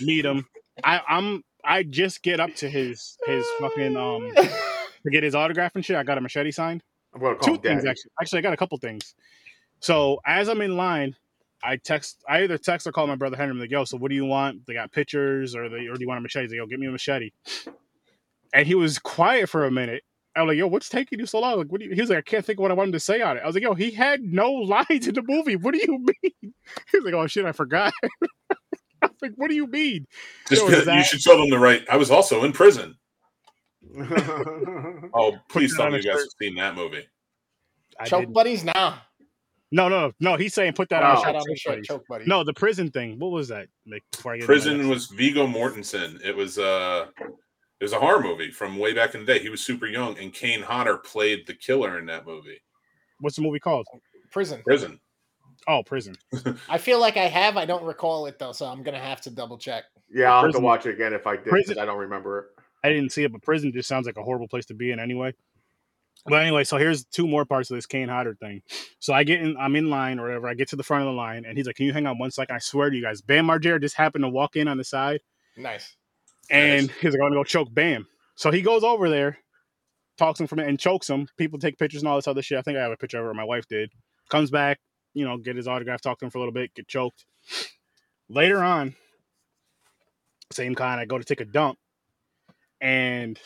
meet 0.02 0.26
him. 0.26 0.46
I 0.84 1.02
I'm 1.08 1.44
I 1.64 1.84
just 1.84 2.24
get 2.24 2.40
up 2.40 2.54
to 2.56 2.70
his 2.70 3.18
his 3.26 3.46
fucking 3.60 3.96
um 3.96 4.32
to 4.36 5.10
get 5.12 5.24
his 5.24 5.36
autograph 5.36 5.76
and 5.76 5.86
shit. 5.86 5.96
I 5.96 6.04
got 6.04 6.18
a 6.18 6.22
machete 6.22 6.52
signed. 6.52 6.84
I'm 7.14 7.22
gonna 7.22 7.36
call 7.36 7.48
Two 7.48 7.56
him 7.56 7.62
things 7.62 7.84
daddy. 7.84 7.90
actually. 7.90 8.12
Actually, 8.22 8.40
I 8.40 8.42
got 8.42 8.54
a 8.54 8.58
couple 8.58 8.78
things. 8.78 9.16
So 9.80 10.20
as 10.26 10.50
I'm 10.50 10.62
in 10.62 10.76
line, 10.76 11.16
I 11.64 11.78
text. 11.78 12.24
I 12.28 12.44
either 12.44 12.58
text 12.58 12.86
or 12.86 12.92
call 12.92 13.08
my 13.08 13.16
brother 13.16 13.38
Henry. 13.38 13.52
I'm 13.52 13.60
like, 13.60 13.72
"Yo, 13.72 13.86
so 13.86 13.98
what 13.98 14.10
do 14.10 14.16
you 14.16 14.26
want? 14.26 14.66
They 14.66 14.74
got 14.74 14.92
pictures, 14.92 15.56
or 15.56 15.70
they 15.70 15.88
or 15.88 15.94
do 15.96 16.02
you 16.02 16.08
want 16.08 16.18
a 16.18 16.22
machete?" 16.22 16.44
He's 16.46 16.52
like, 16.52 16.58
"Yo, 16.58 16.66
give 16.68 16.80
me 16.80 16.88
a 16.88 16.92
machete." 16.92 17.32
And 18.54 18.68
he 18.68 18.76
was 18.76 19.00
quiet 19.00 19.50
for 19.50 19.66
a 19.66 19.72
minute. 19.72 20.04
I 20.38 20.42
was 20.44 20.48
like, 20.50 20.58
"Yo, 20.58 20.68
what's 20.68 20.90
taking 20.90 21.20
you 21.20 21.26
so 21.26 21.40
long?" 21.40 21.58
Like, 21.58 21.68
what 21.68 21.80
do 21.82 21.88
you? 21.88 21.96
He 21.96 22.02
was 22.02 22.10
like, 22.10 22.20
"I 22.20 22.22
can't 22.22 22.46
think 22.46 22.60
of 22.60 22.62
what 22.64 22.72
I 22.72 22.76
wanted 22.76 22.92
to 22.94 23.00
say 23.00 23.22
on 23.22 23.38
it." 23.38 23.44
I 23.44 23.46
was 23.48 23.56
like, 23.56 23.64
"Yo, 23.64 23.74
he 23.74 23.92
had 23.92 24.22
no 24.22 24.52
lines 24.54 25.08
in 25.08 25.16
the 25.16 25.24
movie. 25.28 25.56
What 25.56 25.74
do 25.74 25.80
you 25.80 25.98
mean?" 26.00 26.54
He 26.92 26.98
was 26.98 27.04
like, 27.06 27.14
"Oh 27.14 27.28
shit, 27.28 27.46
I 27.46 27.52
forgot." 27.52 27.94
I 29.02 29.08
was 29.08 29.12
like, 29.22 29.34
"What 29.36 29.50
do 29.50 29.56
you 29.56 29.68
mean?" 29.68 30.06
just 30.50 30.62
Yo, 30.64 30.68
be- 30.70 30.74
is 30.76 30.86
you 30.88 31.04
should 31.04 31.22
tell 31.24 31.38
them 31.38 31.50
the 31.50 31.60
right 31.60 31.84
i 31.90 31.98
was 31.98 32.10
also 32.12 32.44
in 32.44 32.52
prison 32.52 32.96
oh 35.14 35.38
please 35.50 35.76
tell 35.76 35.90
me 35.90 35.98
you 35.98 36.04
guys 36.04 36.20
have 36.20 36.28
seen 36.42 36.56
that 36.56 36.76
movie 36.76 37.08
I 38.00 38.06
choke 38.06 38.22
didn't- 38.22 38.34
buddies? 38.34 38.64
now. 38.64 39.02
No, 39.72 39.90
no, 39.90 40.12
no. 40.20 40.36
He's 40.38 40.54
saying 40.54 40.74
put 40.74 40.88
that 40.90 41.04
Oh. 41.04 41.08
on. 41.08 41.16
Shout 41.18 41.26
Choke 41.26 41.36
out 41.36 41.42
to 41.42 41.48
Buddies. 41.50 41.62
Choke, 41.62 41.84
choke 41.84 42.04
buddies. 42.08 42.28
No, 42.28 42.44
the 42.46 42.54
prison 42.54 42.90
thing. 42.92 43.20
What 43.20 43.32
was 43.32 43.48
that? 43.50 43.68
Like, 43.86 44.04
before 44.12 44.34
I 44.34 44.38
get 44.38 44.46
prison 44.46 44.88
was 44.88 45.08
Viggo 45.08 45.46
Mortensen 45.48 46.24
it 46.24 46.36
was 46.36 46.58
uh 46.60 47.08
it 47.80 47.84
was 47.84 47.94
a 47.94 48.00
horror 48.00 48.22
movie 48.22 48.50
from 48.52 48.78
way 48.78 48.94
back 48.94 49.14
in 49.14 49.22
the 49.26 49.34
day 49.34 49.40
he 49.40 49.50
was 49.50 49.62
super 49.62 49.86
young 49.88 50.18
and 50.20 50.34
kane 50.34 50.62
hodder 50.62 50.98
played 50.98 51.46
the 51.48 51.54
killer 51.54 51.98
in 52.00 52.06
that 52.08 52.26
movie 52.26 52.60
What's 53.20 53.36
the 53.36 53.42
movie 53.42 53.60
called? 53.60 53.88
Prison. 54.32 54.62
prison 54.64 55.00
Oh, 55.68 55.84
prison. 55.84 56.16
I 56.70 56.78
feel 56.78 56.98
like 57.02 57.18
I 57.18 57.26
have. 57.26 57.58
I 57.58 57.66
don't 57.66 57.84
recall 57.84 58.26
it 58.28 58.40
though, 58.40 58.54
so 58.54 58.68
I'm 58.68 58.84
gonna 58.84 59.00
have 59.00 59.20
to 59.22 59.30
double 59.32 59.58
check. 59.58 59.84
yeah, 60.10 60.32
I'll 60.34 60.44
have 60.44 60.54
to 60.54 60.60
watch 60.62 60.86
it 60.86 60.94
again 60.94 61.12
if 61.14 61.28
I 61.28 61.36
did. 61.36 61.48
Prison- 61.48 61.78
I 61.80 61.84
don't 61.84 61.98
remember 61.98 62.40
it. 62.40 62.46
I 62.86 62.90
didn't 62.90 63.12
see 63.12 63.24
it, 63.26 63.34
but 63.34 63.42
prison 63.42 63.74
just 63.74 63.90
sounds 63.90 64.06
like 64.06 64.16
a 64.16 64.24
horrible 64.24 64.48
place 64.48 64.66
to 64.68 64.74
be 64.76 64.92
in 64.92 65.00
anyway. 65.00 65.34
But 66.26 66.42
anyway, 66.44 66.64
so 66.64 66.78
here's 66.78 67.04
two 67.06 67.28
more 67.28 67.44
parts 67.44 67.70
of 67.70 67.76
this 67.76 67.86
Kane 67.86 68.08
Hodder 68.08 68.36
thing. 68.36 68.62
So 69.00 69.14
I 69.14 69.26
get 69.26 69.42
in, 69.42 69.58
I'm 69.58 69.76
in 69.76 69.90
line 69.90 70.20
or 70.20 70.28
whatever. 70.28 70.48
I 70.48 70.54
get 70.54 70.70
to 70.70 70.78
the 70.78 70.84
front 70.84 71.02
of 71.04 71.08
the 71.08 71.18
line, 71.18 71.44
and 71.46 71.58
he's 71.58 71.68
like, 71.68 71.76
"Can 71.76 71.86
you 71.86 71.92
hang 71.92 72.06
on 72.08 72.18
one 72.18 72.32
second? 72.32 72.56
I 72.56 72.60
swear 72.60 72.90
to 72.90 72.96
you 72.96 73.02
guys, 73.02 73.22
Bam 73.22 73.48
Margera 73.48 73.82
just 73.82 73.96
happened 73.98 74.24
to 74.24 74.30
walk 74.30 74.56
in 74.56 74.70
on 74.70 74.78
the 74.78 74.86
side, 74.86 75.20
Nice. 75.58 75.97
And 76.50 76.88
Nice. 76.88 76.98
he's 76.98 77.16
gonna 77.16 77.36
go 77.36 77.44
choke 77.44 77.74
Bam." 77.74 78.08
So 78.36 78.52
he 78.52 78.62
goes 78.62 78.84
over 78.84 79.10
there, 79.10 79.38
talks 80.18 80.38
to 80.38 80.44
him 80.44 80.48
from 80.48 80.60
it, 80.60 80.68
and 80.68 80.80
chokes 80.80 81.10
him. 81.10 81.28
People 81.38 81.60
take 81.60 81.78
pictures 81.78 82.02
and 82.02 82.10
all 82.10 82.16
this 82.18 82.28
other 82.28 82.42
shit. 82.42 82.58
I 82.58 82.62
think 82.62 82.78
I 82.78 82.82
have 82.82 82.92
a 82.92 82.98
picture 82.98 83.24
of 83.24 83.30
it. 83.30 83.36
My 83.36 83.44
wife 83.44 83.68
did. 83.68 83.92
Comes 84.30 84.52
back, 84.52 84.80
you 85.14 85.26
know, 85.26 85.38
get 85.38 85.56
his 85.56 85.68
autograph, 85.68 86.02
talk 86.02 86.20
to 86.20 86.26
him 86.26 86.32
for 86.32 86.38
a 86.38 86.42
little 86.42 86.54
bit, 86.54 86.74
get 86.76 86.88
choked. 86.88 87.26
Later 88.30 88.62
on, 88.64 88.96
same 90.52 90.76
kind. 90.76 91.00
I 91.00 91.06
go 91.06 91.18
to 91.18 91.24
take 91.24 91.42
a 91.42 91.46
dump, 91.46 91.78
and 92.82 93.40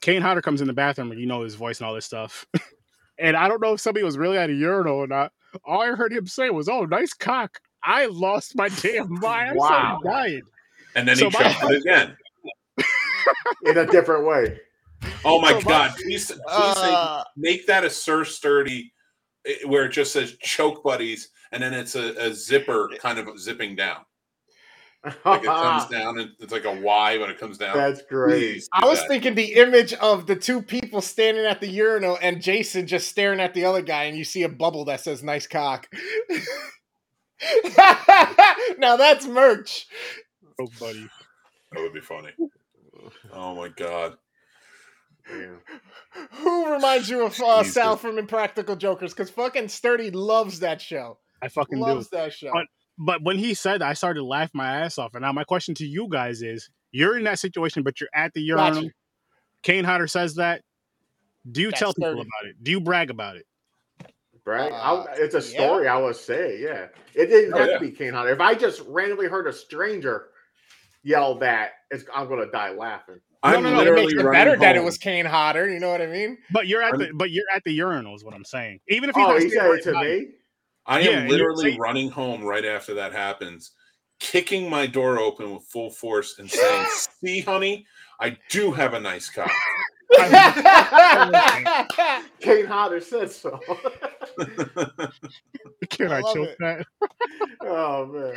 Kane 0.00 0.22
Hodder 0.22 0.42
comes 0.42 0.60
in 0.60 0.66
the 0.66 0.72
bathroom, 0.72 1.10
and 1.10 1.20
you 1.20 1.26
know 1.26 1.42
his 1.42 1.54
voice 1.56 1.80
and 1.80 1.86
all 1.88 1.94
this 1.94 2.06
stuff. 2.06 2.46
and 3.18 3.36
I 3.36 3.48
don't 3.48 3.60
know 3.60 3.74
if 3.74 3.80
somebody 3.80 4.04
was 4.04 4.16
really 4.16 4.38
at 4.38 4.50
a 4.50 4.54
urinal 4.54 4.96
or 4.96 5.06
not. 5.06 5.32
All 5.64 5.82
I 5.82 5.88
heard 5.88 6.12
him 6.12 6.26
say 6.26 6.50
was, 6.50 6.68
"Oh, 6.68 6.84
nice 6.84 7.12
cock." 7.12 7.60
I 7.82 8.06
lost 8.06 8.56
my 8.56 8.68
damn 8.68 9.12
mind. 9.20 9.56
Wow. 9.56 10.00
dying. 10.04 10.42
and 10.94 11.06
then 11.06 11.16
So 11.16 11.30
he 11.30 11.36
it 11.38 11.80
again 11.82 12.16
in 13.64 13.78
a 13.78 13.86
different 13.86 14.26
way. 14.26 14.60
Oh 15.24 15.40
my 15.40 15.60
god! 15.60 15.94
Please, 15.96 16.26
please 16.26 16.76
say, 16.76 16.92
Uh, 16.92 17.22
make 17.36 17.66
that 17.66 17.84
a 17.84 17.90
Sir 17.90 18.24
Sturdy, 18.24 18.92
eh, 19.46 19.54
where 19.66 19.84
it 19.84 19.90
just 19.90 20.12
says 20.12 20.36
"choke 20.40 20.82
buddies" 20.82 21.30
and 21.52 21.62
then 21.62 21.72
it's 21.72 21.94
a, 21.94 22.14
a 22.26 22.34
zipper 22.34 22.90
kind 22.98 23.18
of 23.18 23.38
zipping 23.38 23.76
down, 23.76 24.04
like 25.24 25.42
it 25.42 25.46
comes 25.46 25.86
down 25.90 26.18
and 26.18 26.30
it's 26.40 26.52
like 26.52 26.64
a 26.64 26.72
Y 26.72 27.16
when 27.18 27.30
it 27.30 27.38
comes 27.38 27.58
down. 27.58 27.76
That's 27.76 28.02
great. 28.02 28.64
I 28.72 28.86
was 28.86 28.98
that. 29.00 29.08
thinking 29.08 29.34
the 29.34 29.54
image 29.54 29.94
of 29.94 30.26
the 30.26 30.36
two 30.36 30.60
people 30.62 31.00
standing 31.00 31.44
at 31.46 31.60
the 31.60 31.68
urinal 31.68 32.18
and 32.20 32.42
Jason 32.42 32.86
just 32.86 33.08
staring 33.08 33.40
at 33.40 33.54
the 33.54 33.64
other 33.64 33.82
guy, 33.82 34.04
and 34.04 34.18
you 34.18 34.24
see 34.24 34.42
a 34.42 34.48
bubble 34.48 34.84
that 34.86 35.00
says 35.00 35.22
"nice 35.22 35.46
cock." 35.46 35.88
now 38.78 38.96
that's 38.96 39.26
merch. 39.26 39.86
Oh, 40.60 40.66
buddy. 40.80 41.08
that 41.72 41.80
would 41.80 41.92
be 41.94 42.00
funny. 42.00 42.30
Oh 43.32 43.54
my 43.54 43.68
god! 43.68 44.16
Yeah. 45.30 45.56
Who 46.32 46.72
reminds 46.72 47.08
you 47.08 47.24
of 47.26 47.38
uh, 47.40 47.62
Sal 47.64 47.96
from 47.96 48.18
Impractical 48.18 48.76
Jokers? 48.76 49.12
Because 49.12 49.30
fucking 49.30 49.68
Sturdy 49.68 50.10
loves 50.10 50.60
that 50.60 50.80
show. 50.80 51.18
I 51.42 51.48
fucking 51.48 51.78
do. 51.78 52.04
That 52.12 52.32
show. 52.32 52.50
But- 52.52 52.66
but 53.00 53.22
when 53.22 53.38
he 53.38 53.54
said 53.54 53.80
that, 53.80 53.86
I 53.88 53.92
started 53.92 54.18
to 54.18 54.26
laugh 54.26 54.50
my 54.52 54.80
ass 54.80 54.98
off. 54.98 55.14
And 55.14 55.22
now 55.22 55.30
my 55.32 55.44
question 55.44 55.72
to 55.76 55.86
you 55.86 56.08
guys 56.10 56.42
is: 56.42 56.68
You're 56.90 57.16
in 57.16 57.22
that 57.24 57.38
situation, 57.38 57.84
but 57.84 58.00
you're 58.00 58.10
at 58.12 58.34
the 58.34 58.40
urinal. 58.40 58.82
Gotcha. 58.82 58.94
Kane 59.62 59.84
Hodder 59.84 60.08
says 60.08 60.34
that. 60.34 60.62
Do 61.48 61.60
you 61.60 61.68
That's 61.70 61.78
tell 61.78 61.94
people 61.94 62.10
dirty. 62.16 62.22
about 62.22 62.50
it? 62.50 62.56
Do 62.60 62.72
you 62.72 62.80
brag 62.80 63.10
about 63.10 63.36
it? 63.36 63.46
Right? 64.44 64.72
Uh, 64.72 64.74
I'll, 64.74 65.08
it's 65.12 65.34
a 65.36 65.38
yeah. 65.38 65.58
story, 65.64 65.86
I 65.86 65.96
would 65.96 66.16
say. 66.16 66.60
Yeah. 66.60 66.88
It 67.14 67.26
didn't 67.26 67.54
Oh, 67.54 67.58
have 67.58 67.68
yeah. 67.68 67.78
to 67.78 67.80
be 67.80 67.92
Kane 67.92 68.14
Hodder. 68.14 68.30
If 68.30 68.40
I 68.40 68.54
just 68.54 68.80
randomly 68.88 69.28
heard 69.28 69.46
a 69.46 69.52
stranger 69.52 70.30
yell 71.02 71.36
that, 71.40 71.70
it's, 71.90 72.04
I'm 72.14 72.28
going 72.28 72.44
to 72.44 72.50
die 72.50 72.70
laughing. 72.70 73.20
I'm 73.42 73.62
no, 73.62 73.70
no, 73.70 73.70
it 73.70 73.72
it 73.72 73.78
literally 73.78 74.02
makes 74.06 74.12
it 74.14 74.16
running 74.24 74.32
better 74.32 74.56
that 74.58 74.76
it 74.76 74.82
was 74.82 74.98
Kane 74.98 75.24
Hodder. 75.24 75.68
You 75.70 75.78
know 75.78 75.90
what 75.90 76.02
I 76.02 76.06
mean? 76.06 76.38
But 76.50 76.66
you're 76.66 76.82
at 76.82 76.94
I'm- 76.94 76.98
the 76.98 77.10
but 77.14 77.30
you're 77.30 77.44
at 77.54 77.62
the 77.64 77.72
urinal 77.72 78.16
is 78.16 78.24
what 78.24 78.34
I'm 78.34 78.44
saying. 78.44 78.80
Even 78.88 79.08
if 79.10 79.14
he's 79.16 79.24
Oh, 79.24 79.28
not 79.32 79.40
he 79.42 79.48
standing 79.48 79.60
said 79.60 79.68
right 79.70 79.78
it 79.78 79.84
to 79.84 79.92
by 79.92 80.02
me? 80.04 80.26
I 80.86 81.00
am 81.00 81.06
and 81.20 81.28
you're 81.28 81.38
literally 81.38 81.64
saying- 81.70 81.78
running 81.80 82.10
home 82.10 82.42
right 82.42 82.64
after 82.64 82.94
that 82.94 83.12
happens, 83.12 83.70
kicking 84.18 84.68
my 84.68 84.86
door 84.86 85.18
open 85.20 85.54
with 85.54 85.62
full 85.64 85.90
force 85.90 86.38
and 86.40 86.50
saying, 86.50 86.86
"See, 87.24 87.40
honey, 87.42 87.86
I 88.20 88.36
do 88.50 88.72
have 88.72 88.94
a 88.94 89.00
nice 89.00 89.30
cock." 89.30 89.52
Kane 92.40 92.66
Hodder 92.66 93.00
said 93.00 93.30
so. 93.30 93.60
Can 95.90 96.12
I 96.12 96.18
I, 96.18 96.22
choke 96.22 96.48
it. 96.48 96.56
that? 96.60 96.86
oh, 97.62 98.06
man. 98.06 98.34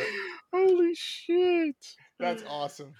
Holy 0.53 0.93
shit! 0.95 1.75
That's 2.19 2.43
awesome. 2.47 2.93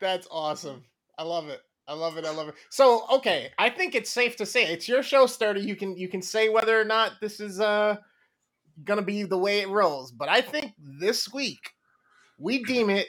That's 0.00 0.28
awesome. 0.30 0.84
I 1.18 1.24
love 1.24 1.48
it. 1.48 1.60
I 1.88 1.94
love 1.94 2.18
it. 2.18 2.24
I 2.24 2.30
love 2.30 2.48
it. 2.48 2.54
So, 2.70 3.06
okay, 3.10 3.50
I 3.58 3.70
think 3.70 3.94
it's 3.94 4.10
safe 4.10 4.36
to 4.36 4.46
say 4.46 4.64
it's 4.66 4.88
your 4.88 5.02
show, 5.02 5.26
Sturdy. 5.26 5.62
You 5.62 5.74
can 5.74 5.96
you 5.96 6.08
can 6.08 6.22
say 6.22 6.48
whether 6.50 6.80
or 6.80 6.84
not 6.84 7.12
this 7.20 7.40
is 7.40 7.60
uh 7.60 7.96
gonna 8.84 9.02
be 9.02 9.24
the 9.24 9.38
way 9.38 9.60
it 9.60 9.68
rolls. 9.68 10.12
But 10.12 10.28
I 10.28 10.40
think 10.40 10.72
this 10.78 11.32
week 11.32 11.72
we 12.38 12.62
deem 12.62 12.90
it 12.90 13.08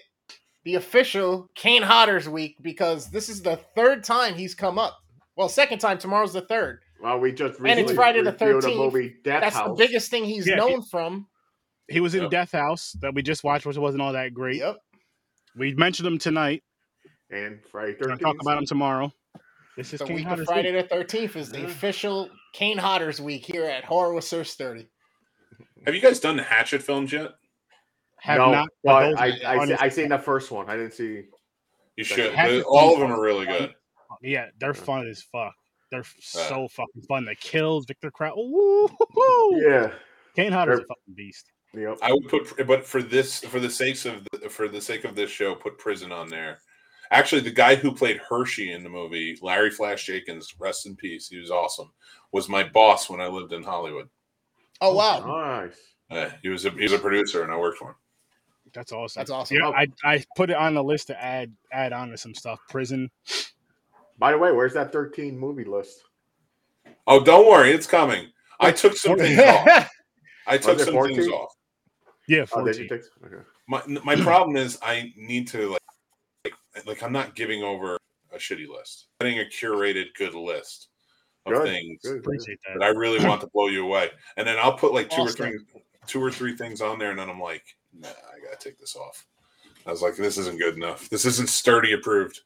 the 0.65 0.75
official 0.75 1.49
Kane 1.55 1.81
Hodder's 1.83 2.27
week 2.29 2.55
because 2.61 3.09
this 3.09 3.29
is 3.29 3.41
the 3.41 3.57
third 3.75 4.03
time 4.03 4.35
he's 4.35 4.55
come 4.55 4.77
up. 4.79 4.97
Well, 5.35 5.49
second 5.49 5.79
time. 5.79 5.97
Tomorrow's 5.97 6.33
the 6.33 6.41
third. 6.41 6.79
Well, 7.01 7.17
we 7.19 7.31
just 7.31 7.59
And 7.61 7.79
it's 7.79 7.93
Friday 7.93 8.21
the 8.21 8.31
reviewed 8.33 8.63
13th. 8.63 8.73
a 8.73 8.75
movie, 8.77 9.15
Death 9.23 9.41
That's 9.41 9.55
House. 9.55 9.67
the 9.69 9.73
biggest 9.85 10.11
thing 10.11 10.25
he's 10.25 10.45
Yeah, 10.47 10.55
known 10.55 10.81
from. 10.83 11.27
He 11.87 12.01
was 12.01 12.13
in 12.13 12.23
Yep. 12.23 12.31
Death 12.31 12.51
House 12.51 12.91
that 13.01 13.13
we 13.13 13.21
just 13.21 13.43
watched, 13.43 13.65
which 13.65 13.77
wasn't 13.77 14.01
all 14.01 14.13
that 14.13 14.33
great. 14.33 14.57
Yep. 14.57 14.75
We 15.55 15.73
mentioned 15.75 16.07
him 16.07 16.17
tonight. 16.17 16.63
And 17.31 17.59
Friday 17.71 17.95
We're 17.99 18.07
gonna 18.07 18.17
13th. 18.17 18.21
talk 18.21 18.41
about 18.41 18.57
him 18.57 18.65
tomorrow. 18.65 19.13
This 19.77 19.93
is 19.93 19.99
The 19.99 20.05
Kane 20.07 20.15
week 20.17 20.27
of 20.27 20.43
Friday 20.45 20.73
week. 20.73 20.89
the 20.89 20.95
13th 20.95 21.35
is 21.37 21.49
the 21.51 21.59
Yeah. 21.61 21.67
official 21.67 22.29
Kane 22.53 22.77
Hodder's 22.77 23.21
week 23.21 23.45
here 23.45 23.63
at 23.65 23.85
Horror 23.85 24.13
with 24.13 24.25
Sir 24.25 24.43
Sturdy. 24.43 24.89
Have 25.85 25.95
you 25.95 26.01
guys 26.01 26.19
done 26.19 26.35
the 26.35 26.43
Hatchet 26.43 26.83
films 26.83 27.13
yet? 27.13 27.31
Have 28.21 28.37
no, 28.39 28.51
not. 28.51 28.69
but 28.83 28.99
those 29.09 29.15
I, 29.17 29.27
are 29.27 29.31
I, 29.45 29.57
honest- 29.59 29.81
I, 29.81 29.85
I 29.85 29.89
seen 29.89 30.09
the 30.09 30.19
first 30.19 30.51
one. 30.51 30.69
I 30.69 30.75
didn't 30.75 30.93
see. 30.93 31.23
You 31.95 32.03
should. 32.03 32.33
Hatchet 32.33 32.63
All 32.63 32.93
of 32.93 32.99
them 32.99 33.11
are 33.11 33.21
really 33.21 33.45
good. 33.45 33.73
Yeah, 34.21 34.47
they're 34.59 34.73
fun 34.73 35.07
as 35.07 35.21
fuck. 35.21 35.53
They're 35.91 36.01
f- 36.01 36.15
so 36.19 36.67
fucking 36.67 37.01
fun. 37.03 37.25
The 37.25 37.35
kills, 37.35 37.85
Victor 37.85 38.11
Crowley. 38.11 38.41
Ooh, 38.43 38.89
Yeah. 39.53 39.91
Kane 40.35 40.51
Hodder's 40.51 40.79
a 40.79 40.83
fucking 40.83 41.13
beast. 41.15 41.51
Yep. 41.73 41.97
I 42.01 42.11
would 42.11 42.27
put, 42.27 42.67
but 42.67 42.85
for 42.85 43.01
this, 43.01 43.39
for 43.41 43.59
the 43.59 43.69
sakes 43.69 44.05
of, 44.05 44.25
the, 44.31 44.49
for 44.49 44.67
the 44.67 44.81
sake 44.81 45.03
of 45.05 45.15
this 45.15 45.29
show, 45.29 45.55
put 45.55 45.77
Prison 45.77 46.11
on 46.11 46.29
there. 46.29 46.59
Actually, 47.11 47.41
the 47.41 47.51
guy 47.51 47.75
who 47.75 47.91
played 47.93 48.19
Hershey 48.29 48.71
in 48.71 48.83
the 48.83 48.89
movie, 48.89 49.37
Larry 49.41 49.71
Flash 49.71 50.05
Jenkins, 50.05 50.53
rest 50.59 50.85
in 50.85 50.95
peace. 50.95 51.27
He 51.27 51.39
was 51.39 51.49
awesome. 51.51 51.91
Was 52.31 52.47
my 52.49 52.63
boss 52.63 53.09
when 53.09 53.19
I 53.21 53.27
lived 53.27 53.53
in 53.53 53.63
Hollywood. 53.63 54.09
Oh 54.81 54.93
wow. 54.93 55.25
Nice. 55.25 55.77
Uh, 56.11 56.29
he 56.41 56.49
was 56.49 56.65
a 56.65 56.69
he 56.71 56.83
was 56.83 56.93
a 56.93 56.99
producer, 56.99 57.43
and 57.43 57.51
I 57.51 57.57
worked 57.57 57.79
for 57.79 57.89
him. 57.89 57.95
That's 58.73 58.91
awesome. 58.91 59.19
That's 59.19 59.31
awesome. 59.31 59.57
Yeah, 59.57 59.67
oh. 59.67 59.73
I, 59.73 59.87
I 60.03 60.23
put 60.35 60.49
it 60.49 60.55
on 60.55 60.73
the 60.73 60.83
list 60.83 61.07
to 61.07 61.23
add 61.23 61.51
add 61.71 61.93
on 61.93 62.09
to 62.09 62.17
some 62.17 62.33
stuff. 62.33 62.59
Prison. 62.69 63.09
By 64.17 64.31
the 64.31 64.37
way, 64.37 64.51
where's 64.51 64.73
that 64.73 64.91
13 64.91 65.37
movie 65.37 65.63
list? 65.63 66.03
Oh, 67.07 67.23
don't 67.23 67.47
worry, 67.47 67.71
it's 67.71 67.87
coming. 67.87 68.27
I 68.59 68.71
took 68.71 68.95
some 68.95 69.17
things 69.17 69.39
off. 69.39 69.89
I 70.47 70.57
took 70.57 70.79
some 70.79 70.93
14? 70.93 71.15
things 71.15 71.31
off. 71.31 71.53
Yeah, 72.27 72.45
Oh, 72.53 72.65
did 72.65 72.77
you 72.77 72.87
14. 72.87 72.89
take? 72.89 73.33
Okay. 73.33 73.43
My 73.67 73.81
my 74.03 74.15
problem 74.15 74.57
is 74.57 74.77
I 74.81 75.13
need 75.15 75.47
to 75.49 75.69
like 75.69 75.81
like, 76.45 76.85
like 76.85 77.03
I'm 77.03 77.13
not 77.13 77.35
giving 77.35 77.63
over 77.63 77.97
a 78.33 78.37
shitty 78.37 78.67
list. 78.67 79.07
Getting 79.21 79.39
a 79.39 79.43
curated 79.45 80.13
good 80.17 80.33
list 80.33 80.89
of 81.45 81.53
Good, 81.53 81.63
things 81.63 81.99
Good, 82.03 82.09
good. 82.09 82.19
Appreciate 82.19 82.59
that 82.67 82.79
that. 82.79 82.85
I 82.85 82.89
really 82.89 83.25
want 83.25 83.41
to 83.41 83.47
blow 83.53 83.67
you 83.67 83.85
away. 83.85 84.09
And 84.37 84.47
then 84.47 84.57
I'll 84.59 84.77
put 84.77 84.93
like 84.93 85.09
two 85.09 85.21
or 85.21 85.29
three 85.29 85.59
two 86.07 86.21
or 86.23 86.31
three 86.31 86.55
things 86.55 86.81
on 86.81 86.99
there 86.99 87.11
and 87.11 87.19
then 87.19 87.29
I'm 87.29 87.39
like, 87.39 87.63
nah, 87.97 88.07
I 88.07 88.39
gotta 88.43 88.57
take 88.59 88.77
this 88.77 88.95
off. 88.95 89.25
I 89.85 89.91
was 89.91 90.01
like, 90.01 90.15
this 90.15 90.37
isn't 90.37 90.59
good 90.59 90.75
enough. 90.75 91.09
This 91.09 91.25
isn't 91.25 91.49
sturdy 91.49 91.93
approved. 91.93 92.41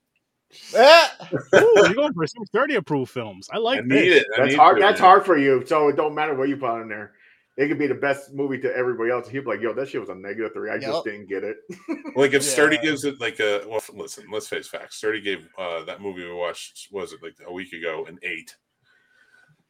Ah! 0.77 1.29
Ooh, 1.55 1.73
you're 1.77 1.93
going 1.95 2.13
for 2.13 2.27
some 2.27 2.45
Sturdy 2.45 2.75
approved 2.75 3.11
films. 3.11 3.49
I 3.51 3.57
like 3.57 3.79
I 3.79 3.81
need 3.81 3.89
this. 3.89 4.21
it. 4.21 4.27
I 4.35 4.37
That's 4.41 4.49
need 4.51 4.57
hard. 4.57 4.77
to, 4.77 4.81
That's 4.81 4.99
man. 4.99 5.09
hard 5.09 5.25
for 5.25 5.37
you. 5.37 5.63
So 5.65 5.87
it 5.87 5.95
don't 5.95 6.13
matter 6.13 6.35
what 6.35 6.47
you 6.47 6.57
put 6.57 6.69
on 6.69 6.87
there. 6.87 7.13
It 7.57 7.67
could 7.67 7.79
be 7.79 7.87
the 7.87 7.95
best 7.95 8.33
movie 8.33 8.57
to 8.59 8.75
everybody 8.75 9.11
else. 9.11 9.27
He'd 9.27 9.39
be 9.41 9.45
like, 9.45 9.61
"Yo, 9.61 9.73
that 9.73 9.87
shit 9.89 9.99
was 9.99 10.09
a 10.09 10.15
negative 10.15 10.53
three. 10.53 10.69
I 10.71 10.75
Yup. 10.75 10.81
just 10.83 11.05
didn't 11.05 11.27
get 11.27 11.43
it." 11.43 11.57
Like 12.15 12.33
if 12.33 12.43
Sturdy 12.43 12.75
Yeah. 12.77 12.83
gives 12.83 13.03
it 13.05 13.19
like 13.19 13.39
a 13.39 13.63
well, 13.67 13.81
listen, 13.95 14.25
let's 14.31 14.47
face 14.47 14.67
facts. 14.67 14.97
Sturdy 14.97 15.21
gave 15.21 15.47
uh 15.57 15.83
that 15.85 16.01
movie 16.01 16.23
we 16.23 16.31
watched 16.33 16.87
was 16.91 17.13
it 17.13 17.23
like 17.23 17.35
a 17.47 17.51
week 17.51 17.73
ago 17.73 18.05
an 18.07 18.19
eight, 18.23 18.55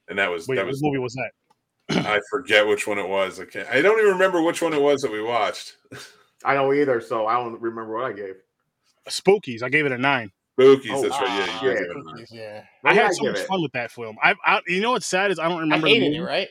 and 0.09 0.19
that 0.19 0.29
was 0.29 0.47
Wait, 0.47 0.55
that 0.55 0.63
what 0.65 0.71
was 0.71 0.83
movie 0.83 0.97
was 0.97 1.13
that? 1.13 1.31
I 1.89 2.19
forget 2.30 2.65
which 2.68 2.88
one 2.88 2.97
it 2.97 3.07
was. 3.07 3.39
I 3.39 3.45
can't. 3.45 3.68
I 3.69 3.81
don't 3.81 3.99
even 3.99 4.14
remember 4.14 4.41
which 4.41 4.61
one 4.61 4.73
it 4.73 4.81
was 4.81 5.01
that 5.01 5.11
we 5.11 5.22
watched. 5.22 5.77
I 6.45 6.53
don't 6.53 6.76
either, 6.76 7.01
so 7.01 7.27
I 7.27 7.34
don't 7.35 7.60
remember 7.61 7.95
what 7.95 8.05
I 8.05 8.14
gave. 8.14 8.35
Spookies. 9.10 9.64
I 9.64 9.69
gave 9.69 9.85
it 9.85 9.91
a 9.91 9.97
nine. 9.97 10.31
Spookies. 10.60 10.91
Oh, 10.91 11.01
that's 11.01 11.19
right. 11.19 11.27
Yeah, 11.27 11.45
Ah, 11.49 11.64
you 11.64 11.69
yeah. 11.69 11.76
gave 11.76 11.84
it 11.89 11.97
a 11.97 12.03
nine. 12.15 12.26
yeah. 12.31 12.64
I 12.85 12.93
did 12.93 13.01
had 13.01 13.14
so 13.14 13.23
much 13.26 13.39
it? 13.39 13.47
fun 13.47 13.61
with 13.61 13.72
that 13.73 13.91
film. 13.91 14.18
I, 14.23 14.35
I, 14.45 14.61
you 14.68 14.81
know 14.81 14.91
what's 14.91 15.05
sad 15.07 15.31
is 15.31 15.39
I 15.39 15.43
don't 15.49 15.57
I 15.57 15.61
remember. 15.61 15.88
the 15.88 15.93
hated 15.93 16.14
it, 16.14 16.22
right? 16.22 16.47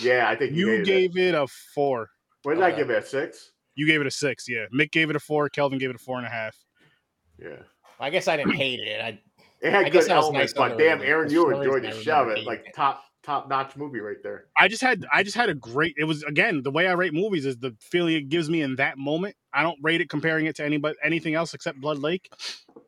Yeah, 0.00 0.28
I 0.28 0.36
think 0.36 0.52
you, 0.54 0.70
You 0.70 0.84
gave, 0.84 1.14
gave 1.14 1.28
it. 1.28 1.28
it 1.30 1.34
a 1.34 1.46
four. 1.74 2.10
What 2.42 2.54
did 2.54 2.62
I 2.62 2.72
give 2.72 2.90
it? 2.90 3.02
A 3.02 3.06
six? 3.06 3.52
You 3.76 3.86
gave 3.86 4.00
it 4.00 4.06
a 4.06 4.10
six. 4.10 4.48
Yeah. 4.48 4.66
Mick 4.74 4.90
gave 4.92 5.08
it 5.08 5.16
a 5.16 5.20
four. 5.20 5.48
Kelvin 5.48 5.78
gave 5.78 5.90
it 5.90 5.96
a 5.96 5.98
four 5.98 6.18
and 6.18 6.26
a 6.26 6.30
half. 6.30 6.56
Yeah. 7.40 7.56
I 8.00 8.10
guess 8.10 8.28
I 8.28 8.36
didn't 8.36 8.54
hate 8.54 8.80
it. 8.80 9.00
I 9.00 9.20
It 9.60 9.70
had 9.72 9.86
I 9.86 9.88
good 9.88 10.02
that 10.04 10.10
elements, 10.10 10.54
nice 10.54 10.70
but 10.70 10.76
damn, 10.78 11.00
Aaron, 11.00 11.30
you 11.30 11.48
enjoyed 11.50 11.84
the 11.84 11.88
I 11.88 12.02
shove 12.02 12.28
it. 12.28 12.44
Like 12.44 12.66
top 12.74 13.02
top 13.24 13.48
notch 13.48 13.76
movie 13.76 14.00
right 14.00 14.22
there. 14.22 14.46
I 14.56 14.68
just 14.68 14.82
had 14.82 15.06
I 15.12 15.22
just 15.22 15.36
had 15.36 15.48
a 15.48 15.54
great. 15.54 15.94
It 15.96 16.04
was 16.04 16.22
again 16.22 16.62
the 16.62 16.70
way 16.70 16.86
I 16.86 16.92
rate 16.92 17.14
movies 17.14 17.46
is 17.46 17.56
the 17.58 17.74
feeling 17.80 18.14
it 18.14 18.28
gives 18.28 18.50
me 18.50 18.62
in 18.62 18.76
that 18.76 18.98
moment. 18.98 19.36
I 19.52 19.62
don't 19.62 19.78
rate 19.82 20.00
it 20.00 20.08
comparing 20.08 20.46
it 20.46 20.56
to 20.56 20.64
anybody 20.64 20.96
anything 21.02 21.34
else 21.34 21.54
except 21.54 21.80
Blood 21.80 21.98
Lake, 21.98 22.30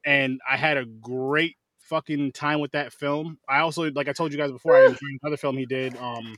and 0.05 0.41
I 0.49 0.57
had 0.57 0.77
a 0.77 0.85
great 0.85 1.57
fucking 1.79 2.33
time 2.33 2.61
with 2.61 2.73
that 2.73 2.93
film. 2.93 3.39
I 3.49 3.61
also 3.61 3.91
like 3.93 4.09
I 4.09 4.13
told 4.13 4.33
you 4.33 4.39
guys 4.39 4.53
before. 4.53 4.77
I 4.77 4.85
enjoyed 4.85 5.01
another 5.23 5.37
film 5.37 5.57
he 5.57 5.67
did. 5.67 5.97
Um, 5.97 6.37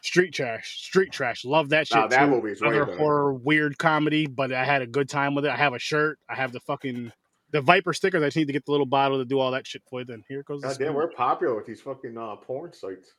Street 0.00 0.32
Trash. 0.34 0.82
Street 0.82 1.12
Trash. 1.12 1.44
Love 1.46 1.70
that 1.70 1.88
shit. 1.88 1.96
Nah, 1.96 2.08
that 2.08 2.28
movie 2.28 2.52
is 2.52 2.60
Another 2.60 2.84
horror 2.84 3.32
weird 3.32 3.78
comedy, 3.78 4.26
but 4.26 4.52
I 4.52 4.64
had 4.64 4.82
a 4.82 4.86
good 4.86 5.08
time 5.08 5.34
with 5.34 5.46
it. 5.46 5.50
I 5.50 5.56
have 5.56 5.72
a 5.72 5.78
shirt. 5.78 6.18
I 6.28 6.34
have 6.34 6.52
the 6.52 6.60
fucking 6.60 7.10
the 7.54 7.60
Viper 7.60 7.92
stickers. 7.92 8.20
I 8.20 8.26
just 8.26 8.36
need 8.36 8.48
to 8.48 8.52
get 8.52 8.66
the 8.66 8.72
little 8.72 8.84
bottle 8.84 9.18
to 9.18 9.24
do 9.24 9.38
all 9.38 9.52
that 9.52 9.64
shit 9.64 9.82
with. 9.92 10.10
And 10.10 10.24
here 10.28 10.42
goes. 10.42 10.60
the 10.60 10.68
God 10.68 10.78
damn, 10.78 10.92
we're 10.94 11.06
popular 11.08 11.54
with 11.54 11.66
these 11.66 11.80
fucking 11.80 12.18
uh, 12.18 12.34
porn 12.36 12.72
sites. 12.72 13.14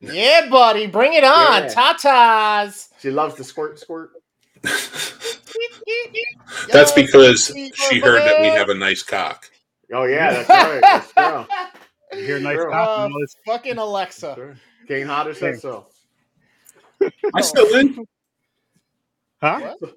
Yeah, 0.00 0.48
buddy, 0.50 0.88
bring 0.88 1.14
it 1.14 1.22
on. 1.22 1.62
Yeah. 1.62 1.72
Tatas. 1.72 2.88
She 2.98 3.12
loves 3.12 3.36
the 3.36 3.44
squirt 3.44 3.78
squirt. 3.78 4.10
That's 6.72 6.90
because 6.92 7.46
she 7.46 8.00
heard 8.00 8.22
that 8.22 8.40
we 8.40 8.48
have 8.48 8.68
a 8.68 8.74
nice 8.74 9.02
cock. 9.04 9.48
Oh 9.92 10.04
yeah, 10.04 10.42
that's 10.42 10.48
right. 10.48 10.80
That's 10.80 11.12
true. 11.12 12.18
You 12.18 12.26
hear 12.26 12.40
nice 12.40 12.56
Sure. 12.56 12.70
cop 12.70 12.98
Uh, 12.98 13.08
this 13.20 13.36
fucking 13.46 13.78
Alexa. 13.78 14.34
Sure. 14.34 14.56
Kane 14.88 15.06
Hodder 15.06 15.34
said 15.34 15.60
so. 15.60 15.86
I 17.34 17.40
still 17.42 17.72
in. 17.76 18.06
Huh? 19.40 19.74
What? 19.78 19.94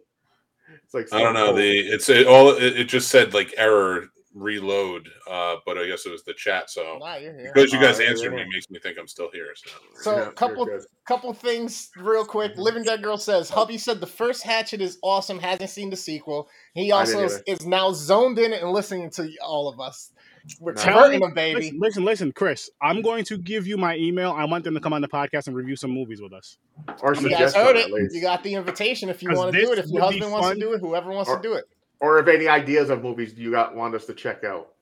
It's 0.85 0.93
like 0.93 1.11
I 1.11 1.21
don't 1.21 1.33
know. 1.33 1.47
Stone 1.47 1.55
The 1.57 1.79
it's 1.79 2.09
it, 2.09 2.27
all. 2.27 2.51
It, 2.51 2.79
it 2.79 2.83
just 2.85 3.09
said 3.09 3.33
like 3.33 3.53
error 3.57 4.05
reload. 4.35 5.09
Uh, 5.29 5.55
but 5.65 5.77
I 5.77 5.87
guess 5.87 6.05
it 6.05 6.11
was 6.11 6.23
the 6.23 6.33
chat. 6.33 6.69
So 6.69 6.99
Nah, 6.99 7.17
because 7.19 7.73
you 7.73 7.79
guys 7.79 7.99
yeah, 7.99 8.09
answered 8.09 8.33
me 8.33 8.43
makes 8.53 8.69
me 8.69 8.79
think 8.79 8.97
I'm 8.99 9.07
still 9.07 9.29
here. 9.33 9.47
So. 9.55 9.71
So, 10.01 10.17
Yeah, 10.17 10.31
couple 10.31 10.67
couple 11.07 11.33
things 11.33 11.89
real 11.97 12.25
quick. 12.25 12.51
Living 12.57 12.83
Dead 12.83 13.01
Girl 13.01 13.17
says, 13.17 13.49
Hubby 13.49 13.77
said 13.77 13.99
the 13.99 14.07
first 14.07 14.43
Hatchet 14.43 14.81
is 14.81 14.99
awesome, 15.01 15.39
hasn't 15.39 15.69
seen 15.69 15.89
the 15.89 15.95
sequel. 15.95 16.49
He 16.73 16.91
also 16.91 17.23
is, 17.23 17.41
is 17.47 17.65
now 17.65 17.91
zoned 17.93 18.37
in 18.37 18.53
and 18.53 18.71
listening 18.71 19.09
to 19.11 19.29
all 19.43 19.67
of 19.67 19.79
us. 19.79 20.11
We're 20.59 20.73
Nice. 20.73 20.83
converting 20.83 21.21
him, 21.23 21.33
baby. 21.33 21.61
Listen, 21.61 21.79
listen, 21.79 22.03
listen, 22.05 22.31
Chris. 22.31 22.69
I'm 22.81 23.01
going 23.01 23.25
to 23.25 23.37
give 23.37 23.65
you 23.67 23.77
my 23.77 23.95
email. 23.97 24.31
I 24.31 24.45
want 24.45 24.63
them 24.63 24.73
to 24.75 24.79
come 24.79 24.93
on 24.93 25.01
the 25.01 25.07
podcast 25.07 25.47
and 25.47 25.55
review 25.55 25.75
some 25.75 25.91
movies 25.91 26.21
with 26.21 26.33
us. 26.33 26.57
Or 27.01 27.15
You 27.15 27.29
guys 27.29 27.53
suggest 27.53 27.55
heard 27.55 27.75
it. 27.75 27.89
You 28.13 28.21
got 28.21 28.43
the 28.43 28.53
invitation 28.53 29.09
if 29.09 29.23
you 29.23 29.33
want 29.33 29.53
to 29.53 29.59
do 29.59 29.71
it. 29.71 29.79
If 29.79 29.87
your 29.87 30.01
husband 30.03 30.31
wants 30.31 30.49
to 30.49 30.55
do 30.59 30.73
it, 30.73 30.79
whoever 30.81 31.09
wants 31.11 31.29
Or- 31.29 31.37
to 31.37 31.41
do 31.41 31.53
it. 31.53 31.65
Or 32.01 32.19
if 32.19 32.27
any 32.27 32.47
ideas 32.47 32.89
of 32.89 33.01
movies 33.01 33.33
you 33.37 33.51
got 33.51 33.73
want 33.75 33.95
us 33.95 34.05
to 34.05 34.13
check 34.13 34.43
out. 34.43 34.73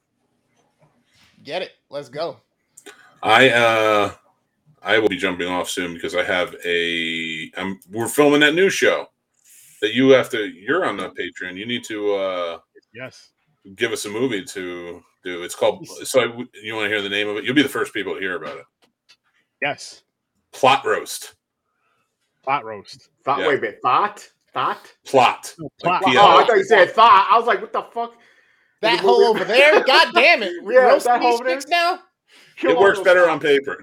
Get 1.44 1.62
it. 1.62 1.72
Let's 1.90 2.10
go. 2.10 2.38
I 3.22 3.50
uh 3.52 4.12
I 4.82 4.98
will 5.00 5.08
be 5.10 5.18
jumping 5.18 5.48
off 5.48 5.70
soon 5.70 5.94
because 5.94 6.16
I 6.16 6.24
have 6.24 6.56
a 6.66 7.52
I'm 7.56 7.80
we're 7.92 8.08
filming 8.08 8.40
that 8.42 8.56
new 8.56 8.70
show 8.70 9.08
that 9.82 9.94
you 9.94 10.10
have 10.10 10.30
to 10.32 10.46
you're 10.48 10.86
on 10.86 10.98
the 10.98 11.10
Patreon. 11.12 11.56
You 11.56 11.66
need 11.66 11.84
to 11.86 12.16
uh 12.16 12.60
Yes. 12.94 13.30
give 13.76 13.92
us 13.92 14.06
a 14.06 14.10
movie 14.10 14.44
to 14.46 15.02
do. 15.24 15.44
It's 15.44 15.56
called 15.56 15.88
so 15.88 16.22
I, 16.22 16.26
you 16.62 16.76
want 16.76 16.86
to 16.86 16.90
hear 16.90 17.02
the 17.02 17.10
name 17.10 17.28
of 17.30 17.38
it? 17.38 17.44
You'll 17.44 17.56
be 17.56 17.64
the 17.64 17.70
first 17.70 17.94
people 17.94 18.14
to 18.16 18.20
hear 18.20 18.36
about 18.36 18.58
it. 18.58 18.66
Yes. 19.62 20.04
Plot 20.52 20.86
roast. 20.86 21.36
Plot 22.44 22.66
roast. 22.66 23.10
Thought, 23.24 23.40
Yeah. 23.40 23.48
Wait 23.48 23.58
a 23.60 23.62
minute. 23.62 23.80
Thought? 23.82 24.30
Thought? 24.54 24.94
Plot. 25.06 25.56
No, 25.58 25.70
Like 25.84 26.02
plot. 26.02 26.12
P- 26.14 26.18
Oh, 26.20 26.38
I 26.38 26.46
thought 26.46 26.58
you 26.58 26.64
said 26.66 26.92
thought. 26.92 27.28
I 27.32 27.38
was 27.38 27.48
like, 27.48 27.62
what 27.62 27.72
the 27.74 27.82
fuck? 27.94 28.14
That 28.82 28.98
the 28.98 29.02
hole 29.08 29.24
over 29.24 29.46
there. 29.46 29.82
God 29.88 30.10
damn 30.14 30.44
it. 30.44 30.62
We 30.64 30.76
Yeah, 30.76 30.82
roasting 30.88 31.14
that 31.14 31.22
these 31.22 31.40
hole 31.40 31.50
over 31.50 31.62
now? 31.70 32.00
Kill 32.58 32.72
It 32.72 32.76
all 32.76 32.82
works 32.84 33.00
better 33.00 33.22
thoughts. 33.26 33.32
on 33.32 33.40
paper. 33.40 33.82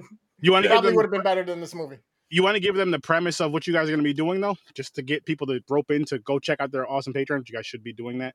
You 0.40 0.52
want 0.52 0.64
to 0.64 0.68
give 0.68 0.74
Probably 0.74 0.90
them 0.90 0.96
would 0.96 1.04
have 1.06 1.10
been 1.12 1.22
better 1.22 1.42
than 1.42 1.60
this 1.62 1.74
movie. 1.74 1.96
you 2.28 2.42
want 2.42 2.54
to 2.54 2.60
give 2.60 2.74
them 2.74 2.90
the 2.90 3.00
premise 3.00 3.40
of 3.40 3.50
what 3.52 3.66
you 3.66 3.72
guys 3.72 3.84
are 3.88 3.92
going 3.92 4.00
to 4.00 4.04
be 4.04 4.12
doing 4.12 4.42
though, 4.42 4.56
just 4.74 4.94
to 4.96 5.02
get 5.02 5.24
people 5.24 5.46
to 5.46 5.62
rope 5.70 5.90
in 5.90 6.04
to 6.06 6.18
go 6.18 6.38
check 6.38 6.60
out 6.60 6.70
their 6.70 6.86
awesome 6.90 7.14
Patreon. 7.14 7.48
You 7.48 7.54
guys 7.54 7.64
should 7.64 7.82
be 7.82 7.94
doing 7.94 8.18
that. 8.18 8.34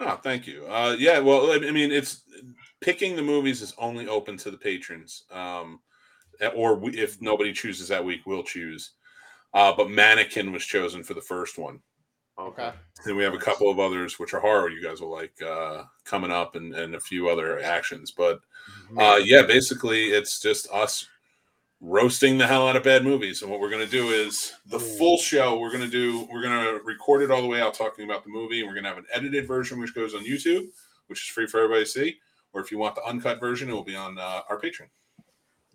Oh, 0.00 0.16
thank 0.22 0.46
you. 0.46 0.64
Uh, 0.66 0.94
yeah, 0.98 1.18
well, 1.18 1.52
I 1.52 1.70
mean, 1.70 1.90
it's 1.90 2.22
picking 2.80 3.16
the 3.16 3.22
movies 3.22 3.62
is 3.62 3.74
only 3.78 4.06
open 4.06 4.36
to 4.38 4.50
the 4.50 4.56
patrons, 4.56 5.24
um, 5.32 5.80
or 6.54 6.76
we, 6.76 6.92
if 6.92 7.20
nobody 7.20 7.52
chooses 7.52 7.88
that 7.88 8.04
week, 8.04 8.20
we'll 8.24 8.44
choose. 8.44 8.92
Uh, 9.54 9.72
but 9.76 9.90
Mannequin 9.90 10.52
was 10.52 10.64
chosen 10.64 11.02
for 11.02 11.14
the 11.14 11.20
first 11.20 11.58
one. 11.58 11.80
Okay. 12.38 12.70
Then 13.04 13.16
we 13.16 13.24
have 13.24 13.34
a 13.34 13.38
couple 13.38 13.68
of 13.68 13.80
others 13.80 14.18
which 14.18 14.32
are 14.32 14.40
horror 14.40 14.68
you 14.68 14.80
guys 14.80 15.00
will 15.00 15.10
like 15.10 15.32
uh, 15.42 15.82
coming 16.04 16.30
up, 16.30 16.54
and, 16.54 16.74
and 16.74 16.94
a 16.94 17.00
few 17.00 17.28
other 17.28 17.60
actions. 17.60 18.12
But 18.12 18.40
uh, 18.96 19.18
yeah, 19.22 19.42
basically, 19.42 20.10
it's 20.10 20.40
just 20.40 20.70
us 20.70 21.08
roasting 21.80 22.38
the 22.38 22.46
hell 22.46 22.66
out 22.68 22.76
of 22.76 22.82
bad 22.82 23.04
movies. 23.04 23.42
And 23.42 23.50
what 23.50 23.60
we're 23.60 23.70
going 23.70 23.84
to 23.84 23.90
do 23.90 24.08
is 24.10 24.52
the 24.66 24.80
full 24.80 25.18
show. 25.18 25.58
We're 25.58 25.70
going 25.70 25.82
to 25.84 25.88
do. 25.88 26.26
We're 26.32 26.42
going 26.42 26.64
to 26.76 26.82
record 26.84 27.22
it 27.22 27.30
all 27.30 27.42
the 27.42 27.48
way 27.48 27.60
out, 27.60 27.74
talking 27.74 28.04
about 28.04 28.24
the 28.24 28.30
movie. 28.30 28.62
We're 28.62 28.72
going 28.74 28.84
to 28.84 28.88
have 28.90 28.98
an 28.98 29.06
edited 29.12 29.46
version 29.46 29.78
which 29.80 29.94
goes 29.94 30.14
on 30.14 30.24
YouTube, 30.24 30.66
which 31.06 31.20
is 31.22 31.28
free 31.28 31.46
for 31.46 31.58
everybody 31.58 31.84
to 31.84 31.90
see. 31.90 32.16
Or 32.52 32.60
if 32.60 32.72
you 32.72 32.78
want 32.78 32.94
the 32.94 33.04
uncut 33.04 33.40
version, 33.40 33.68
it 33.68 33.72
will 33.72 33.84
be 33.84 33.94
on 33.96 34.18
uh, 34.18 34.40
our 34.48 34.58
Patreon. 34.60 34.88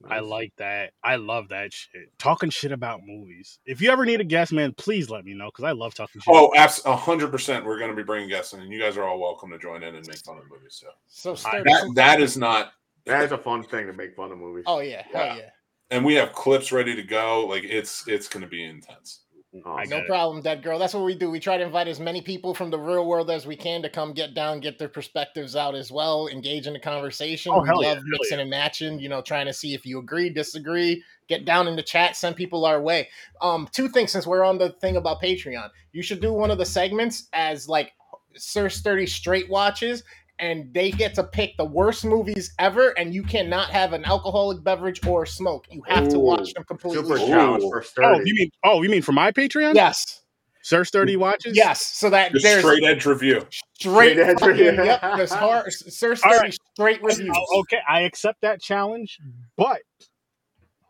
I 0.09 0.19
like 0.19 0.51
that. 0.57 0.91
I 1.01 1.15
love 1.15 1.47
that 1.49 1.71
shit. 1.71 2.11
Talking 2.19 2.49
shit 2.49 2.73
about 2.73 3.05
movies. 3.05 3.59
If 3.65 3.79
you 3.81 3.89
ever 3.89 4.05
need 4.05 4.19
a 4.19 4.25
guest, 4.25 4.51
man, 4.51 4.73
please 4.73 5.09
let 5.09 5.23
me 5.23 5.33
know 5.33 5.45
because 5.45 5.63
I 5.63 5.71
love 5.71 5.93
talking 5.93 6.19
shit. 6.19 6.33
Oh, 6.35 6.51
abs- 6.57 6.83
a 6.85 6.93
hundred 6.93 7.31
percent. 7.31 7.63
We're 7.63 7.77
going 7.77 7.91
to 7.91 7.95
be 7.95 8.03
bringing 8.03 8.27
guests 8.27 8.51
in, 8.51 8.59
and 8.59 8.69
you 8.69 8.81
guys 8.81 8.97
are 8.97 9.03
all 9.03 9.17
welcome 9.17 9.49
to 9.51 9.57
join 9.57 9.81
in 9.81 9.95
and 9.95 10.05
make 10.05 10.17
fun 10.17 10.37
of 10.39 10.43
movies. 10.49 10.81
So 10.81 10.87
So 11.07 11.35
sturdy. 11.35 11.63
that 11.71 11.89
that 11.95 12.19
is 12.21 12.35
not. 12.35 12.73
That 13.05 13.23
is 13.23 13.31
a 13.31 13.37
fun 13.37 13.63
thing 13.63 13.87
to 13.87 13.93
make 13.93 14.13
fun 14.13 14.31
of 14.33 14.39
movies. 14.39 14.65
Oh 14.67 14.81
yeah, 14.81 15.03
hell 15.13 15.37
Yeah. 15.37 15.49
Yeah. 15.93 15.97
And 15.97 16.05
we 16.05 16.15
have 16.15 16.33
clips 16.33 16.71
ready 16.71 16.95
to 16.95 17.03
go. 17.03 17.45
Like 17.47 17.63
it's 17.63 18.07
it's 18.07 18.27
going 18.27 18.43
to 18.43 18.49
be 18.49 18.63
intense. 18.63 19.19
Oh, 19.65 19.79
No 19.87 19.97
it. 19.97 20.07
problem, 20.07 20.41
dead 20.41 20.63
girl. 20.63 20.79
That's 20.79 20.95
what 20.95 21.03
we 21.03 21.13
do. 21.13 21.29
We 21.29 21.39
try 21.39 21.57
to 21.57 21.63
invite 21.63 21.87
as 21.87 21.99
many 21.99 22.21
people 22.21 22.55
from 22.55 22.71
the 22.71 22.79
real 22.79 23.05
world 23.05 23.29
as 23.29 23.45
we 23.45 23.55
can 23.55 23.83
to 23.83 23.89
come 23.89 24.13
get 24.13 24.33
down, 24.33 24.59
get 24.59 24.79
their 24.79 24.89
perspectives 24.89 25.55
out 25.55 25.75
as 25.75 25.91
well, 25.91 26.27
engage 26.27 26.65
in 26.65 26.73
the 26.73 26.79
conversation. 26.79 27.51
Oh, 27.53 27.61
we 27.61 27.67
hell 27.67 27.83
yeah, 27.83 27.89
love 27.89 27.97
hell 27.97 28.05
mixing 28.07 28.39
and 28.39 28.49
matching, 28.49 28.99
you 28.99 29.09
know, 29.09 29.21
trying 29.21 29.45
to 29.45 29.53
see 29.53 29.75
if 29.75 29.85
you 29.85 29.99
agree, 29.99 30.31
disagree, 30.31 31.03
get 31.27 31.45
down 31.45 31.67
in 31.67 31.75
the 31.75 31.83
chat, 31.83 32.15
send 32.15 32.35
people 32.35 32.65
our 32.65 32.81
way. 32.81 33.09
Um, 33.41 33.69
two 33.71 33.89
things 33.89 34.11
since 34.11 34.25
we're 34.25 34.43
on 34.43 34.57
the 34.57 34.71
thing 34.81 34.95
about 34.95 35.21
Patreon. 35.21 35.69
You 35.91 36.01
should 36.01 36.19
do 36.19 36.33
one 36.33 36.49
of 36.49 36.57
the 36.57 36.65
segments 36.65 37.27
as 37.33 37.69
like 37.69 37.93
Sir 38.35 38.69
Sturdy 38.69 39.05
straight 39.05 39.49
watches 39.49 40.01
and 40.39 40.73
they 40.73 40.91
get 40.91 41.13
to 41.15 41.23
pick 41.23 41.55
the 41.57 41.65
worst 41.65 42.03
movies 42.05 42.53
ever, 42.59 42.89
and 42.97 43.13
you 43.13 43.23
cannot 43.23 43.69
have 43.69 43.93
an 43.93 44.03
alcoholic 44.05 44.63
beverage 44.63 45.05
or 45.05 45.25
smoke. 45.25 45.65
You 45.71 45.81
have 45.87 46.09
to 46.09 46.19
watch 46.19 46.53
them 46.53 46.63
completely. 46.65 47.03
Super 47.03 47.17
challenge 47.19 47.63
for 47.63 47.81
sturdy. 47.83 48.19
Oh, 48.19 48.23
you 48.25 48.33
mean 48.35 48.49
oh, 48.63 48.81
you 48.81 48.89
mean 48.89 49.01
for 49.01 49.11
my 49.11 49.31
Patreon? 49.31 49.75
Yes, 49.75 50.21
Sir 50.63 50.83
Sturdy 50.85 51.15
watches. 51.17 51.55
yes. 51.55 51.85
So 51.85 52.09
that 52.09 52.31
Just 52.31 52.43
there's 52.43 52.63
straight 52.63 52.83
edge 52.83 53.05
review. 53.05 53.45
straight, 53.79 54.13
Straight 54.13 54.19
edge, 54.19 54.39
fucking, 54.39 54.57
yeah. 54.57 54.83
yep. 54.83 55.01
There's 55.17 55.33
hard, 55.33 55.71
Sir 55.73 56.15
Sturdy 56.15 56.37
right. 56.37 56.57
straight 56.73 57.03
reviews. 57.03 57.35
Oh, 57.35 57.59
okay, 57.61 57.79
I 57.87 58.01
accept 58.01 58.41
that 58.41 58.61
challenge, 58.61 59.19
but 59.57 59.81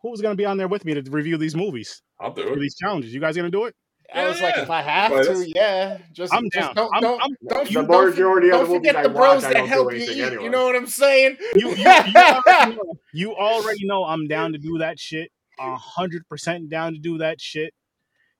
who's 0.02 0.20
going 0.20 0.32
to 0.32 0.36
be 0.36 0.44
on 0.46 0.56
there 0.58 0.68
with 0.68 0.84
me 0.84 0.94
to 0.94 1.02
review 1.10 1.36
these 1.36 1.54
movies 1.56 2.02
I'll 2.20 2.32
do 2.32 2.52
it. 2.52 2.60
these 2.60 2.76
challenges? 2.76 3.12
You 3.12 3.20
guys 3.20 3.36
going 3.36 3.50
to 3.50 3.56
do 3.56 3.64
it? 3.64 3.74
I 4.12 4.28
was 4.28 4.40
like, 4.40 4.56
if 4.58 4.70
I 4.70 4.82
have 4.82 5.10
But 5.12 5.24
to, 5.24 5.48
yeah. 5.48 5.98
Just, 6.12 6.32
I'm 6.34 6.44
just 6.52 6.54
down. 6.54 6.74
don't, 6.74 6.92
I'm- 6.94 7.02
don't, 7.02 7.20
I'm- 7.22 7.36
don't, 7.48 7.64
The 7.66 7.70
you, 7.70 7.86
don't, 7.86 8.10
majority 8.10 8.48
don't 8.48 8.62
of 8.62 8.68
the 8.68 8.74
movies 8.74 8.88
forget 8.90 8.96
I 8.96 9.02
the 9.04 9.08
bros 9.08 9.44
I 9.44 9.52
that 9.54 9.66
help 9.66 9.92
you 9.92 9.98
eat. 9.98 10.18
anyway. 10.20 10.44
You 10.44 10.50
know 10.50 10.64
what 10.66 10.76
I'm 10.76 10.86
saying? 10.86 11.36
You, 11.56 11.70
you, 11.70 11.76
you, 11.76 11.84
already 12.16 12.76
know, 12.76 12.94
you 13.12 13.34
already 13.34 13.86
know 13.86 14.04
I'm 14.04 14.26
down 14.26 14.52
to 14.52 14.58
do 14.58 14.78
that 14.78 14.98
shit. 14.98 15.30
A 15.58 15.76
hundred 15.76 16.28
percent 16.28 16.68
down 16.68 16.94
to 16.94 16.98
do 16.98 17.18
that 17.18 17.40
shit. 17.40 17.72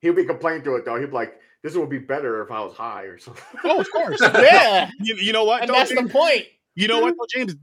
He'll 0.01 0.15
be 0.15 0.25
complaining 0.25 0.65
to 0.65 0.75
it 0.75 0.85
though. 0.85 0.97
He'll 0.99 1.07
be 1.07 1.13
like, 1.13 1.35
"This 1.63 1.77
would 1.77 1.89
be 1.89 1.99
better 1.99 2.43
if 2.43 2.51
I 2.51 2.61
was 2.61 2.75
high 2.77 3.05
or 3.05 3.19
something." 3.19 3.43
Oh, 3.63 3.79
of 3.81 3.91
course. 3.93 4.21
yeah, 4.35 4.91
you, 5.01 5.15
you 5.17 5.33
know 5.33 5.45
what? 5.45 5.63
and 5.63 5.71
though, 5.71 5.75
that's 5.75 5.95
the 5.95 6.09
point. 6.09 6.45
You 6.75 6.89
know 6.89 7.01
what, 7.01 7.15
though, 7.17 7.27
James? 7.33 7.55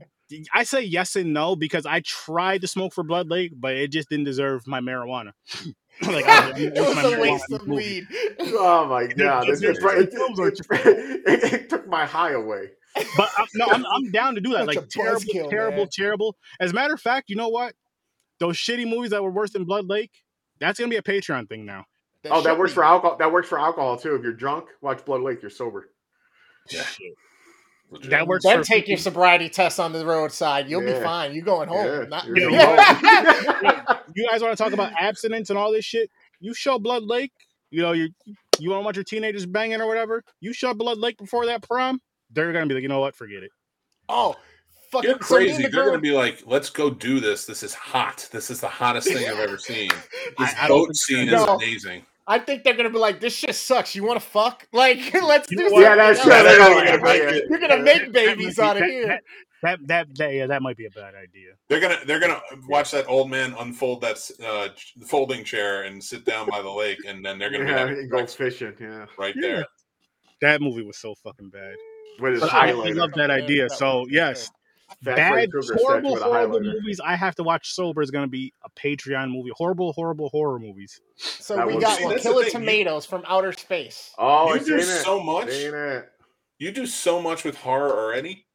I 0.54 0.62
say 0.64 0.80
yes 0.82 1.14
and 1.16 1.34
no 1.34 1.54
because 1.54 1.84
I 1.84 2.00
tried 2.00 2.62
to 2.62 2.66
smoke 2.66 2.94
for 2.94 3.04
Blood 3.04 3.28
Lake, 3.28 3.52
but 3.54 3.74
it 3.74 3.88
just 3.92 4.08
didn't 4.08 4.24
deserve 4.24 4.66
my 4.66 4.80
marijuana. 4.80 5.32
like, 6.06 6.24
I 6.26 6.50
oh, 6.50 6.54
it 6.56 6.74
was 6.74 7.12
a 7.12 7.20
waste 7.20 7.52
of 7.52 7.66
weed. 7.66 8.06
oh 8.40 8.86
my 8.86 9.06
god! 9.06 9.48
it's- 9.48 9.62
It, 9.62 9.70
it, 9.70 9.76
it's- 9.78 10.60
it, 10.60 10.86
it, 10.86 11.22
it- 11.44 11.52
it 11.52 11.68
took 11.70 11.86
my 11.88 12.04
high 12.06 12.32
away. 12.32 12.70
But 13.16 13.30
I'm, 13.38 13.46
no, 13.54 13.66
I'm, 13.70 13.84
I'm 13.86 14.10
down 14.10 14.34
to 14.34 14.40
do 14.42 14.50
that. 14.52 14.66
Such 14.66 14.76
Like 14.76 14.88
terrible, 14.90 15.20
buzzkill, 15.20 15.50
terrible, 15.50 15.78
man. 15.78 15.88
terrible. 15.92 16.36
As 16.60 16.72
a 16.72 16.74
matter 16.74 16.92
of 16.92 17.00
fact, 17.00 17.30
you 17.30 17.36
know 17.36 17.48
what? 17.48 17.74
Those 18.38 18.56
shitty 18.58 18.86
movies 18.88 19.10
that 19.12 19.22
were 19.22 19.30
worse 19.30 19.50
than 19.52 19.64
Blood 19.64 19.86
Lake, 19.86 20.10
that's 20.60 20.78
gonna 20.78 20.90
be 20.90 20.96
a 20.96 21.02
Patreon 21.02 21.48
thing 21.48 21.64
now. 21.64 21.86
Oh, 22.30 22.42
that 22.42 22.58
works 22.58 22.72
be- 22.72 22.76
for 22.76 22.84
alcohol. 22.84 23.16
That 23.16 23.32
works 23.32 23.48
for 23.48 23.58
alcohol 23.58 23.96
too. 23.96 24.14
If 24.14 24.22
you're 24.22 24.32
drunk, 24.34 24.66
watch 24.82 25.04
Blood 25.04 25.22
Lake. 25.22 25.40
You're 25.42 25.50
sober. 25.50 25.90
Yeah. 26.70 26.84
Shit. 27.92 28.00
Legit. 28.00 28.10
That 28.10 28.26
works. 28.26 28.44
Then 28.44 28.58
for 28.58 28.64
take 28.64 28.88
your 28.88 28.98
sobriety 28.98 29.48
test 29.48 29.78
on 29.80 29.92
the 29.92 30.04
roadside. 30.04 30.68
You'll 30.68 30.80
be 30.80 30.92
fine. 30.94 31.34
You 31.34 31.42
going 31.42 31.68
home? 31.68 31.86
Yeah, 31.86 32.04
Not 32.08 32.26
you're 32.26 32.36
going 32.36 32.52
Yeah. 32.54 33.98
You 34.14 34.28
guys 34.30 34.42
want 34.42 34.56
to 34.56 34.62
talk 34.62 34.72
about 34.72 34.92
abstinence 34.98 35.50
and 35.50 35.58
all 35.58 35.72
this 35.72 35.84
shit? 35.84 36.10
You 36.40 36.54
show 36.54 36.78
Blood 36.78 37.02
Lake. 37.04 37.32
You 37.70 37.82
know 37.82 37.92
you 37.92 38.08
you 38.58 38.70
want 38.70 38.82
to 38.82 38.84
watch 38.84 38.96
your 38.96 39.04
teenagers 39.04 39.46
banging 39.46 39.80
or 39.80 39.86
whatever. 39.86 40.22
You 40.40 40.52
show 40.52 40.74
Blood 40.74 40.98
Lake 40.98 41.16
before 41.18 41.46
that 41.46 41.62
prom. 41.62 42.00
They're 42.30 42.52
gonna 42.52 42.66
be 42.66 42.74
like, 42.74 42.82
you 42.82 42.88
know 42.88 43.00
what? 43.00 43.14
Forget 43.14 43.42
it. 43.42 43.50
oh, 44.08 44.36
fuck! 44.90 45.04
You're 45.04 45.18
so 45.22 45.38
me 45.38 45.48
and 45.48 45.54
crazy. 45.56 45.62
the 45.64 45.68
They're 45.70 45.86
gonna 45.86 45.98
be 46.00 46.12
like, 46.12 46.42
"Let's 46.46 46.68
go 46.70 46.90
do 46.90 47.18
this. 47.20 47.46
This 47.46 47.62
is 47.62 47.72
hot. 47.74 48.28
This 48.32 48.50
is 48.50 48.60
the 48.60 48.68
hottest 48.68 49.08
thing 49.08 49.26
I've 49.28 49.38
ever 49.38 49.56
seen. 49.58 49.90
This 50.38 50.54
I- 50.58 50.64
I 50.64 50.68
boat 50.68 50.86
think- 50.86 50.96
scene 50.96 51.28
is 51.28 51.42
amazing." 51.42 52.04
I 52.26 52.38
think 52.38 52.62
they're 52.64 52.74
gonna 52.76 52.90
be 52.90 52.98
like, 52.98 53.20
"This 53.20 53.34
shit 53.34 53.54
sucks. 53.54 53.94
You 53.94 54.04
want 54.04 54.20
to 54.20 54.26
fuck? 54.26 54.66
Like, 54.72 55.12
let's 55.14 55.48
do 55.48 55.56
know 55.56 55.62
something 55.68 55.82
yeah, 55.82 55.96
that's 55.96 56.20
true. 56.22 56.30
They're 56.30 56.58
Yeah, 56.58 56.96
gonna 56.96 57.02
make 57.02 57.22
it. 57.22 57.44
You're 57.50 57.58
gonna 57.58 57.82
make 57.82 58.12
babies 58.12 58.58
out 58.58 58.76
of 58.76 58.80
that- 58.82 58.88
here." 58.90 59.06
That, 59.08 59.20
that 59.62 59.78
that 59.86 60.06
that 60.18 60.32
yeah, 60.34 60.46
that 60.46 60.60
might 60.62 60.76
be 60.76 60.86
a 60.86 60.90
bad 60.90 61.14
idea. 61.14 61.52
They're 61.68 61.78
gonna 61.80 61.98
they're 62.04 62.18
gonna 62.20 62.40
watch 62.68 62.90
that 62.92 63.06
old 63.08 63.30
man 63.30 63.54
unfold 63.58 64.00
that 64.00 64.18
uh, 64.44 64.68
folding 65.06 65.44
chair 65.44 65.82
and 65.84 66.02
sit 66.02 66.24
down 66.24 66.48
by 66.48 66.62
the 66.62 66.70
lake, 66.70 66.98
and 67.06 67.24
then 67.24 67.38
they're 67.38 67.50
gonna 67.50 67.64
be 67.64 67.70
Yeah, 67.70 67.78
having 67.78 67.98
and 67.98 68.10
go 68.10 68.26
fishing. 68.26 68.74
Yeah, 68.80 69.06
right 69.18 69.34
Yeah. 69.36 69.48
there. 69.48 69.66
That 70.40 70.60
movie 70.60 70.82
was 70.82 70.98
so 70.98 71.14
fucking 71.22 71.50
bad. 71.50 71.74
with 72.20 72.32
his 72.32 72.40
But 72.40 72.52
I, 72.52 72.70
I 72.70 72.90
love 72.90 73.12
that 73.14 73.30
idea. 73.30 73.68
So 73.68 74.06
yes, 74.10 74.50
Fat 75.04 75.16
bad, 75.16 75.32
Freddy 75.32 75.50
Krueger 75.50 75.66
statue 75.66 75.82
horrible, 75.84 76.12
with 76.14 76.22
horrible 76.22 76.60
movies 76.60 77.00
I 77.04 77.16
have 77.16 77.34
to 77.36 77.42
watch 77.42 77.72
sober 77.74 78.02
is 78.02 78.10
going 78.10 78.24
to 78.24 78.30
be 78.30 78.52
a 78.64 78.70
Patreon 78.78 79.30
movie. 79.32 79.50
Horrible, 79.56 79.92
horrible 79.94 80.28
horror 80.28 80.58
movies. 80.60 81.00
So 81.16 81.56
That 81.56 81.66
we 81.66 81.78
got 81.78 81.98
See, 81.98 82.04
one 82.04 82.12
that's 82.12 82.22
the 82.24 82.30
Killer 82.30 82.42
thing, 82.44 82.52
you- 82.52 82.58
Tomatoes 82.60 83.06
from 83.06 83.22
Outer 83.26 83.52
Space. 83.52 84.12
Oh, 84.18 84.54
You 84.54 84.64
do 84.64 84.74
in 84.74 84.80
it. 84.80 84.84
so 84.84 85.20
much. 85.22 85.48
You 86.58 86.70
do 86.70 86.86
so 86.86 87.20
much 87.20 87.42
with 87.44 87.56
horror 87.56 87.90
already. 87.90 88.46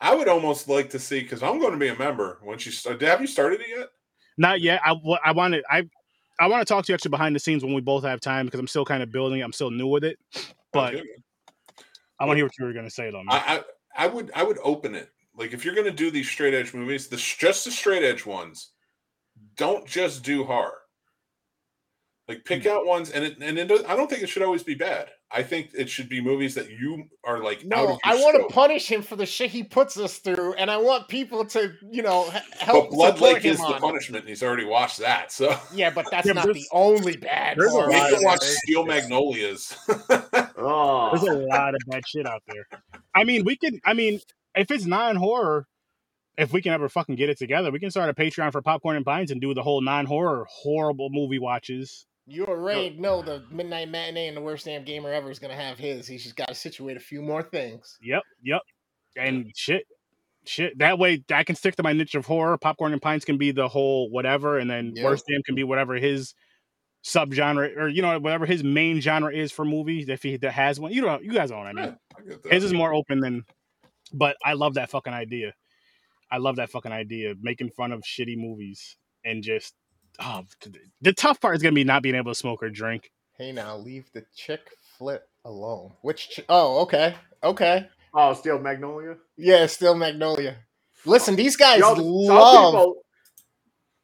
I 0.00 0.14
would 0.14 0.26
almost 0.28 0.68
like 0.68 0.90
to 0.90 0.98
see 0.98 1.20
because 1.20 1.42
I'm 1.42 1.60
going 1.60 1.72
to 1.72 1.78
be 1.78 1.88
a 1.88 1.96
member 1.96 2.38
once 2.42 2.66
you 2.66 2.72
start. 2.72 3.00
Have 3.00 3.20
you 3.20 3.26
started 3.28 3.60
it 3.60 3.68
yet? 3.68 3.88
Not 4.36 4.60
yet. 4.60 4.80
I 4.84 4.92
wa- 4.92 5.20
I 5.24 5.30
wanted 5.30 5.62
I 5.70 5.88
I 6.40 6.48
want 6.48 6.66
to 6.66 6.74
talk 6.74 6.84
to 6.86 6.90
you 6.92 6.94
actually 6.94 7.10
behind 7.10 7.36
the 7.36 7.38
scenes 7.40 7.62
when 7.64 7.72
we 7.72 7.80
both 7.80 8.02
have 8.02 8.20
time 8.20 8.46
because 8.46 8.58
I'm 8.58 8.66
still 8.66 8.84
kind 8.84 9.04
of 9.04 9.12
building. 9.12 9.38
it. 9.38 9.44
I'm 9.44 9.52
still 9.52 9.70
new 9.70 9.86
with 9.86 10.02
it, 10.02 10.18
oh, 10.36 10.40
but 10.72 10.94
Okay. 10.96 11.04
I 12.18 12.24
want 12.26 12.32
to 12.34 12.38
hear 12.38 12.44
what 12.46 12.58
you 12.58 12.64
were 12.64 12.72
going 12.72 12.84
to 12.86 12.90
say 12.90 13.10
though. 13.12 13.22
Man. 13.22 13.28
I, 13.30 13.58
I 13.58 14.04
I 14.04 14.06
would 14.08 14.32
I 14.34 14.42
would 14.42 14.58
open 14.64 14.96
it. 14.96 15.08
Like 15.36 15.52
if 15.52 15.64
you're 15.64 15.74
gonna 15.74 15.90
do 15.90 16.10
these 16.10 16.28
straight 16.28 16.54
edge 16.54 16.72
movies, 16.74 17.08
the 17.08 17.16
just 17.16 17.64
the 17.64 17.70
straight 17.70 18.02
edge 18.04 18.24
ones, 18.24 18.70
don't 19.56 19.86
just 19.86 20.22
do 20.22 20.44
horror. 20.44 20.78
Like 22.28 22.38
Hmm. 22.38 22.42
pick 22.44 22.66
out 22.66 22.86
ones, 22.86 23.10
and 23.10 23.24
it 23.24 23.38
and 23.42 23.58
it, 23.58 23.66
does- 23.68 23.84
I 23.84 23.96
don't 23.96 24.08
think 24.08 24.22
it 24.22 24.28
should 24.28 24.42
always 24.42 24.62
be 24.62 24.74
bad. 24.74 25.10
I 25.30 25.42
think 25.42 25.70
it 25.74 25.90
should 25.90 26.08
be 26.08 26.20
movies 26.20 26.54
that 26.54 26.70
you 26.70 27.04
are 27.24 27.42
like. 27.42 27.58
out 27.58 27.64
No, 27.64 27.88
of 27.94 27.98
I 28.04 28.14
want 28.14 28.36
to 28.40 28.54
punish 28.54 28.86
him 28.90 29.02
for 29.02 29.16
the 29.16 29.26
shit 29.26 29.50
he 29.50 29.64
puts 29.64 29.98
us 29.98 30.18
through, 30.18 30.54
and 30.54 30.70
I 30.70 30.76
want 30.76 31.08
people 31.08 31.44
to, 31.46 31.74
you 31.90 32.02
know, 32.02 32.30
help 32.60 32.90
But 32.90 32.94
Blood 32.94 33.14
support 33.16 33.34
Lake 33.34 33.42
him 33.42 33.52
is 33.52 33.58
the 33.58 33.64
on 33.64 33.74
it. 33.74 33.80
punishment, 33.80 34.20
and 34.22 34.28
he's 34.28 34.42
already 34.44 34.64
watched 34.64 34.98
that. 35.00 35.32
So 35.32 35.58
Yeah, 35.74 35.90
but 35.90 36.06
that's 36.12 36.26
Yeah, 36.28 36.34
not 36.34 36.46
the 36.46 36.64
only 36.72 37.16
bad. 37.16 37.56
there's 37.58 37.72
a 37.72 37.76
lot 37.78 37.88
make 37.88 38.12
of 38.12 38.18
him 38.20 38.24
watch 38.24 38.40
that. 38.40 38.46
Steel 38.64 38.86
Magnolias. 38.86 39.74
Oh, 40.56 41.10
There's 41.20 41.24
a 41.36 41.40
lot 41.48 41.74
of 41.74 41.80
bad 41.88 42.04
shit 42.06 42.26
out 42.26 42.42
there. 42.46 42.66
I 43.14 43.24
mean, 43.24 43.44
we 43.44 43.56
can. 43.56 43.80
I 43.84 43.92
mean, 43.92 44.20
if 44.56 44.70
it's 44.70 44.86
non-horror, 44.86 45.66
if 46.36 46.52
we 46.52 46.62
can 46.62 46.72
ever 46.72 46.88
fucking 46.88 47.14
get 47.16 47.28
it 47.30 47.38
together, 47.38 47.70
we 47.70 47.78
can 47.78 47.90
start 47.90 48.10
a 48.10 48.14
Patreon 48.14 48.52
for 48.52 48.62
Popcorn 48.62 48.96
and 48.96 49.04
Pints 49.04 49.30
and 49.30 49.40
do 49.40 49.54
the 49.54 49.62
whole 49.62 49.80
non-horror 49.80 50.46
horrible 50.50 51.08
movie 51.10 51.38
watches. 51.38 52.06
You 52.26 52.46
already 52.46 52.96
know 52.98 53.20
the 53.20 53.44
Midnight 53.50 53.90
Matinee 53.90 54.28
and 54.28 54.36
the 54.36 54.40
Worst 54.40 54.64
Damn 54.64 54.84
Gamer 54.84 55.12
Ever 55.12 55.30
is 55.30 55.38
going 55.38 55.54
to 55.54 55.62
have 55.62 55.76
his. 55.76 56.06
He's 56.06 56.22
just 56.22 56.36
got 56.36 56.48
to 56.48 56.54
situate 56.54 56.96
a 56.96 57.00
few 57.00 57.20
more 57.20 57.42
things. 57.42 57.98
Yep, 58.00 58.22
yep, 58.42 58.62
and 59.16 59.52
shit, 59.54 59.86
shit. 60.46 60.78
That 60.78 60.98
way, 60.98 61.22
I 61.30 61.44
can 61.44 61.54
stick 61.54 61.76
to 61.76 61.82
my 61.82 61.92
niche 61.92 62.14
of 62.14 62.24
horror. 62.24 62.56
Popcorn 62.56 62.92
and 62.92 63.02
Pints 63.02 63.26
can 63.26 63.36
be 63.36 63.50
the 63.52 63.68
whole 63.68 64.10
whatever, 64.10 64.58
and 64.58 64.70
then 64.70 64.92
Yep. 64.96 65.04
Worst 65.04 65.26
Damn 65.28 65.42
can 65.42 65.54
be 65.54 65.64
whatever 65.64 65.96
his 65.96 66.34
subgenre 67.04 67.76
or 67.76 67.88
you 67.88 68.00
know 68.00 68.18
whatever 68.18 68.46
his 68.46 68.64
main 68.64 68.98
genre 69.02 69.30
is 69.30 69.52
for 69.52 69.66
movies. 69.66 70.08
If 70.08 70.22
he 70.22 70.38
that 70.38 70.52
has 70.52 70.80
one, 70.80 70.92
you 70.92 71.02
know, 71.02 71.20
you 71.20 71.32
guys 71.32 71.50
know 71.50 71.58
what 71.58 71.66
I 71.66 71.72
mean. 71.74 71.96
I. 72.16 72.48
His 72.54 72.64
is 72.64 72.72
more 72.72 72.94
open 72.94 73.20
than, 73.20 73.44
but 74.14 74.36
I 74.44 74.54
love 74.54 74.74
that 74.74 74.90
fucking 74.90 75.12
idea. 75.12 75.52
I 76.30 76.38
love 76.38 76.56
that 76.56 76.70
fucking 76.70 76.92
idea, 76.92 77.34
making 77.40 77.70
fun 77.70 77.92
of 77.92 78.02
shitty 78.02 78.36
movies 78.36 78.96
and 79.24 79.42
just 79.42 79.74
oh, 80.20 80.42
the 81.00 81.12
tough 81.12 81.40
part 81.40 81.56
is 81.56 81.62
gonna 81.62 81.74
be 81.74 81.84
not 81.84 82.02
being 82.02 82.14
able 82.14 82.32
to 82.32 82.38
smoke 82.38 82.62
or 82.62 82.70
drink. 82.70 83.10
Hey, 83.36 83.52
now 83.52 83.76
leave 83.76 84.10
the 84.12 84.24
chick 84.34 84.60
flip 84.98 85.28
alone. 85.44 85.92
Which? 86.02 86.30
Ch- 86.30 86.40
oh, 86.48 86.82
okay, 86.82 87.14
okay. 87.42 87.88
oh, 88.14 88.32
Steel 88.34 88.58
Magnolia. 88.58 89.16
Yeah, 89.36 89.66
still 89.66 89.94
Magnolia. 89.94 90.56
Listen, 91.04 91.36
these 91.36 91.56
guys 91.56 91.80
Yo, 91.80 91.92
love. 91.94 91.96
some 91.96 92.72
people, 92.72 92.96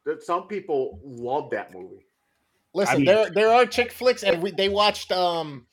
that 0.05 0.23
some 0.23 0.47
people 0.47 0.99
love 1.03 1.49
that 1.51 1.73
movie. 1.73 2.05
Listen, 2.73 2.93
I 2.95 2.97
mean- 2.97 3.05
there 3.05 3.29
there 3.31 3.49
are 3.53 3.65
chick 3.65 3.91
flicks, 3.91 4.23
and 4.23 4.41
we, 4.41 4.51
they 4.51 4.69
watched 4.69 5.11
um, 5.11 5.65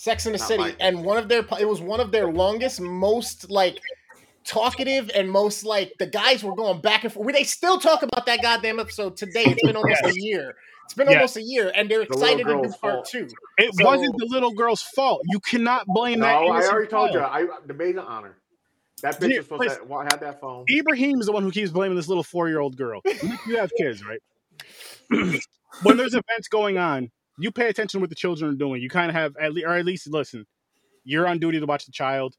Sex 0.00 0.26
in 0.26 0.32
the 0.32 0.38
Not 0.38 0.46
City, 0.46 0.62
mine. 0.62 0.76
and 0.78 1.04
one 1.04 1.18
of 1.18 1.28
their 1.28 1.44
it 1.58 1.68
was 1.68 1.80
one 1.80 1.98
of 1.98 2.12
their 2.12 2.28
longest, 2.30 2.80
most 2.80 3.50
like 3.50 3.80
talkative, 4.44 5.10
and 5.12 5.28
most 5.28 5.64
like 5.64 5.92
the 5.98 6.06
guys 6.06 6.44
were 6.44 6.54
going 6.54 6.80
back 6.80 7.02
and 7.02 7.12
forth. 7.12 7.32
They 7.34 7.42
still 7.42 7.80
talk 7.80 8.04
about 8.04 8.24
that 8.26 8.40
goddamn 8.40 8.78
episode 8.78 9.16
today. 9.16 9.42
It's 9.46 9.60
been 9.60 9.74
almost 9.74 10.04
a 10.04 10.14
year. 10.14 10.54
It's 10.84 10.94
been 10.94 11.08
Yes. 11.08 11.16
almost 11.16 11.36
a 11.38 11.42
year, 11.42 11.72
and 11.74 11.90
they're 11.90 12.04
The 12.04 12.12
excited 12.12 12.46
to 12.46 12.52
do 12.54 12.60
part 12.68 12.80
fault. 12.80 13.08
two. 13.10 13.26
It 13.58 13.74
So- 13.74 13.84
wasn't 13.84 14.16
the 14.18 14.26
little 14.26 14.52
girl's 14.52 14.82
fault. 14.82 15.20
You 15.24 15.40
cannot 15.40 15.84
blame 15.88 16.20
No, 16.20 16.26
that. 16.26 16.36
I 16.36 16.44
innocent 16.46 16.72
already 16.72 16.90
told 16.90 17.12
you. 17.12 17.20
I 17.20 17.46
the 17.66 17.74
maid 17.74 17.98
of 17.98 18.06
honor. 18.06 18.36
That 19.02 19.20
bitch 19.20 19.30
Yeah, 19.30 19.36
was 19.38 19.46
supposed 19.46 19.88
to 19.88 19.96
have 20.12 20.20
that 20.20 20.40
phone. 20.40 20.64
Ibrahim 20.70 21.18
is 21.18 21.26
the 21.26 21.32
one 21.32 21.42
who 21.42 21.50
keeps 21.50 21.72
blaming 21.72 21.96
this 21.96 22.06
little 22.06 22.22
four-year-old 22.24 22.76
girl. 22.76 23.00
You 23.04 23.36
you 23.48 23.56
have 23.56 23.72
kids, 23.76 24.04
right? 24.04 24.20
when 25.82 25.96
there's 25.96 26.14
events 26.14 26.46
going 26.48 26.78
on, 26.78 27.10
you 27.38 27.50
pay 27.50 27.68
attention 27.68 27.98
to 27.98 28.02
what 28.02 28.10
the 28.10 28.16
children 28.16 28.52
are 28.52 28.56
doing. 28.56 28.82
You 28.82 28.88
kind 28.88 29.10
of 29.10 29.14
have 29.14 29.36
at 29.40 29.52
least, 29.52 29.66
or 29.66 29.74
at 29.74 29.84
least 29.84 30.08
listen. 30.08 30.46
You're 31.04 31.26
on 31.26 31.38
duty 31.38 31.60
to 31.60 31.66
watch 31.66 31.86
the 31.86 31.92
child. 31.92 32.36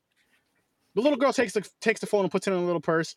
The 0.96 1.02
little 1.02 1.18
girl 1.18 1.34
takes 1.34 1.54
the 1.54 1.68
takes 1.82 2.00
the 2.00 2.08
phone 2.08 2.24
and 2.24 2.32
puts 2.32 2.48
it 2.48 2.52
in 2.52 2.60
a 2.60 2.66
little 2.66 2.82
purse. 2.82 3.16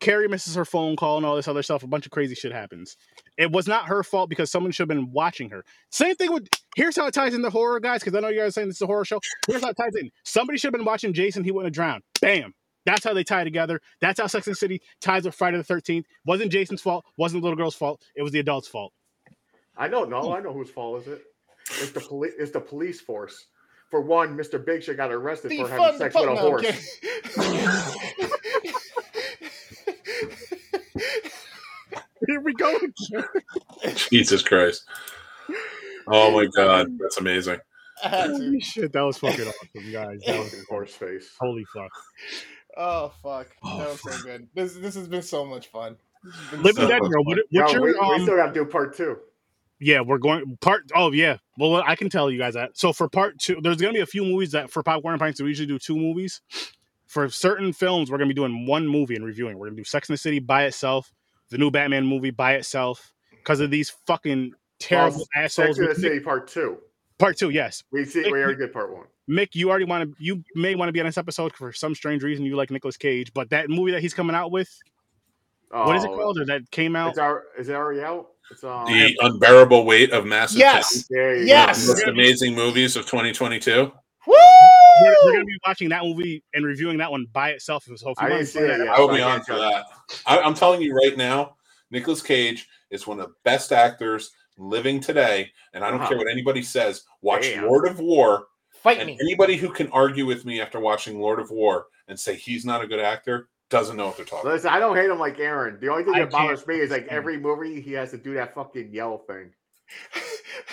Carrie 0.00 0.26
misses 0.26 0.56
her 0.56 0.64
phone 0.64 0.96
call 0.96 1.16
and 1.16 1.24
all 1.24 1.36
this 1.36 1.46
other 1.46 1.62
stuff. 1.62 1.84
A 1.84 1.86
bunch 1.86 2.06
of 2.06 2.12
crazy 2.12 2.34
shit 2.34 2.52
happens. 2.52 2.96
It 3.38 3.52
was 3.52 3.68
not 3.68 3.86
her 3.86 4.02
fault 4.02 4.28
because 4.28 4.50
someone 4.50 4.72
should 4.72 4.90
have 4.90 4.96
been 4.96 5.12
watching 5.12 5.48
her. 5.50 5.64
Same 5.90 6.16
thing 6.16 6.32
with. 6.32 6.48
Here's 6.74 6.96
how 6.96 7.06
it 7.06 7.14
ties 7.14 7.34
into 7.34 7.50
horror, 7.50 7.78
guys, 7.78 8.00
because 8.00 8.16
I 8.16 8.20
know 8.20 8.28
you 8.28 8.40
guys 8.40 8.48
are 8.48 8.52
saying 8.52 8.68
this 8.68 8.78
is 8.78 8.82
a 8.82 8.86
horror 8.86 9.04
show. 9.04 9.20
Here's 9.46 9.62
how 9.62 9.70
it 9.70 9.76
ties 9.76 9.94
in. 9.94 10.10
Somebody 10.24 10.58
should 10.58 10.68
have 10.68 10.78
been 10.78 10.84
watching 10.84 11.12
Jason. 11.12 11.44
He 11.44 11.52
wouldn't 11.52 11.68
have 11.68 11.74
drowned. 11.74 12.02
Bam. 12.20 12.52
That's 12.84 13.04
how 13.04 13.14
they 13.14 13.22
tie 13.22 13.44
together. 13.44 13.80
That's 14.00 14.20
how 14.20 14.26
Sex 14.26 14.48
and 14.48 14.56
City 14.56 14.82
ties 15.00 15.24
with 15.24 15.36
Friday 15.36 15.56
the 15.56 15.62
Thirteenth. 15.62 16.06
Wasn't 16.26 16.50
Jason's 16.50 16.82
fault. 16.82 17.04
Wasn't 17.16 17.40
the 17.40 17.44
little 17.44 17.56
girl's 17.56 17.76
fault. 17.76 18.02
It 18.16 18.22
was 18.22 18.32
the 18.32 18.40
adult's 18.40 18.66
fault. 18.66 18.92
I 19.76 19.88
know. 19.88 20.04
No, 20.04 20.34
I 20.34 20.40
know 20.40 20.52
whose 20.52 20.70
fault 20.70 21.02
is 21.02 21.08
it. 21.08 21.22
It's 21.80 21.92
the 21.92 22.00
police. 22.00 22.32
It's 22.38 22.52
the 22.52 22.60
police 22.60 23.00
force 23.00 23.46
for 23.92 24.00
one, 24.00 24.36
Mr. 24.38 24.64
Big 24.64 24.82
Shit 24.82 24.96
got 24.96 25.12
arrested 25.12 25.52
for 25.54 25.68
having 25.68 25.98
sex 25.98 26.14
with 26.14 26.28
a 26.28 26.34
horse. 26.34 26.62
kidding. 26.62 27.92
Here 32.26 32.40
we 32.40 32.54
go. 32.54 32.74
again. 32.76 33.24
Jesus 33.96 34.42
Christ. 34.42 34.84
Oh 36.08 36.30
my 36.30 36.46
god, 36.56 36.98
that's 36.98 37.18
amazing. 37.18 37.58
I 38.02 38.08
had 38.08 38.26
to. 38.28 38.32
Holy 38.32 38.60
shit, 38.60 38.92
that 38.92 39.02
was 39.02 39.18
fucking 39.18 39.46
awesome, 39.46 39.92
guys. 39.92 40.20
That 40.26 40.38
was 40.38 40.64
horse 40.70 40.94
face. 40.94 41.30
holy 41.38 41.64
fuck. 41.74 41.90
Oh 42.76 43.12
fuck, 43.22 43.48
Oh, 43.62 43.78
that 43.78 43.88
was 43.90 44.00
so 44.00 44.22
good. 44.24 44.48
This 44.54 44.74
this 44.74 44.94
has 44.94 45.06
been 45.06 45.22
so 45.22 45.44
much 45.44 45.68
fun. 45.68 45.96
This 46.24 46.34
has 46.34 46.50
been 46.50 46.62
Living 46.62 46.84
so 46.84 46.88
Dead 46.88 47.00
Girl. 47.02 47.24
What, 47.24 47.38
what's 47.50 47.74
we, 47.74 47.78
your 47.78 47.82
we 47.82 48.14
um, 48.14 48.22
still 48.22 48.36
got 48.36 48.46
to 48.46 48.54
do 48.54 48.64
part 48.64 48.96
two. 48.96 49.18
Yeah, 49.82 50.00
we're 50.00 50.18
going 50.18 50.56
part. 50.60 50.84
Oh 50.94 51.12
yeah. 51.12 51.38
Well, 51.58 51.82
I 51.86 51.96
can 51.96 52.08
tell 52.08 52.30
you 52.30 52.38
guys 52.38 52.54
that. 52.54 52.78
So 52.78 52.92
for 52.92 53.08
part 53.08 53.38
two, 53.38 53.58
there's 53.60 53.76
gonna 53.78 53.92
be 53.92 54.00
a 54.00 54.06
few 54.06 54.24
movies 54.24 54.52
that 54.52 54.70
for 54.70 54.82
Popcorn 54.82 55.14
and 55.14 55.20
Pints 55.20 55.40
we 55.42 55.48
usually 55.48 55.66
do 55.66 55.78
two 55.78 55.96
movies. 55.96 56.40
For 57.06 57.28
certain 57.28 57.72
films, 57.72 58.10
we're 58.10 58.18
gonna 58.18 58.28
be 58.28 58.34
doing 58.34 58.64
one 58.66 58.86
movie 58.86 59.16
and 59.16 59.24
reviewing. 59.24 59.58
We're 59.58 59.66
gonna 59.66 59.76
do 59.76 59.84
Sex 59.84 60.08
and 60.08 60.14
the 60.14 60.18
City 60.18 60.38
by 60.38 60.64
itself, 60.64 61.12
the 61.50 61.58
new 61.58 61.70
Batman 61.70 62.06
movie 62.06 62.30
by 62.30 62.54
itself, 62.54 63.12
because 63.30 63.60
of 63.60 63.70
these 63.70 63.90
fucking 64.06 64.52
terrible 64.78 65.18
Well, 65.18 65.44
assholes. 65.44 65.76
Sex 65.76 65.78
and 65.78 65.88
the 65.90 65.94
City 66.00 66.20
part 66.20 66.48
two. 66.48 66.78
part 67.18 67.36
two, 67.36 67.50
yes. 67.50 67.82
We 67.90 68.04
see 68.04 68.22
we 68.22 68.40
already 68.40 68.58
did 68.58 68.72
part 68.72 68.94
one. 68.94 69.06
Mick, 69.28 69.54
you 69.54 69.68
already 69.70 69.84
want 69.84 70.10
to. 70.10 70.16
You 70.24 70.42
may 70.54 70.74
want 70.74 70.88
to 70.88 70.92
be 70.92 71.00
on 71.00 71.06
this 71.06 71.18
episode 71.18 71.52
for 71.54 71.72
some 71.72 71.94
strange 71.94 72.22
reason. 72.22 72.44
You 72.44 72.56
like 72.56 72.70
Nicolas 72.70 72.96
Cage, 72.96 73.32
but 73.34 73.50
that 73.50 73.68
movie 73.68 73.92
that 73.92 74.00
he's 74.00 74.14
coming 74.14 74.34
out 74.34 74.50
with, 74.50 74.68
what 75.70 75.96
is 75.96 76.04
it 76.04 76.10
Oh, 76.10 76.16
called? 76.16 76.38
Or 76.40 76.44
that 76.46 76.70
came 76.70 76.96
out? 76.96 77.16
Our, 77.18 77.44
is 77.58 77.68
it 77.68 77.74
already 77.74 78.00
out? 78.02 78.28
It's 78.52 78.64
um, 78.64 78.84
The 78.86 79.16
unbearable 79.22 79.84
weight 79.84 80.12
of 80.12 80.26
massive 80.26 80.58
Yes. 80.58 81.06
there 81.08 81.36
you 81.36 81.46
Yes. 81.46 81.86
Most 81.88 82.06
amazing 82.06 82.54
movies 82.54 82.96
of 82.96 83.06
2022. 83.06 83.90
Woo! 84.26 84.34
We're, 85.02 85.16
we're 85.24 85.32
gonna 85.32 85.44
be 85.46 85.58
watching 85.66 85.88
that 85.88 86.02
movie 86.04 86.44
and 86.54 86.64
reviewing 86.64 86.98
that 86.98 87.10
one 87.10 87.26
by 87.32 87.50
itself. 87.50 87.84
So 87.84 87.92
if 87.94 88.00
you 88.02 88.14
I 88.18 88.28
want 88.28 88.32
didn't 88.32 88.38
to 88.40 88.46
see 88.46 88.58
play 88.58 88.68
it 88.68 88.78
that. 88.78 88.88
I 88.88 89.00
will 89.00 89.08
so 89.08 89.14
be 89.14 89.22
I 89.22 89.34
on 89.34 89.42
for 89.42 89.54
that. 89.54 89.84
I, 90.26 90.38
I'm 90.40 90.54
telling 90.54 90.82
you 90.82 90.94
right 90.94 91.16
now, 91.16 91.56
Nicolas 91.90 92.22
Cage 92.22 92.68
is 92.90 93.06
one 93.06 93.18
of 93.18 93.26
the 93.26 93.34
best 93.44 93.72
actors 93.72 94.30
living 94.58 95.00
today, 95.00 95.50
and 95.72 95.82
I 95.82 95.90
don't 95.90 96.00
Wow. 96.00 96.08
care 96.08 96.18
what 96.18 96.28
anybody 96.30 96.62
says. 96.62 97.02
Watch 97.22 97.42
Damn. 97.48 97.64
Lord 97.64 97.88
of 97.88 97.98
War, 98.00 98.46
Fight 98.82 98.98
and 98.98 99.06
me. 99.08 99.18
anybody 99.20 99.56
who 99.56 99.70
can 99.70 99.88
argue 99.92 100.26
with 100.26 100.44
me 100.44 100.60
after 100.60 100.78
watching 100.78 101.18
Lord 101.20 101.40
of 101.40 101.50
War 101.50 101.86
and 102.08 102.20
say 102.20 102.34
he's 102.36 102.64
not 102.66 102.82
a 102.84 102.86
good 102.86 103.00
actor 103.00 103.48
doesn't 103.72 103.96
know 103.96 104.06
what 104.06 104.16
they're 104.16 104.26
talking. 104.26 104.42
about. 104.46 104.54
Listen, 104.54 104.70
I 104.70 104.78
don't 104.78 104.96
hate 104.96 105.10
him 105.10 105.18
like 105.18 105.38
Aaron. 105.40 105.78
The 105.80 105.88
only 105.88 106.04
thing 106.04 106.14
I 106.14 106.20
that 106.20 106.30
bothers 106.30 106.64
me 106.66 106.76
is 106.76 106.90
like 106.90 107.08
every 107.08 107.38
movie 107.38 107.80
he 107.80 107.92
has 107.92 108.10
to 108.10 108.18
do 108.18 108.34
that 108.34 108.54
fucking 108.54 108.92
yell 108.92 109.18
thing. 109.26 109.50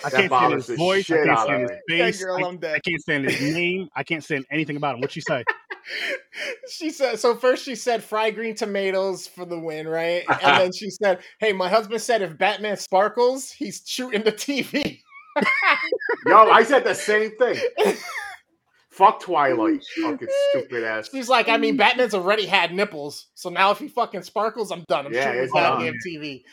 I 0.06 0.10
That 0.10 0.12
can't 0.12 0.12
stand 0.12 0.30
bothers 0.30 0.68
his 0.68 0.78
voice. 0.78 1.10
I 1.10 1.16
can't 1.16 1.30
out 1.30 1.46
stand 1.46 1.62
his 1.62 1.72
face. 1.88 2.24
girl, 2.24 2.46
I, 2.46 2.48
I'm. 2.48 2.60
I 2.64 2.80
can't 2.80 3.02
stand 3.02 3.26
his 3.26 3.42
name. 3.42 3.90
I 3.96 4.04
can't 4.04 4.24
stand 4.24 4.46
anything 4.52 4.78
about 4.78 4.96
him. 4.96 5.02
What'd 5.02 5.14
she 5.14 5.22
say? 5.22 5.44
she 6.70 6.92
said 6.92 7.18
so 7.18 7.36
first 7.36 7.64
she 7.66 7.74
said 7.74 8.04
fried 8.04 8.36
green 8.36 8.54
tomatoes 8.54 9.26
for 9.26 9.44
the 9.44 9.58
win 9.58 9.88
right 9.88 10.24
and 10.44 10.62
then 10.62 10.72
she 10.72 10.88
said 10.92 11.18
hey 11.40 11.52
my 11.52 11.68
husband 11.68 12.00
said 12.00 12.22
if 12.22 12.38
batman 12.38 12.78
sparkles 12.78 13.50
he's 13.50 13.82
shooting 13.88 14.22
the 14.22 14.32
tv 14.32 15.02
Yo, 16.28 16.36
I 16.36 16.64
said 16.64 16.84
the 16.84 16.94
same 16.94 17.32
thing. 17.38 17.56
Fuck 19.00 19.22
Twilight. 19.22 19.84
Fucking 20.02 20.28
stupid 20.52 20.84
ass. 20.84 21.10
she's 21.12 21.30
like 21.30 21.48
i 21.50 21.58
mean 21.58 21.76
mm. 21.76 21.78
batman's 21.78 22.14
already 22.14 22.46
had 22.46 22.74
nipples 22.74 23.28
so 23.34 23.50
now 23.50 23.72
if 23.72 23.80
he 23.80 23.88
fucking 23.88 24.22
sparkles 24.22 24.72
i'm 24.72 24.84
done 24.90 25.06
i'm 25.06 25.14
Yeah, 25.14 25.26
shooting 25.28 25.44
it's 25.44 25.54
the 25.54 25.60
done. 25.60 25.80
goddamn 25.80 25.94
tv 26.06 26.44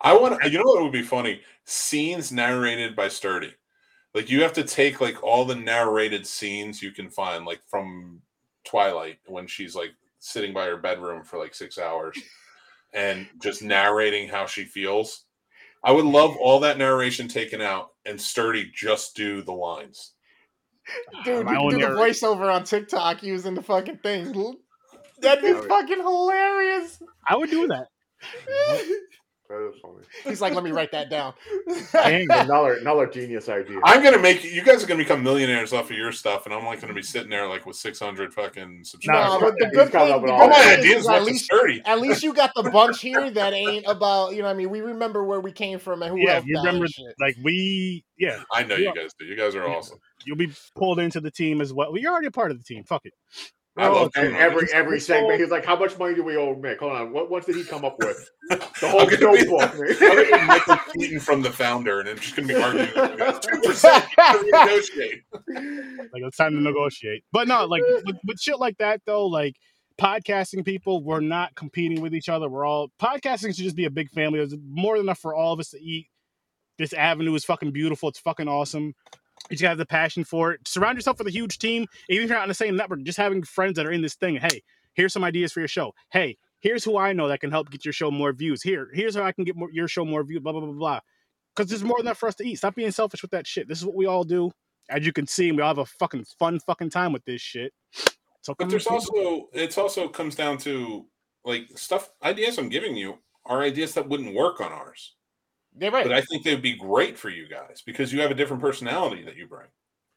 I 0.00 0.12
want 0.12 0.44
you 0.44 0.58
know 0.58 0.64
what 0.64 0.82
would 0.82 0.92
be 0.92 1.02
funny? 1.02 1.40
Scenes 1.64 2.30
narrated 2.30 2.94
by 2.94 3.08
Sturdy. 3.08 3.54
Like 4.12 4.28
you 4.30 4.42
have 4.42 4.52
to 4.52 4.62
take 4.62 5.00
like 5.00 5.22
all 5.24 5.46
the 5.46 5.54
narrated 5.56 6.26
scenes 6.26 6.82
you 6.82 6.90
can 6.92 7.08
find, 7.08 7.46
like 7.46 7.62
from 7.66 8.20
Twilight 8.64 9.18
when 9.26 9.46
she's 9.46 9.74
like 9.74 9.92
sitting 10.18 10.52
by 10.52 10.66
her 10.66 10.76
bedroom 10.76 11.24
for 11.24 11.38
like 11.38 11.54
six 11.54 11.78
hours 11.78 12.18
and 12.92 13.26
just 13.42 13.62
narrating 13.62 14.28
how 14.28 14.44
she 14.44 14.64
feels. 14.64 15.24
I 15.82 15.92
would 15.92 16.04
love 16.04 16.36
all 16.38 16.60
that 16.60 16.76
narration 16.78 17.26
taken 17.26 17.62
out 17.62 17.92
and 18.04 18.20
Sturdy 18.20 18.70
just 18.74 19.16
do 19.16 19.42
the 19.42 19.52
lines. 19.52 20.12
Dude 21.24 21.48
you 21.48 21.70
do 21.70 21.78
the 21.78 21.86
voiceover 21.86 22.52
on 22.52 22.64
tiktok 22.64 23.22
using 23.22 23.54
the 23.54 23.62
fucking 23.62 23.98
thing. 23.98 24.56
that'd 25.20 25.42
be 25.42 25.52
fucking 25.68 25.98
hilarious 25.98 27.00
I 27.26 27.36
would 27.36 27.50
do 27.50 27.66
that. 27.68 27.88
That 29.48 29.70
is 29.74 29.80
funny. 29.80 30.04
he's 30.24 30.40
like 30.40 30.54
let 30.54 30.64
me 30.64 30.70
write 30.72 30.92
that 30.92 31.10
down 31.10 31.34
Dang. 31.92 32.26
Another 32.30 32.74
another 32.74 33.06
genius 33.06 33.48
idea. 33.48 33.76
I'm 33.84 34.02
gonna 34.02 34.18
make 34.18 34.44
you 34.44 34.62
guys 34.62 34.82
are 34.82 34.86
gonna 34.86 34.98
become 35.02 35.22
millionaires 35.22 35.72
off 35.72 35.90
of 35.90 35.96
your 35.96 36.12
stuff, 36.12 36.46
and 36.46 36.54
I'm 36.54 36.64
like 36.64 36.80
gonna 36.80 36.94
be 36.94 37.02
sitting 37.02 37.30
there 37.30 37.46
like 37.48 37.66
with 37.66 37.76
600 37.76 38.32
fucking 38.32 38.84
subscribers. 38.84 39.32
no, 39.32 39.40
but 39.40 39.54
the 39.58 39.66
good 39.74 39.90
thing, 39.90 40.12
up 40.12 40.22
all 40.22 40.30
all 40.30 40.48
my 40.48 40.76
ideas 40.78 41.02
is 41.04 41.08
at 41.08 41.24
least 41.24 41.44
Sturdy. 41.46 41.82
At 41.84 42.00
least 42.00 42.22
you 42.22 42.34
got 42.34 42.52
the 42.54 42.64
bunch 42.64 43.00
here 43.00 43.30
that 43.30 43.52
ain't 43.52 43.86
about, 43.86 44.32
you 44.32 44.38
know, 44.38 44.44
what 44.44 44.54
I 44.54 44.56
mean, 44.56 44.70
we 44.70 44.80
remember 44.80 45.24
where 45.24 45.40
we 45.40 45.52
came 45.52 45.78
from 45.78 46.02
and 46.02 46.12
who 46.12 46.18
Yeah, 46.18 46.34
helped 46.34 46.48
you 46.48 46.58
remember 46.58 46.84
and 46.84 47.14
like 47.20 47.36
we 47.42 48.04
yeah, 48.18 48.42
I 48.52 48.64
know 48.64 48.76
you 48.76 48.94
guys 48.94 49.10
do. 49.18 49.24
You 49.24 49.36
guys 49.36 49.54
are 49.54 49.66
Yeah. 49.66 49.74
awesome. 49.74 49.98
you'll 50.24 50.36
be 50.36 50.52
pulled 50.76 50.98
into 50.98 51.20
the 51.20 51.30
team 51.30 51.60
as 51.60 51.72
well. 51.72 51.92
well 51.92 52.00
you're 52.00 52.12
already 52.12 52.28
a 52.28 52.32
part 52.32 52.50
of 52.50 52.58
the 52.58 52.64
team. 52.64 52.84
Fuck 52.84 53.02
it. 53.04 53.14
I 53.76 53.88
oh, 53.88 53.92
love 54.02 54.12
and 54.14 54.36
every 54.36 54.72
every 54.72 55.00
segment, 55.00 55.40
he's 55.40 55.50
like, 55.50 55.64
"How 55.64 55.76
much 55.76 55.98
money 55.98 56.14
do 56.14 56.22
we 56.22 56.36
owe 56.36 56.54
Mick? 56.54 56.78
Hold 56.78 56.92
on, 56.92 57.12
what 57.12 57.28
what 57.28 57.44
did 57.44 57.56
he 57.56 57.64
come 57.64 57.84
up 57.84 57.98
with? 57.98 58.30
The 58.80 58.88
whole 58.88 59.06
gonna 59.06 59.32
be- 59.32 59.46
notebook, 59.46 59.74
I'm 60.02 60.30
gonna. 60.30 60.46
Michael 60.46 60.76
Keaton 60.92 61.18
from 61.18 61.40
the 61.40 61.50
founder, 61.50 62.00
and 62.00 62.08
I'm 62.10 62.18
just 62.18 62.36
gonna 62.36 62.48
be 62.48 62.54
arguing 62.54 62.90
with 62.94 63.18
you. 63.18 63.40
Two 63.40 63.60
percent 63.62 64.04
to 64.18 64.44
negotiate. 64.44 65.22
Like 66.12 66.22
it's 66.22 66.36
time 66.36 66.52
to 66.52 66.60
negotiate. 66.60 67.24
But 67.32 67.48
no, 67.48 67.64
like 67.64 67.82
with, 68.04 68.16
with 68.26 68.38
shit 68.38 68.58
like 68.58 68.76
that 68.78 69.00
though, 69.06 69.26
like 69.26 69.56
podcasting 69.98 70.64
people, 70.64 71.02
we're 71.02 71.20
not 71.20 71.54
competing 71.54 72.00
with 72.00 72.14
each 72.14 72.28
other. 72.28 72.48
We're 72.48 72.66
all 72.66 72.90
podcasting 73.00 73.54
should 73.54 73.64
just 73.64 73.76
be 73.76 73.86
a 73.86 73.90
big 73.90 74.10
family. 74.10 74.38
There's 74.38 74.54
more 74.68 74.96
than 74.96 75.06
enough 75.06 75.20
for 75.20 75.34
all 75.34 75.52
of 75.52 75.60
us 75.60 75.70
to 75.70 75.80
eat. 75.80 76.08
This 76.76 76.92
avenue 76.92 77.34
is 77.34 77.44
fucking 77.44 77.70
beautiful. 77.72 78.08
It's 78.08 78.18
fucking 78.18 78.48
awesome. 78.48 78.94
You 79.50 79.56
just 79.56 79.62
gotta 79.62 79.70
have 79.70 79.78
the 79.78 79.86
passion 79.86 80.24
for 80.24 80.52
it. 80.52 80.60
Surround 80.66 80.96
yourself 80.96 81.18
with 81.18 81.26
a 81.26 81.32
huge 81.32 81.58
team. 81.58 81.86
Even 82.08 82.24
if 82.24 82.30
you're 82.30 82.38
not 82.38 82.44
on 82.44 82.48
the 82.48 82.54
same 82.54 82.76
network, 82.76 83.02
just 83.02 83.18
having 83.18 83.42
friends 83.42 83.76
that 83.76 83.86
are 83.86 83.92
in 83.92 84.02
this 84.02 84.14
thing. 84.14 84.36
Hey, 84.36 84.62
here's 84.94 85.12
some 85.12 85.24
ideas 85.24 85.52
for 85.52 85.60
your 85.60 85.68
show. 85.68 85.92
Hey, 86.10 86.38
here's 86.60 86.82
who 86.82 86.96
I 86.96 87.12
know 87.12 87.28
that 87.28 87.40
can 87.40 87.50
help 87.50 87.70
get 87.70 87.84
your 87.84 87.92
show 87.92 88.10
more 88.10 88.32
views. 88.32 88.62
Here, 88.62 88.88
here's 88.94 89.14
how 89.14 89.22
I 89.22 89.32
can 89.32 89.44
get 89.44 89.56
more, 89.56 89.70
your 89.70 89.88
show 89.88 90.04
more 90.04 90.24
views. 90.24 90.40
Blah 90.40 90.52
blah 90.52 90.62
blah 90.62 90.72
blah. 90.72 91.00
Because 91.54 91.70
there's 91.70 91.84
more 91.84 91.98
than 91.98 92.06
enough 92.06 92.18
for 92.18 92.28
us 92.28 92.34
to 92.36 92.48
eat. 92.48 92.56
Stop 92.56 92.74
being 92.74 92.90
selfish 92.90 93.22
with 93.22 93.30
that 93.32 93.46
shit. 93.46 93.68
This 93.68 93.78
is 93.78 93.84
what 93.84 93.94
we 93.94 94.06
all 94.06 94.24
do. 94.24 94.50
As 94.88 95.06
you 95.06 95.12
can 95.12 95.26
see, 95.26 95.52
we 95.52 95.62
all 95.62 95.68
have 95.68 95.78
a 95.78 95.86
fucking 95.86 96.24
fun 96.38 96.58
fucking 96.60 96.90
time 96.90 97.12
with 97.12 97.24
this 97.24 97.40
shit. 97.40 97.72
So 98.40 98.54
But 98.58 98.68
there's 98.70 98.86
also 98.86 99.48
it's 99.52 99.78
also 99.78 100.08
comes 100.08 100.34
down 100.34 100.58
to 100.58 101.06
like 101.44 101.68
stuff 101.76 102.10
ideas 102.22 102.58
I'm 102.58 102.68
giving 102.68 102.96
you 102.96 103.18
are 103.46 103.62
ideas 103.62 103.94
that 103.94 104.08
wouldn't 104.08 104.34
work 104.34 104.60
on 104.60 104.72
ours. 104.72 105.14
They're 105.74 105.90
right. 105.90 106.04
But 106.04 106.12
I 106.14 106.20
think 106.20 106.44
they 106.44 106.52
would 106.54 106.62
be 106.62 106.76
great 106.76 107.18
for 107.18 107.28
you 107.30 107.48
guys 107.48 107.82
because 107.84 108.12
you 108.12 108.20
have 108.20 108.30
a 108.30 108.34
different 108.34 108.62
personality 108.62 109.22
that 109.24 109.36
you 109.36 109.46
bring. 109.46 109.66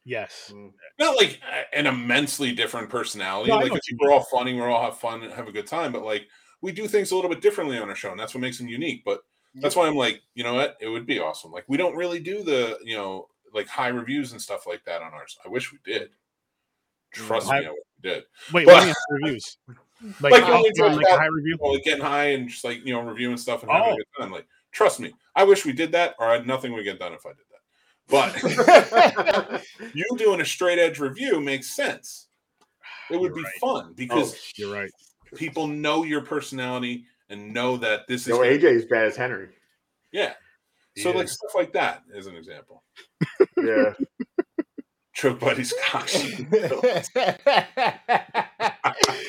yes. 0.05 0.51
Mm. 0.53 0.71
Not 0.99 1.15
like 1.17 1.39
uh, 1.51 1.63
an 1.73 1.87
immensely 1.87 2.51
different 2.53 2.89
personality. 2.89 3.49
No, 3.49 3.55
like 3.57 3.65
know 3.65 3.69
I 3.71 3.71
what 3.73 3.87
you 3.87 3.97
think 3.97 4.01
we're 4.01 4.11
all 4.13 4.23
funny, 4.31 4.53
we're 4.53 4.69
all 4.69 4.83
have 4.85 4.99
fun 4.99 5.23
and 5.23 5.33
have 5.33 5.47
a 5.47 5.51
good 5.51 5.67
time, 5.67 5.91
but 5.91 6.03
like 6.03 6.27
we 6.61 6.71
do 6.71 6.87
things 6.87 7.11
a 7.11 7.15
little 7.15 7.29
bit 7.29 7.41
differently 7.41 7.77
on 7.77 7.89
our 7.89 7.95
show, 7.95 8.11
and 8.11 8.19
that's 8.19 8.33
what 8.33 8.41
makes 8.41 8.57
them 8.59 8.67
unique. 8.67 9.03
But 9.05 9.21
that's 9.55 9.75
why 9.75 9.87
I'm 9.87 9.95
like, 9.95 10.21
you 10.35 10.43
know 10.43 10.53
what? 10.53 10.77
It 10.79 10.87
would 10.89 11.07
be 11.07 11.19
awesome. 11.19 11.51
Like 11.51 11.65
we 11.67 11.77
don't 11.77 11.95
really 11.95 12.19
do 12.19 12.43
the, 12.43 12.77
you 12.83 12.95
know, 12.95 13.27
like 13.53 13.67
high 13.67 13.87
reviews 13.87 14.31
and 14.33 14.41
stuff 14.41 14.67
like 14.67 14.83
that 14.85 15.01
on 15.01 15.13
ours. 15.13 15.37
I 15.43 15.49
wish 15.49 15.71
we 15.71 15.79
did. 15.83 16.09
Mm. 17.15 17.27
Trust 17.27 17.49
I- 17.49 17.61
me, 17.61 17.65
I 17.65 17.69
wish 17.69 17.79
we 18.03 18.09
did. 18.09 18.23
Wait, 18.53 18.65
But- 18.67 18.73
what 18.75 18.81
do 18.81 18.87
you 18.87 18.93
mean 18.93 19.23
reviews? 19.23 19.57
Like, 20.21 20.31
Like, 20.33 20.43
like, 20.43 20.51
only 20.53 20.69
like, 20.77 20.95
like 20.95 21.05
a 21.09 21.17
high 21.17 21.25
review? 21.25 21.57
Well, 21.59 21.73
like 21.73 21.83
getting 21.83 22.03
high 22.05 22.25
and 22.33 22.47
just 22.47 22.63
like 22.63 22.85
you 22.85 22.93
know 22.93 23.01
reviewing 23.01 23.35
stuff 23.35 23.63
and 23.63 23.71
having 23.71 23.89
Oh. 23.89 23.93
a 23.93 23.95
good 23.95 24.05
time. 24.19 24.31
Like, 24.31 24.45
trust 24.71 24.99
me, 24.99 25.13
I 25.35 25.43
wish 25.43 25.65
we 25.65 25.73
did 25.73 25.91
that, 25.93 26.15
or 26.19 26.43
nothing 26.43 26.73
would 26.73 26.83
get 26.83 26.99
done 26.99 27.13
if 27.13 27.25
I 27.25 27.29
did 27.29 27.45
that. 27.51 27.61
But 28.09 29.63
you 29.93 30.05
doing 30.17 30.41
a 30.41 30.45
straight 30.45 30.79
edge 30.79 30.99
review 30.99 31.39
makes 31.41 31.67
sense. 31.67 32.27
It 33.11 33.19
would 33.19 33.27
You're 33.27 33.35
be 33.35 33.43
right. 33.43 33.53
fun 33.59 33.85
oh, 33.89 33.93
because 33.95 34.33
Oh, 34.33 34.37
You're 34.55 34.73
right. 34.73 34.89
people 35.35 35.67
know 35.67 36.03
your 36.03 36.21
personality 36.21 37.05
and 37.29 37.53
know 37.53 37.77
that 37.77 38.07
this 38.07 38.21
is 38.21 38.27
Yo, 38.29 38.39
AJ 38.39 38.63
is 38.63 38.85
bad 38.85 39.05
as 39.05 39.15
Henry. 39.17 39.49
yeah. 40.11 40.33
So 40.97 41.11
He 41.11 41.17
like 41.17 41.29
stuff 41.29 41.51
like 41.53 41.73
that 41.73 42.01
is 42.13 42.25
an 42.27 42.35
example. 42.35 42.83
Yeah, 43.57 43.93
Choke 45.13 45.39
buddies 45.39 45.73
cock. 45.83 46.09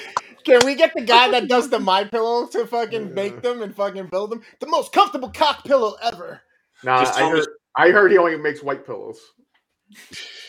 Can 0.49 0.65
we 0.65 0.75
get 0.75 0.93
the 0.95 1.03
guy 1.03 1.31
that 1.33 1.47
does 1.49 1.69
the 1.69 1.79
my 1.93 2.05
pillow 2.05 2.47
to 2.49 2.67
fucking 2.67 3.15
make 3.15 3.43
them 3.43 3.61
and 3.63 3.75
fucking 3.77 4.07
build 4.07 4.31
them? 4.31 4.43
The 4.61 4.67
most 4.67 4.93
comfortable 4.93 5.31
cock 5.31 5.65
pillow 5.65 5.95
ever. 6.03 6.41
nah, 6.83 7.01
I 7.01 7.05
tell 7.05 7.31
me- 7.33 7.39
heard, 7.39 7.49
I 7.77 7.91
heard 7.91 8.11
he 8.13 8.19
only 8.19 8.37
makes 8.37 8.63
white 8.63 8.87
pillows. 8.87 9.21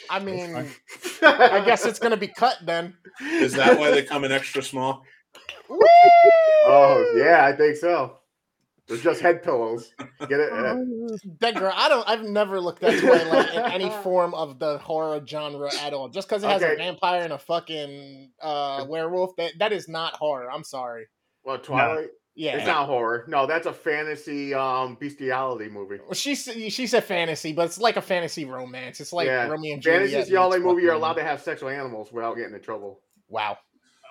I 0.10 0.20
mean. 0.24 0.56
I 1.22 1.62
guess 1.66 1.86
it's 1.86 2.00
gonna 2.00 2.18
be 2.18 2.28
cut 2.30 2.58
then. 2.64 2.96
is 3.22 3.54
that 3.54 3.78
why 3.78 3.92
they 3.92 4.04
come 4.04 4.24
in 4.24 4.32
extra 4.32 4.62
small? 4.64 5.04
Woo! 5.70 5.80
Oh 6.66 7.14
yeah, 7.18 7.46
I 7.46 7.54
think 7.56 7.76
so. 7.76 8.19
They're 8.90 8.98
just 8.98 9.22
head 9.22 9.44
pillows. 9.44 9.94
Get 10.28 10.40
it? 10.40 10.52
That 11.40 11.56
girl, 11.56 11.72
I 11.76 11.88
don't. 11.90 12.08
I've 12.10 12.24
never 12.24 12.60
looked 12.60 12.84
at 12.84 13.00
Twilight 13.00 13.54
in 13.54 13.62
any 13.72 13.90
form 14.04 14.34
of 14.34 14.60
the 14.60 14.78
horror 14.80 15.22
genre 15.26 15.70
at 15.82 15.94
all. 15.94 16.10
Just 16.10 16.28
because 16.28 16.44
it 16.44 16.48
has 16.50 16.62
Okay. 16.64 16.74
a 16.74 16.78
vampire 16.78 17.24
and 17.24 17.34
a 17.34 17.38
fucking 17.38 18.32
uh, 18.42 18.86
werewolf, 18.90 19.36
that 19.38 19.54
that 19.60 19.72
is 19.72 19.88
not 19.88 20.14
horror. 20.16 20.52
I'm 20.52 20.64
sorry. 20.64 21.08
well, 21.44 21.58
Twilight. 21.60 22.10
Yeah, 22.36 22.56
It's 22.58 22.68
not 22.68 22.86
horror. 22.88 23.26
No, 23.28 23.46
that's 23.46 23.66
a 23.68 23.74
fantasy 23.74 24.54
um 24.54 24.96
bestiality 25.00 25.68
movie. 25.70 25.98
Well, 26.04 26.14
she 26.14 26.32
s- 26.32 26.50
she 26.74 26.88
said 26.88 27.04
fantasy, 27.04 27.52
but 27.54 27.66
it's 27.66 27.80
like 27.80 27.98
a 27.98 28.02
fantasy 28.02 28.46
romance. 28.46 29.02
It's 29.02 29.12
like 29.12 29.26
Yeah. 29.28 29.48
Romeo 29.48 29.74
and 29.74 29.82
Juliet. 29.82 30.02
Fantasy 30.04 30.18
is 30.22 30.30
the 30.30 30.38
only 30.38 30.60
movie 30.60 30.84
you're 30.84 30.94
allowed 30.94 31.14
to 31.16 31.24
have 31.24 31.42
sex 31.42 31.62
with 31.62 31.74
animals 31.74 32.12
without 32.14 32.36
getting 32.38 32.54
in 32.56 32.62
trouble. 32.62 33.02
Wow. 33.28 33.58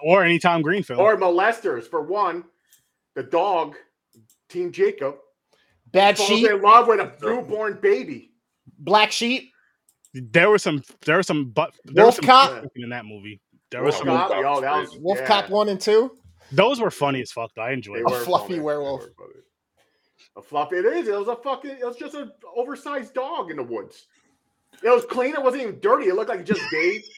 Or 0.04 0.24
any 0.24 0.38
Tom 0.38 0.60
Green 0.62 0.82
film. 0.82 1.00
Or 1.00 1.16
molesters. 1.16 1.84
For 1.84 2.02
one, 2.02 2.44
the 3.14 3.22
dog, 3.22 3.76
Team 4.48 4.72
Jacob, 4.72 5.16
Bad 5.92 6.16
falls 6.16 6.28
sheep, 6.28 6.50
in 6.50 6.60
love 6.62 6.86
with 6.88 7.00
a 7.00 7.12
newborn 7.22 7.78
baby. 7.80 8.32
black 8.78 9.12
sheep, 9.12 9.52
there 10.14 10.50
was 10.50 10.62
some 10.62 10.82
there 11.04 11.16
was 11.18 11.26
some 11.26 11.50
but 11.50 11.72
there 11.84 12.04
Wolf 12.04 12.16
was 12.18 12.26
some 12.26 12.60
Cop? 12.60 12.64
in 12.76 12.88
that 12.90 13.04
movie. 13.04 13.40
There 13.70 13.82
was 13.82 13.94
Wolf 13.96 13.98
some 13.98 14.08
Cop, 14.16 14.30
Wolf 14.30 14.42
yo, 14.42 14.60
that 14.62 14.80
was. 14.80 14.98
Wolf 14.98 15.18
yeah. 15.20 15.26
Cop 15.26 15.50
one 15.50 15.68
and 15.68 15.80
two. 15.80 16.16
those 16.52 16.80
were 16.80 16.90
funny 16.90 17.20
as 17.20 17.30
fuck 17.32 17.50
though. 17.54 17.62
I 17.62 17.72
enjoyed 17.72 17.98
They 18.06 18.14
it. 18.14 18.22
A 18.22 18.24
fluffy 18.24 18.54
funny. 18.54 18.60
Werewolf. 18.60 19.04
A 20.36 20.42
fluffy. 20.42 20.76
It 20.76 20.84
is. 20.86 21.08
It 21.08 21.18
was 21.18 21.28
a 21.28 21.36
fucking. 21.36 21.72
It 21.72 21.84
was 21.84 21.96
just 21.96 22.14
an 22.14 22.30
oversized 22.56 23.12
dog 23.14 23.50
in 23.50 23.56
the 23.56 23.62
woods. 23.62 24.06
It 24.82 24.88
was 24.88 25.04
clean. 25.04 25.34
It 25.34 25.42
wasn't 25.42 25.62
even 25.64 25.80
dirty. 25.80 26.06
It 26.08 26.14
looked 26.14 26.30
like 26.30 26.40
it 26.40 26.46
just 26.46 26.62
bathed. 26.72 27.08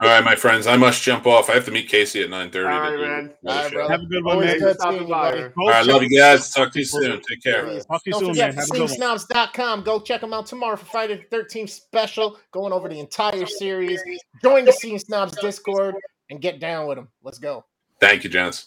All 0.00 0.08
right, 0.08 0.24
my 0.24 0.34
friends, 0.34 0.66
I 0.66 0.76
must 0.76 1.02
jump 1.02 1.26
off. 1.26 1.48
I 1.48 1.54
have 1.54 1.64
to 1.66 1.70
meet 1.70 1.88
Casey 1.88 2.22
at 2.22 2.30
nine 2.30 2.50
thirty. 2.50 2.66
All 2.66 2.80
right, 2.80 2.98
man. 2.98 3.32
All 3.46 3.54
right, 3.54 3.72
brother. 3.72 3.92
Have 3.92 4.02
a 4.02 4.06
good 4.06 4.24
one, 4.24 4.34
Always 4.34 4.50
man. 4.50 4.58
good 4.58 4.76
Stop 4.76 4.94
you, 4.94 5.06
by. 5.06 5.30
buddy. 5.30 5.40
Go 5.42 5.52
All 5.58 5.68
right, 5.68 5.86
love 5.86 6.02
you 6.02 6.18
guys. 6.18 6.50
Talk 6.50 6.72
to 6.72 6.78
you 6.80 6.84
soon. 6.84 7.20
Take 7.22 7.42
care. 7.42 7.64
Please. 7.64 7.86
Talk 7.86 8.02
to 8.04 8.10
you 8.10 8.12
Don't 8.12 8.20
soon, 8.20 8.28
forget, 8.30 8.48
man. 8.48 8.54
Have 8.56 8.68
a 8.68 9.76
good 9.76 9.84
Go 9.84 10.00
check 10.00 10.20
them 10.20 10.32
out 10.34 10.46
tomorrow 10.46 10.76
for 10.76 10.84
Friday 10.86 11.24
the 11.30 11.36
13th 11.36 11.70
special, 11.70 12.38
going 12.52 12.72
over 12.72 12.88
the 12.88 12.98
entire 12.98 13.46
series. 13.46 14.02
Join 14.42 14.64
the 14.64 14.72
Scene 14.72 14.98
Snobs 14.98 15.36
Discord 15.38 15.94
and 16.28 16.40
get 16.40 16.60
down 16.60 16.86
with 16.86 16.96
them. 16.96 17.08
Let's 17.22 17.38
go. 17.38 17.64
Thank 18.00 18.24
you, 18.24 18.30
Janice. 18.30 18.66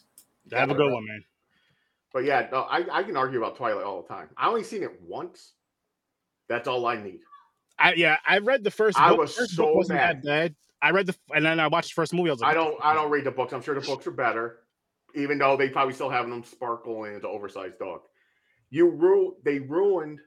Have 0.51 0.71
a 0.71 0.75
good 0.75 0.91
one, 0.91 1.05
man. 1.05 1.23
But 2.13 2.23
yeah, 2.23 2.47
no, 2.51 2.61
I, 2.61 2.85
I 2.91 3.03
can 3.03 3.17
argue 3.17 3.37
about 3.37 3.57
Twilight 3.57 3.83
all 3.83 4.01
the 4.01 4.07
time. 4.07 4.29
I 4.37 4.47
only 4.47 4.63
seen 4.63 4.81
it 4.81 4.99
once. 5.01 5.53
That's 6.47 6.67
all 6.67 6.85
I 6.87 6.95
need. 6.95 7.19
I 7.77 7.93
yeah, 7.93 8.17
I 8.25 8.39
read 8.39 8.63
the 8.63 8.71
first. 8.71 8.99
I 8.99 9.09
book. 9.09 9.19
was 9.19 9.35
first 9.35 9.55
so 9.55 9.65
book 9.65 9.75
wasn't 9.75 9.99
mad. 9.99 10.17
that 10.17 10.25
bad. 10.25 10.55
I 10.81 10.91
read 10.91 11.07
the 11.07 11.15
and 11.33 11.45
then 11.45 11.59
I 11.59 11.67
watched 11.67 11.89
the 11.89 11.93
first 11.95 12.13
movie. 12.13 12.29
I 12.29 12.33
was 12.33 12.41
like, 12.41 12.51
I 12.51 12.53
don't 12.53 12.75
I 12.83 12.93
don't 12.93 13.09
read 13.11 13.25
the 13.25 13.31
books. 13.31 13.53
I'm 13.53 13.61
sure 13.61 13.75
the 13.75 13.81
books 13.85 14.05
are 14.07 14.11
better, 14.11 14.59
even 15.15 15.37
though 15.37 15.57
they 15.57 15.69
probably 15.69 15.93
still 15.93 16.09
have 16.09 16.29
them 16.29 16.43
sparkle 16.43 17.05
and 17.05 17.15
it's 17.15 17.23
an 17.23 17.31
oversized 17.31 17.79
dog. 17.79 18.01
You 18.69 18.89
ru- 18.89 19.35
they 19.43 19.59
ruined 19.59 20.19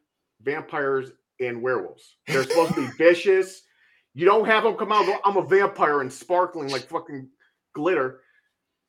vampires 0.43 1.12
and 1.40 1.62
werewolves. 1.62 2.16
They're 2.27 2.43
supposed 2.43 2.74
to 2.74 2.81
be 2.86 2.93
vicious. 2.98 3.62
You 4.14 4.27
don't 4.27 4.47
have 4.47 4.64
them 4.64 4.74
come 4.74 4.90
out. 4.93 5.06
I'm 5.24 5.36
a 5.36 5.44
vampire 5.47 6.01
and 6.01 6.12
sparkling 6.12 6.68
like 6.70 6.82
fucking 6.89 7.28
glitter. 7.74 8.20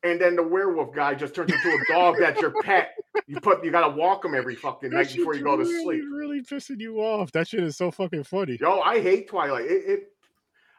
And 0.03 0.19
then 0.19 0.35
the 0.35 0.41
werewolf 0.41 0.95
guy 0.95 1.13
just 1.13 1.35
turns 1.35 1.53
into 1.53 1.69
a 1.69 1.93
dog 1.93 2.15
that's 2.19 2.41
your 2.41 2.53
pet. 2.63 2.93
You 3.27 3.39
put 3.39 3.63
you 3.63 3.69
gotta 3.69 3.95
walk 3.95 4.25
him 4.25 4.33
every 4.33 4.55
fucking 4.55 4.89
That 4.89 4.95
night 4.95 5.13
before 5.15 5.35
you 5.35 5.43
go 5.43 5.57
to 5.57 5.63
really, 5.63 5.83
sleep. 5.83 6.03
Really 6.11 6.41
pissing 6.41 6.79
you 6.79 6.97
off. 7.01 7.31
That 7.33 7.47
shit 7.47 7.59
is 7.59 7.77
so 7.77 7.91
fucking 7.91 8.23
funny. 8.23 8.57
Yo, 8.59 8.79
I 8.79 8.99
hate 8.99 9.27
Twilight. 9.27 9.65
It, 9.65 9.83
it 9.85 10.10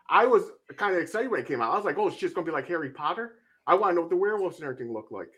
I 0.08 0.26
was 0.26 0.42
kind 0.76 0.94
of 0.94 1.02
excited 1.02 1.30
when 1.30 1.40
it 1.40 1.46
came 1.46 1.60
out. 1.60 1.72
I 1.72 1.76
was 1.76 1.84
like, 1.84 1.98
oh, 1.98 2.08
it's 2.08 2.16
just 2.16 2.34
gonna 2.34 2.44
be 2.46 2.52
like 2.52 2.68
Harry 2.68 2.90
Potter. 2.90 3.36
I 3.66 3.74
want 3.74 3.92
to 3.92 3.94
know 3.94 4.00
what 4.02 4.10
the 4.10 4.16
werewolves 4.16 4.56
and 4.56 4.64
everything 4.64 4.92
look 4.92 5.10
like. 5.10 5.30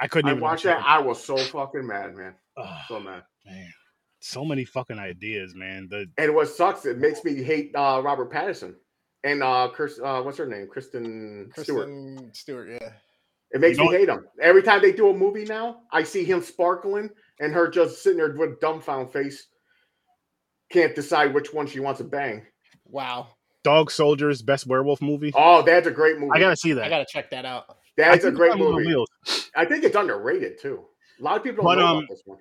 I 0.00 0.08
couldn't 0.08 0.28
I 0.28 0.32
even 0.32 0.42
watch 0.42 0.62
that. 0.64 0.82
I 0.84 0.98
was 0.98 1.22
so 1.22 1.36
fucking 1.36 1.86
mad, 1.86 2.16
man. 2.16 2.34
Ugh, 2.56 2.80
So 2.88 3.00
mad. 3.00 3.22
man, 3.46 3.72
so 4.20 4.44
many 4.44 4.64
fucking 4.64 4.98
ideas, 4.98 5.54
man. 5.54 5.88
The 5.90 6.06
And 6.18 6.34
what 6.34 6.48
sucks, 6.48 6.84
it 6.86 6.98
makes 6.98 7.24
me 7.24 7.42
hate 7.42 7.72
uh, 7.74 8.00
Robert 8.04 8.32
Pattinson 8.32 8.74
and 9.24 9.42
uh, 9.42 9.68
Chris. 9.72 10.00
Uh, 10.02 10.22
what's 10.22 10.38
her 10.38 10.46
name? 10.46 10.68
Kristen, 10.68 11.50
Stewart. 11.56 11.86
Kristen 11.86 12.30
Stewart, 12.32 12.68
yeah. 12.70 12.90
It 13.50 13.60
makes 13.60 13.78
You 13.78 13.84
know 13.84 13.90
me 13.90 13.98
hate 13.98 14.08
him. 14.08 14.26
Every 14.40 14.62
time 14.62 14.82
they 14.82 14.90
do 14.92 15.10
a 15.10 15.14
movie 15.14 15.44
now, 15.44 15.82
I 15.92 16.02
see 16.02 16.24
him 16.24 16.42
sparkling 16.42 17.08
and 17.38 17.52
her 17.52 17.68
just 17.68 18.02
sitting 18.02 18.18
there 18.18 18.32
with 18.36 18.50
a 18.50 18.56
dumbfound 18.56 19.12
face. 19.12 19.46
Can't 20.70 20.94
decide 20.94 21.34
which 21.34 21.52
one 21.52 21.66
she 21.68 21.78
wants 21.78 21.98
to 21.98 22.04
bang. 22.04 22.42
Wow. 22.86 23.28
Dog 23.64 23.90
Soldiers 23.90 24.42
best 24.42 24.66
werewolf 24.66 25.02
movie. 25.02 25.32
Oh, 25.34 25.62
that's 25.62 25.86
a 25.86 25.90
great 25.90 26.18
movie. 26.18 26.30
I 26.34 26.38
gotta 26.38 26.56
see 26.56 26.72
that. 26.74 26.84
I 26.84 26.88
got 26.88 26.98
to 26.98 27.06
check 27.10 27.30
that 27.30 27.44
out. 27.44 27.76
That's 27.96 28.24
a 28.24 28.30
great 28.30 28.52
it's 28.52 28.60
on 28.60 28.60
the 28.60 28.80
movie. 28.80 29.04
I 29.56 29.64
think 29.64 29.82
it's 29.84 29.96
underrated 29.96 30.60
too. 30.60 30.84
A 31.18 31.22
lot 31.22 31.36
of 31.36 31.42
people 31.42 31.64
don't 31.64 31.74
But, 31.76 31.80
know 31.80 31.86
um, 31.86 31.96
about 31.98 32.08
this 32.10 32.22
one. 32.24 32.38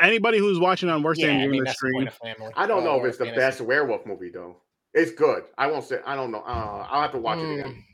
Anybody 0.00 0.38
who's 0.38 0.58
watching 0.58 0.88
on 0.88 1.02
Worst 1.02 1.20
Yeah, 1.20 1.26
Day 1.26 1.32
I 1.34 1.44
in 1.44 1.50
mean, 1.50 1.64
the 1.64 1.72
stream, 1.72 1.92
point 1.94 2.08
of 2.08 2.14
family. 2.14 2.52
I 2.56 2.66
don't 2.66 2.84
know 2.84 2.98
if 3.00 3.04
it's 3.04 3.18
the 3.18 3.26
fantasy. 3.26 3.38
best 3.40 3.60
werewolf 3.60 4.06
movie 4.06 4.30
though. 4.30 4.56
It's 4.94 5.12
good. 5.12 5.42
I 5.58 5.66
won't 5.70 5.84
say. 5.84 5.98
I 6.06 6.16
don't 6.16 6.30
know. 6.30 6.40
Uh, 6.40 6.86
I'll 6.88 7.02
have 7.02 7.12
to 7.12 7.18
watch 7.18 7.38
it 7.38 7.42
Mm. 7.42 7.60
again. 7.60 7.84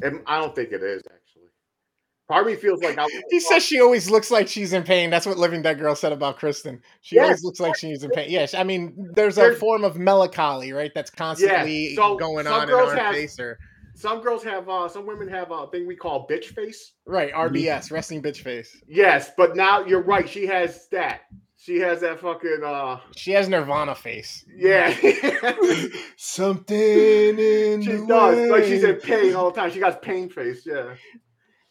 It- 0.00 0.22
I 0.26 0.38
don't 0.40 0.54
think 0.54 0.72
it 0.72 0.82
is 0.82 1.02
actually. 1.04 1.18
Part 2.28 2.46
me 2.46 2.54
feels 2.54 2.80
like 2.82 2.96
I. 2.98 3.06
He 3.30 3.40
says 3.40 3.62
she 3.62 3.80
always 3.80 4.08
looks 4.10 4.30
like 4.30 4.48
she's 4.48 4.72
in 4.72 4.84
pain. 4.84 5.10
That's 5.10 5.26
what 5.26 5.36
Living 5.38 5.60
Dead 5.60 5.78
Girl 5.78 5.94
said 5.94 6.12
about 6.12 6.38
Kristen. 6.38 6.80
She 7.02 7.16
Yes. 7.16 7.24
always 7.24 7.44
looks 7.44 7.60
like 7.60 7.76
she's 7.76 8.04
in 8.04 8.10
pain. 8.10 8.30
Yes, 8.30 8.54
I 8.54 8.62
mean, 8.62 9.10
there's 9.14 9.36
a 9.36 9.40
There's- 9.42 9.58
form 9.58 9.84
of 9.84 9.98
melancholy, 9.98 10.72
right? 10.72 10.90
That's 10.94 11.10
constantly 11.10 11.94
so 11.94 12.16
going 12.16 12.46
on 12.46 12.68
in 12.68 12.74
our 12.74 12.94
have- 12.94 13.14
face, 13.14 13.38
or 13.40 13.58
some 13.94 14.20
girls 14.22 14.42
have. 14.44 14.68
uh 14.68 14.88
Some 14.88 15.04
women 15.06 15.28
have 15.28 15.50
a 15.50 15.66
thing 15.66 15.86
we 15.86 15.96
call 15.96 16.26
bitch 16.26 16.46
face. 16.54 16.92
right 17.06 17.32
RBS, 17.34 17.90
resting 17.90 18.22
bitch 18.22 18.38
face. 18.38 18.74
Yes, 18.86 19.32
but 19.36 19.54
now 19.56 19.84
you're 19.84 20.02
right. 20.02 20.26
She 20.28 20.46
has 20.46 20.88
that. 20.92 21.22
She 21.58 21.78
has 21.80 22.00
that 22.00 22.20
fucking. 22.20 22.60
uh 22.64 22.98
She 23.16 23.32
has 23.32 23.48
Nirvana 23.48 23.94
face. 23.94 24.44
Yeah. 24.56 24.94
Something 26.16 26.78
in 27.38 27.82
she 27.82 27.92
the 27.92 28.06
does. 28.06 28.50
Like 28.50 28.64
she's 28.64 28.84
in 28.84 28.96
pain 28.96 29.34
all 29.34 29.50
the 29.50 29.60
time. 29.60 29.70
She 29.70 29.80
got 29.80 30.00
pain 30.02 30.28
face. 30.30 30.62
Yeah. 30.64 30.94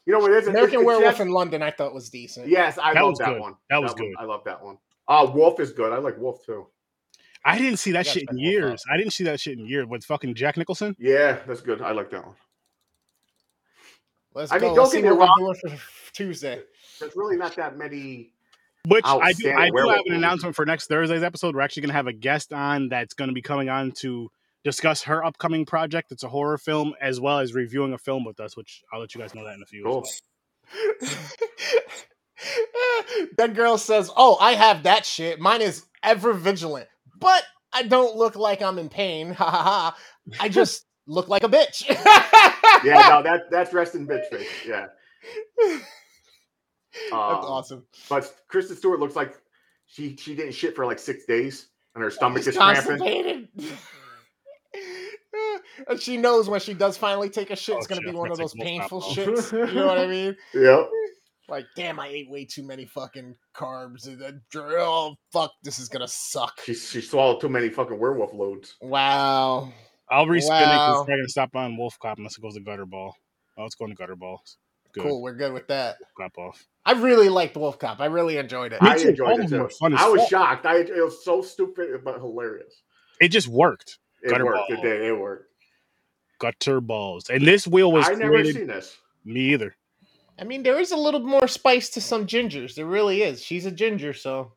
You 0.06 0.14
know 0.14 0.20
what 0.20 0.32
it 0.32 0.38
is? 0.44 0.48
American 0.48 0.80
It's- 0.80 0.82
it's 0.82 0.86
Werewolf 0.86 1.12
just- 1.14 1.22
in 1.22 1.30
London. 1.30 1.62
I 1.62 1.72
thought 1.72 1.94
was 1.94 2.10
decent. 2.10 2.48
Yes, 2.48 2.78
I 2.78 2.94
That 2.94 3.02
love 3.02 3.10
was 3.12 3.20
that 3.20 3.26
good. 3.30 3.40
one. 3.42 3.56
That 3.70 3.82
was 3.82 3.92
one- 3.94 3.98
good. 4.02 4.14
I 4.20 4.24
love 4.24 4.44
that 4.46 4.64
one. 4.64 4.78
Uh 5.08 5.32
Wolf 5.34 5.60
is 5.60 5.72
good. 5.74 5.92
I 5.94 5.98
like 5.98 6.18
Wolf 6.18 6.44
too. 6.46 6.68
I 7.44 7.58
didn't 7.58 7.78
see 7.78 7.92
that 7.92 8.06
Gotta 8.06 8.20
shit 8.20 8.22
in 8.24 8.28
check 8.28 8.34
Wolf 8.36 8.46
out. 8.46 8.52
years. 8.52 8.84
I 8.92 8.98
didn't 8.98 9.14
see 9.14 9.24
that 9.26 9.40
shit 9.40 9.58
in 9.58 9.66
years 9.66 9.88
with 9.88 10.04
fucking 10.06 10.36
Jack 10.36 10.58
Nicholson. 10.58 10.96
Yeah, 11.00 11.40
that's 11.48 11.62
good. 11.62 11.82
I 11.82 11.92
like 11.92 12.10
that 12.12 12.26
one. 12.26 12.36
Let's 14.34 14.52
I 14.52 14.60
go. 14.60 14.68
mean, 14.68 14.76
don't 14.76 14.88
see 14.90 15.02
get 15.02 15.12
me 15.12 15.18
what 15.18 15.28
wrong. 15.40 15.56
for 15.62 15.78
Tuesday. 16.14 16.62
There's 17.00 17.16
really 17.16 17.36
not 17.38 17.56
that 17.58 17.78
many. 17.78 18.32
Which 18.88 19.04
I 19.06 19.34
do, 19.34 19.52
I 19.52 19.70
do 19.70 19.78
have 19.90 20.00
an 20.08 20.14
announcement 20.14 20.56
for 20.56 20.66
next 20.66 20.88
Thursday's 20.88 21.22
episode. 21.22 21.54
We're 21.54 21.62
actually 21.62 21.82
going 21.82 21.90
to 21.90 21.96
have 21.96 22.08
a 22.08 22.14
guest 22.14 22.52
on 22.54 22.90
that's 22.90 23.14
going 23.14 23.28
to 23.28 23.34
be 23.34 23.42
coming 23.42 23.70
on 23.70 23.92
to 24.00 24.32
discuss 24.64 25.04
her 25.04 25.24
upcoming 25.24 25.66
project. 25.66 26.12
It's 26.12 26.24
a 26.24 26.30
horror 26.30 26.58
film 26.58 26.94
as 27.02 27.20
well 27.20 27.40
as 27.40 27.54
reviewing 27.54 27.94
a 27.94 27.98
film 27.98 28.24
with 28.26 28.40
us, 28.40 28.56
which 28.58 28.84
I'll 28.94 29.00
let 29.00 29.14
you 29.16 29.22
guys 29.22 29.34
know 29.36 29.44
that 29.44 29.56
in 29.56 29.64
a 29.64 29.66
few. 29.66 29.82
as 29.82 29.86
Cool. 29.86 30.06
well. 31.02 31.12
that 33.38 33.54
girl 33.54 33.78
says, 33.78 34.10
"Oh, 34.16 34.38
I 34.40 34.54
have 34.54 34.84
that 34.84 35.06
shit. 35.06 35.40
Mine 35.40 35.62
is 35.62 35.86
ever 36.04 36.34
vigilant, 36.34 36.88
but 37.20 37.44
I 37.74 37.84
don't 37.84 38.16
look 38.16 38.36
like 38.36 38.62
I'm 38.62 38.80
in 38.80 38.90
pain. 38.90 39.34
Ha 39.42 39.50
ha 39.50 39.64
ha. 39.64 39.98
I 40.40 40.50
just 40.50 40.86
look 41.08 41.28
like 41.28 41.44
a 41.44 41.50
bitch." 41.50 41.84
Yeah, 42.84 43.08
no, 43.10 43.24
that 43.24 43.50
that's 43.52 43.74
resting 43.74 44.08
bitch 44.08 44.28
face. 44.30 44.48
Yeah. 44.68 44.88
That's 45.60 45.84
Um, 47.12 47.18
awesome. 47.20 47.86
But 48.10 48.34
Kristen 48.48 48.76
Stewart 48.76 49.00
looks 49.00 49.16
like 49.16 49.36
she 49.86 50.16
she 50.16 50.36
didn't 50.36 50.54
shit 50.54 50.76
for 50.76 50.86
like 50.86 51.00
six 51.00 51.26
days, 51.26 51.68
and 51.96 52.04
her 52.04 52.12
stomach 52.12 52.40
She's 52.44 52.50
is 52.50 52.58
cramping. 52.58 53.48
Constipated. 54.74 55.62
and 55.90 56.02
she 56.02 56.18
knows 56.18 56.50
when 56.50 56.60
she 56.60 56.74
does 56.74 56.98
finally 56.98 57.30
take 57.30 57.52
a 57.52 57.56
shit, 57.56 57.76
oh, 57.76 57.78
it's 57.80 57.88
Oh, 57.88 57.90
gonna 57.90 58.02
be 58.02 58.08
shit, 58.08 58.16
one 58.16 58.32
of 58.32 58.38
those 58.38 58.56
like 58.56 58.66
painful 58.68 59.00
Wolf 59.00 59.16
shits. 59.16 59.52
You 59.70 59.74
know 59.76 59.88
what 59.88 59.98
I 59.98 60.08
mean? 60.08 60.36
Yep. 60.54 60.90
Like, 61.50 61.66
damn, 61.76 62.00
I 62.00 62.08
ate 62.08 62.30
way 62.30 62.46
too 62.46 62.64
many 62.66 62.86
fucking 62.86 63.36
carbs. 63.54 64.08
and 64.08 64.22
then- 64.22 64.42
Oh 64.56 65.16
fuck, 65.34 65.52
this 65.64 65.80
is 65.80 65.90
gonna 65.90 66.08
suck. 66.08 66.62
She 66.64 66.74
she 66.74 67.02
swallowed 67.02 67.42
too 67.42 67.50
many 67.50 67.70
fucking 67.70 68.00
werewolf 68.00 68.34
loads. 68.34 68.76
Wow. 68.82 69.74
I'll 70.10 70.26
respin 70.26 70.38
it 70.38 70.50
Wow. 70.50 70.88
because 70.92 71.06
they're 71.08 71.16
going 71.16 71.26
to 71.26 71.32
stop 71.32 71.56
on 71.56 71.78
Wolf 71.78 71.98
Cop 72.02 72.18
unless 72.18 72.38
it 72.38 72.42
goes 72.42 72.56
to 72.56 72.60
Gutter 72.60 72.86
Ball. 72.86 73.16
Oh, 73.58 73.64
it's 73.64 73.76
going 73.76 73.92
to 73.92 73.96
Gutter 73.96 74.18
Ball. 74.18 74.42
Good. 74.94 75.04
Cool, 75.04 75.22
we're 75.22 75.36
good 75.36 75.54
with 75.54 75.70
that. 75.70 75.96
Cop 76.20 76.38
off. 76.38 76.66
I 76.86 76.92
really 76.94 77.30
liked 77.30 77.56
Wolf 77.56 77.80
Cop. 77.80 78.02
I 78.02 78.08
really 78.08 78.36
enjoyed 78.36 78.74
it. 78.74 78.84
I 78.84 78.98
enjoyed 78.98 79.40
it 79.40 79.48
too. 79.48 79.60
were 79.62 79.70
fun 79.70 79.94
as 79.94 80.02
I 80.02 80.10
was 80.10 80.20
fuck. 80.24 80.30
shocked. 80.30 80.66
I 80.66 80.80
it 80.80 80.90
was 81.02 81.24
so 81.24 81.42
stupid 81.42 82.04
but 82.04 82.16
hilarious. 82.16 82.74
It 83.22 83.30
just 83.30 83.48
worked. 83.48 84.00
It 84.24 84.30
Gutter 84.30 84.46
worked. 84.46 84.58
ball. 84.70 84.78
It 84.78 84.82
did. 84.82 85.02
It 85.02 85.14
worked. 85.20 85.48
Gutter 86.40 86.82
balls. 86.82 87.30
And 87.30 87.46
this 87.46 87.68
wheel 87.68 87.92
was 87.92 88.08
I 88.10 88.14
never 88.16 88.32
created. 88.34 88.56
seen 88.56 88.68
this. 88.68 88.98
Me 89.26 89.40
either. 89.54 89.76
I 90.40 90.44
mean, 90.44 90.64
there 90.64 90.80
is 90.80 90.92
a 90.92 90.98
little 90.98 91.20
more 91.20 91.48
spice 91.48 91.90
to 91.92 92.02
some 92.02 92.26
gingers. 92.26 92.74
There 92.76 92.86
really 92.86 93.22
is. 93.22 93.44
She's 93.44 93.66
a 93.68 93.72
ginger, 93.72 94.14
so 94.14 94.54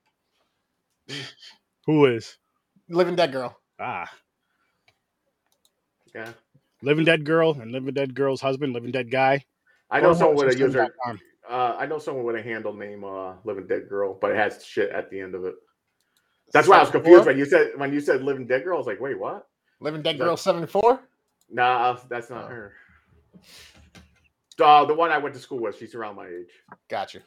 Who 1.86 2.06
is? 2.06 2.36
living 2.88 3.16
dead 3.16 3.32
girl. 3.32 3.58
Ah. 3.78 4.10
Yeah. 6.14 6.30
Living 6.82 7.04
Dead 7.04 7.24
Girl 7.24 7.52
and 7.60 7.72
Living 7.72 7.94
Dead 7.94 8.14
Girl's 8.14 8.40
husband, 8.40 8.72
Living 8.72 8.92
Dead 8.92 9.10
Guy. 9.10 9.44
I 9.90 10.00
know 10.00 10.12
someone 10.14 10.36
with 10.46 10.54
a 10.54 10.58
horror 10.58 10.66
user. 10.68 10.94
uh, 11.50 11.76
I 11.78 11.86
know 11.86 11.98
someone 11.98 12.24
with 12.24 12.36
a 12.36 12.42
handle 12.42 12.72
name 12.74 13.04
uh, 13.04 13.34
Living 13.44 13.66
Dead 13.66 13.88
Girl, 13.88 14.16
but 14.20 14.30
it 14.30 14.36
has 14.36 14.64
shit 14.64 14.90
at 14.90 15.10
the 15.10 15.20
end 15.20 15.34
of 15.34 15.44
it. 15.44 15.54
That's 16.52 16.68
why 16.68 16.76
I 16.76 16.80
was 16.80 16.90
confused 16.90 17.26
when 17.26 17.36
you 17.38 17.46
said 17.46 17.72
when 17.76 17.92
you 17.92 18.00
said 18.00 18.22
Living 18.22 18.46
Dead 18.46 18.64
Girl. 18.64 18.76
I 18.76 18.78
was 18.78 18.86
like, 18.86 19.00
wait, 19.00 19.18
what? 19.18 19.46
Living 19.84 20.02
Dead 20.02 20.18
Girl 20.18 20.36
seventy 20.36 20.66
four. 20.66 20.98
Nah, 21.50 21.98
that's 22.08 22.30
not 22.30 22.44
Oh. 22.44 22.48
her. 22.48 22.72
Uh, 24.60 24.84
the 24.86 24.94
one 24.94 25.10
I 25.10 25.18
went 25.18 25.34
to 25.34 25.40
school 25.40 25.58
with, 25.60 25.76
she's 25.78 25.94
around 25.94 26.16
my 26.16 26.26
age. 26.26 26.48
Got 26.88 27.12
you. 27.14 27.20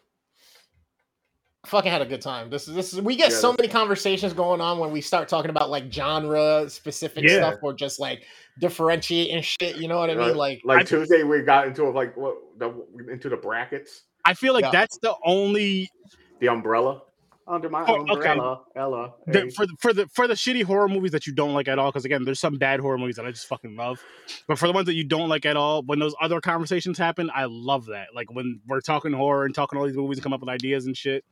Fucking 1.67 1.91
had 1.91 2.01
a 2.01 2.05
good 2.05 2.21
time. 2.21 2.49
This 2.49 2.67
is 2.67 2.73
this 2.75 2.93
is 2.93 3.01
we 3.01 3.15
get 3.15 3.29
Yeah, 3.31 3.37
so 3.37 3.51
many 3.51 3.67
conversations 3.67 4.31
going 4.33 4.59
on 4.61 4.79
when 4.79 4.91
we 4.91 5.01
start 5.01 5.27
talking 5.27 5.49
about 5.51 5.69
like 5.69 5.91
genre 5.91 6.65
specific 6.69 7.25
Yeah. 7.25 7.37
stuff 7.49 7.59
or 7.61 7.73
just 7.73 7.99
like 7.99 8.23
differentiating 8.59 9.41
shit. 9.41 9.75
You 9.75 9.87
know 9.89 9.97
what 9.99 10.09
I 10.09 10.15
mean? 10.15 10.35
Like 10.35 10.61
Like 10.63 10.79
I- 10.79 10.83
Tuesday, 10.83 11.23
we 11.23 11.41
got 11.41 11.67
into 11.67 11.87
like 11.89 12.15
what 12.17 12.37
the 12.57 12.73
into 13.11 13.27
the 13.29 13.35
brackets, 13.37 14.03
I 14.25 14.33
feel 14.33 14.53
like 14.53 14.63
Yeah. 14.63 14.71
that's 14.71 14.97
the 14.99 15.13
only 15.25 15.91
the 16.39 16.47
umbrella 16.47 17.01
under 17.47 17.69
my 17.69 17.85
Oh, 17.87 18.05
okay. 18.09 18.31
umbrella. 18.31 18.61
Ella, 18.75 19.13
the, 19.27 19.47
for 19.55 19.65
the, 19.67 19.75
for 19.79 19.93
the 19.93 20.07
for 20.09 20.27
the 20.27 20.35
shitty 20.35 20.63
horror 20.63 20.89
movies 20.89 21.11
that 21.11 21.27
you 21.27 21.33
don't 21.33 21.53
like 21.53 21.67
at 21.67 21.79
all. 21.79 21.91
Because 21.91 22.05
again, 22.05 22.25
there's 22.25 22.39
some 22.39 22.57
bad 22.57 22.79
horror 22.81 22.97
movies 22.97 23.17
that 23.17 23.25
I 23.25 23.31
just 23.31 23.47
fucking 23.47 23.75
love. 23.75 24.05
But 24.47 24.59
for 24.59 24.67
the 24.67 24.73
ones 24.73 24.87
that 24.87 24.95
you 24.95 25.05
don't 25.05 25.29
like 25.29 25.45
at 25.45 25.57
all, 25.57 25.83
when 25.83 25.99
those 25.99 26.15
other 26.21 26.41
conversations 26.41 26.97
happen, 26.97 27.31
I 27.33 27.45
love 27.49 27.87
that. 27.87 28.09
Like 28.15 28.31
when 28.33 28.61
we're 28.67 28.81
talking 28.81 29.13
horror 29.13 29.45
and 29.45 29.55
talking 29.55 29.79
all 29.79 29.85
these 29.87 29.97
movies 29.97 30.17
and 30.19 30.23
come 30.23 30.33
up 30.33 30.41
with 30.41 30.49
ideas 30.49 30.85
and 30.87 30.97
shit. 30.97 31.25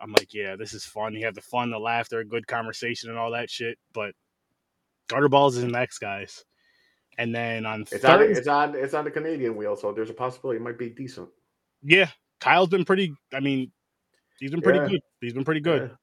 I'm 0.00 0.12
like, 0.12 0.34
yeah, 0.34 0.56
this 0.56 0.74
is 0.74 0.84
fun. 0.84 1.14
You 1.14 1.26
have 1.26 1.34
the 1.34 1.40
fun, 1.40 1.70
the 1.70 1.78
laughter, 1.78 2.22
good 2.24 2.46
conversation, 2.46 3.10
and 3.10 3.18
all 3.18 3.32
that 3.32 3.50
shit. 3.50 3.78
But 3.92 4.14
Gutter 5.08 5.28
Balls 5.28 5.56
is 5.56 5.64
next, 5.64 5.98
guys. 5.98 6.44
And 7.18 7.34
then 7.34 7.66
on 7.66 7.84
It's 7.92 8.04
on, 8.04 8.22
it's 8.22 8.48
on, 8.48 8.74
it's 8.76 8.94
on 8.94 9.04
the 9.04 9.10
Canadian 9.10 9.56
wheel, 9.56 9.76
so 9.76 9.92
there's 9.92 10.10
a 10.10 10.14
possibility 10.14 10.58
it 10.58 10.62
might 10.62 10.78
be 10.78 10.90
decent. 10.90 11.28
yeah, 11.82 12.10
Kyle's 12.40 12.68
been 12.68 12.84
pretty. 12.84 13.14
I 13.34 13.40
mean, 13.40 13.72
he's 14.38 14.50
been 14.50 14.60
pretty 14.62 14.78
Yeah. 14.80 14.88
good. 14.88 15.00
He's 15.20 15.32
been 15.32 15.44
pretty 15.44 15.60
good. 15.60 15.90
Yeah. 15.90 15.96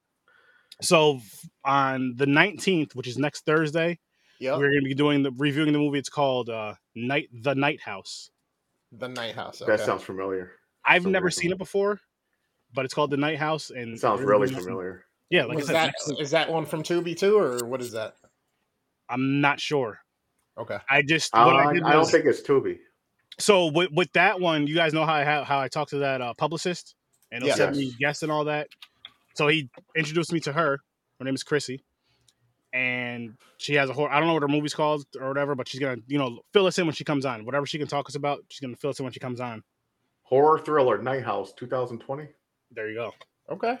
So 0.82 1.20
on 1.64 2.14
the 2.16 2.26
19th, 2.26 2.94
which 2.94 3.06
is 3.08 3.16
next 3.18 3.44
Thursday, 3.46 3.98
yeah, 4.38 4.52
we're 4.56 4.68
going 4.70 4.82
to 4.82 4.88
be 4.88 4.94
doing 4.94 5.22
the 5.22 5.30
reviewing 5.32 5.72
the 5.72 5.78
movie. 5.78 5.98
It's 5.98 6.10
called 6.10 6.50
uh, 6.50 6.74
Night 6.94 7.28
the 7.32 7.54
Night 7.54 7.80
House. 7.80 8.30
the 8.92 9.08
Night 9.08 9.34
House. 9.34 9.62
That 9.66 9.80
sounds 9.80 10.02
familiar. 10.02 10.52
I've 10.84 11.04
So 11.04 11.08
never 11.08 11.24
weird. 11.24 11.34
seen 11.34 11.52
it 11.52 11.58
before, 11.58 11.98
but 12.74 12.84
it's 12.84 12.92
called 12.94 13.10
the 13.10 13.16
Night 13.16 13.38
House, 13.38 13.70
and 13.70 13.94
It 13.94 14.00
sounds 14.00 14.20
really 14.22 14.48
doing- 14.48 14.60
familiar. 14.62 15.04
Yeah, 15.30 15.44
like 15.46 15.54
I 15.54 15.56
Was 15.56 15.66
said, 15.66 15.74
that 15.74 16.20
is 16.20 16.30
that 16.30 16.48
one 16.52 16.66
from 16.66 16.82
Tubi 16.84 17.16
too, 17.18 17.36
or 17.38 17.64
what 17.66 17.80
is 17.80 17.92
that? 17.92 18.14
I'm 19.08 19.40
not 19.40 19.58
sure. 19.58 19.98
Okay. 20.58 20.78
I 20.88 21.02
just 21.02 21.34
Uh, 21.34 21.44
what 21.44 21.56
I, 21.56 21.70
I 21.70 21.72
did 21.74 21.82
don't 21.82 22.04
think 22.08 22.26
it's 22.26 22.42
Tubi. 22.42 22.78
so 23.38 23.66
with, 23.66 23.90
with 23.92 24.12
that 24.12 24.38
one. 24.40 24.66
You 24.68 24.74
guys 24.74 24.92
know 24.92 25.04
how 25.04 25.14
I 25.14 25.24
how, 25.24 25.42
how 25.44 25.58
I 25.58 25.68
talked 25.68 25.90
to 25.90 25.98
that 25.98 26.20
uh, 26.20 26.34
publicist 26.34 26.94
and 27.32 27.42
he'll 27.42 27.48
Yeah. 27.50 27.54
send 27.56 27.76
me 27.76 27.84
Yes. 27.84 27.96
guests 27.98 28.22
and 28.22 28.32
all 28.32 28.44
that. 28.44 28.68
So 29.34 29.48
he 29.48 29.68
introduced 29.96 30.32
me 30.32 30.40
to 30.40 30.52
her. 30.52 30.78
Her 31.18 31.24
name 31.24 31.34
is 31.34 31.42
Chrissy, 31.42 31.82
and 32.72 33.36
she 33.58 33.74
has 33.74 33.88
a 33.90 33.92
horror. 33.92 34.10
I 34.10 34.18
don't 34.18 34.28
know 34.28 34.34
what 34.34 34.42
her 34.42 34.48
movie's 34.48 34.74
called 34.74 35.04
or 35.20 35.28
whatever, 35.28 35.54
but 35.54 35.68
she's 35.68 35.80
gonna 35.80 36.00
you 36.06 36.18
know 36.18 36.40
fill 36.52 36.66
us 36.66 36.78
in 36.78 36.86
when 36.86 36.94
she 36.94 37.04
comes 37.04 37.24
on. 37.24 37.44
Whatever 37.44 37.66
she 37.66 37.78
can 37.78 37.88
talk 37.88 38.08
us 38.08 38.14
about, 38.14 38.44
she's 38.48 38.60
gonna 38.60 38.76
fill 38.76 38.90
us 38.90 38.98
in 38.98 39.04
when 39.04 39.12
she 39.12 39.20
comes 39.20 39.40
on. 39.40 39.62
Horror 40.22 40.58
thriller 40.58 41.00
Night 41.00 41.24
House 41.24 41.52
2020. 41.54 42.28
There 42.72 42.88
you 42.90 42.96
go. 42.96 43.14
Okay. 43.50 43.78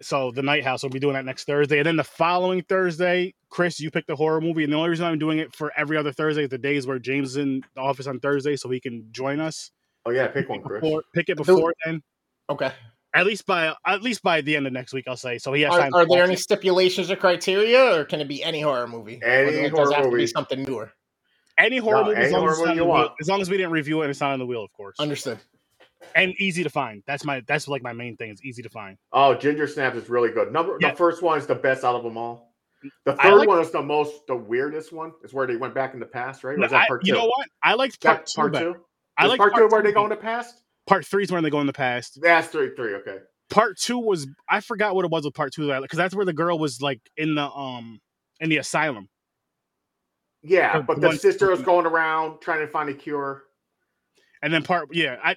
So 0.00 0.30
the 0.32 0.42
Night 0.42 0.64
House 0.64 0.82
will 0.82 0.90
be 0.90 0.98
doing 0.98 1.14
that 1.14 1.24
next 1.24 1.44
Thursday, 1.44 1.78
and 1.78 1.86
then 1.86 1.96
the 1.96 2.04
following 2.04 2.62
Thursday, 2.62 3.34
Chris, 3.50 3.78
you 3.78 3.90
pick 3.90 4.06
the 4.06 4.16
horror 4.16 4.40
movie, 4.40 4.64
and 4.64 4.72
the 4.72 4.76
only 4.76 4.90
reason 4.90 5.06
I'm 5.06 5.18
doing 5.18 5.38
it 5.38 5.54
for 5.54 5.72
every 5.76 5.96
other 5.96 6.12
Thursday 6.12 6.44
is 6.44 6.48
the 6.50 6.58
days 6.58 6.86
where 6.86 6.98
James 6.98 7.30
is 7.30 7.36
in 7.36 7.62
the 7.74 7.80
office 7.80 8.06
on 8.08 8.18
Thursday, 8.18 8.56
so 8.56 8.68
he 8.68 8.80
can 8.80 9.06
join 9.12 9.38
us. 9.38 9.70
Oh 10.04 10.10
yeah, 10.10 10.26
pick 10.28 10.48
one, 10.48 10.62
Chris. 10.62 10.80
Before, 10.80 11.02
pick 11.14 11.28
it 11.28 11.38
Who- 11.38 11.44
before 11.44 11.72
then, 11.84 12.02
Okay. 12.50 12.72
at 13.14 13.26
least 13.26 13.46
by 13.46 13.74
at 13.86 14.02
least 14.02 14.22
by 14.22 14.40
the 14.40 14.56
end 14.56 14.66
of 14.66 14.72
next 14.72 14.92
week, 14.92 15.04
I'll 15.08 15.16
say. 15.16 15.38
So 15.38 15.52
he 15.52 15.62
has 15.62 15.72
Are, 15.72 15.78
time. 15.80 15.94
are 15.94 16.04
to 16.04 16.08
there 16.10 16.24
any 16.24 16.34
it. 16.34 16.38
stipulations 16.38 17.10
or 17.10 17.16
criteria, 17.16 17.94
or 18.00 18.04
can 18.04 18.20
it 18.20 18.28
be 18.28 18.42
any 18.42 18.60
horror 18.60 18.86
movie? 18.88 19.20
Or 19.22 19.26
Any 19.28 19.50
does 19.52 19.60
it 19.60 19.70
horror 19.72 19.92
have 19.92 20.02
to 20.04 20.08
be 20.08 20.14
movie. 20.16 20.26
something 20.26 20.62
newer? 20.62 20.92
any 21.58 21.76
horror 21.76 22.00
No, 22.00 22.04
movie, 22.06 22.16
as 22.20 22.32
long 22.32 22.48
as, 22.48 22.48
horror 22.48 22.50
it's 22.52 22.58
not 22.60 22.66
movie 22.68 22.76
you 22.80 22.84
want. 22.86 23.12
as 23.20 23.28
long 23.28 23.40
as 23.42 23.50
we 23.50 23.56
didn't 23.58 23.72
review 23.72 24.00
it 24.00 24.04
and 24.06 24.10
it's 24.10 24.20
not 24.20 24.32
on 24.32 24.38
the 24.38 24.46
wheel, 24.46 24.64
of 24.64 24.72
course, 24.72 24.96
Understood. 24.98 25.38
and 26.14 26.32
easy 26.38 26.62
to 26.64 26.70
find. 26.70 27.02
That's 27.06 27.24
my 27.24 27.42
that's 27.46 27.68
like 27.68 27.82
my 27.82 27.92
main 27.92 28.16
thing. 28.16 28.30
It's 28.30 28.42
easy 28.42 28.62
to 28.62 28.70
find. 28.70 28.96
Oh, 29.12 29.34
Ginger 29.34 29.66
Snaps 29.66 29.96
is 29.96 30.08
really 30.08 30.30
good. 30.30 30.50
Number 30.52 30.78
Yeah. 30.80 30.90
the 30.92 30.96
first 30.96 31.22
one 31.22 31.38
is 31.38 31.46
the 31.46 31.54
best 31.54 31.84
out 31.84 31.94
of 31.94 32.02
them 32.02 32.16
all. 32.16 32.54
The 33.04 33.12
third 33.14 33.34
like- 33.34 33.48
one 33.48 33.60
is 33.60 33.70
the 33.70 33.82
most 33.82 34.26
the 34.26 34.34
weirdest 34.34 34.92
one. 34.92 35.12
Is 35.22 35.32
where 35.34 35.46
they 35.46 35.56
went 35.56 35.74
back 35.74 35.92
in 35.94 36.00
the 36.00 36.06
past, 36.06 36.42
right? 36.42 36.54
Or 36.54 36.58
No, 36.58 36.64
is 36.64 36.70
that 36.72 36.80
I- 36.84 36.86
part 36.88 37.06
you 37.06 37.12
know 37.12 37.26
what? 37.26 37.46
I 37.62 37.74
liked 37.74 38.00
That 38.00 38.08
part 38.16 38.26
two. 38.26 38.36
part 38.40 38.52
better. 38.54 38.72
two. 38.72 38.80
I 39.18 39.26
like 39.26 39.38
part 39.38 39.54
two 39.54 39.68
where 39.68 39.82
they 39.82 39.92
go 39.92 40.02
in 40.04 40.10
the 40.10 40.16
past. 40.16 40.61
Part 40.86 41.06
three 41.06 41.22
is 41.22 41.32
when 41.32 41.42
they 41.42 41.50
go 41.50 41.60
in 41.60 41.66
the 41.66 41.72
past. 41.72 42.18
That's 42.20 42.48
three, 42.48 42.74
three. 42.74 42.94
Okay. 42.96 43.18
part 43.50 43.78
two 43.78 43.98
was 43.98 44.26
I 44.48 44.60
forgot 44.60 44.94
what 44.94 45.04
it 45.04 45.10
was 45.10 45.24
with 45.24 45.34
part 45.34 45.52
two 45.52 45.68
because 45.80 45.96
that's 45.96 46.14
where 46.14 46.24
the 46.24 46.32
girl 46.32 46.58
was 46.58 46.80
like 46.80 47.00
in 47.16 47.34
the 47.34 47.44
um 47.50 48.00
in 48.40 48.50
the 48.50 48.56
asylum. 48.58 49.08
Yeah, 50.42 50.80
but 50.80 51.00
the 51.00 51.12
sister 51.12 51.50
was 51.50 51.62
going 51.70 51.86
around 51.86 52.40
trying 52.40 52.60
to 52.60 52.66
find 52.66 52.88
a 52.88 52.94
cure. 52.94 53.44
And 54.42 54.52
then 54.52 54.64
part 54.64 54.88
yeah, 54.92 55.16
I 55.22 55.36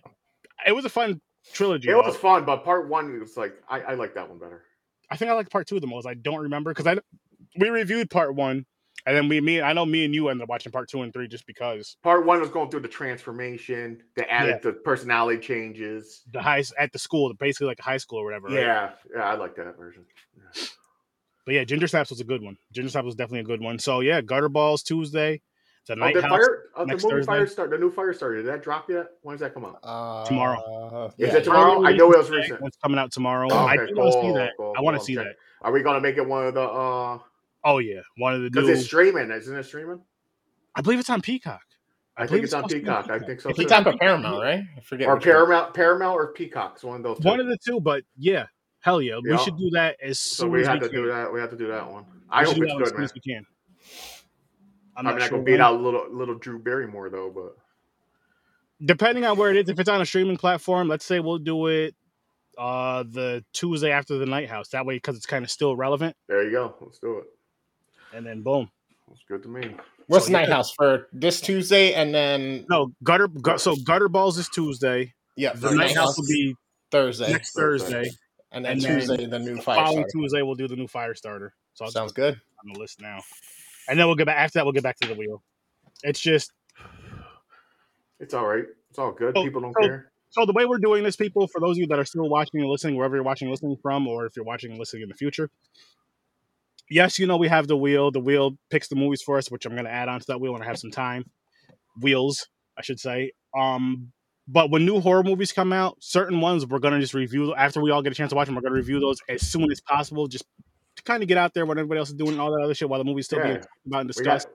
it 0.66 0.72
was 0.72 0.86
a 0.86 0.90
fun 0.90 1.22
trilogy. 1.54 1.90
It 1.90 1.92
though. 1.92 2.02
was 2.02 2.16
fun, 2.16 2.44
but 2.46 2.64
part 2.64 2.90
one 2.90 3.20
was 3.20 3.38
like 3.38 3.54
I, 3.70 3.82
I 3.82 3.94
like 3.94 4.16
that 4.16 4.28
one 4.28 4.40
better. 4.40 4.64
I 5.12 5.18
think 5.18 5.30
I 5.30 5.36
liked 5.36 5.52
part 5.52 5.68
two 5.68 5.80
the 5.80 5.86
most. 5.86 6.08
I 6.08 6.16
don't 6.16 6.42
remember 6.42 6.72
because 6.72 6.88
I 6.88 6.98
we 7.60 7.70
reviewed 7.70 8.10
part 8.10 8.34
one, 8.34 8.66
and 9.06 9.16
then 9.16 9.28
we 9.30 9.40
me 9.42 9.62
I 9.62 9.74
know 9.74 9.86
me 9.86 10.06
and 10.06 10.14
you 10.14 10.30
ended 10.30 10.44
up 10.44 10.50
watching 10.50 10.72
part 10.72 10.90
two 10.90 11.02
and 11.02 11.14
three 11.14 11.28
just 11.28 11.46
because 11.48 11.98
Part 12.04 12.26
one 12.26 12.40
was 12.42 12.50
going 12.50 12.70
through 12.72 12.82
the 12.82 12.88
transformation, 12.88 14.02
the 14.16 14.30
added 14.32 14.62
the 14.62 14.74
personality 14.74 15.40
changes. 15.40 16.24
the 16.32 16.42
high 16.42 16.64
at 16.78 16.92
the 16.92 17.00
school, 17.00 17.28
the 17.30 17.36
basically 17.36 17.68
like 17.68 17.80
a 17.80 17.84
high 17.84 17.98
school 17.98 18.20
or 18.20 18.26
whatever. 18.26 18.48
right? 18.48 18.56
Yeah, 18.56 18.92
yeah, 19.16 19.24
I 19.24 19.36
like 19.36 19.56
that 19.56 19.78
version. 19.78 20.06
Yeah. 20.38 20.64
But 21.46 21.54
yeah, 21.54 21.64
Ginger 21.64 21.88
Snaps 21.88 22.10
was 22.10 22.20
a 22.22 22.24
good 22.24 22.42
one. 22.42 22.58
Ginger 22.74 22.90
Snaps 22.90 23.06
was 23.06 23.16
definitely 23.16 23.42
a 23.42 23.44
good 23.44 23.62
one. 23.62 23.78
So 23.80 24.00
yeah, 24.00 24.22
Gutter 24.22 24.50
Balls 24.50 24.82
Tuesday. 24.84 25.42
The 25.88 25.94
Oh, 25.94 25.98
Night 25.98 26.16
the 26.16 26.24
House. 26.24 26.32
fire, 26.32 26.64
uh, 26.76 26.86
the 26.86 26.94
movie 26.94 27.02
Thursday. 27.10 27.26
Fire 27.28 27.46
Start, 27.46 27.70
the 27.70 27.78
new 27.78 27.92
Firestarter. 27.92 28.38
Did 28.38 28.48
that 28.48 28.64
drop 28.64 28.90
yet? 28.90 29.06
When 29.22 29.36
does 29.36 29.42
that 29.42 29.54
come 29.54 29.66
out? 29.66 29.78
Uh, 29.84 30.26
Tomorrow. 30.26 31.14
Is 31.20 31.28
yeah. 31.30 31.36
it 31.38 31.44
tomorrow? 31.44 31.86
I 31.86 31.92
know 31.94 32.12
it 32.12 32.18
was 32.18 32.32
recent. 32.32 32.60
It's 32.64 32.78
coming 32.78 32.98
out 32.98 33.12
tomorrow. 33.12 33.48
Oh, 33.52 33.56
I 33.56 33.76
okay, 33.78 33.94
do 33.94 33.96
want 33.96 34.12
to 34.14 34.20
see 34.20 34.34
that. 34.34 34.54
cool, 34.58 34.74
I 34.76 34.82
want 34.82 34.96
to 34.96 34.98
cool. 34.98 35.06
see 35.06 35.18
I'm 35.20 35.26
that. 35.26 35.36
Are 35.62 35.72
we 35.72 35.84
gonna 35.84 36.02
make 36.02 36.18
it 36.18 36.28
one 36.28 36.48
of 36.48 36.56
the? 36.56 36.62
uh 36.64 37.20
Oh 37.66 37.80
yeah, 37.80 38.02
one 38.18 38.34
of 38.36 38.42
the 38.44 38.50
Because 38.50 38.68
new. 38.68 38.74
it's 38.74 38.86
streaming, 38.86 39.32
isn't 39.32 39.58
it? 39.58 39.64
Streaming? 39.64 40.02
I 40.76 40.82
believe 40.82 41.00
it's 41.00 41.10
on 41.10 41.22
Peacock. 41.22 41.62
I, 42.16 42.26
believe 42.26 42.30
think 42.30 42.44
it's 42.46 42.54
on 42.54 42.60
supposed 42.60 42.70
to 42.72 42.76
be 42.76 42.82
Peacock. 42.82 43.10
I 43.10 43.20
think 43.20 43.42
so. 43.42 43.50
If 43.50 43.56
too. 43.58 43.64
you 43.64 43.68
talk 43.68 43.82
about 43.82 44.00
Paramount, 44.00 44.42
right? 44.42 44.64
I 44.78 44.80
forget. 44.82 45.08
or 45.08 45.16
which 45.16 45.26
one. 45.26 45.34
Paramount, 45.34 45.74
Paramount 45.74 46.16
or 46.16 46.32
Peacock. 46.34 46.74
It's 46.76 46.84
one 46.84 46.98
of 46.98 47.04
those. 47.04 47.18
Two. 47.20 47.28
One 47.28 47.40
of 47.42 47.48
the 47.48 47.58
two, 47.66 47.80
but 47.82 48.04
yeah, 48.18 48.46
hell 48.80 49.02
yeah, 49.02 49.18
we 49.22 49.38
should 49.40 49.58
do 49.58 49.70
that 49.72 49.98
as 50.02 50.20
so 50.20 50.44
soon 50.44 50.52
we 50.52 50.62
as 50.62 50.68
have 50.68 50.76
we 50.76 50.80
have 50.84 50.92
to 50.92 50.96
can. 50.96 51.04
do 51.04 51.12
that. 51.12 51.34
We 51.34 51.40
have 51.42 51.50
to 51.50 51.58
do 51.58 51.68
that 51.68 51.92
one. 51.92 52.06
We 52.06 52.20
I 52.30 52.44
should 52.46 52.54
hope 52.54 52.56
do 52.58 52.64
it's 52.64 52.72
that 52.74 52.78
good, 52.78 52.84
as 52.84 52.90
soon 52.90 52.98
man. 52.98 53.04
as 53.06 53.14
we 53.16 53.22
can. 53.22 53.46
I'm 54.98 55.00
I'm 55.00 55.06
not 55.06 55.20
not 55.20 55.22
sure 55.28 55.32
gonna 55.32 55.44
beat 55.44 55.60
out 55.60 55.82
little 55.82 56.06
little 56.12 56.36
Drew 56.36 56.60
Barrymore 56.60 57.10
though, 57.10 57.32
but 57.34 57.58
Depending 58.86 59.26
on 59.26 59.38
where 59.38 59.52
it 59.52 59.58
is, 59.58 59.70
if 59.70 59.80
it's 59.80 59.90
on 59.90 60.02
a 60.02 60.06
streaming 60.06 60.38
platform, 60.38 60.88
let's 60.88 61.06
say 61.06 61.20
we'll 61.20 61.38
do 61.40 61.68
it 61.68 61.96
uh 62.58 63.04
the 63.04 63.44
Tuesday 63.54 63.92
after 63.92 64.18
the 64.18 64.26
Night 64.26 64.50
House. 64.50 64.70
That 64.70 64.86
way, 64.86 64.96
because 64.96 65.18
it's 65.18 65.26
kind 65.26 65.44
of 65.44 65.52
still 65.52 65.76
relevant, 65.76 66.16
there 66.28 66.44
you 66.44 66.52
go. 66.52 66.76
Let's 66.82 67.00
do 67.00 67.18
it. 67.20 67.26
And 68.16 68.26
then 68.26 68.42
boom. 68.42 68.70
It's 69.12 69.24
good 69.28 69.44
to 69.44 69.50
me. 69.50 69.76
What's 70.08 70.28
So, 70.28 70.32
Night 70.32 70.48
yeah. 70.48 70.56
House 70.56 70.72
for 70.72 71.08
this 71.12 71.42
Tuesday, 71.42 71.94
and 71.94 72.14
then 72.14 72.66
No 72.70 72.92
gutter. 73.04 73.28
Gu- 73.28 73.58
so 73.58 73.76
gutter 73.86 74.08
balls 74.10 74.38
is 74.38 74.48
Tuesday. 74.50 75.14
yeah, 75.36 75.54
The 75.54 75.70
for 75.70 75.76
Night 75.76 75.96
House 75.96 76.18
will 76.18 76.26
be 76.28 76.56
Thursday, 76.92 77.32
next 77.32 77.54
Thursday. 77.56 77.92
Thursday. 78.04 78.12
and 78.52 78.64
then 78.66 78.74
and 78.74 78.82
then 78.82 79.00
Tuesday 79.00 79.26
the 79.26 79.40
new 79.40 79.58
fire 79.62 79.76
Following 79.78 80.06
starter. 80.08 80.10
Tuesday, 80.14 80.42
we'll 80.44 80.56
do 80.56 80.68
the 80.68 80.76
new 80.76 80.88
Firestarter. 80.88 81.50
So 81.74 81.86
I'll 81.86 81.92
Sounds 81.92 82.14
good. 82.14 82.34
on 82.36 82.74
the 82.74 82.80
list 82.80 83.02
now, 83.02 83.20
and 83.90 84.00
then 84.00 84.06
we'll 84.08 84.16
get 84.16 84.28
back 84.28 84.38
after 84.38 84.60
that. 84.60 84.66
We'll 84.66 84.74
get 84.74 84.84
back 84.84 84.98
to 85.00 85.08
the 85.08 85.16
wheel. 85.16 85.44
It's 86.04 86.20
just 86.20 86.52
It's 88.20 88.34
all 88.34 88.46
right. 88.48 88.66
It's 88.90 89.00
all 89.00 89.12
good. 89.12 89.36
Oh, 89.38 89.44
People 89.44 89.62
don't 89.62 89.74
so- 89.74 89.88
care. 89.88 90.12
so 90.30 90.46
the 90.46 90.54
way 90.54 90.66
we're 90.66 90.78
doing 90.78 91.04
this, 91.04 91.16
people, 91.16 91.48
for 91.48 91.60
those 91.60 91.78
of 91.78 91.82
you 91.82 91.88
that 91.88 92.00
are 92.00 92.06
still 92.06 92.30
watching 92.30 92.62
and 92.62 92.70
listening, 92.70 92.96
wherever 92.96 93.16
you're 93.16 93.24
watching 93.26 93.48
and 93.48 93.52
listening 93.52 93.78
from, 93.82 94.08
or 94.08 94.26
if 94.26 94.36
you're 94.36 94.46
watching 94.46 94.72
and 94.72 94.80
listening 94.80 95.04
in 95.04 95.10
the 95.10 95.16
future, 95.16 95.50
yes, 96.90 97.20
you 97.20 97.28
know 97.28 97.38
we 97.38 97.48
have 97.48 97.68
the 97.68 97.78
wheel. 97.78 98.12
The 98.12 98.20
wheel 98.20 98.58
picks 98.70 98.88
the 98.88 98.96
movies 98.96 99.22
for 99.22 99.38
us, 99.38 99.50
which 99.50 99.66
I'm 99.66 99.74
going 99.74 99.86
to 99.86 99.92
add 99.92 100.08
on 100.10 100.20
to 100.20 100.26
that 100.28 100.40
wheel 100.40 100.54
when 100.54 100.62
I 100.62 100.66
have 100.66 100.78
some 100.80 100.92
time. 100.92 101.26
Wheels, 102.02 102.48
I 102.78 102.82
should 102.82 103.00
say. 103.00 103.32
Um, 103.58 104.12
but 104.48 104.70
when 104.70 104.86
new 104.86 105.00
horror 105.00 105.24
movies 105.24 105.52
come 105.52 105.74
out, 105.74 105.98
certain 106.00 106.40
ones 106.42 106.66
we're 106.66 106.80
going 106.80 106.94
to 106.94 107.00
just 107.00 107.14
review 107.14 107.56
after 107.56 107.82
we 107.82 107.90
all 107.92 108.02
get 108.02 108.12
a 108.12 108.16
chance 108.16 108.30
to 108.30 108.36
watch 108.36 108.46
them. 108.48 108.56
We're 108.56 108.62
going 108.62 108.74
to 108.74 108.78
review 108.80 109.00
those 109.00 109.18
as 109.30 109.42
soon 109.42 109.72
as 109.72 109.82
possible, 109.82 110.28
just 110.28 110.46
to 110.98 111.04
kind 111.04 111.24
of 111.24 111.28
get 111.30 111.38
out 111.38 111.54
there 111.54 111.66
when 111.66 111.78
everybody 111.78 112.00
else 112.00 112.10
is 112.10 112.16
doing 112.16 112.40
all 112.40 112.52
that 112.52 112.62
other 112.64 112.74
shit 112.76 112.90
while 112.90 113.00
the 113.00 113.06
movie's 113.06 113.26
still 113.26 113.42
being 113.42 113.56
talked 113.56 113.68
about 113.88 114.02
and 114.02 114.10
We 114.16 114.24
got, 114.24 114.40
discussed. 114.40 114.48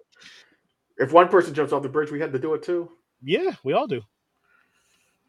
if 0.99 1.13
one 1.13 1.29
person 1.29 1.55
jumps 1.55 1.73
off 1.73 1.83
the 1.83 1.89
bridge, 1.89 2.11
we 2.11 2.21
had 2.21 2.33
to 2.33 2.39
do 2.39 2.55
it 2.55 2.63
too. 2.63 2.91
Yeah, 3.23 3.55
we 3.65 3.73
all 3.73 3.87
do. 3.87 4.03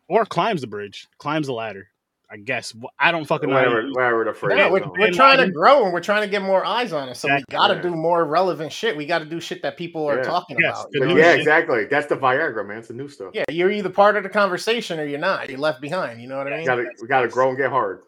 Or 0.08 0.26
climbs 0.26 0.62
the 0.62 0.68
bridge, 0.68 1.08
climbs 1.18 1.48
the 1.48 1.54
ladder. 1.54 1.88
I 2.34 2.38
guess 2.38 2.74
I 2.98 3.12
don't 3.12 3.26
fucking 3.26 3.50
know. 3.50 3.56
Whatever, 3.56 3.90
whatever 3.92 4.24
the 4.24 4.34
phrase. 4.34 4.58
Yeah, 4.58 4.70
we're, 4.70 4.82
on 4.84 4.92
we're 4.98 5.12
trying 5.12 5.38
to 5.40 5.52
grow 5.52 5.84
and 5.84 5.92
we're 5.92 6.00
trying 6.00 6.22
to 6.22 6.30
get 6.30 6.42
more 6.42 6.64
eyes 6.66 6.94
on 6.94 7.10
us. 7.10 7.20
So 7.20 7.28
Exactly, 7.28 7.46
we 7.50 7.58
got 7.60 7.68
to 7.68 7.76
yeah. 7.76 7.82
do 7.82 7.90
more 7.92 8.24
relevant 8.24 8.72
shit. 8.72 8.96
We 8.96 9.06
got 9.06 9.20
to 9.20 9.26
do 9.26 9.42
shit 9.42 9.62
that 9.64 9.76
people 9.76 10.08
are 10.10 10.18
Yeah. 10.18 10.24
talking 10.24 10.58
Yes, 10.58 10.80
about. 10.80 10.92
the 10.92 11.00
you 11.00 11.06
know? 11.08 11.14
new 11.16 11.20
yeah, 11.20 11.32
shit. 11.32 11.40
exactly. 11.40 11.86
That's 11.86 12.08
the 12.08 12.16
Viagra, 12.16 12.66
man. 12.66 12.78
It's 12.78 12.88
the 12.88 12.94
new 12.94 13.10
stuff. 13.10 13.32
Yeah, 13.34 13.44
you're 13.50 13.70
either 13.72 13.90
part 13.90 14.16
of 14.16 14.24
the 14.24 14.30
conversation 14.30 14.98
or 14.98 15.06
you're 15.06 15.20
not. 15.20 15.50
You're 15.50 15.60
left 15.60 15.82
behind. 15.82 16.22
You 16.22 16.30
know 16.30 16.38
what 16.38 16.48
I 16.52 16.56
mean? 16.58 16.66
gotta, 16.66 16.86
we 17.02 17.08
gotta 17.10 17.28
grow 17.28 17.50
and 17.50 17.58
get 17.58 17.70
hard. 17.70 18.04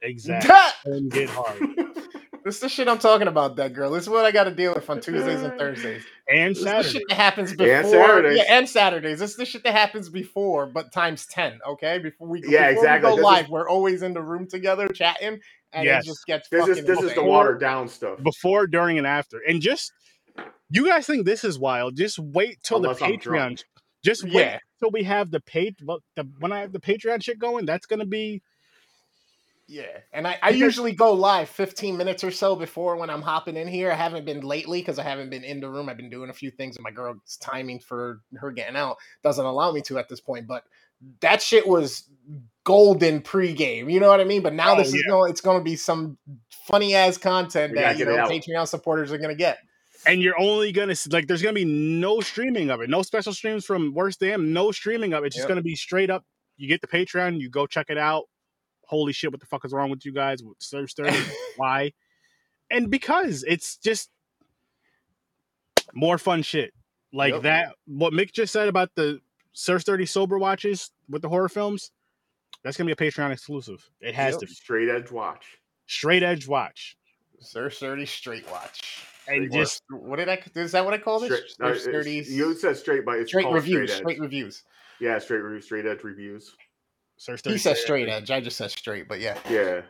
exactly. 0.00 0.50
and 0.92 1.10
get 1.10 1.28
hard 1.28 1.58
this 2.48 2.56
is 2.56 2.60
the 2.62 2.68
shit 2.68 2.88
I'm 2.88 2.98
talking 2.98 3.28
about, 3.28 3.56
that 3.56 3.72
girl. 3.74 3.90
This 3.90 4.04
is 4.04 4.08
what 4.08 4.24
I 4.24 4.30
got 4.32 4.44
to 4.44 4.50
deal 4.50 4.74
with 4.74 4.88
on 4.90 5.00
Tuesdays 5.00 5.42
and 5.42 5.58
Thursdays. 5.58 6.02
and 6.28 6.50
This 6.56 6.58
is 6.58 6.64
the 6.64 6.82
shit 6.82 7.02
that 7.08 7.14
happens 7.16 7.52
before. 7.52 7.74
And 7.74 7.86
Saturdays. 7.88 8.38
Yeah, 8.38 8.56
and 8.58 8.68
Saturdays. 8.68 9.18
This 9.18 9.30
is 9.32 9.36
the 9.36 9.44
shit 9.44 9.64
that 9.64 9.72
happens 9.74 10.08
before, 10.08 10.66
but 10.66 10.92
times 10.92 11.26
ten. 11.26 11.58
Okay, 11.66 11.98
before 11.98 12.28
we 12.28 12.40
Yeah, 12.46 12.68
before 12.70 12.84
exactly. 12.84 13.10
We 13.10 13.12
go 13.12 13.16
This 13.16 13.24
live. 13.24 13.44
is- 13.44 13.50
we're 13.50 13.68
always 13.68 14.02
in 14.02 14.12
the 14.14 14.22
room 14.22 14.46
together 14.48 14.88
chatting, 14.88 15.40
and 15.72 15.84
Yes. 15.84 16.04
it 16.04 16.06
just 16.08 16.26
gets 16.26 16.48
This 16.48 16.60
fucking. 16.60 16.78
is 16.78 16.84
this 16.84 16.98
is 16.98 17.04
the 17.04 17.10
insane. 17.10 17.26
watered 17.26 17.60
down 17.60 17.88
stuff. 17.88 18.22
before, 18.22 18.66
during, 18.66 18.98
and 18.98 19.06
after. 19.06 19.40
And 19.46 19.60
just 19.62 19.92
you 20.70 20.86
guys 20.86 21.06
think 21.06 21.26
this 21.26 21.44
is 21.44 21.58
wild? 21.58 21.96
Just 21.96 22.18
wait 22.18 22.62
till 22.62 22.78
Unless 22.78 22.98
the 22.98 23.04
Patreon. 23.06 23.62
Just 24.04 24.22
wait 24.24 24.32
Yeah. 24.34 24.58
till 24.80 24.90
we 24.90 25.02
have 25.04 25.30
the 25.30 25.40
page. 25.40 25.76
Well, 25.84 26.00
the, 26.14 26.28
when 26.38 26.52
I 26.52 26.60
have 26.60 26.72
the 26.72 26.80
Patreon 26.80 27.22
shit 27.22 27.38
going, 27.38 27.66
that's 27.66 27.86
gonna 27.86 28.06
be 28.06 28.42
Yeah, 29.70 29.98
and 30.14 30.26
I, 30.26 30.38
I 30.42 30.48
usually 30.48 30.92
go 30.92 31.12
live 31.12 31.50
15 31.50 31.96
minutes 31.98 32.24
or 32.24 32.30
so 32.30 32.56
before 32.56 32.96
when 32.96 33.10
I'm 33.10 33.20
hopping 33.20 33.54
in 33.56 33.68
here. 33.68 33.92
I 33.92 33.96
haven't 33.96 34.24
been 34.24 34.40
lately 34.40 34.80
because 34.80 34.98
I 34.98 35.02
haven't 35.02 35.28
been 35.28 35.44
in 35.44 35.60
the 35.60 35.68
room. 35.68 35.90
I've 35.90 35.98
been 35.98 36.08
doing 36.08 36.30
a 36.30 36.32
few 36.32 36.50
things, 36.50 36.76
and 36.76 36.84
my 36.84 36.90
girl's 36.90 37.36
timing 37.40 37.78
for 37.78 38.22
her 38.38 38.50
getting 38.50 38.76
out 38.76 38.96
doesn't 39.22 39.44
allow 39.44 39.70
me 39.70 39.82
to 39.82 39.98
at 39.98 40.08
this 40.08 40.20
point. 40.20 40.46
But 40.46 40.64
that 41.20 41.42
shit 41.42 41.68
was 41.68 42.08
golden 42.64 43.20
pregame. 43.20 43.92
You 43.92 44.00
know 44.00 44.08
what 44.08 44.20
I 44.20 44.24
mean? 44.24 44.42
But 44.42 44.54
now 44.54 44.74
Oh, 44.74 44.78
this 44.78 44.94
is 44.94 45.02
going. 45.06 45.30
It's 45.30 45.42
going 45.42 45.58
to 45.58 45.64
be 45.64 45.76
some 45.76 46.16
funny 46.66 46.94
ass 46.94 47.18
content 47.18 47.72
We 47.72 47.78
that 47.78 47.98
you 47.98 48.06
know. 48.06 48.26
Patreon 48.26 48.66
supporters 48.68 49.12
are 49.12 49.18
going 49.18 49.28
to 49.30 49.34
get. 49.36 49.58
and 50.06 50.22
you're 50.22 50.38
only 50.40 50.72
gonna 50.72 50.94
like 51.10 51.26
there's 51.26 51.42
gonna 51.42 51.52
be 51.52 51.64
no 51.64 52.20
streaming 52.20 52.70
of 52.70 52.80
it 52.80 52.88
no 52.88 53.02
special 53.02 53.32
streams 53.32 53.64
from 53.66 53.92
worst 53.94 54.20
damn 54.20 54.52
no 54.52 54.70
streaming 54.70 55.12
of 55.12 55.24
it 55.24 55.28
it's 55.28 55.36
just 55.36 55.44
Yep. 55.44 55.48
gonna 55.48 55.62
be 55.62 55.74
straight 55.74 56.08
up 56.08 56.24
you 56.56 56.68
get 56.68 56.80
the 56.80 56.86
patreon 56.86 57.40
you 57.40 57.50
go 57.50 57.66
check 57.66 57.86
it 57.88 57.98
out 57.98 58.24
holy 58.88 59.12
shit 59.12 59.30
what 59.30 59.40
the 59.40 59.46
fuck 59.46 59.64
is 59.64 59.72
wrong 59.72 59.90
with 59.90 60.04
you 60.04 60.12
guys 60.12 60.42
with 60.42 60.56
Sturdy 60.60 61.16
why 61.56 61.92
and 62.70 62.90
because 62.90 63.44
it's 63.46 63.76
just 63.76 64.10
more 65.94 66.18
fun 66.18 66.42
shit 66.42 66.72
like 67.12 67.32
Yep. 67.34 67.42
that 67.42 67.74
what 67.86 68.12
mick 68.12 68.32
just 68.32 68.52
said 68.52 68.68
about 68.68 68.94
the 68.94 69.20
Sturdy 69.52 70.06
sober 70.06 70.38
watches 70.38 70.90
with 71.08 71.22
the 71.22 71.28
horror 71.28 71.48
films 71.48 71.90
that's 72.62 72.76
gonna 72.76 72.86
be 72.86 72.92
a 72.92 73.10
patreon 73.10 73.30
exclusive 73.30 73.88
it 74.00 74.14
has 74.14 74.34
Yep. 74.34 74.40
to 74.40 74.46
be 74.46 74.52
Straight 74.54 74.88
edge 74.88 75.10
watch. 75.10 75.58
straight 75.86 76.22
edge 76.22 76.46
watch 76.46 76.96
Sir 77.40 77.70
Sturdy 77.70 78.04
Straight 78.04 78.50
Watch. 78.50 79.04
and 79.28 79.48
Straight 79.48 79.52
just 79.52 79.82
What 79.90 80.16
did 80.16 80.28
I? 80.28 80.42
Is 80.56 80.72
that 80.72 80.84
what 80.84 80.92
I 80.92 80.98
call 80.98 81.20
this? 81.20 81.28
Straight, 81.28 81.42
no, 81.60 81.66
Sir 81.66 81.66
uh, 81.66 81.70
it's- 81.70 81.82
Sturdy's 81.84 82.36
you 82.36 82.52
said 82.56 82.76
straight, 82.76 83.04
but 83.04 83.18
it's 83.20 83.30
straight 83.30 83.44
called 83.44 83.54
reviews. 83.54 83.92
Straight 83.92 84.02
Straight 84.02 84.20
reviews. 84.20 84.64
Yeah, 84.98 85.20
straight 85.20 85.38
reviews, 85.42 85.66
straight 85.66 85.86
edge 85.86 86.02
reviews. 86.02 86.56
Surge 87.18 87.40
He 87.40 87.50
30 87.50 87.58
says 87.58 87.80
straight 87.82 88.08
edge. 88.08 88.30
I 88.30 88.40
just 88.40 88.56
said 88.56 88.70
straight, 88.70 89.08
but 89.08 89.20
yeah. 89.20 89.36
Yeah, 89.50 89.82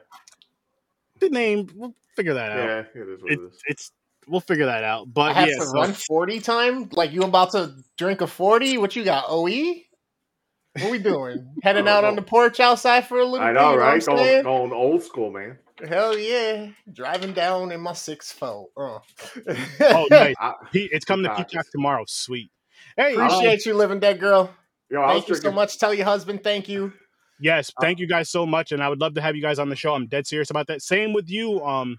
the 1.21 1.31
name 1.31 1.69
we'll 1.75 1.95
figure 2.17 2.35
that 2.35 2.51
out 2.53 2.59
yeah, 2.59 3.03
it 3.03 3.09
is 3.09 3.23
what 3.23 3.33
it 3.33 3.39
it, 3.39 3.43
is. 3.43 3.63
it's 3.67 3.93
we'll 4.27 4.41
figure 4.41 4.67
that 4.67 4.85
out. 4.85 5.13
But 5.13 5.31
I 5.31 5.41
have 5.41 5.49
yeah, 5.49 5.59
to 5.59 5.67
so- 5.67 5.73
run 5.73 5.93
40 5.93 6.41
time? 6.41 6.89
Like 6.93 7.13
you 7.13 7.23
about 7.23 7.53
to 7.53 7.75
drink 7.97 8.21
a 8.21 8.27
40? 8.27 8.79
What 8.79 8.97
you 8.97 9.05
got? 9.05 9.25
OE? 9.29 9.83
What 10.75 10.85
are 10.85 10.91
we 10.91 10.99
doing? 10.99 11.49
Heading 11.63 11.87
don't 11.87 11.95
out 11.95 12.05
on 12.05 12.15
the 12.17 12.23
porch 12.23 12.61
outside 12.61 13.07
for 13.07 13.19
a 13.19 13.25
little 13.25 13.47
I 13.47 13.53
know, 13.53 13.73
you 13.73 13.79
right? 13.79 14.03
what 14.07 14.19
I'm 14.21 14.43
Going, 14.43 14.43
going 14.45 14.73
old 14.73 15.03
school, 15.03 15.31
man. 15.31 15.59
Hell 15.87 16.17
yeah. 16.19 16.69
Driving 16.93 17.33
down 17.33 17.73
in 17.73 17.81
my 17.81 17.93
six 17.95 18.33
foe. 18.33 18.71
Uh. 18.77 18.99
oh 19.81 20.07
nice. 20.11 20.35
I, 20.41 20.53
it's 20.73 21.05
coming 21.05 21.25
to 21.25 21.31
Peacock. 21.31 21.51
Peacock 21.51 21.67
tomorrow. 21.73 22.05
Sweet. 22.07 22.51
Hey, 22.97 23.15
um, 23.17 23.23
Appreciate 23.23 23.65
you 23.67 23.75
living 23.75 23.99
dead 24.01 24.19
girl. 24.21 24.51
yo, 24.91 25.07
Thank 25.09 25.29
you 25.29 25.35
so 25.37 25.51
much. 25.53 25.79
Tell 25.79 25.95
your 25.95 26.05
husband 26.05 26.43
thank 26.43 26.69
you. 26.69 26.93
Yes, 27.41 27.73
thank 27.81 27.99
you 27.99 28.07
guys 28.07 28.31
so 28.31 28.47
much, 28.47 28.73
and 28.73 28.83
I 28.83 28.89
would 28.89 29.01
love 29.01 29.15
to 29.15 29.21
have 29.21 29.37
you 29.37 29.43
guys 29.43 29.59
on 29.59 29.69
the 29.69 29.77
show. 29.77 29.95
I'm 29.95 30.07
dead 30.07 30.27
serious 30.27 30.51
about 30.51 30.67
that. 30.69 30.83
Same 30.83 31.13
with 31.13 31.29
you, 31.29 31.61
um, 31.65 31.99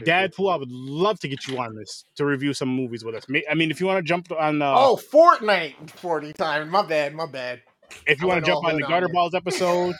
Dadpool. 0.00 0.52
I 0.52 0.56
would 0.56 0.70
love 0.70 1.20
to 1.20 1.28
get 1.28 1.46
you 1.46 1.58
on 1.58 1.74
this 1.74 2.04
to 2.16 2.24
review 2.24 2.54
some 2.54 2.68
movies 2.68 3.04
with 3.04 3.14
us. 3.14 3.24
I 3.50 3.54
mean, 3.54 3.70
if 3.70 3.80
you 3.80 3.86
want 3.86 3.98
to 3.98 4.08
jump 4.08 4.30
on, 4.32 4.62
uh, 4.62 4.74
oh, 4.76 5.00
Fortnite 5.12 5.90
40 5.90 6.32
time. 6.32 6.68
My 6.70 6.82
bad. 6.82 7.14
My 7.14 7.26
bad. 7.26 7.62
if 8.06 8.20
you 8.20 8.28
want 8.28 8.44
to 8.44 8.50
jump 8.50 8.64
on 8.64 8.76
the 8.76 8.86
in 8.86 9.04
on 9.04 9.12
Balls 9.12 9.34
episode, 9.34 9.94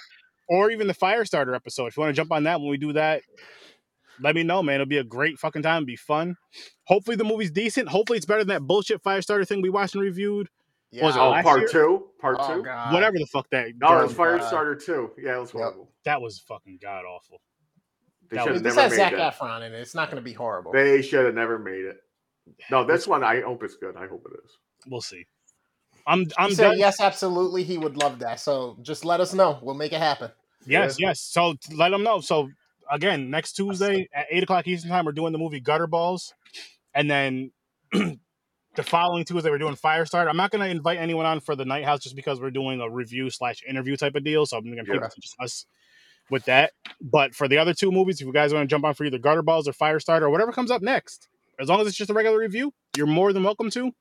or 0.48 0.70
even 0.70 0.86
the 0.86 0.94
Firestarter 0.94 1.54
episode, 1.54 1.86
if 1.86 1.96
you 1.96 2.02
want 2.02 2.14
to 2.14 2.20
jump 2.20 2.32
on 2.32 2.44
that 2.44 2.60
when 2.60 2.70
we 2.70 2.76
do 2.76 2.92
that, 2.94 3.22
let 4.20 4.34
me 4.34 4.42
know, 4.42 4.62
man. 4.62 4.76
It'll 4.76 4.86
be 4.86 4.98
a 4.98 5.04
great 5.04 5.38
fucking 5.38 5.62
time. 5.62 5.82
It'll 5.82 5.86
be 5.86 5.96
fun. 5.96 6.36
Hopefully 6.84 7.16
the 7.16 7.24
movie's 7.24 7.50
decent. 7.50 7.88
Hopefully 7.88 8.16
it's 8.16 8.26
better 8.26 8.42
than 8.44 8.48
that 8.48 8.62
bullshit 8.62 9.02
Firestarter 9.02 9.46
thing 9.46 9.62
we 9.62 9.70
watched 9.70 9.94
and 9.94 10.02
reviewed. 10.02 10.48
Yeah. 10.92 11.04
Was 11.04 11.16
it 11.16 11.20
Oh, 11.20 11.40
part 11.42 11.60
year? 11.60 11.68
two, 11.68 12.06
part 12.20 12.36
Oh, 12.40 12.56
two. 12.56 12.62
God. 12.64 12.92
Whatever 12.92 13.18
the 13.18 13.26
fuck 13.26 13.48
that. 13.50 13.68
No, 13.76 13.88
girl- 13.88 14.00
it 14.00 14.02
was 14.04 14.14
Firestarter 14.14 14.84
two. 14.84 15.10
Yeah, 15.18 15.36
it 15.36 15.40
was 15.40 15.54
Yep. 15.54 15.74
that 16.04 16.20
was 16.20 16.40
fucking 16.40 16.78
god 16.82 17.04
awful. 17.04 17.40
They 18.28 18.36
That 18.36 18.44
should 18.44 18.52
was- 18.52 18.56
have 18.58 18.64
This 18.64 18.76
never 18.76 18.82
has 18.82 18.90
made 18.92 18.96
Zach 18.96 19.12
that. 19.16 19.34
Efron 19.38 19.66
in 19.66 19.72
it. 19.74 19.78
It's 19.80 19.94
not 19.94 20.08
going 20.10 20.16
to 20.16 20.22
be 20.24 20.32
horrible. 20.32 20.72
They 20.72 21.02
should 21.02 21.24
have 21.26 21.34
never 21.34 21.58
made 21.58 21.84
it. 21.84 22.00
No, 22.70 22.84
this 22.84 23.06
one 23.06 23.22
I 23.22 23.40
hope 23.40 23.62
it's 23.62 23.76
good. 23.76 23.96
I 23.96 24.06
hope 24.08 24.24
it 24.26 24.38
is. 24.44 24.56
We'll 24.88 25.00
see. 25.00 25.24
I'm 26.06 26.26
I'm 26.38 26.48
he 26.48 26.54
said 26.56 26.78
yes, 26.78 27.00
absolutely. 27.00 27.62
He 27.62 27.78
would 27.78 27.96
love 27.96 28.18
that. 28.20 28.40
So 28.40 28.76
just 28.82 29.04
let 29.04 29.20
us 29.20 29.34
know. 29.34 29.58
We'll 29.62 29.74
make 29.76 29.92
it 29.92 29.98
happen. 30.00 30.30
Yes, 30.66 30.98
yes. 30.98 31.20
So 31.20 31.54
let 31.76 31.90
them 31.90 32.02
know. 32.02 32.20
So 32.20 32.50
again, 32.90 33.30
next 33.30 33.52
Tuesday 33.52 34.08
at 34.12 34.26
eight 34.30 34.42
o'clock 34.42 34.66
Eastern 34.66 34.90
time, 34.90 35.04
we're 35.04 35.12
doing 35.12 35.32
the 35.32 35.38
movie 35.38 35.60
Gutter 35.60 35.86
Balls, 35.86 36.34
and 36.94 37.08
then 37.10 37.52
the 38.76 38.82
following 38.82 39.24
Tuesday 39.24 39.50
we're 39.50 39.58
doing 39.58 39.74
Firestarter. 39.74 40.28
I'm 40.28 40.36
not 40.36 40.50
going 40.50 40.64
to 40.64 40.70
invite 40.70 40.98
anyone 40.98 41.26
on 41.26 41.40
for 41.40 41.56
the 41.56 41.64
Night 41.64 41.84
House 41.84 42.00
just 42.00 42.14
because 42.14 42.40
we're 42.40 42.50
doing 42.50 42.80
a 42.80 42.88
review 42.88 43.30
slash 43.30 43.62
interview 43.68 43.96
type 43.96 44.14
of 44.14 44.24
deal. 44.24 44.46
So 44.46 44.56
I'm 44.56 44.64
going 44.64 44.76
to 44.76 44.84
keep 44.84 45.02
it 45.02 45.10
to 45.10 45.20
just 45.20 45.36
us 45.40 45.66
with 46.30 46.44
that. 46.44 46.72
But 47.00 47.34
for 47.34 47.48
the 47.48 47.58
other 47.58 47.74
two 47.74 47.90
movies, 47.90 48.20
if 48.20 48.26
you 48.26 48.32
guys 48.32 48.54
want 48.54 48.68
to 48.68 48.72
jump 48.72 48.84
on 48.84 48.94
for 48.94 49.04
either 49.04 49.18
Gutter 49.18 49.42
Balls 49.42 49.66
or 49.66 49.72
Firestarter 49.72 50.22
or 50.22 50.30
whatever 50.30 50.52
comes 50.52 50.70
up 50.70 50.82
next, 50.82 51.28
as 51.58 51.68
long 51.68 51.80
as 51.80 51.86
it's 51.86 51.96
just 51.96 52.10
a 52.10 52.14
regular 52.14 52.38
review, 52.38 52.72
you're 52.96 53.06
more 53.06 53.32
than 53.32 53.42
welcome 53.42 53.70
to. 53.70 53.92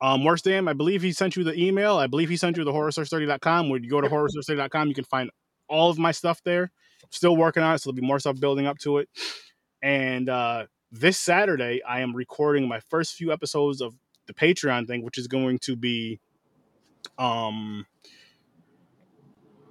Um, 0.00 0.24
Worst 0.24 0.44
Damn, 0.44 0.68
I 0.68 0.72
believe 0.72 1.02
he 1.02 1.12
sent 1.12 1.36
you 1.36 1.44
the 1.44 1.54
email. 1.60 1.96
I 1.96 2.06
believe 2.06 2.28
he 2.28 2.36
sent 2.36 2.56
you 2.56 2.64
the 2.64 2.72
horrorsource30.com. 2.72 3.68
When 3.68 3.82
you 3.82 3.90
go 3.90 4.00
to 4.00 4.08
horrorsource30.com, 4.08 4.88
you 4.88 4.94
can 4.94 5.04
find 5.04 5.30
all 5.68 5.90
of 5.90 5.98
my 5.98 6.12
stuff 6.12 6.40
there. 6.44 6.70
Still 7.10 7.36
working 7.36 7.62
on 7.62 7.74
it, 7.74 7.78
so 7.78 7.90
there'll 7.90 8.00
be 8.00 8.06
more 8.06 8.18
stuff 8.18 8.38
building 8.40 8.66
up 8.66 8.78
to 8.78 8.98
it. 8.98 9.08
And 9.82 10.28
uh, 10.28 10.66
this 10.90 11.18
Saturday, 11.18 11.82
I 11.82 12.00
am 12.00 12.14
recording 12.14 12.66
my 12.68 12.80
first 12.80 13.14
few 13.14 13.32
episodes 13.32 13.80
of 13.80 13.94
the 14.26 14.32
Patreon 14.34 14.86
thing, 14.86 15.02
which 15.02 15.18
is 15.18 15.26
going 15.26 15.58
to 15.60 15.76
be 15.76 16.20
um, 17.18 17.86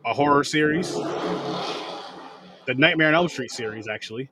a 0.06 0.14
horror 0.14 0.44
series, 0.44 0.94
the 0.94 2.74
Nightmare 2.76 3.08
on 3.10 3.16
Elm 3.16 3.30
Street 3.30 3.52
series, 3.52 3.88
actually. 3.88 4.30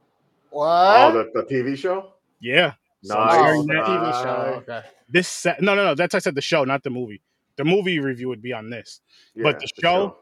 What? 0.50 0.68
Oh, 0.68 1.12
the, 1.12 1.32
the 1.42 1.44
TV 1.44 1.78
show. 1.78 2.14
Yeah. 2.40 2.74
So 3.04 3.18
I'm 3.18 3.28
Nice. 3.28 3.36
sharing 3.36 3.68
the 3.68 3.74
that. 3.74 3.86
TV 3.86 4.24
show. 4.24 4.64
Okay. 4.70 4.82
This 5.10 5.28
sa- 5.28 5.56
no, 5.60 5.76
no, 5.76 5.84
no. 5.86 5.96
That's 5.96 6.16
I 6.16 6.20
said 6.20 6.36
the 6.36 6.42
show, 6.42 6.64
not 6.64 6.84
the 6.84 6.90
movie. 6.90 7.22
The 7.58 7.66
movie 7.66 8.00
review 8.00 8.28
would 8.30 8.42
be 8.42 8.52
on 8.54 8.70
this 8.70 9.00
Yeah, 9.36 9.44
But 9.44 9.60
the 9.60 9.68
show, 9.82 10.18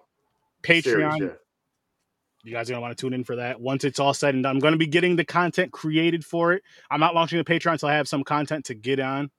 Patreon. 0.63 0.83
Series, 0.83 1.19
yeah. 1.21 1.27
You 2.43 2.53
guys 2.53 2.69
are 2.69 2.73
gonna 2.73 2.81
want 2.81 2.97
to 2.97 3.01
tune 3.01 3.13
in 3.13 3.23
for 3.23 3.37
that. 3.37 3.61
Once 3.61 3.85
it's 3.85 3.99
all 3.99 4.13
said 4.15 4.35
and 4.35 4.43
done, 4.43 4.57
I'm 4.57 4.59
gonna 4.61 4.77
be 4.77 4.87
getting 4.87 5.15
the 5.17 5.25
content 5.25 5.71
created 5.73 6.25
for 6.25 6.53
it. 6.53 6.63
I'm 6.91 6.99
not 7.01 7.15
launching 7.15 7.37
the 7.39 7.45
Patreon 7.45 7.73
until 7.73 7.89
I 7.89 7.95
have 7.95 8.07
some 8.09 8.23
content 8.23 8.65
to 8.65 8.75
get 8.75 8.99
on 8.99 9.31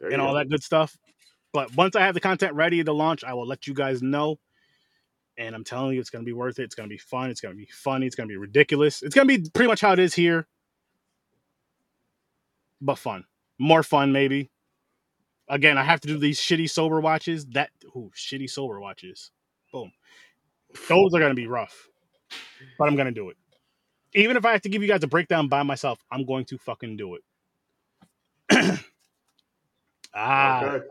There 0.00 0.12
you 0.12 0.14
and 0.14 0.22
all 0.22 0.34
go. 0.34 0.36
that 0.36 0.48
good 0.50 0.62
stuff. 0.62 0.96
But 1.52 1.74
once 1.76 1.96
I 1.96 2.02
have 2.02 2.14
the 2.14 2.20
content 2.20 2.54
ready 2.54 2.84
to 2.84 2.92
launch, 2.92 3.24
I 3.24 3.34
will 3.34 3.46
let 3.46 3.66
you 3.66 3.74
guys 3.74 4.02
know. 4.02 4.38
And 5.38 5.54
I'm 5.54 5.64
telling 5.64 5.94
you, 5.94 6.00
it's 6.00 6.10
gonna 6.10 6.24
be 6.24 6.34
worth 6.34 6.58
it. 6.60 6.64
It's 6.64 6.74
gonna 6.76 6.88
be 6.88 6.98
fun. 6.98 7.30
It's 7.30 7.40
gonna 7.40 7.54
be 7.56 7.68
funny. 7.72 8.06
It's 8.06 8.16
gonna 8.16 8.28
be 8.28 8.36
ridiculous. 8.38 9.02
It's 9.02 9.14
gonna 9.14 9.26
be 9.26 9.38
pretty 9.54 9.68
much 9.68 9.80
how 9.82 9.92
it 9.92 10.00
is 10.00 10.14
here, 10.14 10.46
but 12.80 12.98
fun, 12.98 13.24
more 13.58 13.82
fun 13.82 14.12
maybe. 14.12 14.50
Again, 15.48 15.78
I 15.78 15.84
have 15.84 16.00
to 16.02 16.08
do 16.08 16.18
these 16.18 16.40
shitty 16.40 16.70
sober 16.70 17.00
watches. 17.00 17.46
That 17.48 17.70
ooh, 17.96 18.10
shitty 18.16 18.50
sober 18.50 18.80
watches. 18.80 19.32
Boom. 19.72 19.92
Those 20.88 21.14
are 21.14 21.20
gonna 21.20 21.34
be 21.34 21.46
rough, 21.46 21.88
but 22.78 22.88
I'm 22.88 22.96
gonna 22.96 23.12
do 23.12 23.30
it. 23.30 23.36
Even 24.14 24.36
if 24.36 24.44
I 24.44 24.52
have 24.52 24.62
to 24.62 24.68
give 24.68 24.82
you 24.82 24.88
guys 24.88 25.02
a 25.02 25.06
breakdown 25.08 25.48
by 25.48 25.62
myself, 25.62 25.98
I'm 26.10 26.26
going 26.26 26.44
to 26.46 26.58
fucking 26.58 26.96
do 26.98 27.16
it. 27.16 28.80
ah, 30.14 30.62
Okay. 30.64 30.84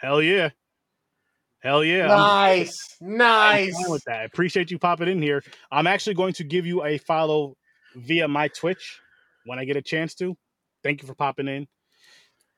hell 0.00 0.22
yeah, 0.22 0.50
hell 1.60 1.84
yeah. 1.84 2.10
I'm- 2.12 2.20
Nice. 2.20 2.96
I'm 3.00 3.16
Nice. 3.16 3.88
with 3.88 4.04
that. 4.04 4.20
I 4.20 4.24
appreciate 4.24 4.70
you 4.70 4.78
popping 4.78 5.08
in 5.08 5.20
here. 5.22 5.42
I'm 5.70 5.86
actually 5.86 6.14
going 6.14 6.32
to 6.34 6.44
give 6.44 6.66
you 6.66 6.84
a 6.84 6.98
follow 6.98 7.56
via 7.96 8.28
my 8.28 8.48
Twitch 8.48 9.00
when 9.44 9.58
I 9.58 9.64
get 9.64 9.76
a 9.76 9.82
chance 9.82 10.14
to. 10.16 10.36
Thank 10.82 11.02
you 11.02 11.08
for 11.08 11.14
popping 11.14 11.48
in. 11.48 11.66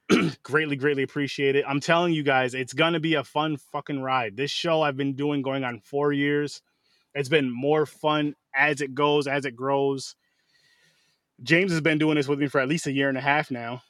greatly, 0.42 0.76
greatly 0.76 1.02
appreciate 1.02 1.56
it. 1.56 1.64
I'm 1.66 1.80
telling 1.80 2.12
you 2.12 2.22
guys, 2.22 2.54
it's 2.54 2.72
gonna 2.72 3.00
be 3.00 3.14
a 3.14 3.24
fun 3.24 3.56
fucking 3.56 4.00
ride. 4.00 4.36
This 4.36 4.50
show 4.50 4.82
I've 4.82 4.96
been 4.96 5.14
doing 5.14 5.42
going 5.42 5.64
on 5.64 5.80
four 5.80 6.12
years. 6.12 6.62
It's 7.14 7.28
been 7.28 7.50
more 7.50 7.86
fun 7.86 8.34
as 8.54 8.80
it 8.80 8.94
goes, 8.94 9.26
as 9.26 9.44
it 9.44 9.56
grows. 9.56 10.14
James 11.42 11.72
has 11.72 11.80
been 11.80 11.98
doing 11.98 12.16
this 12.16 12.28
with 12.28 12.38
me 12.38 12.46
for 12.46 12.60
at 12.60 12.68
least 12.68 12.86
a 12.86 12.92
year 12.92 13.08
and 13.08 13.18
a 13.18 13.22
half 13.22 13.50
now. 13.50 13.82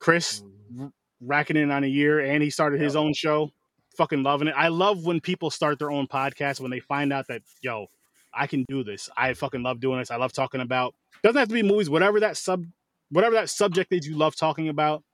Chris 0.00 0.42
mm-hmm. 0.42 0.84
r- 0.84 0.92
racking 1.20 1.56
in 1.56 1.70
on 1.70 1.84
a 1.84 1.88
year, 1.88 2.20
and 2.20 2.42
he 2.42 2.50
started 2.50 2.80
his 2.80 2.96
own 2.96 3.14
show. 3.14 3.50
Fucking 3.96 4.22
loving 4.22 4.48
it. 4.48 4.54
I 4.56 4.68
love 4.68 5.06
when 5.06 5.20
people 5.20 5.50
start 5.50 5.78
their 5.78 5.90
own 5.90 6.06
podcast 6.08 6.60
when 6.60 6.70
they 6.70 6.80
find 6.80 7.12
out 7.12 7.28
that 7.28 7.42
yo, 7.62 7.86
I 8.32 8.46
can 8.46 8.64
do 8.68 8.84
this. 8.84 9.08
I 9.16 9.32
fucking 9.34 9.62
love 9.62 9.80
doing 9.80 9.98
this. 9.98 10.10
I 10.10 10.16
love 10.16 10.32
talking 10.32 10.60
about. 10.60 10.94
Doesn't 11.22 11.38
have 11.38 11.48
to 11.48 11.54
be 11.54 11.62
movies. 11.62 11.88
Whatever 11.88 12.20
that 12.20 12.36
sub, 12.36 12.64
whatever 13.10 13.36
that 13.36 13.50
subject 13.50 13.92
is 13.92 14.06
you 14.06 14.16
love 14.16 14.36
talking 14.36 14.68
about. 14.68 15.04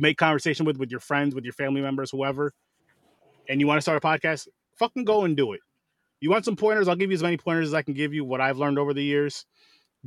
Make 0.00 0.18
conversation 0.18 0.66
with 0.66 0.76
with 0.76 0.90
your 0.90 1.00
friends, 1.00 1.34
with 1.34 1.44
your 1.44 1.52
family 1.52 1.80
members, 1.80 2.10
whoever. 2.10 2.52
And 3.48 3.60
you 3.60 3.66
want 3.66 3.78
to 3.78 3.82
start 3.82 4.02
a 4.02 4.06
podcast? 4.06 4.48
Fucking 4.78 5.04
go 5.04 5.24
and 5.24 5.36
do 5.36 5.52
it. 5.52 5.60
You 6.20 6.30
want 6.30 6.44
some 6.44 6.56
pointers? 6.56 6.88
I'll 6.88 6.96
give 6.96 7.10
you 7.10 7.16
as 7.16 7.22
many 7.22 7.36
pointers 7.36 7.68
as 7.68 7.74
I 7.74 7.82
can 7.82 7.94
give 7.94 8.14
you. 8.14 8.24
What 8.24 8.40
I've 8.40 8.58
learned 8.58 8.78
over 8.78 8.94
the 8.94 9.04
years 9.04 9.44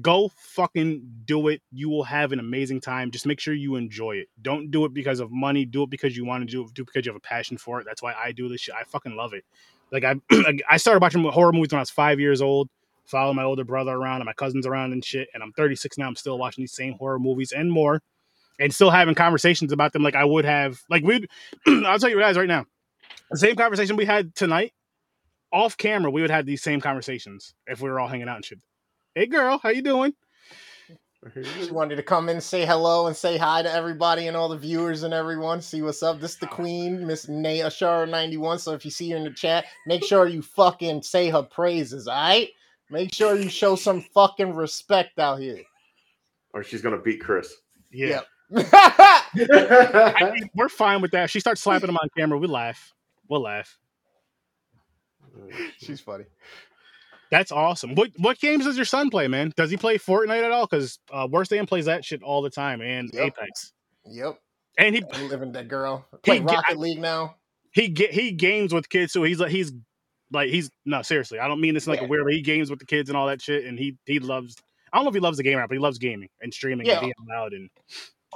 go 0.01 0.29
fucking 0.37 1.01
do 1.25 1.47
it. 1.47 1.61
You 1.71 1.89
will 1.89 2.03
have 2.03 2.31
an 2.31 2.39
amazing 2.39 2.81
time. 2.81 3.11
Just 3.11 3.25
make 3.25 3.39
sure 3.39 3.53
you 3.53 3.75
enjoy 3.75 4.17
it. 4.17 4.29
Don't 4.41 4.71
do 4.71 4.85
it 4.85 4.93
because 4.93 5.19
of 5.19 5.31
money. 5.31 5.65
Do 5.65 5.83
it 5.83 5.89
because 5.89 6.15
you 6.15 6.25
want 6.25 6.47
to 6.47 6.51
do 6.51 6.63
it. 6.63 6.73
Do 6.73 6.83
it 6.83 6.85
because 6.87 7.05
you 7.05 7.11
have 7.11 7.17
a 7.17 7.27
passion 7.27 7.57
for 7.57 7.79
it. 7.79 7.85
That's 7.85 8.01
why 8.01 8.13
I 8.13 8.31
do 8.31 8.47
this 8.49 8.61
shit. 8.61 8.75
I 8.75 8.83
fucking 8.83 9.15
love 9.15 9.33
it. 9.33 9.43
Like 9.91 10.03
I, 10.03 10.15
I 10.69 10.77
started 10.77 11.01
watching 11.01 11.23
horror 11.23 11.53
movies 11.53 11.71
when 11.71 11.79
I 11.79 11.81
was 11.81 11.89
five 11.89 12.19
years 12.19 12.41
old. 12.41 12.69
Following 13.05 13.37
my 13.37 13.43
older 13.43 13.63
brother 13.63 13.93
around 13.93 14.17
and 14.17 14.25
my 14.25 14.33
cousins 14.33 14.67
around 14.67 14.91
and 14.91 15.03
shit. 15.03 15.29
And 15.33 15.41
I'm 15.41 15.53
36 15.53 15.97
now. 15.97 16.07
I'm 16.07 16.15
still 16.17 16.37
watching 16.37 16.63
these 16.63 16.73
same 16.73 16.93
horror 16.95 17.19
movies 17.19 17.53
and 17.53 17.71
more, 17.71 18.01
and 18.59 18.73
still 18.73 18.89
having 18.89 19.15
conversations 19.15 19.71
about 19.71 19.93
them 19.93 20.03
like 20.03 20.15
I 20.15 20.25
would 20.25 20.45
have. 20.45 20.81
Like 20.89 21.03
we'd, 21.03 21.29
I'll 21.67 21.99
tell 21.99 22.09
you 22.09 22.19
guys 22.19 22.37
right 22.37 22.47
now, 22.47 22.65
the 23.31 23.37
same 23.37 23.55
conversation 23.55 23.95
we 23.95 24.05
had 24.05 24.33
tonight, 24.35 24.73
off 25.51 25.77
camera, 25.77 26.11
we 26.11 26.21
would 26.21 26.31
have 26.31 26.45
these 26.45 26.61
same 26.61 26.81
conversations 26.81 27.53
if 27.67 27.81
we 27.81 27.89
were 27.89 27.99
all 27.99 28.07
hanging 28.07 28.27
out 28.27 28.37
and 28.37 28.45
shit 28.45 28.59
hey 29.17 29.25
girl, 29.25 29.57
how 29.57 29.69
you 29.69 29.81
doing? 29.81 30.13
She 31.33 31.71
wanted 31.71 31.95
to 31.95 32.03
come 32.03 32.29
in, 32.29 32.39
say 32.39 32.67
hello, 32.67 33.07
and 33.07 33.15
say 33.15 33.35
hi 33.35 33.63
to 33.63 33.71
everybody 33.71 34.27
and 34.27 34.37
all 34.37 34.47
the 34.47 34.57
viewers 34.57 35.01
and 35.01 35.11
everyone. 35.11 35.59
See 35.59 35.81
what's 35.81 36.03
up. 36.03 36.19
This 36.19 36.33
is 36.33 36.37
the 36.37 36.45
oh. 36.45 36.53
queen, 36.53 37.07
Miss 37.07 37.27
Nay 37.27 37.59
Ashara 37.59 38.07
ninety 38.07 38.37
one. 38.37 38.59
So 38.59 38.73
if 38.73 38.85
you 38.85 38.91
see 38.91 39.09
her 39.09 39.17
in 39.17 39.23
the 39.23 39.31
chat, 39.31 39.65
make 39.87 40.03
sure 40.03 40.27
you 40.27 40.43
fucking 40.43 41.01
say 41.01 41.31
her 41.31 41.41
praises. 41.41 42.07
All 42.07 42.15
right. 42.15 42.49
Make 42.91 43.11
sure 43.11 43.35
you 43.35 43.49
show 43.49 43.75
some 43.75 44.01
fucking 44.13 44.53
respect 44.53 45.17
out 45.17 45.39
here. 45.39 45.63
Or 46.53 46.63
she's 46.63 46.83
gonna 46.83 46.99
beat 46.99 47.19
Chris. 47.19 47.55
Yeah, 47.91 48.07
Yep. 48.07 48.27
I 48.55 50.31
mean, 50.33 50.49
we're 50.55 50.69
fine 50.69 51.01
with 51.01 51.11
that. 51.11 51.29
She 51.29 51.39
starts 51.39 51.61
slapping 51.61 51.89
him 51.89 51.97
on 51.97 52.09
camera. 52.17 52.37
We 52.37 52.47
laugh. 52.47 52.93
We'll 53.29 53.41
laugh. 53.41 53.77
She's 55.77 55.99
funny. 56.01 56.25
That's 57.29 57.51
awesome. 57.51 57.93
What 57.95 58.11
what 58.17 58.39
games 58.39 58.63
does 58.65 58.77
your 58.77 58.85
son 58.85 59.09
play, 59.09 59.27
man? 59.27 59.53
Does 59.57 59.69
he 59.69 59.75
play 59.77 59.97
Fortnite 59.97 60.43
at 60.43 60.51
all? 60.51 60.65
Because 60.65 60.97
uh, 61.11 61.27
Worst 61.29 61.51
Dan 61.51 61.65
plays 61.65 61.85
that 61.85 62.05
shit 62.05 62.23
all 62.23 62.41
the 62.41 62.49
time, 62.49 62.81
and 62.81 63.09
Yep. 63.13 63.23
Apex, 63.37 63.73
Yep. 64.05 64.39
and 64.77 64.95
he 64.95 65.03
I'm 65.13 65.27
living 65.27 65.51
that 65.51 65.67
girl. 65.67 66.05
Play 66.23 66.37
He- 66.39 66.43
Rocket 66.45 66.77
League 66.79 66.99
now. 66.99 67.35
he 67.73 67.89
get 67.89 68.11
he 68.13 68.31
games 68.31 68.73
with 68.73 68.87
kids, 68.87 69.11
so 69.11 69.23
he's 69.23 69.39
like 69.41 69.51
he's 69.51 69.73
like 70.31 70.49
he's 70.49 70.71
no 70.85 71.01
seriously. 71.01 71.37
I 71.39 71.49
don't 71.49 71.59
mean 71.59 71.73
this 71.73 71.85
in 71.85 71.91
like 71.91 71.99
Yeah. 71.99 72.05
a 72.07 72.09
weird 72.09 72.23
But 72.23 72.33
He 72.33 72.41
games 72.41 72.69
with 72.69 72.79
the 72.79 72.85
kids 72.85 73.09
and 73.09 73.17
all 73.17 73.27
that 73.27 73.41
shit, 73.41 73.65
and 73.65 73.77
he 73.77 73.97
he 74.05 74.19
loves. 74.19 74.55
I 74.93 74.97
don't 74.97 75.03
know 75.03 75.09
if 75.09 75.15
he 75.15 75.19
loves 75.19 75.35
the 75.35 75.43
game 75.43 75.59
app, 75.59 75.67
but 75.67 75.75
he 75.75 75.79
loves 75.81 75.97
gaming 75.97 76.29
and 76.41 76.53
streaming 76.53 76.87
Yeah. 76.87 76.93
and 76.93 77.01
being 77.01 77.13
loud 77.29 77.51
and 77.51 77.69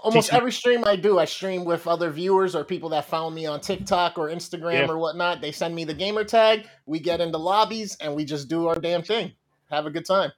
Almost 0.04 0.30
Teach 0.32 0.38
every 0.38 0.52
stream 0.52 0.84
I 0.86 0.96
do, 0.96 1.20
I 1.20 1.26
stream 1.26 1.64
with 1.64 1.86
other 1.88 2.10
viewers 2.10 2.56
or 2.56 2.64
people 2.64 2.90
that 2.90 3.06
found 3.06 3.36
me 3.36 3.46
on 3.46 3.62
TikTok 3.62 4.18
or 4.18 4.30
Instagram 4.30 4.88
Yeah. 4.88 4.92
or 4.92 4.98
whatnot. 4.98 5.42
They 5.42 5.52
send 5.52 5.76
me 5.76 5.84
the 5.84 5.94
gamer 5.94 6.24
tag. 6.24 6.66
We 6.88 7.00
get 7.00 7.22
into 7.22 7.38
lobbies 7.38 7.96
and 8.02 8.16
we 8.16 8.26
just 8.26 8.48
do 8.48 8.68
our 8.68 8.76
damn 8.80 9.04
thing. 9.04 9.32
Have 9.70 9.86
a 9.86 9.92
good 9.92 10.06
time. 10.06 10.32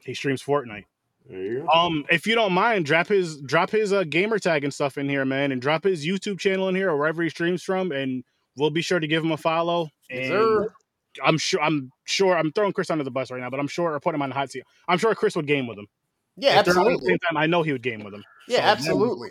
he 0.00 0.14
streams 0.14 0.42
Fortnite. 0.42 0.84
There 1.28 1.38
you 1.42 1.60
go. 1.60 1.68
Um, 1.68 2.04
if 2.10 2.26
you 2.26 2.34
don't 2.34 2.52
mind, 2.52 2.84
drop 2.86 3.06
his 3.06 3.40
drop 3.42 3.70
his 3.70 3.92
uh, 3.92 4.02
gamer 4.04 4.38
tag 4.38 4.64
and 4.64 4.74
stuff 4.74 4.98
in 4.98 5.08
here, 5.08 5.24
man, 5.24 5.52
and 5.52 5.60
drop 5.62 5.84
his 5.84 6.04
YouTube 6.04 6.38
channel 6.40 6.68
in 6.68 6.74
here 6.74 6.90
or 6.90 6.96
wherever 6.96 7.22
he 7.22 7.28
streams 7.28 7.62
from, 7.62 7.92
and 7.92 8.24
we'll 8.56 8.70
be 8.70 8.82
sure 8.82 8.98
to 8.98 9.06
give 9.06 9.22
him 9.22 9.30
a 9.30 9.36
follow. 9.36 9.88
Yes, 10.10 10.18
And 10.20 10.28
sir. 10.28 10.68
I'm 11.22 11.38
sure 11.38 11.60
I'm 11.62 11.92
sure 12.06 12.36
I'm 12.36 12.50
throwing 12.52 12.72
Chris 12.72 12.90
under 12.90 13.04
the 13.04 13.10
bus 13.10 13.30
right 13.30 13.40
now, 13.40 13.50
but 13.50 13.60
I'm 13.60 13.68
sure 13.68 13.92
or 13.94 14.00
putting 14.00 14.16
him 14.18 14.22
on 14.22 14.30
the 14.30 14.34
hot 14.34 14.50
seat. 14.50 14.64
I'm 14.88 14.98
sure 14.98 15.14
Chris 15.14 15.36
would 15.36 15.46
game 15.46 15.66
with 15.68 15.78
him. 15.78 15.86
Yeah, 16.36 16.52
If 16.52 16.58
at 16.58 16.64
the 16.66 16.70
absolutely. 16.70 17.06
same 17.06 17.18
time, 17.18 17.36
I 17.36 17.46
know 17.46 17.62
he 17.62 17.72
would 17.72 17.82
game 17.82 18.02
with 18.02 18.14
him. 18.14 18.24
Yeah, 18.48 18.58
So, 18.58 18.62
absolutely. 18.62 19.30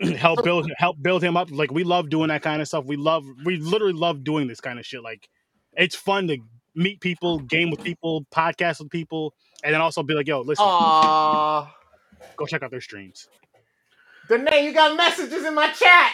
help 0.16 0.44
build 0.44 0.70
help 0.78 0.96
build 1.02 1.22
him 1.22 1.36
up. 1.36 1.50
Like 1.50 1.72
we 1.72 1.82
love 1.84 2.08
doing 2.08 2.28
that 2.28 2.42
kind 2.42 2.62
of 2.62 2.68
stuff. 2.68 2.84
We 2.84 2.96
love 2.96 3.24
we 3.44 3.56
literally 3.56 3.94
love 3.94 4.22
doing 4.22 4.46
this 4.46 4.60
kind 4.60 4.78
of 4.78 4.86
shit. 4.86 5.02
Like 5.02 5.28
it's 5.72 5.96
fun 5.96 6.28
to 6.28 6.38
meet 6.74 7.00
people, 7.00 7.40
game 7.40 7.70
with 7.70 7.82
people, 7.82 8.24
podcast 8.32 8.78
with 8.78 8.90
people, 8.90 9.34
and 9.64 9.74
then 9.74 9.80
also 9.80 10.02
be 10.04 10.14
like, 10.14 10.28
yo, 10.28 10.40
listen, 10.42 10.64
Aw. 10.64 11.74
go 12.36 12.46
check 12.46 12.62
out 12.62 12.70
their 12.70 12.80
streams. 12.80 13.28
Danae, 14.28 14.64
you 14.64 14.72
got 14.72 14.96
messages 14.96 15.44
in 15.44 15.54
my 15.54 15.70
chat. 15.72 16.12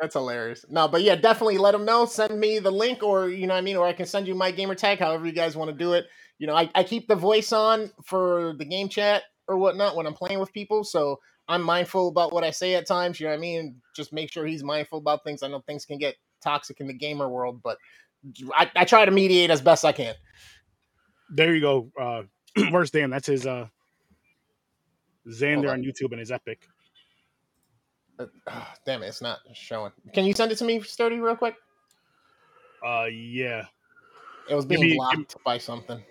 That's 0.00 0.14
hilarious. 0.14 0.64
No, 0.68 0.88
but 0.88 1.02
yeah, 1.02 1.14
definitely 1.14 1.58
let 1.58 1.72
them 1.72 1.84
know. 1.84 2.04
Send 2.04 2.38
me 2.38 2.58
the 2.58 2.70
link, 2.70 3.02
or 3.02 3.28
you 3.28 3.46
know 3.46 3.54
what 3.54 3.58
I 3.58 3.62
mean, 3.62 3.76
or 3.76 3.86
I 3.86 3.92
can 3.92 4.06
send 4.06 4.26
you 4.26 4.34
my 4.34 4.50
gamer 4.50 4.74
tag, 4.74 4.98
however 4.98 5.26
you 5.26 5.32
guys 5.32 5.56
want 5.56 5.70
to 5.70 5.76
do 5.76 5.92
it. 5.92 6.06
You 6.38 6.46
know, 6.46 6.56
I, 6.56 6.68
I 6.74 6.82
keep 6.82 7.06
the 7.06 7.14
voice 7.14 7.52
on 7.52 7.90
for 8.04 8.54
the 8.58 8.64
game 8.64 8.88
chat 8.88 9.22
or 9.46 9.56
whatnot 9.56 9.94
when 9.94 10.06
I'm 10.06 10.14
playing 10.14 10.40
with 10.40 10.52
people, 10.52 10.82
so 10.82 11.20
I'm 11.48 11.62
mindful 11.62 12.08
about 12.08 12.32
what 12.32 12.42
I 12.44 12.50
say 12.50 12.74
at 12.74 12.86
times. 12.86 13.20
You 13.20 13.26
know 13.26 13.32
what 13.32 13.38
I 13.38 13.40
mean? 13.40 13.76
Just 13.94 14.12
make 14.12 14.32
sure 14.32 14.46
he's 14.46 14.64
mindful 14.64 14.98
about 14.98 15.22
things. 15.24 15.42
I 15.42 15.48
know 15.48 15.60
things 15.60 15.84
can 15.84 15.98
get 15.98 16.16
toxic 16.42 16.80
in 16.80 16.86
the 16.88 16.94
gamer 16.94 17.28
world, 17.28 17.60
but 17.62 17.78
I, 18.52 18.70
I 18.74 18.84
try 18.84 19.04
to 19.04 19.10
mediate 19.10 19.50
as 19.50 19.60
best 19.60 19.84
I 19.84 19.92
can. 19.92 20.14
There 21.30 21.54
you 21.54 21.60
go. 21.60 21.92
Uh 22.00 22.22
where's 22.70 22.90
Dan? 22.90 23.10
That's 23.10 23.26
his 23.26 23.46
uh 23.46 23.68
Xander 25.28 25.70
on 25.72 25.82
YouTube 25.82 26.10
and 26.10 26.20
his 26.20 26.30
epic. 26.30 26.66
Uh, 28.18 28.26
ah, 28.48 28.74
damn 28.86 29.02
it, 29.02 29.06
it's 29.08 29.22
not 29.22 29.38
showing. 29.54 29.92
Can 30.12 30.24
you 30.24 30.34
send 30.34 30.52
it 30.52 30.58
to 30.58 30.64
me, 30.64 30.80
Sturdy, 30.80 31.20
real 31.20 31.36
quick? 31.36 31.56
Uh 32.86 33.06
yeah. 33.06 33.64
It 34.48 34.54
was 34.54 34.66
being 34.66 34.96
blocked 34.96 35.36
by 35.44 35.58
something. 35.58 36.02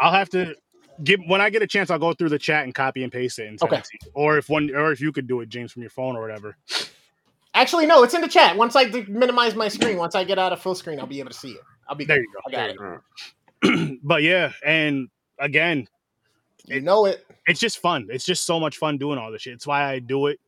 I'll 0.00 0.12
have 0.12 0.30
to 0.30 0.54
give 1.02 1.20
when 1.26 1.40
I 1.40 1.50
get 1.50 1.62
a 1.62 1.66
chance, 1.66 1.90
I'll 1.90 1.98
go 1.98 2.12
through 2.12 2.28
the 2.28 2.38
chat 2.38 2.64
and 2.64 2.74
copy 2.74 3.02
and 3.02 3.12
paste 3.12 3.38
it 3.38 3.48
and 3.48 3.60
Okay. 3.62 3.76
it. 3.78 3.88
Or 4.14 4.38
if 4.38 4.48
one 4.48 4.74
or 4.74 4.92
if 4.92 5.00
you 5.00 5.12
could 5.12 5.26
do 5.26 5.40
it, 5.40 5.48
James, 5.48 5.72
from 5.72 5.82
your 5.82 5.90
phone 5.90 6.16
or 6.16 6.20
whatever. 6.20 6.56
Actually, 7.54 7.86
no, 7.86 8.04
it's 8.04 8.14
in 8.14 8.20
the 8.20 8.28
chat. 8.28 8.56
Once 8.56 8.76
I 8.76 8.84
d- 8.84 9.04
minimize 9.08 9.54
my 9.54 9.68
screen, 9.68 9.96
once 9.96 10.14
I 10.14 10.22
get 10.22 10.38
out 10.38 10.52
of 10.52 10.60
full 10.60 10.76
screen, 10.76 11.00
I'll 11.00 11.06
be 11.06 11.18
able 11.18 11.30
to 11.30 11.36
see 11.36 11.52
it. 11.52 11.60
I'll 11.88 11.96
be 11.96 12.04
There 12.04 12.18
you 12.20 12.28
go. 12.32 12.40
I 12.46 12.52
got 12.52 12.70
it. 12.70 12.76
you 13.62 13.80
go. 13.88 13.96
but 14.04 14.22
yeah, 14.22 14.52
and 14.64 15.08
again, 15.40 15.88
You 16.66 16.80
know 16.80 17.06
it. 17.06 17.26
It's 17.48 17.60
just 17.60 17.78
fun. 17.78 18.06
It's 18.10 18.24
just 18.24 18.44
so 18.44 18.60
much 18.60 18.76
fun 18.76 18.98
doing 18.98 19.18
all 19.18 19.32
this 19.32 19.42
shit. 19.42 19.54
It's 19.54 19.66
why 19.66 19.84
I 19.90 19.98
do 19.98 20.26
it 20.26 20.38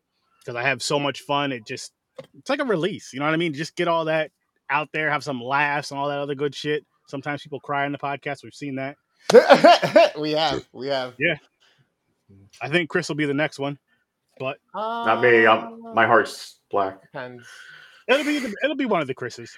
because 0.40 0.54
I 0.54 0.62
have 0.62 0.82
so 0.82 0.98
much 1.00 1.22
fun. 1.22 1.50
It 1.50 1.66
just 1.66 1.92
it's 2.38 2.50
like 2.50 2.60
a 2.60 2.64
release. 2.64 3.12
You 3.12 3.20
know 3.20 3.26
what 3.26 3.34
I 3.34 3.38
mean? 3.38 3.54
Just 3.54 3.74
get 3.74 3.88
all 3.88 4.04
that 4.04 4.30
out 4.68 4.88
there, 4.92 5.10
have 5.10 5.24
some 5.24 5.42
laughs 5.42 5.90
and 5.90 5.98
all 5.98 6.08
that 6.08 6.18
other 6.18 6.34
good 6.34 6.54
shit. 6.54 6.84
Sometimes 7.08 7.42
people 7.42 7.58
cry 7.58 7.86
in 7.86 7.92
the 7.92 7.98
podcast. 7.98 8.44
We've 8.44 8.54
seen 8.54 8.76
that. 8.76 8.96
we 10.18 10.32
have. 10.32 10.66
We 10.72 10.88
have. 10.88 11.14
Yeah. 11.18 11.36
I 12.60 12.68
think 12.68 12.88
Chris 12.88 13.08
will 13.08 13.16
be 13.16 13.26
the 13.26 13.34
next 13.34 13.58
one. 13.58 13.78
But 14.38 14.58
not 14.74 15.20
me. 15.20 15.46
I'm, 15.46 15.94
my 15.94 16.06
heart's 16.06 16.60
black. 16.70 17.02
Depends. 17.02 17.46
It'll 18.08 18.24
be 18.24 18.38
the, 18.38 18.54
it'll 18.64 18.76
be 18.76 18.86
one 18.86 19.02
of 19.02 19.06
the 19.06 19.14
Chris's 19.14 19.54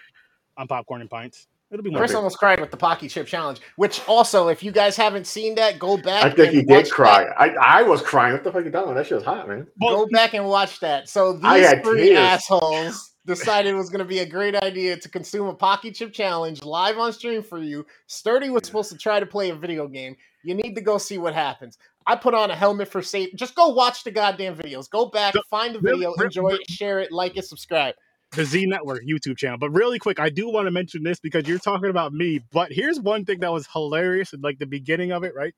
on 0.56 0.66
popcorn 0.66 1.00
and 1.00 1.10
pints. 1.10 1.46
It'll 1.72 1.82
be 1.82 1.90
one. 1.90 1.98
Chris 1.98 2.10
of 2.10 2.18
almost 2.18 2.38
cried 2.38 2.60
with 2.60 2.70
the 2.70 2.76
Paqui 2.76 3.10
Chip 3.10 3.26
Challenge, 3.26 3.58
which 3.76 4.06
also, 4.06 4.48
if 4.48 4.62
you 4.62 4.70
guys 4.70 4.94
haven't 4.94 5.26
seen 5.26 5.54
that, 5.54 5.78
go 5.78 5.96
back. 5.96 6.24
I 6.24 6.28
think 6.28 6.48
and 6.48 6.56
he 6.56 6.62
did 6.62 6.90
cry. 6.90 7.24
that. 7.24 7.40
I, 7.40 7.80
I 7.80 7.82
was 7.82 8.02
crying. 8.02 8.34
What 8.34 8.44
the 8.44 8.52
fuck 8.52 8.64
you 8.64 8.70
doing? 8.70 8.94
That 8.94 9.06
shit 9.06 9.16
was 9.16 9.24
hot, 9.24 9.48
man. 9.48 9.66
Go 9.80 10.06
back 10.12 10.34
and 10.34 10.44
watch 10.46 10.80
that. 10.80 11.08
So 11.08 11.32
these 11.32 11.70
three 11.82 12.10
tears. 12.10 12.18
assholes 12.18 13.14
decided 13.24 13.70
it 13.70 13.76
was 13.76 13.88
going 13.88 14.00
to 14.00 14.04
be 14.04 14.18
a 14.18 14.26
great 14.26 14.54
idea 14.56 14.98
to 14.98 15.08
consume 15.08 15.46
a 15.46 15.54
Paqui 15.54 15.94
Chip 15.94 16.12
Challenge 16.12 16.62
live 16.62 16.98
on 16.98 17.12
stream 17.12 17.42
for 17.42 17.58
you. 17.58 17.86
Sturdy 18.06 18.50
was 18.50 18.66
supposed 18.66 18.90
to 18.90 18.98
try 18.98 19.18
to 19.18 19.26
play 19.26 19.48
a 19.48 19.54
video 19.54 19.88
game. 19.88 20.16
You 20.44 20.54
need 20.54 20.74
to 20.74 20.82
go 20.82 20.98
see 20.98 21.16
what 21.16 21.34
happens. 21.34 21.78
I 22.06 22.16
put 22.16 22.34
on 22.34 22.50
a 22.50 22.56
helmet 22.56 22.88
for 22.88 23.00
safe. 23.00 23.30
Just 23.34 23.54
go 23.54 23.68
watch 23.68 24.04
the 24.04 24.10
goddamn 24.10 24.56
videos. 24.56 24.90
Go 24.90 25.06
back, 25.06 25.34
find 25.48 25.74
the 25.74 25.78
video, 25.78 26.12
enjoy 26.14 26.50
it, 26.50 26.68
share 26.68 26.98
it, 26.98 27.12
like 27.12 27.36
it, 27.36 27.44
subscribe. 27.46 27.94
The 28.34 28.44
Z 28.44 28.66
Network 28.66 29.02
YouTube 29.04 29.36
channel. 29.36 29.58
But 29.58 29.70
really 29.70 29.98
quick, 29.98 30.18
I 30.20 30.30
do 30.30 30.48
want 30.50 30.66
to 30.66 30.70
mention 30.70 31.02
this 31.02 31.20
because 31.20 31.46
you're 31.46 31.58
talking 31.58 31.90
about 31.90 32.12
me. 32.12 32.40
But 32.52 32.72
here's 32.72 33.00
one 33.00 33.24
thing 33.24 33.40
that 33.40 33.52
was 33.52 33.66
hilarious 33.72 34.32
in 34.32 34.40
like 34.40 34.58
the 34.58 34.66
beginning 34.66 35.12
of 35.12 35.24
it, 35.24 35.34
right? 35.34 35.54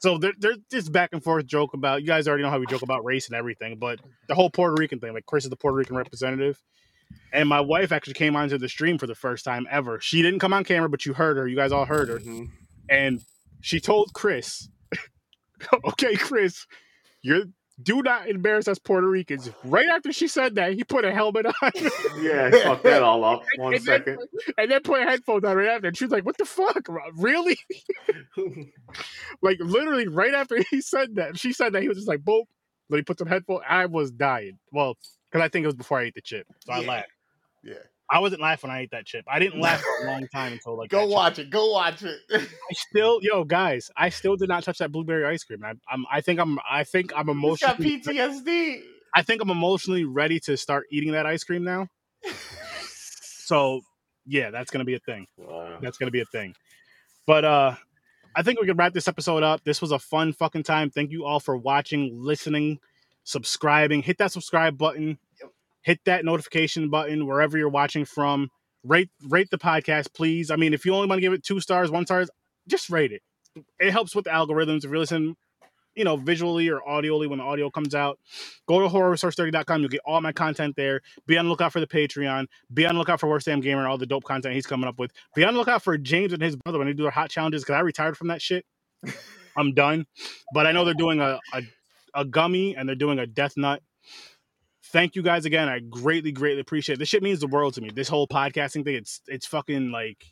So 0.00 0.18
there, 0.18 0.32
there's 0.38 0.58
this 0.70 0.88
back 0.88 1.10
and 1.12 1.22
forth 1.22 1.46
joke 1.46 1.72
about 1.74 2.02
you 2.02 2.06
guys 2.06 2.28
already 2.28 2.42
know 2.42 2.50
how 2.50 2.58
we 2.58 2.66
joke 2.66 2.82
about 2.82 3.04
race 3.04 3.28
and 3.28 3.36
everything, 3.36 3.78
but 3.78 3.98
the 4.28 4.34
whole 4.34 4.50
Puerto 4.50 4.74
Rican 4.78 5.00
thing, 5.00 5.14
like 5.14 5.26
Chris 5.26 5.44
is 5.44 5.50
the 5.50 5.56
Puerto 5.56 5.76
Rican 5.76 5.96
representative. 5.96 6.60
And 7.32 7.48
my 7.48 7.60
wife 7.60 7.92
actually 7.92 8.14
came 8.14 8.36
onto 8.36 8.58
the 8.58 8.68
stream 8.68 8.98
for 8.98 9.06
the 9.06 9.14
first 9.14 9.44
time 9.44 9.66
ever. 9.70 10.00
She 10.00 10.22
didn't 10.22 10.40
come 10.40 10.52
on 10.52 10.64
camera, 10.64 10.88
but 10.88 11.06
you 11.06 11.14
heard 11.14 11.36
her. 11.36 11.46
You 11.46 11.56
guys 11.56 11.72
all 11.72 11.84
heard 11.86 12.08
her. 12.08 12.18
Mhm. 12.18 12.48
And 12.90 13.22
she 13.60 13.80
told 13.80 14.12
Chris, 14.12 14.68
"Okay, 15.84 16.14
Chris, 16.16 16.66
you're 17.22 17.44
do 17.82 18.02
not 18.02 18.28
embarrass 18.28 18.68
us 18.68 18.78
Puerto 18.78 19.06
Ricans." 19.08 19.50
Right 19.64 19.88
after 19.88 20.12
she 20.12 20.28
said 20.28 20.54
that, 20.56 20.72
he 20.74 20.84
put 20.84 21.04
a 21.04 21.12
helmet 21.12 21.46
on 21.46 21.52
Yeah, 22.20 22.50
fuck 22.62 22.82
that 22.82 23.02
all 23.02 23.24
up. 23.24 23.42
One 23.58 23.74
And 23.74 23.84
then- 23.84 23.98
second. 24.04 24.18
and 24.58 24.70
then 24.70 24.80
put 24.82 25.02
headphones 25.02 25.44
on 25.44 25.56
right 25.56 25.68
after. 25.68 25.88
And 25.88 25.96
she 25.96 26.04
was 26.04 26.12
like, 26.12 26.24
"What 26.24 26.38
the 26.38 26.44
fuck? 26.46 26.88
Really?" 27.16 27.58
like 29.42 29.58
literally 29.60 30.08
right 30.08 30.34
after 30.34 30.58
he 30.70 30.80
said 30.80 31.16
that, 31.16 31.38
she 31.38 31.52
said 31.52 31.72
that 31.72 31.82
he 31.82 31.88
was 31.88 31.98
just 31.98 32.08
like, 32.08 32.24
"Boom." 32.24 32.44
Let 32.88 32.98
me 32.98 33.02
put 33.02 33.18
some 33.18 33.26
headphones. 33.26 33.62
I 33.68 33.86
was 33.86 34.12
dying. 34.12 34.58
Well, 34.70 34.94
because 35.30 35.44
I 35.44 35.48
think 35.48 35.64
it 35.64 35.66
was 35.66 35.74
before 35.74 35.98
I 35.98 36.04
ate 36.04 36.14
the 36.14 36.20
chip, 36.20 36.46
so 36.64 36.72
I 36.72 36.80
laughed. 36.84 37.08
Yeah. 37.64 37.74
I 38.08 38.20
wasn't 38.20 38.40
laughing 38.40 38.68
when 38.68 38.76
I 38.76 38.82
ate 38.82 38.90
that 38.92 39.04
chip. 39.04 39.24
I 39.28 39.38
didn't 39.38 39.60
laugh 39.60 39.80
for 39.80 40.06
a 40.06 40.10
long 40.10 40.28
time 40.28 40.52
until 40.52 40.78
like 40.78 40.90
Go 40.90 40.98
that 41.00 41.06
chip. 41.06 41.14
watch 41.14 41.38
it. 41.40 41.50
Go 41.50 41.72
watch 41.72 42.02
it. 42.02 42.20
I 42.32 42.72
still, 42.72 43.18
yo, 43.22 43.44
guys, 43.44 43.90
I 43.96 44.10
still 44.10 44.36
did 44.36 44.48
not 44.48 44.62
touch 44.62 44.78
that 44.78 44.92
blueberry 44.92 45.24
ice 45.24 45.42
cream. 45.44 45.64
I, 45.64 45.72
I'm, 45.90 46.04
I 46.10 46.20
think 46.20 46.38
I'm, 46.38 46.58
I 46.70 46.84
think 46.84 47.12
I'm 47.16 47.26
He's 47.26 47.58
got 47.58 47.80
emotionally, 47.80 48.00
PTSD. 48.00 48.80
I 49.14 49.22
think 49.22 49.42
I'm 49.42 49.50
emotionally 49.50 50.04
ready 50.04 50.38
to 50.40 50.56
start 50.56 50.86
eating 50.90 51.12
that 51.12 51.26
ice 51.26 51.42
cream 51.42 51.64
now. 51.64 51.88
So, 53.46 53.80
yeah, 54.26 54.50
that's 54.50 54.70
gonna 54.70 54.84
be 54.84 54.94
a 54.94 54.98
thing. 54.98 55.26
Wow. 55.36 55.78
That's 55.80 55.98
gonna 55.98 56.10
be 56.10 56.20
a 56.20 56.24
thing. 56.26 56.54
But 57.26 57.44
uh, 57.44 57.74
I 58.34 58.42
think 58.42 58.60
we 58.60 58.66
can 58.66 58.76
wrap 58.76 58.92
this 58.92 59.08
episode 59.08 59.42
up. 59.42 59.64
This 59.64 59.80
was 59.80 59.92
a 59.92 59.98
fun 59.98 60.32
fucking 60.32 60.64
time. 60.64 60.90
Thank 60.90 61.10
you 61.10 61.24
all 61.24 61.40
for 61.40 61.56
watching, 61.56 62.10
listening, 62.14 62.80
subscribing. 63.24 64.02
Hit 64.02 64.18
that 64.18 64.32
subscribe 64.32 64.76
button. 64.76 65.18
Hit 65.86 66.00
that 66.04 66.24
notification 66.24 66.90
button 66.90 67.28
wherever 67.28 67.56
you're 67.56 67.68
watching 67.68 68.04
from. 68.04 68.50
Rate 68.82 69.08
rate 69.28 69.50
the 69.52 69.56
podcast, 69.56 70.12
please. 70.12 70.50
I 70.50 70.56
mean, 70.56 70.74
if 70.74 70.84
you 70.84 70.92
only 70.92 71.06
want 71.06 71.18
to 71.18 71.20
give 71.20 71.32
it 71.32 71.44
two 71.44 71.60
stars, 71.60 71.92
one 71.92 72.04
stars, 72.06 72.28
just 72.66 72.90
rate 72.90 73.12
it. 73.12 73.22
It 73.78 73.92
helps 73.92 74.12
with 74.12 74.24
the 74.24 74.32
algorithms. 74.32 74.78
If 74.78 74.90
you're 74.90 74.98
listening, 74.98 75.36
you 75.94 76.02
know, 76.02 76.16
visually 76.16 76.68
or 76.68 76.80
audioly 76.80 77.30
when 77.30 77.38
the 77.38 77.44
audio 77.44 77.70
comes 77.70 77.94
out, 77.94 78.18
go 78.66 78.80
to 78.80 78.88
horrorresource30.com. 78.88 79.80
You'll 79.80 79.88
get 79.88 80.00
all 80.04 80.20
my 80.20 80.32
content 80.32 80.74
there. 80.74 81.02
Be 81.28 81.38
on 81.38 81.44
the 81.44 81.50
lookout 81.50 81.72
for 81.72 81.78
the 81.78 81.86
Patreon. 81.86 82.46
Be 82.74 82.84
on 82.84 82.96
the 82.96 82.98
lookout 82.98 83.20
for 83.20 83.28
Worst 83.28 83.46
Damn 83.46 83.60
Gamer 83.60 83.82
and 83.82 83.88
all 83.88 83.96
the 83.96 84.06
dope 84.06 84.24
content 84.24 84.56
he's 84.56 84.66
coming 84.66 84.88
up 84.88 84.98
with. 84.98 85.12
Be 85.36 85.44
on 85.44 85.54
the 85.54 85.60
lookout 85.60 85.84
for 85.84 85.96
James 85.96 86.32
and 86.32 86.42
his 86.42 86.56
brother 86.56 86.78
when 86.78 86.88
they 86.88 86.94
do 86.94 87.04
their 87.04 87.12
hot 87.12 87.30
challenges 87.30 87.62
because 87.62 87.76
I 87.76 87.80
retired 87.80 88.16
from 88.16 88.26
that 88.26 88.42
shit. 88.42 88.66
I'm 89.56 89.72
done. 89.72 90.04
But 90.52 90.66
I 90.66 90.72
know 90.72 90.84
they're 90.84 90.94
doing 90.94 91.20
a, 91.20 91.38
a 91.52 91.62
a 92.16 92.24
gummy 92.24 92.74
and 92.74 92.88
they're 92.88 92.96
doing 92.96 93.20
a 93.20 93.26
death 93.26 93.56
nut. 93.56 93.82
Thank 94.96 95.14
you 95.14 95.20
guys 95.20 95.44
again. 95.44 95.68
I 95.68 95.80
greatly, 95.80 96.32
greatly 96.32 96.62
appreciate 96.62 96.94
it. 96.94 96.98
This 97.00 97.10
shit 97.10 97.22
means 97.22 97.40
the 97.40 97.46
world 97.48 97.74
to 97.74 97.82
me. 97.82 97.90
This 97.94 98.08
whole 98.08 98.26
podcasting 98.26 98.82
thing, 98.82 98.94
it's 98.94 99.20
it's 99.28 99.44
fucking 99.44 99.90
like 99.90 100.24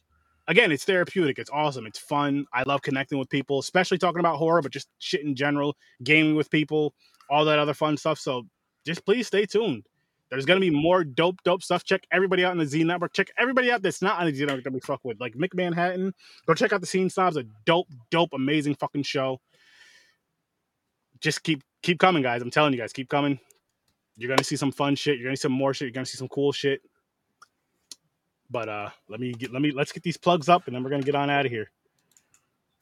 again, 0.49 0.73
it's 0.73 0.85
therapeutic. 0.85 1.39
It's 1.39 1.51
awesome. 1.51 1.85
It's 1.85 1.99
fun. 1.99 2.47
I 2.51 2.63
love 2.63 2.81
connecting 2.81 3.19
with 3.19 3.29
people, 3.29 3.59
especially 3.59 3.99
talking 3.99 4.21
about 4.21 4.39
horror, 4.39 4.63
but 4.63 4.73
just 4.73 4.89
shit 5.01 5.21
in 5.21 5.37
general, 5.37 5.77
gaming 6.03 6.35
with 6.35 6.49
people, 6.49 6.95
all 7.29 7.45
that 7.45 7.59
other 7.59 7.75
fun 7.75 7.99
stuff. 7.99 8.19
So 8.19 8.45
just 8.87 9.05
please 9.05 9.27
stay 9.27 9.45
tuned. 9.45 9.85
There's 10.31 10.47
gonna 10.47 10.61
be 10.61 10.71
more 10.71 11.05
dope, 11.05 11.43
dope 11.45 11.63
stuff. 11.63 11.85
Check 11.85 12.07
everybody 12.11 12.43
out 12.43 12.53
in 12.53 12.59
the 12.59 12.65
Z 12.65 12.85
Network. 12.85 13.13
Check 13.13 13.29
everybody 13.39 13.71
out 13.71 13.83
that's 13.83 14.01
not 14.01 14.19
on 14.19 14.25
the 14.25 14.35
Z 14.35 14.47
Network 14.47 14.65
that 14.65 14.73
we 14.73 14.81
fuck 14.81 15.01
with, 15.05 15.21
like 15.21 15.35
Mick 15.35 15.53
Manhattan. 15.53 16.15
Go 16.47 16.55
check 16.55 16.73
out 16.73 16.81
the 16.81 16.87
Scene 16.87 17.11
Snobs, 17.11 17.37
a 17.37 17.45
dope, 17.67 17.89
dope, 18.11 18.31
amazing 18.33 18.77
fucking 18.77 19.03
show. 19.03 19.43
Just 21.21 21.43
keep 21.43 21.63
keep 21.83 21.99
coming, 21.99 22.23
guys. 22.23 22.41
I'm 22.41 22.51
telling 22.51 22.73
you 22.73 22.79
guys, 22.79 22.95
keep 22.95 23.11
coming. 23.11 23.39
You're 24.17 24.29
gonna 24.29 24.45
see 24.45 24.57
some 24.57 24.73
fun 24.73 24.95
shit. 24.95 25.19
You're 25.19 25.27
gonna 25.29 25.37
see 25.37 25.43
some 25.43 25.53
more 25.53 25.75
shit. 25.75 25.87
You're 25.87 25.93
gonna 25.93 26.07
see 26.07 26.19
some 26.19 26.29
cool 26.29 26.53
shit. 26.53 26.83
But 28.51 28.69
uh, 28.69 28.91
let 29.09 29.21
me 29.21 29.33
get 29.33 29.53
let 29.53 29.63
me 29.63 29.73
let's 29.73 29.93
get 29.93 30.03
these 30.03 30.17
plugs 30.17 30.49
up, 30.49 30.67
and 30.67 30.75
then 30.77 30.85
we're 30.85 30.91
gonna 30.91 31.03
get 31.03 31.15
on 31.15 31.31
out 31.31 31.47
of 31.47 31.53
here. 31.53 31.71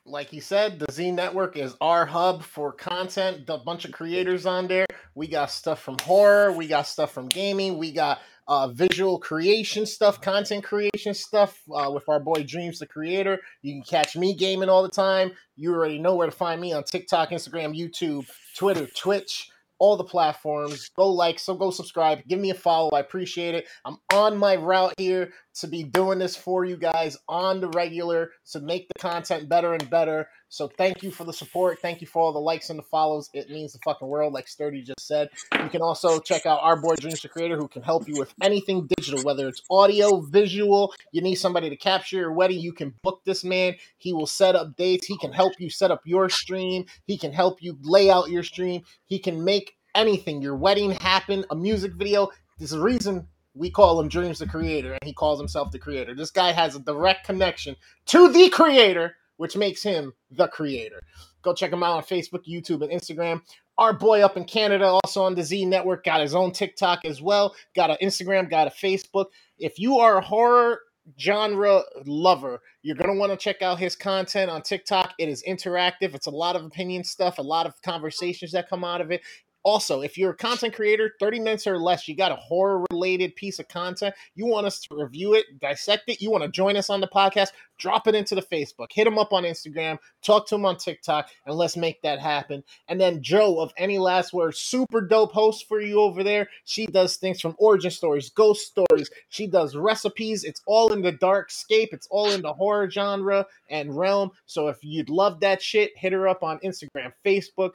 like 0.05 0.29
he 0.29 0.41
said, 0.41 0.79
the 0.79 0.91
Z 0.91 1.13
Network 1.13 1.57
is 1.57 1.75
our 1.81 2.05
hub 2.05 2.43
for 2.43 2.73
content. 2.73 3.49
A 3.49 3.59
bunch 3.59 3.85
of 3.85 3.93
creators 3.93 4.47
on 4.47 4.67
there. 4.67 4.87
We 5.15 5.29
got 5.29 5.51
stuff 5.51 5.81
from 5.81 5.97
horror. 6.03 6.53
We 6.53 6.67
got 6.67 6.87
stuff 6.87 7.13
from 7.13 7.29
gaming. 7.29 7.79
We 7.79 7.93
got 7.93 8.21
uh, 8.49 8.69
visual 8.69 9.21
creation 9.21 9.87
stuff, 9.87 10.21
content 10.21 10.65
creation 10.65 11.15
stuff 11.15 11.61
uh, 11.73 11.91
with 11.93 12.09
our 12.09 12.19
boy 12.19 12.43
Dreams, 12.43 12.81
the 12.81 12.87
creator. 12.87 13.41
You 13.63 13.75
can 13.75 13.83
catch 13.85 14.17
me 14.17 14.35
gaming 14.35 14.69
all 14.69 14.83
the 14.83 14.89
time. 14.89 15.33
You 15.57 15.73
already 15.73 15.99
know 15.99 16.17
where 16.17 16.27
to 16.27 16.37
find 16.37 16.61
me 16.61 16.73
on 16.73 16.83
TikTok, 16.83 17.31
Instagram, 17.31 17.79
YouTube, 17.79 18.29
Twitter, 18.57 18.87
Twitch. 18.87 19.52
All 19.83 19.97
the 19.97 20.05
platforms. 20.05 20.91
Go 20.97 21.11
like, 21.11 21.41
so 21.41 21.57
go 21.57 21.73
subscribe. 21.73 22.21
Give 22.29 22.39
me 22.39 22.51
a 22.51 22.55
follow. 22.55 22.91
I 22.91 23.01
appreciate 23.01 23.57
it. 23.57 23.67
I'm 23.85 23.97
on 24.13 24.37
my 24.37 24.55
route 24.55 24.95
here 24.97 25.33
to 25.55 25.66
be 25.66 25.83
doing 25.83 26.19
this 26.19 26.37
for 26.37 26.65
you 26.65 26.77
guys 26.77 27.16
on 27.29 27.61
the 27.61 27.69
regular 27.69 28.31
to 28.53 28.61
make 28.61 28.89
the 28.89 28.99
content 28.99 29.49
better 29.49 29.74
and 29.74 29.89
better. 29.91 30.29
So 30.49 30.69
thank 30.69 31.03
you 31.03 31.11
for 31.11 31.24
the 31.24 31.33
support. 31.33 31.81
Thank 31.81 32.01
you 32.01 32.07
for 32.07 32.23
all 32.23 32.33
the 32.33 32.39
likes 32.39 32.70
and 32.70 32.79
the 32.79 32.85
follows. 32.85 33.31
It 33.33 33.51
means 33.51 33.73
the 33.73 33.79
fucking 33.85 34.07
world, 34.07 34.33
like 34.33 34.49
Sturdy 34.49 34.83
just 34.83 35.07
said. 35.07 35.31
You 35.62 35.69
can 35.69 35.83
also 35.83 36.20
check 36.20 36.47
out 36.47 36.61
our 36.62 36.77
boy 36.77 36.95
Dreams 36.97 37.23
the 37.23 37.29
Creator, 37.29 37.57
who 37.57 37.69
can 37.69 37.83
help 37.83 38.09
you 38.09 38.19
with 38.19 38.35
anything 38.43 38.87
digital, 38.97 39.23
whether 39.23 39.49
it's 39.49 39.62
audio, 39.70 40.20
visual. 40.20 40.95
You 41.12 41.23
need 41.23 41.37
somebody 41.37 41.70
to 41.70 41.77
capture 41.77 42.19
your 42.19 42.33
wedding. 42.33 42.61
You 42.61 42.73
can 42.73 42.95
book 43.03 43.23
this 43.24 43.45
man. 43.45 43.77
He 43.99 44.12
will 44.12 44.27
set 44.27 44.55
up 44.55 44.77
dates. 44.77 45.07
He 45.07 45.16
can 45.19 45.33
help 45.33 45.55
you 45.59 45.70
set 45.70 45.91
up 45.91 46.03
your 46.05 46.29
stream. 46.29 46.87
He 47.07 47.16
can 47.16 47.33
help 47.33 47.62
you 47.62 47.79
lay 47.83 48.11
out 48.11 48.31
your 48.31 48.43
stream. 48.43 48.83
He 49.07 49.19
can 49.19 49.45
make 49.45 49.77
anything, 49.95 50.43
your 50.43 50.57
wedding 50.57 50.93
happen, 50.93 51.45
a 51.51 51.57
music 51.57 51.93
video. 51.95 52.29
There's 52.59 52.73
a 52.73 52.81
reason 52.81 53.27
we 53.55 53.70
call 53.70 54.01
him 54.01 54.09
Dreams 54.09 54.39
the 54.39 54.47
Creator, 54.47 54.93
and 54.93 55.05
he 55.05 55.12
calls 55.12 55.39
himself 55.39 55.70
the 55.70 55.79
Creator. 55.79 56.15
This 56.15 56.31
guy 56.31 56.53
has 56.53 56.74
a 56.74 56.81
direct 56.81 57.27
connection 57.27 57.77
to 58.07 58.33
the 58.33 58.49
Creator, 58.49 59.16
which 59.37 59.57
makes 59.57 59.83
him 59.83 60.12
the 60.31 60.49
Creator. 60.49 61.03
Go 61.43 61.53
check 61.53 61.73
him 61.73 61.83
out 61.83 61.97
on 61.97 62.03
Facebook, 62.03 62.47
YouTube, 62.49 62.83
and 62.83 62.93
Instagram. 62.93 63.43
Our 63.79 63.93
boy 63.93 64.20
up 64.20 64.37
in 64.37 64.45
Canada, 64.45 64.87
also 64.87 65.24
on 65.24 65.35
the 65.35 65.43
Z 65.43 65.65
Network, 65.66 66.05
got 66.05 66.20
his 66.20 66.35
own 66.35 66.53
TikTok 66.53 67.05
as 67.05 67.20
well. 67.20 67.55
Got 67.74 67.91
an 67.91 67.97
Instagram, 68.03 68.49
got 68.49 68.69
a 68.69 68.70
Facebook. 68.70 69.27
If 69.59 69.79
you 69.79 69.99
are 69.99 70.19
a 70.19 70.23
horror 70.23 70.81
genre 71.19 71.83
lover, 72.07 72.61
you're 72.83 72.97
going 72.97 73.12
to 73.12 73.19
want 73.19 73.33
to 73.33 73.37
check 73.37 73.61
out 73.61 73.79
his 73.79 73.97
content 73.97 74.51
on 74.51 74.62
TikTok. 74.62 75.15
It 75.19 75.29
is 75.29 75.43
interactive, 75.49 76.15
it's 76.15 76.27
a 76.27 76.31
lot 76.31 76.55
of 76.55 76.65
opinion 76.65 77.03
stuff, 77.03 77.39
a 77.39 77.43
lot 77.43 77.66
of 77.66 77.81
conversations 77.83 78.53
that 78.53 78.69
come 78.69 78.85
out 78.85 79.01
of 79.01 79.11
it. 79.11 79.23
Also, 79.65 80.01
if 80.01 80.19
you're 80.19 80.33
a 80.33 80.37
content 80.37 80.75
creator, 80.75 81.15
30 81.21 81.39
minutes 81.39 81.67
or 81.67 81.79
less, 81.79 82.09
you 82.09 82.17
got 82.17 82.33
a 82.33 82.37
horror 82.37 82.85
related 82.91 83.35
piece 83.37 83.59
of 83.59 83.69
content, 83.69 84.15
you 84.35 84.47
want 84.47 84.67
us 84.67 84.81
to 84.81 84.97
review 84.97 85.35
it, 85.35 85.61
dissect 85.61 86.05
it, 86.09 86.21
you 86.21 86.31
want 86.31 86.43
to 86.43 86.51
join 86.51 86.77
us 86.77 86.91
on 86.91 87.01
the 87.01 87.07
podcast, 87.07 87.51
drop 87.79 88.09
it 88.09 88.15
into 88.15 88.35
the 88.35 88.43
Facebook, 88.43 88.89
hit 88.91 89.05
them 89.05 89.19
up 89.19 89.33
on 89.33 89.45
Instagram, 89.45 89.99
talk 90.23 90.49
to 90.49 90.57
them 90.57 90.65
on 90.65 90.77
TikTok, 90.77 91.29
and 91.47 91.55
let's 91.55 91.77
make 91.77 92.03
that 92.03 92.19
happen. 92.19 92.65
And 92.89 93.01
then 93.01 93.23
Joe 93.23 93.61
of 93.61 93.73
Any 93.77 93.99
Last 93.99 94.33
Word, 94.33 94.57
super 94.57 95.01
dope 95.01 95.33
host 95.33 95.69
for 95.69 95.81
you 95.81 96.01
over 96.01 96.25
there. 96.25 96.49
She 96.65 96.87
does 96.87 97.17
things 97.17 97.41
from 97.41 97.55
origin 97.59 97.91
stories, 97.91 98.31
ghost 98.31 98.67
stories, 98.67 99.11
she 99.29 99.47
does 99.47 99.77
recipes. 99.77 100.43
It's 100.45 100.63
all 100.67 100.93
in 100.93 101.03
the 101.03 101.13
dark 101.13 101.51
scape, 101.51 101.91
it's 101.93 102.09
all 102.11 102.31
in 102.31 102.43
the 102.43 102.53
horror 102.53 102.91
genre 102.91 103.47
and 103.71 103.97
realm. 103.97 104.31
So 104.47 104.69
if 104.69 104.79
you'd 104.83 105.09
love 105.09 105.41
that 105.41 105.63
shit, 105.63 105.97
hit 105.97 106.13
her 106.13 106.27
up 106.27 106.43
on 106.43 106.59
Instagram, 106.61 107.13
Facebook, 107.25 107.73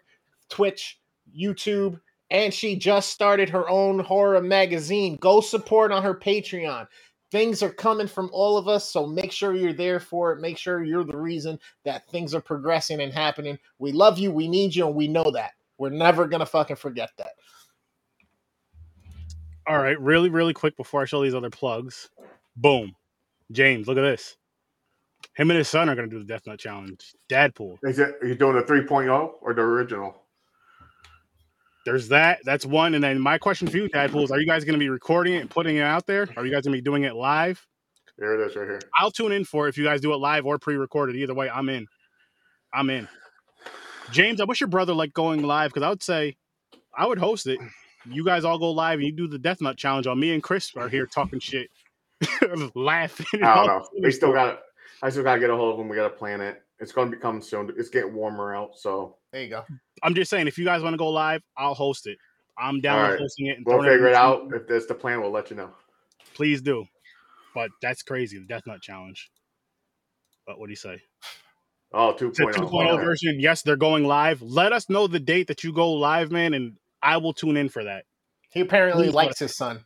Twitch, 0.50 1.00
YouTube, 1.36 1.99
and 2.30 2.54
she 2.54 2.76
just 2.76 3.10
started 3.10 3.49
her 3.49 3.70
own 3.70 3.99
horror 3.99 4.41
magazine. 4.41 5.18
Go 5.20 5.41
support 5.41 5.91
on 5.91 6.04
her 6.04 6.16
Patreon. 6.16 6.88
Things 7.30 7.62
are 7.62 7.72
coming 7.72 8.08
from 8.08 8.30
all 8.32 8.58
of 8.58 8.68
us, 8.68 8.90
so 8.90 9.06
make 9.06 9.32
sure 9.32 9.54
you're 9.54 9.74
there 9.74 9.99
for 9.99 10.32
it. 10.32 10.40
Make 10.40 10.58
sure 10.58 10.84
you're 10.84 11.04
the 11.04 11.18
reason 11.18 11.60
that 11.84 12.08
things 12.08 12.34
are 12.34 12.41
progressing 12.41 13.02
and 13.02 13.14
happening. 13.14 13.58
We 13.80 13.91
love 13.91 14.18
you, 14.18 14.32
we 14.32 14.48
need 14.48 14.74
you, 14.74 14.88
and 14.88 14.95
we 14.95 15.08
know 15.08 15.30
that. 15.32 15.52
We're 15.78 15.90
never 15.90 16.26
gonna 16.26 16.45
fucking 16.45 16.78
forget 16.78 17.12
that. 17.18 17.34
All 19.68 19.78
right, 19.78 19.99
really, 19.99 20.30
really 20.30 20.54
quick 20.54 20.78
before 20.78 21.02
I 21.02 21.06
show 21.06 21.22
these 21.22 21.36
other 21.36 21.49
plugs. 21.49 22.10
Boom, 22.56 22.95
James, 23.52 23.88
look 23.88 23.98
at 23.98 24.02
this. 24.02 24.38
Him 25.36 25.52
and 25.52 25.58
his 25.58 25.68
son 25.68 25.90
are 25.90 25.95
gonna 25.95 26.08
do 26.08 26.20
the 26.20 26.26
Death 26.26 26.48
Nut 26.48 26.58
Challenge. 26.58 27.14
Dadpool. 27.30 27.78
Is 27.84 27.99
it, 27.99 28.16
are 28.22 28.28
you 28.28 28.36
doing 28.36 28.56
the 28.56 28.64
3.0 28.64 29.34
or 29.41 29.54
the 29.54 29.62
original? 29.62 30.16
There's 31.88 32.10
that. 32.10 32.40
That's 32.44 32.66
one. 32.66 32.96
And 32.96 33.04
then 33.06 33.18
my 33.18 33.38
question 33.38 33.66
for 33.66 33.78
you, 33.78 33.88
Dadpool, 33.88 34.26
is: 34.26 34.32
Are 34.32 34.42
you 34.42 34.46
guys 34.46 34.66
gonna 34.66 34.78
be 34.78 34.90
recording 34.90 35.36
it 35.36 35.38
and 35.38 35.50
putting 35.50 35.78
it 35.78 35.84
out 35.84 36.06
there? 36.06 36.28
Are 36.36 36.46
you 36.46 36.52
guys 36.52 36.66
gonna 36.66 36.76
be 36.76 36.82
doing 36.82 37.04
it 37.04 37.16
live? 37.16 37.66
There 38.18 38.38
it 38.38 38.46
is 38.46 38.58
right 38.58 38.68
here. 38.68 38.82
I'll 39.00 39.10
tune 39.10 39.32
in 39.32 39.46
for 39.46 39.68
it 39.68 39.70
if 39.70 39.78
you 39.78 39.86
guys 39.86 40.02
do 40.02 40.12
it 40.12 40.18
live 40.18 40.46
or 40.46 40.60
pre-recorded. 40.60 41.16
Either 41.16 41.34
way, 41.34 41.50
I'm 41.50 41.70
in. 41.70 41.88
I'm 42.74 42.90
in. 42.90 43.08
James, 44.12 44.42
I 44.42 44.44
wish 44.44 44.60
your 44.60 44.68
brother 44.68 44.94
liked 44.94 45.14
going 45.14 45.44
live 45.44 45.72
because 45.72 45.86
I 45.86 45.88
would 45.88 46.04
say 46.04 46.36
I 46.94 47.08
would 47.08 47.20
host 47.20 47.48
it. 47.48 47.58
You 48.06 48.26
guys 48.26 48.44
all 48.44 48.60
go 48.60 48.72
live 48.72 49.00
and 49.00 49.08
you 49.08 49.14
do 49.14 49.30
the 49.30 49.40
Death 49.40 49.62
Nut 49.62 49.78
Challenge 49.78 50.08
on 50.08 50.20
me 50.20 50.34
and 50.34 50.44
Chris 50.44 50.74
are 50.76 50.90
here 50.90 51.06
talking 51.06 51.40
shit, 51.40 51.70
laughing. 52.76 53.42
I 53.42 53.56
don't 53.56 53.68
know. 53.68 53.88
We 54.04 54.12
still 54.12 54.34
got 54.34 54.60
I 55.02 55.10
still 55.10 55.24
got 55.24 55.36
to 55.36 55.40
get 55.40 55.52
a 55.52 55.56
hold 55.56 55.72
of 55.72 55.78
them. 55.78 55.88
We 55.88 55.96
got 55.96 56.10
to 56.10 56.18
plan 56.18 56.42
it. 56.42 56.62
It's 56.80 56.91
going 56.91 57.10
to 57.10 57.16
become 57.18 57.41
soon. 57.41 57.72
It's 57.78 57.90
getting 57.90 58.14
warmer 58.14 58.56
out, 58.56 58.78
so 58.78 59.16
There 59.32 59.41
you 59.44 59.49
go. 59.49 59.64
I'm 60.04 60.14
just 60.14 60.30
saying, 60.30 60.48
if 60.48 60.58
you 60.58 60.66
guys 60.66 60.82
want 60.84 60.94
to 60.94 60.98
go 60.98 61.10
live, 61.10 61.41
I'll 61.58 61.74
host 61.74 62.06
it. 62.08 62.18
I'm 62.58 62.82
down 62.82 62.98
All 62.98 63.02
with 63.04 63.12
right. 63.14 63.20
hosting 63.20 63.48
it. 63.48 63.58
And 63.58 63.66
we'll 63.66 63.78
figure 63.80 64.08
it 64.08 64.14
everything- 64.14 64.16
out. 64.16 64.54
If 64.54 64.68
that's 64.68 64.86
the 64.86 64.95
plan, 64.95 65.22
we'll 65.22 65.32
let 65.32 65.49
you 65.49 65.56
know. 65.56 65.72
Please 66.36 66.62
do. 66.62 66.86
But 67.56 67.72
that's 67.82 68.04
crazy, 68.04 68.38
the 68.38 68.45
Death 68.45 68.64
Nut 68.68 68.82
Challenge. 68.82 69.32
But 70.45 70.60
what 70.60 70.68
do 70.68 70.72
you 70.72 70.76
say? 70.76 71.02
Oh, 71.94 72.10
It's 72.10 72.22
a 72.22 72.26
2.0. 72.26 72.54
2.0 72.54 72.91
okay. 72.94 73.04
version. 73.04 73.40
Yes, 73.40 73.62
they're 73.64 73.76
going 73.76 74.04
live. 74.06 74.41
Let 74.41 74.74
us 74.74 74.90
know 74.90 75.08
the 75.08 75.20
date 75.20 75.48
that 75.48 75.64
you 75.64 75.72
go 75.74 75.91
live, 75.94 76.32
man, 76.32 76.54
and 76.54 76.78
I 77.02 77.18
will 77.18 77.34
tune 77.34 77.58
in 77.58 77.70
for 77.70 77.84
that. 77.86 78.06
He 78.52 78.60
apparently 78.62 79.06
Please 79.06 79.14
likes 79.14 79.40
his 79.40 79.56
son. 79.56 79.84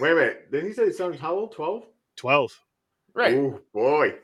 Wait 0.00 0.12
a 0.12 0.14
minute. 0.14 0.50
Did 0.52 0.64
he 0.64 0.72
say 0.72 0.86
his 0.86 0.98
son's 0.98 1.18
how 1.20 1.34
old? 1.34 1.52
12? 1.52 1.84
12. 2.16 2.50
Right. 3.14 3.34
Oh, 3.34 3.60
boy. 3.72 4.14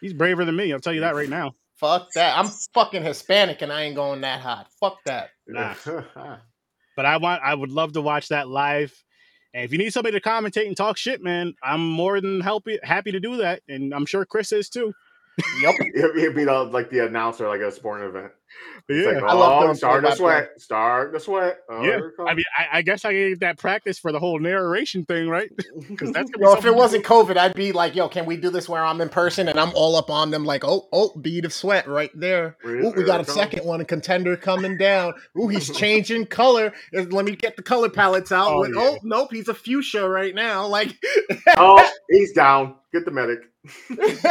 He's 0.00 0.12
braver 0.12 0.44
than 0.44 0.56
me. 0.56 0.72
I'll 0.72 0.80
tell 0.80 0.92
you 0.92 1.00
that 1.00 1.14
right 1.14 1.28
now. 1.28 1.52
Fuck 1.76 2.08
that. 2.14 2.38
I'm 2.38 2.48
fucking 2.74 3.02
Hispanic 3.02 3.62
and 3.62 3.72
I 3.72 3.82
ain't 3.82 3.96
going 3.96 4.22
that 4.22 4.40
hot. 4.40 4.68
Fuck 4.80 4.98
that. 5.04 5.30
Nah. 5.46 5.74
But 6.96 7.04
I 7.04 7.18
want, 7.18 7.42
I 7.42 7.54
would 7.54 7.70
love 7.70 7.92
to 7.92 8.00
watch 8.00 8.28
that 8.28 8.48
live. 8.48 8.94
And 9.52 9.64
if 9.64 9.72
you 9.72 9.78
need 9.78 9.92
somebody 9.92 10.18
to 10.18 10.26
commentate 10.26 10.66
and 10.66 10.76
talk 10.76 10.96
shit, 10.96 11.22
man, 11.22 11.54
I'm 11.62 11.86
more 11.86 12.20
than 12.20 12.40
happy 12.40 12.78
happy 12.82 13.12
to 13.12 13.20
do 13.20 13.38
that, 13.38 13.62
and 13.68 13.94
I'm 13.94 14.04
sure 14.04 14.26
Chris 14.26 14.52
is 14.52 14.68
too. 14.68 14.92
Yep. 15.60 15.74
He'd 15.94 16.20
he'd 16.20 16.34
be 16.34 16.44
the, 16.44 16.64
like 16.64 16.90
the 16.90 17.06
announcer, 17.06 17.46
like 17.48 17.60
a 17.60 17.70
sporting 17.70 18.08
event. 18.08 18.32
It's 18.88 19.04
Yeah, 19.06 19.12
like, 19.20 19.22
I 19.24 19.34
love 19.34 19.62
oh, 19.62 19.66
doing 19.66 19.74
start 19.74 20.04
to 20.04 20.14
sweat. 20.16 20.50
Start 20.60 21.12
to 21.12 21.20
sweat. 21.20 21.58
Oh, 21.68 21.82
Yeah, 21.82 21.96
here 21.96 22.06
it 22.08 22.16
comes. 22.16 22.28
I 22.30 22.34
mean, 22.34 22.44
I, 22.56 22.78
I 22.78 22.82
guess 22.82 23.04
I 23.04 23.12
get 23.12 23.40
that 23.40 23.58
practice 23.58 23.98
for 23.98 24.12
the 24.12 24.18
whole 24.20 24.38
narration 24.38 25.04
thing, 25.04 25.28
right? 25.28 25.50
Because 25.88 26.12
that's 26.12 26.30
gonna 26.30 26.38
be 26.38 26.44
Yo, 26.44 26.52
if 26.52 26.58
it 26.58 26.62
something- 26.62 26.76
wasn't 26.78 27.04
COVID, 27.04 27.36
I'd 27.36 27.54
be 27.54 27.72
like, 27.72 27.94
yo, 27.94 28.08
can 28.08 28.24
we 28.26 28.36
do 28.36 28.48
this 28.50 28.68
where 28.68 28.82
I'm 28.84 29.00
in 29.00 29.08
person 29.08 29.48
and 29.48 29.58
I'm 29.60 29.72
all 29.74 29.96
up 29.96 30.08
on 30.10 30.30
them 30.30 30.44
like, 30.44 30.64
oh, 30.64 30.88
oh, 30.92 31.12
bead 31.20 31.44
of 31.44 31.52
sweat 31.52 31.86
right 31.88 32.10
there. 32.14 32.56
Here- 32.62 32.76
Ooh, 32.84 32.90
we 32.96 33.02
got 33.04 33.20
a 33.20 33.24
comes. 33.24 33.36
second 33.36 33.64
one, 33.66 33.80
a 33.80 33.84
contender 33.84 34.36
coming 34.36 34.78
down. 34.78 35.14
Ooh, 35.38 35.48
he's 35.48 35.68
changing 35.76 36.26
color. 36.26 36.72
Uh, 36.96 37.02
Let 37.10 37.24
me 37.26 37.34
get 37.36 37.56
the 37.56 37.62
color 37.62 37.90
palettes 37.90 38.32
out. 38.32 38.52
Oh, 38.52 38.58
Like, 38.60 38.72
yeah. 38.74 38.80
oh, 38.80 38.98
nope, 39.02 39.28
he's 39.32 39.48
a 39.48 39.54
fuchsia 39.54 40.08
right 40.08 40.34
now. 40.34 40.66
Like, 40.66 40.94
Oh, 41.58 41.86
he's 42.08 42.32
down. 42.32 42.76
Get 42.92 43.04
the 43.04 43.10
medic. 43.10 43.40
Appreciate 43.90 44.26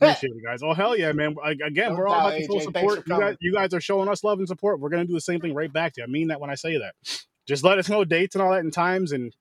it, 0.32 0.44
guys. 0.44 0.62
Oh 0.62 0.72
hell 0.74 0.96
yeah, 0.96 1.12
man! 1.12 1.36
I- 1.42 1.52
Again, 1.52 1.92
No 1.92 1.96
we're 1.98 2.08
all 2.08 2.28
about 2.28 2.40
show 2.42 2.58
support. 2.60 3.06
You 3.06 3.18
guys, 3.18 3.36
you 3.40 3.52
guys 3.52 3.74
are 3.74 3.80
showing 3.80 4.08
us 4.08 4.24
love 4.24 4.38
and 4.38 4.48
support. 4.48 4.80
We're 4.80 4.88
gonna 4.90 5.04
do 5.04 5.14
the 5.14 5.20
same 5.20 5.40
thing 5.40 5.54
right 5.54 5.72
back 5.72 5.94
to 5.94 6.00
you. 6.00 6.04
I 6.04 6.10
mean 6.10 6.28
that 6.28 6.40
when 6.40 6.50
I 6.50 6.54
say 6.54 6.78
that. 6.78 6.94
Just 7.46 7.64
let 7.64 7.78
us 7.78 7.88
know 7.88 8.04
dates 8.04 8.34
and 8.34 8.42
all 8.42 8.52
that 8.52 8.60
and 8.60 8.72
times, 8.72 9.12
and 9.12 9.34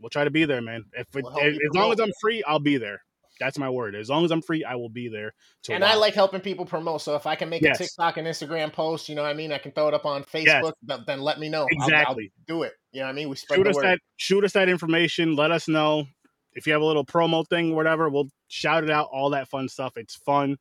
we'll 0.00 0.10
try 0.10 0.24
to 0.24 0.30
be 0.30 0.44
there, 0.44 0.60
man. 0.62 0.84
If, 0.92 1.08
it, 1.16 1.24
We'll 1.24 1.36
as 1.38 1.56
long 1.74 1.92
as. 1.92 2.00
I'm 2.00 2.12
free, 2.20 2.42
I'll 2.46 2.58
be 2.60 2.76
there. 2.76 3.02
That's 3.40 3.58
my 3.58 3.70
word. 3.70 3.96
As 3.96 4.08
long 4.08 4.24
as 4.24 4.30
I'm 4.30 4.42
free, 4.42 4.62
I 4.62 4.76
will 4.76 4.90
be 4.90 5.08
there. 5.08 5.32
To 5.64 5.72
and 5.74 5.82
I 5.84 5.96
like 5.96 6.14
helping 6.14 6.40
people 6.40 6.64
promote. 6.64 7.00
So 7.02 7.16
if 7.16 7.26
I 7.26 7.34
can 7.34 7.48
make 7.48 7.62
Yes. 7.62 7.80
a 7.80 7.82
TikTok 7.84 8.16
and 8.18 8.28
Instagram 8.28 8.72
post, 8.72 9.08
you 9.08 9.16
know 9.16 9.22
what 9.22 9.30
I 9.30 9.34
mean? 9.34 9.50
I 9.50 9.58
can 9.58 9.72
throw 9.72 9.88
it 9.88 9.94
up 9.94 10.06
on 10.06 10.22
Facebook, 10.22 10.74
th- 10.86 11.00
then 11.08 11.20
let 11.20 11.40
me 11.40 11.48
know. 11.48 11.62
I'll- 11.62 11.68
I'll, 11.80 11.88
exactly. 11.88 12.32
do 12.46 12.62
it. 12.62 12.74
You 12.92 13.00
know 13.00 13.06
what 13.06 13.12
I 13.12 13.14
mean? 13.14 13.28
We 13.30 13.34
spread 13.36 13.56
shoot 13.56 13.64
the 13.64 13.70
us 13.70 13.76
that 13.82 13.98
shoot 14.16 14.44
us 14.44 14.52
that 14.52 14.68
information 14.68 15.34
let 15.34 15.50
us 15.50 15.66
know 15.66 16.04
if 16.54 16.66
you 16.66 16.72
have 16.72 16.82
a 16.82 16.84
little 16.84 17.04
promo 17.04 17.46
thing 17.46 17.74
whatever 17.74 18.08
we'll 18.08 18.28
shout 18.48 18.84
it 18.84 18.90
out 18.90 19.08
all 19.12 19.30
that 19.30 19.48
fun 19.48 19.68
stuff. 19.68 19.96
It's 19.96 20.14
fun. 20.14 20.58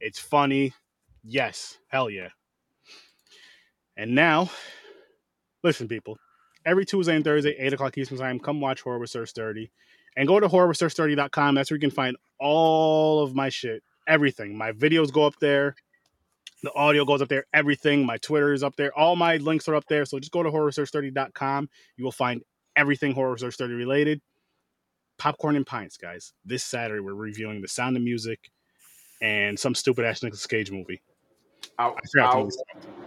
It's 0.00 0.18
funny. 0.18 0.72
Yes. 1.22 1.78
Hell 1.88 2.08
yeah. 2.10 2.28
And 3.96 4.14
now 4.14 4.50
listen 5.62 5.88
people. 5.88 6.18
Every 6.64 6.84
tuesday 6.84 7.14
and 7.14 7.24
thursday 7.24 7.54
8 7.58 7.74
o'clock 7.74 7.98
eastern 7.98 8.18
time 8.18 8.40
come 8.40 8.60
watch 8.60 8.80
horror 8.80 9.06
Sturdy 9.06 9.70
and 10.16 10.26
go 10.26 10.40
to 10.40 10.48
horrorwithsturdy.com 10.48 11.54
that's 11.54 11.70
where 11.70 11.76
you 11.76 11.80
can 11.80 11.90
find 11.90 12.16
all 12.38 13.22
of 13.22 13.34
my 13.34 13.48
shit. 13.48 13.82
Everything. 14.08 14.56
My 14.56 14.72
videos 14.72 15.12
go 15.12 15.24
up 15.26 15.34
there. 15.40 15.74
The 16.62 16.72
audio 16.74 17.04
goes 17.04 17.20
up 17.20 17.28
there. 17.28 17.44
Everything. 17.52 18.06
My 18.06 18.16
twitter 18.18 18.52
is 18.52 18.62
up 18.62 18.76
there. 18.76 18.96
All 18.98 19.16
my 19.16 19.36
links 19.36 19.68
are 19.68 19.74
up 19.74 19.86
there. 19.88 20.04
So 20.04 20.18
just 20.18 20.32
go 20.32 20.42
to 20.42 20.50
horrorsearch30.com 20.50 21.68
you 21.96 22.04
will 22.04 22.12
find 22.12 22.42
everything 22.76 23.12
horror 23.12 23.36
search 23.38 23.56
30 23.56 23.74
related 23.74 24.20
popcorn 25.18 25.56
and 25.56 25.66
pints 25.66 25.96
guys 25.96 26.32
this 26.44 26.62
saturday 26.62 27.00
we're 27.00 27.14
reviewing 27.14 27.62
the 27.62 27.68
sound 27.68 27.96
of 27.96 28.02
music 28.02 28.50
and 29.22 29.58
some 29.58 29.74
stupid 29.74 30.04
ass 30.04 30.22
Nicolas 30.22 30.46
Cage 30.46 30.70
movie. 30.70 31.00
Out, 31.78 31.98
out, 32.18 32.52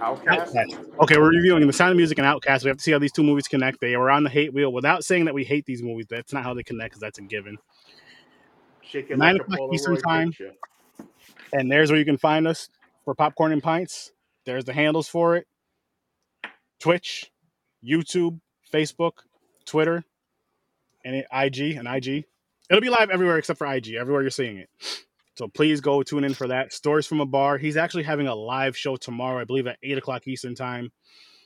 outcast. 0.02 0.56
Outcast. 0.56 0.78
Okay, 1.02 1.18
we're 1.18 1.30
reviewing 1.30 1.66
the 1.66 1.74
Sound 1.74 1.92
of 1.92 1.98
Music 1.98 2.18
and 2.18 2.28
Outcast. 2.28 2.64
We 2.64 2.70
have 2.70 2.78
to 2.78 2.84
see 2.84 2.92
how 2.92 3.00
these 3.00 3.12
two 3.12 3.24
movies 3.24 3.48
connect. 3.48 3.80
They 3.80 3.96
were 3.96 4.12
on 4.12 4.24
the 4.24 4.30
hate 4.30 4.54
wheel 4.54 4.72
without 4.72 5.04
saying 5.04 5.26
that 5.26 5.34
we 5.34 5.44
hate 5.44 5.66
these 5.66 5.82
movies. 5.82 6.06
That's 6.10 6.34
not 6.34 6.44
how 6.44 6.54
they 6.54 6.64
connect 6.64 6.92
because 6.92 7.02
that's 7.02 7.20
a 7.20 7.22
given. 7.24 7.58
Shake 8.82 9.10
Nine 9.16 9.38
like 9.38 9.42
o'clock 9.42 9.74
Eastern 9.74 9.98
time. 9.98 10.34
And 11.54 11.72
there's 11.72 11.90
where 11.90 12.00
you 12.00 12.06
can 12.06 12.18
find 12.18 12.48
us 12.48 12.70
for 13.06 13.16
popcorn 13.16 13.52
and 13.52 13.64
pints. 13.64 14.12
There's 14.46 14.66
the 14.66 14.74
handles 14.74 15.08
for 15.08 15.36
it 15.36 15.48
Twitch, 16.80 17.32
YouTube, 17.84 18.40
Facebook, 18.72 19.14
Twitter, 19.66 20.04
and 21.06 21.16
it- 21.16 21.28
IG 21.32 21.76
and 21.78 21.88
IG. 21.88 22.26
It'll 22.70 22.82
be 22.82 22.90
live 22.90 23.10
everywhere 23.10 23.38
except 23.38 23.58
for 23.58 23.68
IG, 23.68 23.96
everywhere 23.96 24.22
you're 24.22 24.30
seeing 24.32 24.58
it. 24.58 24.70
So 25.38 25.48
please 25.48 25.82
go 25.82 26.04
tune 26.04 26.24
in 26.24 26.34
for 26.34 26.48
that. 26.48 26.74
Stories 26.74 27.08
from 27.08 27.22
a 27.22 27.26
Bar. 27.26 27.58
He's 27.58 27.78
actually 27.78 28.04
having 28.04 28.28
a 28.28 28.36
live 28.36 28.76
show 28.78 28.96
tomorrow, 28.98 29.40
I 29.40 29.46
believe 29.46 29.68
at 29.68 29.78
8 29.82 29.98
o'clock 29.98 30.28
Eastern 30.28 30.54
Time. 30.54 30.92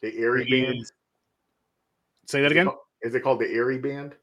The 0.02 0.14
Erie 0.18 0.50
Band. 0.50 0.84
Say 2.28 2.42
that 2.42 2.48
Is 2.48 2.52
it 2.52 2.52
again? 2.54 2.66
called- 2.68 2.80
Is 3.02 3.16
it 3.16 3.20
called 3.22 3.40
the 3.40 3.52
Erie 3.52 3.78
Band? 3.78 4.16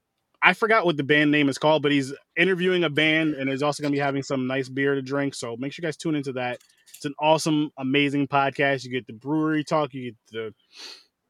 I 0.42 0.54
forgot 0.54 0.86
what 0.86 0.96
the 0.96 1.04
band 1.04 1.30
name 1.30 1.50
is 1.50 1.58
called, 1.58 1.82
but 1.82 1.92
he's 1.92 2.14
interviewing 2.34 2.82
a 2.84 2.88
band 2.90 3.34
and 3.34 3.50
is 3.50 3.62
also 3.62 3.82
going 3.82 3.92
to 3.92 3.96
be 3.96 4.00
having 4.00 4.22
some 4.22 4.46
nice 4.46 4.70
beer 4.70 4.94
to 4.94 5.02
drink. 5.02 5.34
So 5.34 5.54
make 5.58 5.72
sure 5.72 5.82
you 5.82 5.86
guys 5.86 5.98
tune 5.98 6.14
into 6.14 6.32
that. 6.32 6.58
It's 6.96 7.04
an 7.04 7.14
awesome, 7.20 7.70
amazing 7.76 8.26
podcast. 8.28 8.84
You 8.84 8.90
get 8.90 9.06
the 9.06 9.12
brewery 9.12 9.64
talk, 9.64 9.92
you 9.92 10.12
get 10.12 10.16
the 10.32 10.54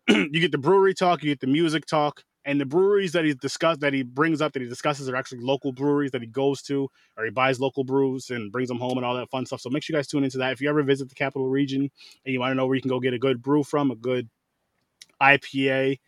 you 0.32 0.40
get 0.40 0.52
the 0.52 0.59
brewery 0.59 0.94
talk, 0.94 1.22
you 1.24 1.31
get 1.32 1.40
the 1.40 1.48
music 1.48 1.86
talk, 1.86 2.22
and 2.45 2.61
the 2.61 2.65
breweries 2.65 3.12
that 3.12 3.25
he 3.25 3.35
discussed 3.35 3.81
that 3.81 3.93
he 3.93 4.03
brings 4.03 4.41
up 4.41 4.53
that 4.53 4.62
he 4.62 4.69
discusses 4.69 5.09
are 5.09 5.17
actually 5.17 5.41
local 5.41 5.73
breweries 5.73 6.11
that 6.12 6.23
he 6.23 6.27
goes 6.27 6.62
to 6.62 6.89
or 7.17 7.25
he 7.25 7.31
buys 7.31 7.61
local 7.61 7.85
brews 7.85 8.31
and 8.31 8.51
brings 8.51 8.69
them 8.69 8.79
home 8.79 8.97
and 8.97 9.05
all 9.05 9.15
that 9.17 9.31
fun 9.31 9.45
stuff. 9.47 9.61
So 9.61 9.69
make 9.71 9.83
sure 9.83 9.95
you 9.95 9.99
guys 9.99 10.07
tune 10.09 10.25
into 10.25 10.39
that. 10.39 10.53
If 10.53 10.61
you 10.61 10.69
ever 10.69 10.83
visit 10.83 11.09
the 11.09 11.15
capital 11.15 11.49
region 11.49 11.83
and 12.25 12.33
you 12.33 12.41
want 12.41 12.51
to 12.51 12.55
know 12.55 12.67
where 12.67 12.77
you 12.77 12.83
can 12.83 12.89
go 12.89 12.99
get 13.01 13.12
a 13.15 13.19
good 13.19 13.43
brew 13.43 13.62
from, 13.62 13.91
a 13.91 13.97
good 13.97 14.29
IPA, 15.21 15.99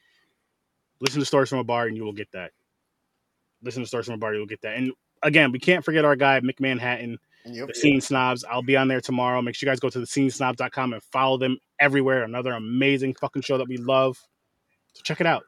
listen 1.01 1.21
to 1.21 1.27
stories 1.27 1.49
from 1.51 1.59
a 1.59 1.65
bar 1.65 1.87
and 1.87 1.97
you 1.97 2.05
will 2.05 2.13
get 2.15 2.31
that 2.33 2.53
listen 3.63 3.83
to 3.83 3.87
Stories 3.87 4.07
from 4.07 4.15
a 4.17 4.19
Bar, 4.19 4.35
you'll 4.35 4.47
get 4.47 4.61
that. 4.63 4.77
And 4.77 4.93
again, 5.23 5.53
we 5.53 5.59
can't 5.59 5.85
forget 5.85 6.05
our 6.05 6.17
guy, 6.17 6.41
Mick 6.41 6.61
Manhattan, 6.61 7.19
Yep. 7.45 7.69
the 7.69 7.75
Scene 7.75 8.01
Snobs. 8.01 8.45
I'll 8.45 8.63
be 8.63 8.77
on 8.77 8.89
there 8.89 9.01
tomorrow. 9.01 9.43
Make 9.43 9.55
sure 9.55 9.67
you 9.67 9.73
guys 9.73 9.81
go 9.81 9.89
to 9.89 9.99
the 10.01 10.07
scenesnobs.com 10.07 10.93
and 10.93 11.03
follow 11.03 11.39
them 11.39 11.59
everywhere. 11.81 12.23
Another 12.25 12.53
amazing 12.53 13.15
fucking 13.15 13.43
show 13.43 13.59
that 13.59 13.69
we 13.69 13.77
love. 13.79 14.17
So 14.95 15.03
check 15.03 15.21
it 15.21 15.27
out. 15.27 15.45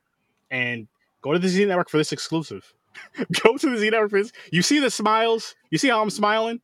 And 0.51 0.89
go 1.23 1.33
to 1.33 1.39
the 1.39 1.49
Z 1.49 1.65
Network 1.65 1.91
for 1.91 1.99
this 1.99 2.13
exclusive. 2.13 2.73
go 3.43 3.57
to 3.57 3.71
the 3.71 3.79
Z 3.79 3.91
Network 3.91 4.11
for 4.11 4.23
this. 4.23 4.33
You 4.51 4.63
see 4.63 4.79
the 4.79 4.91
smiles? 4.91 5.55
You 5.71 5.79
see 5.79 5.89
how 5.89 6.03
I'm 6.03 6.11
smiling? 6.11 6.61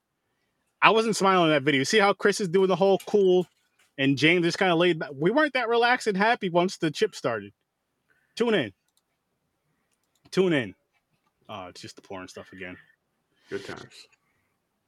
I 0.83 0.91
wasn't 0.91 1.17
smiling 1.17 1.49
in 1.49 1.51
that 1.51 1.63
video. 1.63 1.81
You 1.81 1.85
see 1.85 1.99
how 1.99 2.13
Chris 2.13 2.41
is 2.41 2.49
doing 2.49 2.69
the 2.69 2.77
whole 2.77 2.99
cool 3.07 3.47
and 3.99 4.17
James 4.17 4.45
just 4.45 4.59
kind 4.59 4.73
of 4.73 4.79
laid 4.79 4.99
back. 4.99 5.11
We 5.15 5.31
weren't 5.31 5.53
that 5.53 5.69
relaxed 5.69 6.07
and 6.07 6.17
happy 6.17 6.49
once 6.49 6.79
the 6.79 6.91
chip 6.91 7.15
started. 7.15 7.53
Tune 8.35 8.55
in. 8.55 8.73
Tune 10.31 10.55
in. 10.55 10.75
Oh, 11.49 11.67
it's 11.67 11.83
just 11.83 11.97
the 11.97 12.03
porn 12.03 12.27
stuff 12.29 12.53
again. 12.53 12.77
Good 13.51 13.67
times. 13.67 14.07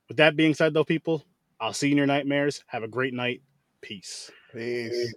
With 0.09 0.17
that 0.17 0.37
being 0.37 0.55
said, 0.55 0.73
though, 0.73 0.85
people, 0.85 1.25
I'll 1.61 1.75
see 1.75 1.89
you 1.89 1.93
in 1.93 1.99
your 1.99 2.07
nightmares. 2.07 2.65
Have 2.69 2.85
a 2.85 2.89
great 2.89 3.13
night. 3.13 3.43
Peace. 3.83 4.31
Peace. 4.55 5.13